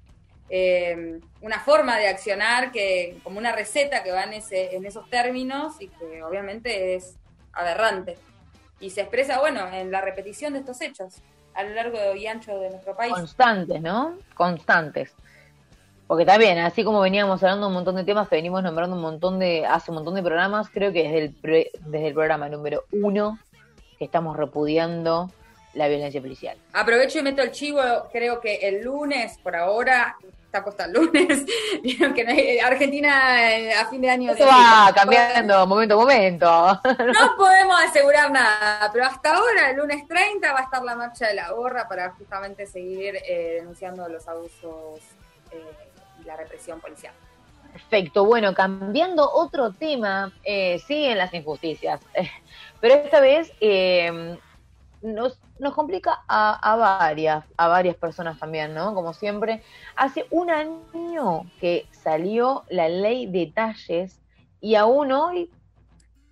eh, 0.50 1.20
una 1.42 1.60
forma 1.60 1.98
de 1.98 2.08
accionar 2.08 2.72
que, 2.72 3.20
como 3.24 3.38
una 3.38 3.52
receta 3.54 4.04
que 4.04 4.12
va 4.12 4.24
en, 4.24 4.34
ese, 4.34 4.76
en 4.76 4.86
esos 4.86 5.10
términos 5.10 5.76
y 5.80 5.88
que 5.88 6.24
obviamente 6.24 6.96
es 6.96 7.16
aberrante. 7.54 8.18
Y 8.80 8.90
se 8.90 9.02
expresa, 9.02 9.40
bueno, 9.40 9.68
en 9.72 9.92
la 9.92 10.02
repetición 10.02 10.54
de 10.54 10.60
estos 10.60 10.82
hechos 10.82 11.16
a 11.54 11.64
lo 11.64 11.70
largo 11.70 12.16
y 12.16 12.28
ancho 12.28 12.60
de 12.60 12.70
nuestro 12.70 12.96
país. 12.96 13.14
Constantes, 13.14 13.80
¿no? 13.82 14.18
Constantes. 14.34 15.14
Porque 16.08 16.26
también, 16.26 16.60
así 16.60 16.84
como 16.84 17.00
veníamos 17.02 17.42
hablando 17.44 17.68
un 17.68 17.74
montón 17.74 17.96
de 17.96 18.04
temas, 18.04 18.28
que 18.28 18.36
venimos 18.36 18.62
nombrando 18.62 18.96
un 18.96 19.02
montón 19.02 19.40
de, 19.40 19.66
hace 19.66 19.90
un 19.92 19.96
montón 19.96 20.16
de 20.16 20.22
programas, 20.22 20.70
creo 20.70 20.92
que 20.92 21.04
desde 21.04 21.18
el, 21.20 21.32
pre- 21.34 21.72
desde 21.86 22.08
el 22.10 22.14
programa 22.14 22.50
número 22.50 22.84
uno 22.92 23.40
que 23.98 24.06
estamos 24.06 24.36
repudiando 24.38 25.32
la 25.74 25.88
violencia 25.88 26.22
policial. 26.22 26.58
Aprovecho 26.74 27.20
y 27.20 27.24
meto 27.24 27.42
el 27.42 27.52
chivo, 27.52 27.82
creo 28.12 28.40
que 28.42 28.56
el 28.68 28.84
lunes, 28.84 29.40
por 29.42 29.56
ahora, 29.56 30.16
está 30.46 30.64
puesta 30.64 30.86
el 30.86 30.92
lunes, 30.94 31.46
vieron 31.82 32.14
que 32.14 32.24
no 32.26 32.32
hay- 32.32 32.60
Argentina 32.60 33.52
eh, 33.58 33.74
a 33.74 33.88
fin 33.88 34.02
de 34.02 34.10
año... 34.12 34.32
Eso 34.34 34.46
va 34.46 34.92
cambiando 34.94 35.66
momento 35.66 35.96
a 35.96 35.98
momento. 35.98 36.46
No 36.84 37.36
podemos 37.38 37.82
asegurar 37.90 38.30
nada, 38.30 38.90
pero 38.94 39.06
hasta 39.06 39.36
ahora, 39.36 39.72
el 39.72 39.78
lunes 39.78 40.08
30, 40.08 40.54
va 40.54 40.60
a 40.60 40.64
estar 40.64 40.84
la 40.84 40.96
marcha 40.96 41.28
de 41.30 41.34
la 41.34 41.50
gorra 41.54 41.88
para 41.88 42.12
justamente 42.12 42.68
seguir 42.68 43.16
eh, 43.28 43.56
denunciando 43.62 44.08
los 44.10 44.28
abusos 44.28 45.00
eh, 45.52 45.64
la 46.26 46.36
represión 46.36 46.80
policial. 46.80 47.14
Perfecto, 47.72 48.26
bueno, 48.26 48.54
cambiando 48.54 49.28
otro 49.32 49.72
tema, 49.72 50.32
eh, 50.44 50.78
siguen 50.80 51.18
las 51.18 51.34
injusticias, 51.34 52.02
pero 52.82 52.96
esta 52.96 53.20
vez 53.20 53.52
eh, 53.62 54.38
nos, 55.02 55.40
nos 55.58 55.74
complica 55.74 56.24
a, 56.28 56.54
a 56.54 56.76
varias, 56.76 57.46
a 57.58 57.68
varias 57.68 57.96
personas 57.96 58.38
también, 58.38 58.74
¿no? 58.74 58.94
Como 58.94 59.14
siempre, 59.14 59.64
hace 59.96 60.28
un 60.30 60.52
año 60.52 61.50
que 61.60 61.88
salió 61.92 62.64
la 62.70 62.90
ley 62.90 63.26
de 63.26 63.52
talles 63.54 64.20
y 64.62 64.76
aún 64.76 65.12
hoy 65.12 65.50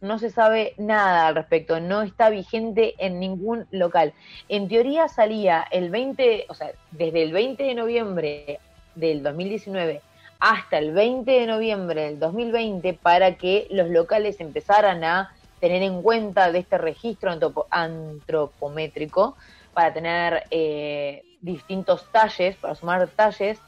no 0.02 0.18
se 0.18 0.32
sabe 0.32 0.74
nada 0.78 1.28
al 1.28 1.36
respecto, 1.36 1.80
no 1.80 2.02
está 2.02 2.30
vigente 2.30 2.96
en 2.98 3.20
ningún 3.20 3.68
local. 3.72 4.14
En 4.50 4.68
teoría 4.68 5.08
salía 5.08 5.66
el 5.72 5.92
20, 5.92 6.46
o 6.50 6.54
sea, 6.56 6.72
desde 6.92 7.24
el 7.24 7.32
20 7.32 7.64
de 7.64 7.76
noviembre 7.76 8.60
del 8.96 9.24
2019 9.24 10.02
hasta 10.40 10.80
el 10.80 10.92
20 10.92 11.32
de 11.32 11.46
noviembre 11.46 12.02
del 12.04 12.20
2020 12.20 12.94
para 12.96 13.36
que 13.36 13.68
los 13.70 13.90
locales 13.90 14.40
empezaran 14.40 15.04
a 15.04 15.32
tener 15.60 15.84
en 15.84 16.02
cuenta 16.02 16.52
de 16.52 16.60
este 16.60 16.80
registro 16.80 17.32
antropo- 17.32 17.68
antropométrico 17.70 19.38
para 19.74 19.94
tener 19.94 20.44
eh, 20.50 21.22
distintos 21.42 22.12
talles, 22.12 22.58
para 22.58 22.74
sumar 22.74 23.08
talles 23.16 23.60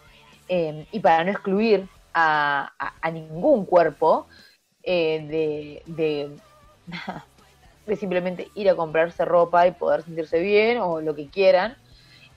eh, 0.49 0.87
y 0.91 0.99
para 0.99 1.23
no 1.23 1.31
excluir 1.31 1.87
a, 2.13 2.71
ningún 3.11 3.65
cuerpo 3.65 4.27
eh, 4.81 5.83
de 7.85 7.95
simplemente 7.95 8.47
ir 8.55 8.69
a 8.69 8.75
comprarse 8.75 9.25
ropa 9.25 9.67
y 9.67 9.71
poder 9.73 10.01
sentirse 10.01 10.39
bien 10.39 10.79
o 10.79 11.01
lo 11.01 11.13
que 11.15 11.29
quieran. 11.29 11.77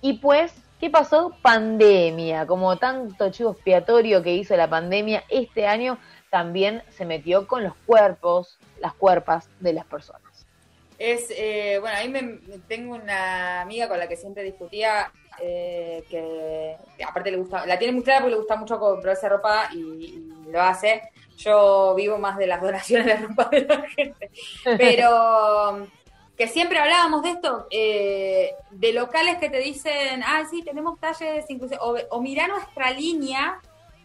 Y 0.03 0.19
pues, 0.19 0.53
¿qué 0.87 0.91
pasó? 0.91 1.33
Pandemia. 1.43 2.47
Como 2.47 2.77
tanto 2.77 3.31
chivo 3.31 3.51
expiatorio 3.51 4.23
que 4.23 4.35
hizo 4.35 4.57
la 4.57 4.71
pandemia, 4.71 5.25
este 5.29 5.67
año 5.67 5.99
también 6.31 6.83
se 6.91 7.05
metió 7.05 7.49
con 7.49 7.65
los 7.65 7.73
cuerpos, 7.87 8.57
las 8.81 8.95
cuerpas 8.95 9.49
de 9.59 9.73
las 9.73 9.85
personas. 9.85 10.23
Es, 10.97 11.27
eh, 11.37 11.79
bueno, 11.81 11.97
ahí 11.97 12.09
me, 12.09 12.23
me- 12.23 12.39
tengo 12.69 12.95
una 12.95 13.63
amiga 13.63 13.89
con 13.89 13.99
la 13.99 14.09
que 14.09 14.17
siempre 14.17 14.45
discutía, 14.45 15.11
eh, 15.43 16.05
que, 16.09 16.77
que 16.97 17.05
aparte 17.05 17.33
le 17.33 17.37
gusta, 17.39 17.67
la 17.67 17.79
tiene 17.79 17.93
muy 17.93 18.03
clara 18.05 18.21
porque 18.21 18.31
le 18.35 18.39
gusta 18.39 18.57
mucho 18.57 18.79
comprarse 18.79 19.29
ropa 19.29 19.69
y, 19.75 19.79
y 19.79 20.51
lo 20.53 20.63
hace. 20.63 21.03
Yo 21.37 21.95
vivo 21.97 22.17
más 22.17 22.39
de 22.39 22.47
las 22.47 22.63
donaciones 22.63 23.07
de 23.07 23.27
ropa 23.27 23.49
de 23.51 23.63
la 23.63 23.83
gente. 23.89 24.31
Pero 24.79 25.87
que 26.37 26.49
siempre 26.49 26.79
hablábamos 26.79 27.23
de 27.23 27.31
esto, 27.31 27.67
eh, 27.71 28.55
de 28.71 28.93
locales 28.93 29.39
que 29.39 29.49
te 29.49 29.59
dicen, 29.59 30.23
ah, 30.25 30.43
sí, 30.51 30.63
tenemos 30.63 31.01
talles 31.01 31.45
inclusive, 31.49 31.79
o, 31.81 31.97
o 32.11 32.21
mirá 32.21 32.47
nuestra 32.47 32.91
línea, 32.91 33.59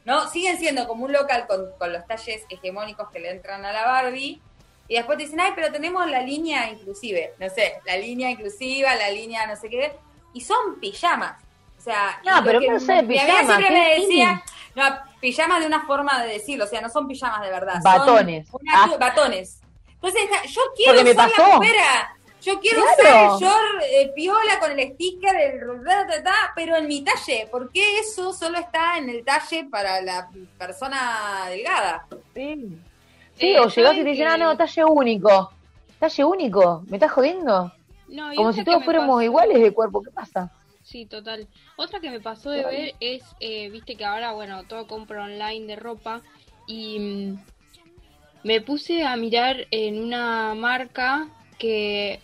¿no? 0.05 0.27
Siguen 0.29 0.57
siendo 0.57 0.87
como 0.87 1.05
un 1.05 1.11
local 1.11 1.45
con, 1.47 1.71
con 1.77 1.91
los 1.91 2.05
talles 2.07 2.43
hegemónicos 2.49 3.09
que 3.09 3.19
le 3.19 3.31
entran 3.31 3.65
a 3.65 3.73
la 3.73 3.85
Barbie, 3.85 4.41
y 4.87 4.95
después 4.95 5.17
te 5.17 5.25
dicen, 5.25 5.39
ay, 5.41 5.51
pero 5.55 5.71
tenemos 5.71 6.09
la 6.09 6.21
línea 6.21 6.69
inclusive, 6.69 7.33
no 7.39 7.49
sé, 7.49 7.75
la 7.85 7.97
línea 7.97 8.29
inclusiva, 8.31 8.95
la 8.95 9.09
línea 9.09 9.45
no 9.47 9.55
sé 9.55 9.69
qué, 9.69 9.93
y 10.33 10.41
son 10.41 10.79
pijamas. 10.79 11.41
O 11.77 11.81
sea, 11.83 12.21
No, 12.23 12.43
pero 12.45 12.59
que 12.59 12.69
no 12.69 12.79
sé, 12.79 13.01
mi 13.03 13.15
pijamas, 13.15 13.45
siempre 13.45 13.67
¿qué 13.67 13.73
me 13.73 13.99
decía, 13.99 14.43
no, 14.75 14.83
pijamas 15.19 15.59
de 15.61 15.65
una 15.65 15.85
forma 15.85 16.21
de 16.23 16.33
decirlo, 16.33 16.63
o 16.65 16.67
sea, 16.67 16.79
no 16.79 16.89
son 16.89 17.07
pijamas 17.07 17.41
de 17.41 17.49
verdad. 17.49 17.73
son 17.73 17.83
Batones. 17.83 18.47
una- 18.51 18.83
Ah. 18.83 18.97
batones. 18.99 19.57
Entonces, 19.93 20.21
yo 20.51 20.61
quiero 20.75 20.93
Porque 20.93 21.03
me 21.03 21.11
usar 21.11 21.29
pasó. 21.29 21.47
la 21.47 21.55
pupera. 21.55 22.15
Yo 22.41 22.59
quiero 22.59 22.81
Claro. 22.81 23.35
usar 23.35 23.35
el 23.35 23.39
short 23.39 23.83
eh, 23.83 24.11
piola 24.15 24.59
con 24.59 24.71
el 24.79 24.93
sticker, 24.93 25.35
el 25.35 25.59
ta, 25.85 26.07
ta, 26.07 26.23
ta, 26.23 26.35
pero 26.55 26.75
en 26.75 26.87
mi 26.87 27.03
talle. 27.03 27.47
¿Por 27.51 27.71
qué 27.71 27.99
eso 27.99 28.33
solo 28.33 28.57
está 28.57 28.97
en 28.97 29.09
el 29.09 29.23
talle 29.23 29.65
para 29.69 30.01
la 30.01 30.29
persona 30.57 31.45
delgada? 31.49 32.07
Sí. 32.33 32.77
Sí, 33.35 33.47
Eh, 33.47 33.59
o 33.59 33.67
llegás 33.67 33.75
y 33.77 33.81
¿saben 33.83 34.03
te 34.03 34.09
dicen, 34.09 34.27
ah, 34.27 34.37
no, 34.37 34.57
talle 34.57 34.83
único. 34.85 35.51
Talle 35.99 36.23
único, 36.25 36.83
¿me 36.87 36.97
estás 36.97 37.11
jodiendo? 37.11 37.71
No, 38.07 38.33
y 38.33 38.35
Como 38.35 38.51
si 38.53 38.63
todos 38.63 38.83
fuéramos 38.83 39.09
pasó- 39.17 39.21
iguales 39.23 39.61
de 39.61 39.71
cuerpo, 39.71 40.01
¿qué 40.01 40.09
pasa? 40.11 40.51
Sí, 40.83 41.05
total. 41.05 41.47
Otra 41.77 41.99
que 41.99 42.09
me 42.09 42.19
pasó 42.19 42.49
de 42.49 42.63
Total. 42.63 42.75
ver 42.75 42.95
es, 42.99 43.23
eh, 43.39 43.69
viste 43.69 43.95
que 43.95 44.03
ahora, 44.03 44.33
bueno, 44.33 44.63
todo 44.65 44.87
compro 44.87 45.23
online 45.23 45.67
de 45.67 45.75
ropa 45.75 46.21
y 46.67 46.99
mm, 46.99 47.39
me 48.43 48.61
puse 48.61 49.03
a 49.05 49.15
mirar 49.15 49.67
en 49.71 50.03
una 50.03 50.53
marca 50.55 51.27
que, 51.59 52.19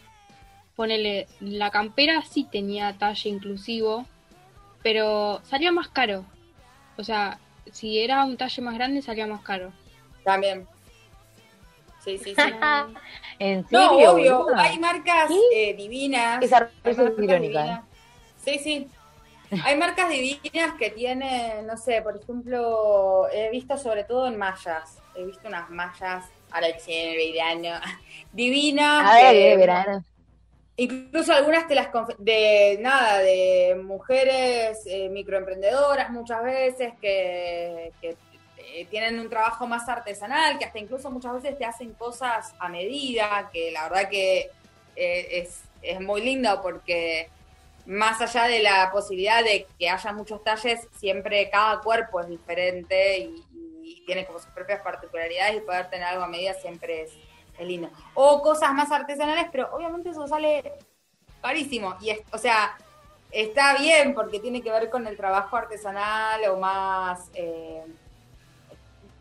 ponele, 0.78 1.28
la 1.42 1.72
campera 1.72 2.22
sí 2.22 2.46
tenía 2.50 2.94
talle 2.98 3.30
inclusivo, 3.30 4.06
pero 4.84 5.42
salía 5.44 5.72
más 5.72 5.90
caro. 5.90 6.24
O 6.98 7.04
sea, 7.04 7.40
si 7.72 8.00
era 8.00 8.24
un 8.24 8.38
talle 8.38 8.62
más 8.62 8.76
grande 8.76 9.02
salía 9.02 9.28
más 9.28 9.42
caro. 9.42 9.74
También. 10.24 10.68
Sí, 12.06 12.20
sí, 12.20 12.36
sí. 12.36 12.42
¿En 13.40 13.66
No, 13.72 13.92
obvio, 13.92 14.46
hay 14.56 14.78
marcas 14.80 15.28
¿Sí? 15.30 15.42
eh, 15.54 15.74
divinas. 15.74 16.42
Esa 16.44 16.70
es 16.84 16.98
irónica, 16.98 17.40
divinas. 17.40 17.82
Sí, 18.46 18.60
sí. 18.60 18.88
Hay 19.64 19.78
marcas 19.78 20.10
divinas 20.10 20.74
que 20.78 20.92
tienen, 20.92 21.66
no 21.66 21.76
sé, 21.76 22.02
por 22.04 22.18
ejemplo, 22.18 23.28
he 23.32 23.50
visto 23.50 23.78
sobre 23.78 24.04
todo 24.04 24.28
en 24.28 24.38
mallas. 24.38 25.00
He 25.16 25.26
visto 25.26 25.48
unas 25.48 25.70
mallas, 25.72 26.26
ahora 26.52 26.68
que 26.86 27.14
en 27.16 27.20
el 27.20 27.34
verano, 27.64 27.82
divinas. 28.32 29.10
A 29.10 29.16
ver, 29.16 29.34
que- 29.34 29.50
de 29.50 29.58
verano. 29.58 30.04
Incluso 30.80 31.34
algunas 31.34 31.68
te 31.68 31.74
las 31.74 31.90
de 32.20 32.78
nada, 32.80 33.18
de 33.18 33.76
mujeres 33.84 34.80
eh, 34.86 35.10
microemprendedoras 35.10 36.12
muchas 36.12 36.44
veces 36.44 36.94
que, 37.02 37.92
que, 38.00 38.16
eh, 38.58 38.86
tienen 38.86 39.20
un 39.20 39.28
trabajo 39.28 39.66
más 39.66 39.90
artesanal, 39.90 40.60
que 40.60 40.66
hasta 40.66 40.78
incluso 40.78 41.10
muchas 41.10 41.34
veces 41.34 41.58
te 41.58 41.66
hacen 41.66 41.94
cosas 41.94 42.54
a 42.60 42.70
medida, 42.70 43.50
que 43.52 43.72
la 43.72 43.90
verdad 43.90 44.08
que 44.08 44.52
eh, 44.96 45.28
es, 45.32 45.64
es 45.82 46.00
muy 46.00 46.22
lindo 46.22 46.62
porque 46.62 47.28
más 47.88 48.22
allá 48.22 48.44
de 48.44 48.60
la 48.60 48.92
posibilidad 48.92 49.44
de 49.44 49.66
que 49.80 49.90
haya 49.90 50.14
muchos 50.14 50.44
talles, 50.44 50.88
siempre 50.96 51.50
cada 51.50 51.80
cuerpo 51.80 52.22
es 52.22 52.30
diferente 52.30 53.18
y, 53.18 53.44
y 53.84 54.04
tiene 54.06 54.28
como 54.28 54.38
sus 54.38 54.52
propias 54.52 54.84
particularidades 54.84 55.56
y 55.56 55.62
poder 55.62 55.90
tener 55.90 56.06
algo 56.06 56.26
a 56.26 56.28
medida 56.28 56.54
siempre 56.54 57.02
es, 57.02 57.14
es 57.58 57.68
lindo. 57.68 57.90
O 58.14 58.42
cosas 58.42 58.74
más 58.74 58.92
artesanales, 58.92 59.48
pero 59.52 59.70
obviamente 59.74 60.10
eso 60.10 60.28
sale 60.28 60.74
carísimo. 61.42 61.96
Y 62.02 62.12
es, 62.12 62.20
o 62.32 62.38
sea, 62.38 62.78
está 63.32 63.78
bien 63.78 64.14
porque 64.14 64.40
tiene 64.40 64.62
que 64.62 64.72
ver 64.72 64.90
con 64.90 65.08
el 65.08 65.18
trabajo 65.18 65.58
artesanal 65.58 66.44
o 66.50 66.58
más, 66.58 67.30
eh, 67.34 67.84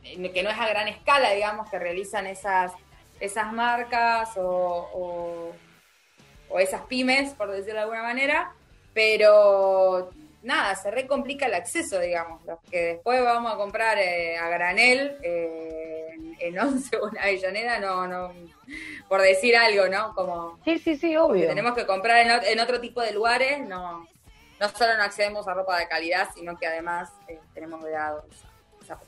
que 0.02 0.42
no 0.42 0.50
es 0.50 0.58
a 0.58 0.68
gran 0.68 0.88
escala, 0.88 1.30
digamos, 1.32 1.68
que 1.70 1.78
realizan 1.78 2.26
esas, 2.26 2.72
esas 3.20 3.52
marcas 3.52 4.36
o, 4.36 4.88
o, 4.92 5.52
o 6.48 6.58
esas 6.58 6.82
pymes, 6.82 7.34
por 7.34 7.50
decirlo 7.50 7.74
de 7.74 7.82
alguna 7.82 8.02
manera. 8.02 8.52
Pero 8.94 10.10
nada, 10.46 10.74
se 10.76 10.90
recomplica 10.90 11.46
el 11.46 11.54
acceso, 11.54 11.98
digamos. 12.00 12.44
Los 12.46 12.58
que 12.70 12.80
después 12.94 13.22
vamos 13.22 13.52
a 13.52 13.56
comprar 13.56 13.98
eh, 13.98 14.38
a 14.38 14.48
granel 14.48 15.16
eh, 15.22 16.06
en, 16.14 16.36
en 16.40 16.58
Once 16.58 16.96
o 16.96 17.08
en 17.10 17.18
Avellaneda, 17.18 17.78
no, 17.80 18.06
no, 18.06 18.32
por 19.08 19.20
decir 19.20 19.56
algo, 19.56 19.88
¿no? 19.88 20.14
Como 20.14 20.58
Sí, 20.64 20.78
sí, 20.78 20.96
sí, 20.96 21.10
que 21.10 21.18
obvio. 21.18 21.46
tenemos 21.48 21.74
que 21.74 21.84
comprar 21.86 22.18
en, 22.24 22.28
ot- 22.28 22.46
en 22.46 22.60
otro 22.60 22.80
tipo 22.80 23.00
de 23.02 23.12
lugares, 23.12 23.60
no, 23.66 24.06
no 24.60 24.68
solo 24.70 24.96
no 24.96 25.02
accedemos 25.02 25.46
a 25.48 25.54
ropa 25.54 25.78
de 25.78 25.88
calidad, 25.88 26.28
sino 26.34 26.56
que 26.56 26.66
además 26.66 27.10
eh, 27.28 27.38
tenemos 27.52 27.82
vedado 27.82 28.24
esa, 28.82 28.98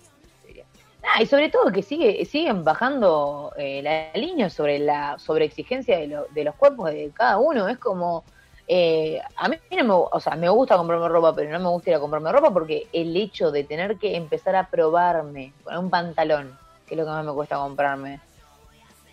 diría. 0.46 0.64
Ah, 1.02 1.22
y 1.22 1.26
sobre 1.26 1.48
todo 1.48 1.70
que 1.72 1.82
sigue, 1.82 2.24
siguen 2.24 2.64
bajando 2.64 3.52
eh, 3.56 3.80
la 3.82 4.10
línea 4.20 4.50
sobre 4.50 4.78
la 4.80 5.16
sobreexigencia 5.18 5.96
de, 5.98 6.08
lo- 6.08 6.26
de 6.26 6.44
los 6.44 6.54
cuerpos 6.56 6.90
de 6.90 7.10
cada 7.14 7.38
uno. 7.38 7.68
Es 7.68 7.78
como, 7.78 8.24
eh, 8.68 9.20
a 9.36 9.48
mí 9.48 9.56
no 9.70 9.84
me, 9.84 9.94
o 9.94 10.20
sea, 10.20 10.36
me 10.36 10.48
gusta 10.50 10.76
comprarme 10.76 11.08
ropa, 11.08 11.34
pero 11.34 11.50
no 11.50 11.58
me 11.58 11.68
gusta 11.70 11.90
ir 11.90 11.96
a 11.96 12.00
comprarme 12.00 12.30
ropa 12.30 12.52
porque 12.52 12.86
el 12.92 13.16
hecho 13.16 13.50
de 13.50 13.64
tener 13.64 13.96
que 13.98 14.14
empezar 14.16 14.54
a 14.56 14.68
probarme 14.68 15.52
con 15.64 15.76
un 15.78 15.90
pantalón, 15.90 16.56
que 16.86 16.94
es 16.94 16.98
lo 16.98 17.04
que 17.04 17.10
más 17.10 17.24
me 17.24 17.32
cuesta 17.32 17.56
comprarme, 17.56 18.20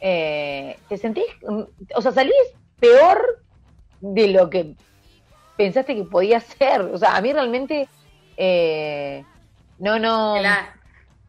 eh, 0.02 0.78
te 0.90 0.98
sentís, 0.98 1.26
o 1.96 2.02
sea, 2.02 2.12
salís 2.12 2.34
peor 2.80 3.44
de 4.02 4.28
lo 4.28 4.50
que 4.50 4.74
pensaste 5.58 5.96
que 5.96 6.04
podía 6.04 6.40
ser. 6.42 6.82
O 6.82 6.98
sea, 6.98 7.16
a 7.16 7.22
mí 7.22 7.32
realmente, 7.32 7.88
eh, 8.38 9.24
no, 9.80 9.98
no 10.00 10.36
La- 10.42 10.74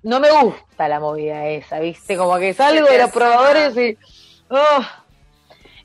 no 0.02 0.20
me 0.20 0.30
gusta 0.30 0.88
la 0.88 1.00
movida 1.00 1.46
esa, 1.46 1.78
¿viste? 1.80 2.16
Como 2.16 2.36
que 2.38 2.52
salgo 2.54 2.86
de 2.88 2.98
los 2.98 3.10
probadores 3.12 3.76
y. 3.76 3.96
¡oh! 4.50 4.84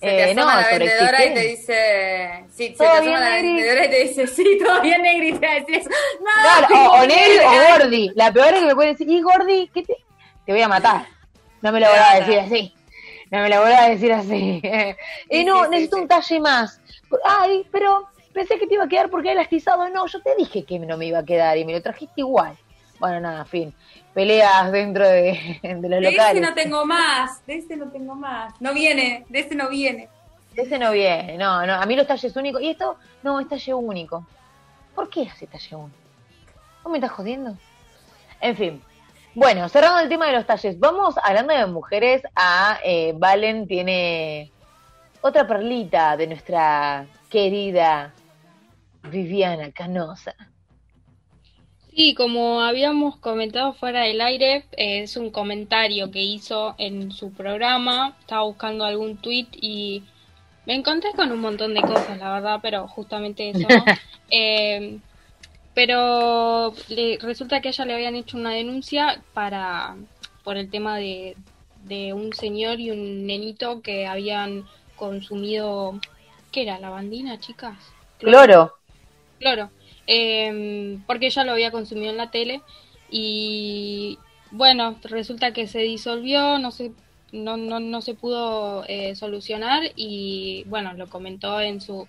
Se 0.01 0.07
te 0.07 0.17
Eh, 0.19 0.23
asoma 0.31 0.55
no, 0.55 0.61
la 0.61 0.67
vendedora 0.79 1.25
y 1.25 1.33
te 1.35 1.39
dice, 1.41 2.45
sí, 2.49 2.63
se 2.65 2.69
te 2.71 2.75
¿Todo 2.77 2.87
asoma 2.89 3.19
la 3.19 3.29
Negri? 3.29 3.53
vendedora 3.53 3.85
y 3.85 3.89
te 3.91 4.03
dice, 4.03 4.27
sí, 4.27 4.57
todo 4.63 4.81
bien, 4.81 5.01
Negri, 5.03 5.29
y 5.29 5.33
te 5.33 5.77
eso. 5.77 5.89
No, 5.89 6.67
Claro, 6.67 6.91
o, 6.91 6.99
o 7.01 7.03
ir". 7.05 7.41
o 7.45 7.77
Gordi. 7.79 8.11
La 8.15 8.33
peor 8.33 8.47
es 8.55 8.59
que 8.61 8.65
me 8.65 8.75
pueden 8.75 8.93
decir, 8.93 9.07
¿y 9.09 9.21
Gordi? 9.21 9.69
¿Qué 9.71 9.83
te.? 9.83 9.95
Te 10.45 10.51
voy 10.53 10.61
a 10.63 10.67
matar. 10.67 11.05
No 11.61 11.71
me 11.71 11.79
lo 11.79 11.87
voy 11.87 11.99
a 11.99 12.15
decir 12.19 12.39
así. 12.39 12.73
No 13.29 13.41
me 13.43 13.49
lo 13.49 13.61
voy 13.61 13.71
a 13.73 13.89
decir 13.89 14.11
así. 14.11 14.61
Sí, 15.29 15.45
no, 15.45 15.67
necesito 15.67 15.97
un 15.97 16.07
talle 16.07 16.39
más. 16.39 16.81
Ay, 17.23 17.65
pero 17.71 18.07
pensé 18.33 18.57
que 18.57 18.65
te 18.65 18.73
iba 18.73 18.85
a 18.85 18.89
quedar 18.89 19.09
porque 19.11 19.29
era 19.29 19.39
elastizado. 19.41 19.87
No, 19.89 20.07
yo 20.07 20.19
te 20.21 20.35
dije 20.35 20.65
que 20.65 20.79
no 20.79 20.97
me 20.97 21.05
iba 21.05 21.19
a 21.19 21.25
quedar 21.25 21.57
y 21.59 21.63
me 21.63 21.73
lo 21.73 21.81
trajiste 21.81 22.21
igual. 22.21 22.57
Bueno, 22.99 23.19
nada, 23.19 23.45
fin. 23.45 23.73
Peleas 24.13 24.71
dentro 24.71 25.07
de, 25.07 25.59
de 25.63 25.73
los 25.73 25.89
De 25.89 25.97
ese 25.99 26.11
locales. 26.11 26.41
no 26.41 26.53
tengo 26.53 26.85
más, 26.85 27.45
de 27.45 27.55
ese 27.55 27.77
no 27.77 27.89
tengo 27.91 28.15
más. 28.15 28.53
No 28.59 28.73
viene, 28.73 29.25
de 29.29 29.39
ese 29.39 29.55
no 29.55 29.69
viene. 29.69 30.09
Ese 30.55 30.77
no 30.77 30.91
viene, 30.91 31.37
no, 31.37 31.65
no. 31.65 31.75
A 31.75 31.85
mí 31.85 31.95
los 31.95 32.07
talles 32.07 32.35
únicos. 32.35 32.61
¿Y 32.61 32.71
esto? 32.71 32.97
No, 33.23 33.39
es 33.39 33.47
talle 33.47 33.73
único. 33.73 34.25
¿Por 34.93 35.09
qué 35.09 35.29
hace 35.31 35.47
talle 35.47 35.75
único? 35.75 35.97
¿Vos 36.83 36.91
me 36.91 36.97
estás 36.97 37.11
jodiendo? 37.11 37.55
En 38.41 38.57
fin. 38.57 38.81
Bueno, 39.33 39.69
cerrando 39.69 39.99
el 39.99 40.09
tema 40.09 40.25
de 40.27 40.33
los 40.33 40.45
talles, 40.45 40.77
vamos 40.77 41.15
hablando 41.23 41.53
de 41.53 41.65
mujeres 41.67 42.21
a 42.35 42.79
eh, 42.83 43.13
Valen 43.15 43.65
tiene 43.65 44.51
otra 45.21 45.47
perlita 45.47 46.17
de 46.17 46.27
nuestra 46.27 47.05
querida 47.29 48.13
Viviana 49.03 49.71
Canosa. 49.71 50.35
Sí, 52.03 52.15
como 52.15 52.61
habíamos 52.61 53.17
comentado 53.17 53.73
fuera 53.73 54.01
del 54.03 54.21
aire, 54.21 54.65
es 54.71 55.17
un 55.17 55.29
comentario 55.31 56.09
que 56.09 56.21
hizo 56.23 56.73
en 56.79 57.11
su 57.11 57.33
programa. 57.33 58.17
Estaba 58.19 58.43
buscando 58.43 58.85
algún 58.85 59.17
tweet 59.21 59.49
y 59.53 60.03
me 60.65 60.75
encontré 60.75 61.13
con 61.15 61.31
un 61.31 61.39
montón 61.39 61.73
de 61.75 61.85
cosas, 61.85 62.17
la 62.17 62.33
verdad, 62.33 62.59
pero 62.61 62.87
justamente 62.87 63.49
eso. 63.49 63.91
Eh, 64.29 65.01
pero 65.73 66.73
le- 66.89 67.17
resulta 67.21 67.61
que 67.61 67.69
a 67.69 67.71
ella 67.71 67.85
le 67.85 67.93
habían 67.95 68.15
hecho 68.15 68.37
una 68.37 68.51
denuncia 68.53 69.23
para 69.33 69.97
por 70.43 70.57
el 70.57 70.69
tema 70.71 70.97
de, 70.97 71.37
de 71.75 72.13
un 72.13 72.33
señor 72.33 72.79
y 72.79 72.91
un 72.91 73.27
nenito 73.27 73.81
que 73.81 74.07
habían 74.07 74.69
consumido, 74.95 75.99
¿qué 76.51 76.63
era? 76.63 76.79
¿Lavandina, 76.79 77.39
chicas? 77.39 77.95
Cloro. 78.19 78.73
Claro, 79.39 79.71
eh, 80.07 80.97
porque 81.07 81.27
ella 81.27 81.43
lo 81.43 81.51
había 81.53 81.71
consumido 81.71 82.11
en 82.11 82.17
la 82.17 82.31
tele 82.31 82.61
y 83.09 84.17
bueno, 84.51 84.97
resulta 85.03 85.53
que 85.53 85.67
se 85.67 85.79
disolvió, 85.79 86.59
no 86.59 86.71
se, 86.71 86.91
no, 87.31 87.57
no, 87.57 87.79
no 87.79 88.01
se 88.01 88.13
pudo 88.13 88.83
eh, 88.87 89.15
solucionar 89.15 89.83
y 89.95 90.63
bueno, 90.67 90.93
lo 90.93 91.07
comentó 91.07 91.61
en 91.61 91.81
su 91.81 92.07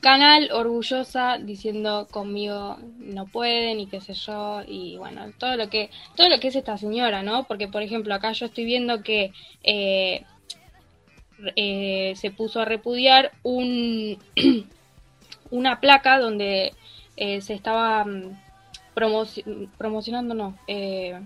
canal 0.00 0.50
orgullosa 0.52 1.38
diciendo 1.38 2.08
conmigo 2.10 2.78
no 2.98 3.26
pueden 3.26 3.80
y 3.80 3.86
qué 3.86 4.00
sé 4.00 4.14
yo 4.14 4.62
y 4.66 4.96
bueno, 4.96 5.26
todo 5.38 5.56
lo 5.56 5.68
que 5.68 5.90
todo 6.16 6.28
lo 6.28 6.40
que 6.40 6.48
es 6.48 6.56
esta 6.56 6.78
señora, 6.78 7.22
¿no? 7.22 7.44
Porque 7.44 7.68
por 7.68 7.82
ejemplo 7.82 8.14
acá 8.14 8.32
yo 8.32 8.46
estoy 8.46 8.64
viendo 8.64 9.02
que 9.02 9.32
eh, 9.62 10.24
eh, 11.56 12.14
se 12.16 12.30
puso 12.30 12.60
a 12.60 12.64
repudiar 12.64 13.32
un 13.42 14.18
una 15.50 15.80
placa 15.80 16.18
donde 16.18 16.72
eh, 17.20 17.42
se 17.42 17.54
estaba 17.54 18.04
mm, 18.06 18.36
promoci- 18.96 19.70
promocionando, 19.78 20.34
no, 20.34 20.58
eh, 20.68 21.20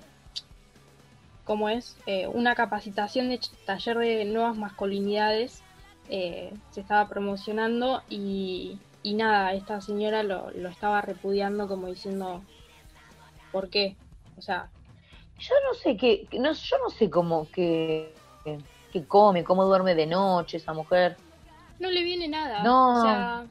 ¿cómo 1.45 1.69
es? 1.69 1.97
Eh, 2.07 2.27
una 2.29 2.55
capacitación 2.55 3.29
de 3.29 3.41
taller 3.67 3.99
de 3.99 4.25
nuevas 4.25 4.57
masculinidades 4.57 5.63
eh, 6.09 6.53
se 6.71 6.81
estaba 6.83 7.09
promocionando 7.09 8.03
y, 8.09 8.79
y 9.03 9.15
nada, 9.15 9.55
esta 9.55 9.81
señora 9.81 10.23
lo, 10.23 10.51
lo 10.51 10.69
estaba 10.69 11.01
repudiando 11.03 11.69
como 11.69 11.89
diciendo, 11.89 12.43
¿por 13.53 13.71
qué? 13.71 13.97
O 14.37 14.43
sea, 14.43 14.71
Yo 15.39 15.55
no 15.69 15.75
sé 15.75 15.97
qué, 15.97 16.29
no, 16.39 16.53
yo 16.53 16.77
no 16.85 16.91
sé 16.91 17.11
cómo 17.11 17.49
que, 17.53 18.15
qué 18.93 19.05
come, 19.07 19.45
cómo 19.45 19.65
duerme 19.65 19.95
de 19.95 20.07
noche 20.07 20.59
esa 20.59 20.73
mujer. 20.73 21.17
No 21.79 21.91
le 21.91 22.03
viene 22.03 22.29
nada. 22.29 22.63
No. 22.65 22.99
O 22.99 23.03
sea, 23.03 23.47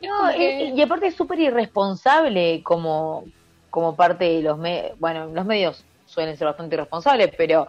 No, 0.00 0.32
y- 0.36 0.72
y 0.76 0.82
aparte 0.82 1.08
es 1.08 1.16
súper 1.16 1.40
irresponsable 1.40 2.62
como, 2.62 3.32
como 3.70 3.96
parte 3.96 4.24
de 4.26 4.42
los 4.42 4.58
medios. 4.58 4.96
Bueno, 4.98 5.26
los 5.26 5.44
medios 5.44 5.86
suelen 6.04 6.36
ser 6.36 6.46
bastante 6.46 6.76
irresponsables, 6.76 7.32
pero 7.36 7.66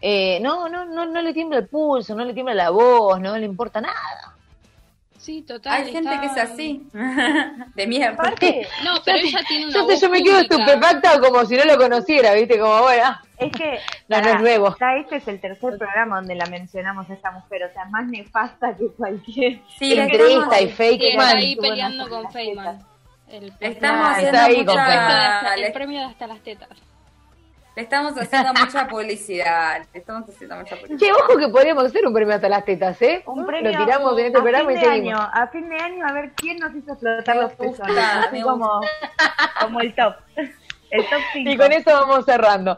eh, 0.00 0.40
no, 0.40 0.68
no, 0.68 0.84
no, 0.84 1.06
no 1.06 1.22
le 1.22 1.32
tiembla 1.34 1.58
el 1.58 1.68
pulso, 1.68 2.14
no 2.14 2.24
le 2.24 2.34
tiembla 2.34 2.54
la 2.54 2.70
voz, 2.70 3.20
no 3.20 3.36
le 3.38 3.46
importa 3.46 3.80
nada. 3.80 4.29
Sí, 5.20 5.42
total. 5.42 5.82
Hay 5.82 5.92
gente 5.92 6.18
que 6.18 6.26
es 6.26 6.36
así. 6.38 6.82
de 7.74 7.86
mierda. 7.86 8.14
Aparte, 8.14 8.66
No, 8.82 8.94
pero 9.04 9.18
ella 9.18 9.40
tiene 9.46 9.66
una 9.66 9.74
Yo, 9.74 9.80
sé, 9.80 9.92
voz 9.92 10.00
yo 10.00 10.08
me 10.10 10.22
quedo 10.22 10.38
estupefacta 10.40 11.20
como 11.20 11.44
si 11.44 11.56
no 11.56 11.64
lo 11.66 11.76
conociera, 11.76 12.32
¿viste? 12.32 12.58
Como, 12.58 12.80
bueno, 12.80 13.18
es 13.36 13.52
que 13.52 13.78
no, 14.08 14.16
no 14.16 14.22
pará, 14.22 14.30
es 14.36 14.40
nuevo. 14.40 14.76
ya 14.80 14.96
este 14.96 15.16
es 15.16 15.28
el 15.28 15.40
tercer 15.40 15.76
programa 15.76 16.16
donde 16.16 16.34
la 16.36 16.46
mencionamos 16.46 17.08
a 17.10 17.12
esta 17.12 17.30
mujer, 17.32 17.64
o 17.64 17.72
sea, 17.74 17.84
más 17.86 18.06
nefasta 18.06 18.74
que 18.74 18.86
cualquier. 18.96 19.60
Sí, 19.78 19.94
le 19.94 20.02
Entre 20.04 20.16
estamos, 20.24 20.44
esta 20.44 20.60
y 20.62 20.68
fake 20.70 21.00
Sí, 21.00 21.08
está 21.08 21.22
man. 21.26 21.36
ahí 21.36 21.56
peleando 21.56 22.08
con 22.08 22.32
Feynman. 22.32 22.78
El, 23.28 23.52
estamos 23.60 24.06
Ah, 24.08 24.10
haciendo 24.12 24.36
está 24.38 24.44
ahí 24.46 24.56
con 24.64 24.74
mucha, 24.74 25.54
el 25.54 25.72
premio 25.72 25.98
de 26.00 26.04
hasta 26.06 26.26
las 26.26 26.40
tetas. 26.40 26.68
Le 27.76 27.82
estamos 27.82 28.12
haciendo 28.18 28.52
mucha 28.54 28.88
publicidad. 28.88 29.82
Le 29.92 30.00
estamos 30.00 30.28
haciendo 30.28 30.56
mucha 30.56 30.76
publicidad. 30.76 30.98
Che, 30.98 31.12
ojo 31.12 31.38
que 31.38 31.48
podríamos 31.48 31.84
hacer 31.84 32.06
un 32.06 32.12
premio 32.12 32.34
hasta 32.34 32.48
las 32.48 32.64
tetas, 32.64 33.00
¿eh? 33.02 33.22
Un 33.26 33.40
Lo 33.40 33.46
premio 33.46 33.70
tiramos 33.70 34.18
en 34.18 34.26
este 34.26 34.38
a 34.38 34.42
programa 34.42 34.68
fin 34.68 34.76
y 34.76 34.80
de 34.80 34.86
seguimos. 34.86 35.20
año, 35.20 35.30
a 35.32 35.46
fin 35.48 35.68
de 35.68 35.76
año 35.76 36.06
a 36.06 36.12
ver 36.12 36.32
quién 36.32 36.56
nos 36.58 36.74
hizo 36.74 36.92
explotar 36.92 37.36
los 37.36 37.52
pezones, 37.52 38.44
como, 38.44 38.80
como 39.60 39.80
el 39.80 39.94
top, 39.94 40.14
el 40.36 41.04
top 41.08 41.20
5. 41.32 41.50
Y 41.50 41.56
con 41.56 41.72
eso 41.72 41.90
vamos 41.92 42.24
cerrando. 42.24 42.76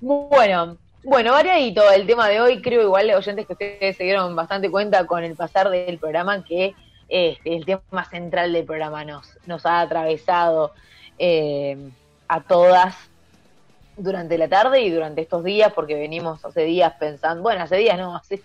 Bueno, 0.00 0.76
bueno, 1.02 1.32
variadito 1.32 1.90
el 1.90 2.06
tema 2.06 2.28
de 2.28 2.40
hoy. 2.40 2.62
Creo 2.62 2.82
igual, 2.82 3.10
oyentes, 3.10 3.46
que 3.46 3.52
ustedes 3.52 3.96
se 3.96 4.04
dieron 4.04 4.36
bastante 4.36 4.70
cuenta 4.70 5.06
con 5.06 5.24
el 5.24 5.36
pasar 5.36 5.70
del 5.70 5.98
programa 5.98 6.44
que 6.44 6.74
este, 7.08 7.56
el 7.56 7.64
tema 7.64 8.04
central 8.10 8.52
del 8.52 8.64
programa 8.64 9.04
nos, 9.04 9.38
nos 9.46 9.66
ha 9.66 9.80
atravesado 9.80 10.72
eh, 11.18 11.90
a 12.28 12.40
todas 12.40 12.96
durante 13.96 14.38
la 14.38 14.48
tarde 14.48 14.82
y 14.82 14.90
durante 14.90 15.22
estos 15.22 15.44
días, 15.44 15.72
porque 15.72 15.94
venimos 15.94 16.44
hace 16.44 16.64
días 16.64 16.94
pensando, 16.98 17.42
bueno, 17.42 17.62
hace 17.62 17.76
días 17.76 17.98
no, 17.98 18.16
hace 18.16 18.42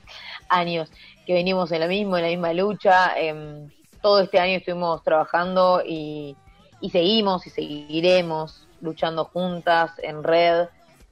años 0.48 0.92
que 1.26 1.34
venimos 1.34 1.72
en 1.72 1.82
lo 1.82 1.88
mismo, 1.88 2.18
en 2.18 2.24
la 2.24 2.30
misma 2.30 2.54
lucha. 2.54 3.20
em, 3.20 3.70
todo 4.02 4.22
este 4.22 4.40
año 4.40 4.58
estuvimos 4.58 5.04
trabajando 5.04 5.84
y, 5.86 6.36
y 6.82 6.90
seguimos 6.90 7.46
y 7.48 7.50
seguiremos 7.50 8.66
luchando 8.82 9.26
juntas 9.26 9.92
en 10.00 10.24
red. 10.24 10.68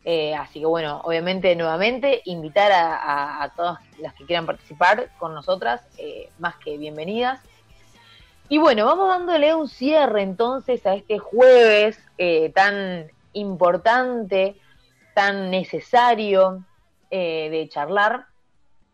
Eh, 0.05 0.33
así 0.35 0.61
que 0.61 0.65
bueno, 0.65 1.01
obviamente 1.03 1.53
nuevamente 1.55 2.21
invitar 2.25 2.71
a, 2.71 3.51
todas 3.57 3.79
las 3.99 4.13
que 4.13 4.25
quieran 4.25 4.45
participar 4.45 5.09
con 5.17 5.33
nosotras, 5.33 5.81
eh, 5.97 6.29
más 6.39 6.55
que 6.57 6.77
bienvenidas. 6.77 7.41
Y 8.47 8.57
bueno, 8.57 8.85
vamos 8.85 9.09
dándole 9.09 9.53
un 9.53 9.67
cierre 9.67 10.21
entonces 10.21 10.85
a 10.85 10.95
este 10.95 11.19
jueves 11.19 11.99
eh, 12.17 12.53
tan 12.55 13.11
importante, 13.39 14.55
tan 15.13 15.49
necesario 15.49 16.65
eh, 17.09 17.49
de 17.49 17.69
charlar. 17.69 18.25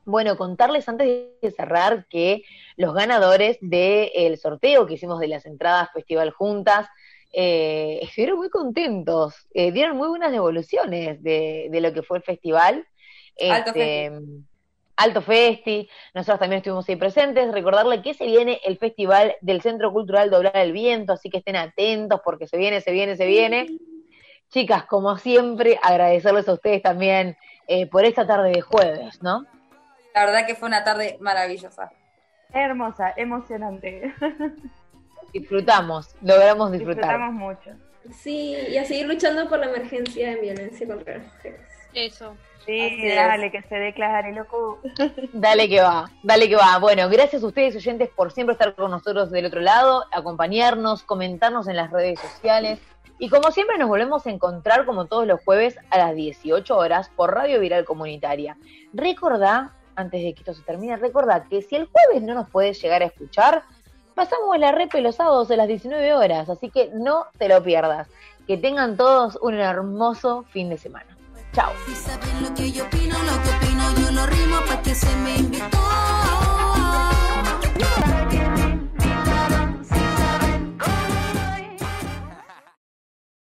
Bueno, 0.06 0.38
contarles 0.38 0.88
antes 0.90 1.08
de 1.42 1.52
cerrar 1.52 2.08
que 2.10 2.44
los 2.76 2.94
ganadores 2.94 3.58
del 3.62 4.38
sorteo 4.38 4.86
que 4.86 4.96
hicimos 4.96 5.20
de 5.20 5.30
las 5.30 5.46
entradas 5.46 5.92
Festival 5.94 6.32
Juntas 6.32 6.88
eh, 7.32 8.00
estuvieron 8.02 8.38
muy 8.38 8.50
contentos, 8.50 9.48
eh, 9.54 9.72
dieron 9.72 9.98
muy 9.98 10.08
buenas 10.08 10.32
devoluciones 10.32 11.24
de, 11.24 11.68
de 11.72 11.82
lo 11.82 11.94
que 11.94 12.04
fue 12.04 12.18
el 12.18 12.24
festival. 12.24 12.86
Alto 13.50 13.70
Este, 13.72 14.12
Alto 14.96 15.22
Festi, 15.22 15.90
nosotros 16.14 16.40
también 16.40 16.60
estuvimos 16.60 16.88
ahí 16.88 16.96
presentes. 16.96 17.52
Recordarle 17.52 18.02
que 18.02 18.14
se 18.14 18.26
viene 18.26 18.60
el 18.64 18.78
Festival 18.78 19.36
del 19.42 19.62
Centro 19.62 19.92
Cultural 19.92 20.30
Doblar 20.30 20.58
el 20.58 20.72
Viento, 20.72 21.14
así 21.14 21.30
que 21.30 21.40
estén 21.40 21.56
atentos 21.56 22.22
porque 22.24 22.48
se 22.48 22.58
viene, 22.58 22.82
se 22.82 22.92
viene, 22.92 23.16
se 23.16 23.26
viene. 23.26 23.68
Chicas, 24.54 24.86
como 24.86 25.18
siempre, 25.18 25.80
agradecerles 25.82 26.48
a 26.48 26.54
ustedes 26.54 26.84
también 26.84 27.36
eh, 27.68 27.88
por 27.88 28.06
esta 28.06 28.28
tarde 28.28 28.52
de 28.52 28.62
jueves, 28.62 29.24
¿no? 29.24 29.48
La 30.14 30.26
verdad 30.26 30.46
que 30.46 30.54
fue 30.54 30.68
una 30.68 30.84
tarde 30.84 31.18
maravillosa. 31.20 31.92
Hermosa, 32.54 33.16
emocionante. 33.18 34.14
Disfrutamos, 35.34 36.16
logramos 36.22 36.72
disfrutar. 36.72 37.04
Disfrutamos 37.06 37.34
mucho. 37.34 37.72
Sí, 38.12 38.56
y 38.70 38.78
a 38.78 38.86
seguir 38.86 39.08
luchando 39.08 39.50
por 39.50 39.58
la 39.58 39.66
emergencia 39.66 40.30
de 40.30 40.36
violencia 40.36 40.86
contra 40.86 41.18
las 41.18 41.34
mujeres. 41.34 41.62
Eso. 41.96 42.36
Sí, 42.64 42.80
Así 42.80 43.08
es. 43.08 43.16
dale, 43.16 43.52
que 43.52 43.64
se 43.64 43.76
declare, 43.76 44.34
loco. 44.34 44.80
Dale 45.34 45.68
que 45.68 45.82
va, 45.82 46.12
dale 46.22 46.48
que 46.48 46.56
va. 46.56 46.78
Bueno, 46.78 47.10
gracias 47.10 47.42
a 47.42 47.48
ustedes 47.48 47.76
oyentes 47.76 48.10
por 48.10 48.32
siempre 48.32 48.54
estar 48.54 48.76
con 48.76 48.92
nosotros 48.92 49.32
del 49.32 49.48
otro 49.48 49.62
lado, 49.62 50.06
acompañarnos, 50.12 51.02
comentarnos 51.02 51.68
en 51.68 51.76
las 51.76 51.90
redes 51.90 52.20
sociales. 52.20 52.80
Y 53.24 53.30
como 53.30 53.52
siempre 53.52 53.78
nos 53.78 53.88
volvemos 53.88 54.28
a 54.28 54.32
encontrar 54.32 54.86
como 54.86 55.06
todos 55.06 55.26
los 55.26 55.42
jueves 55.46 55.78
a 55.92 55.98
las 55.98 56.14
18 56.14 56.76
horas 56.76 57.10
por 57.16 57.34
Radio 57.34 57.62
Viral 57.62 57.86
Comunitaria. 57.86 58.58
Recordá, 58.92 59.72
antes 59.96 60.22
de 60.22 60.34
que 60.34 60.42
esto 60.42 60.54
se 60.54 60.62
termine, 60.64 60.98
recordá 60.98 61.46
que 61.46 61.62
si 61.62 61.78
el 61.78 61.88
jueves 61.88 62.22
no 62.22 62.34
nos 62.34 62.50
puedes 62.50 62.82
llegar 62.82 63.02
a 63.02 63.06
escuchar, 63.06 63.64
pasamos 64.14 64.60
la 64.60 64.74
repe 64.74 65.00
los 65.00 65.16
sábados 65.16 65.50
a 65.52 65.56
las 65.56 65.70
19 65.70 66.14
horas, 66.16 66.50
así 66.50 66.70
que 66.70 66.90
no 66.94 67.28
te 67.38 67.48
lo 67.48 67.64
pierdas. 67.64 68.10
Que 68.46 68.58
tengan 68.58 68.98
todos 68.98 69.40
un 69.42 69.54
hermoso 69.54 70.44
fin 70.50 70.68
de 70.68 70.78
semana. 70.78 71.18
Chao. 71.54 71.72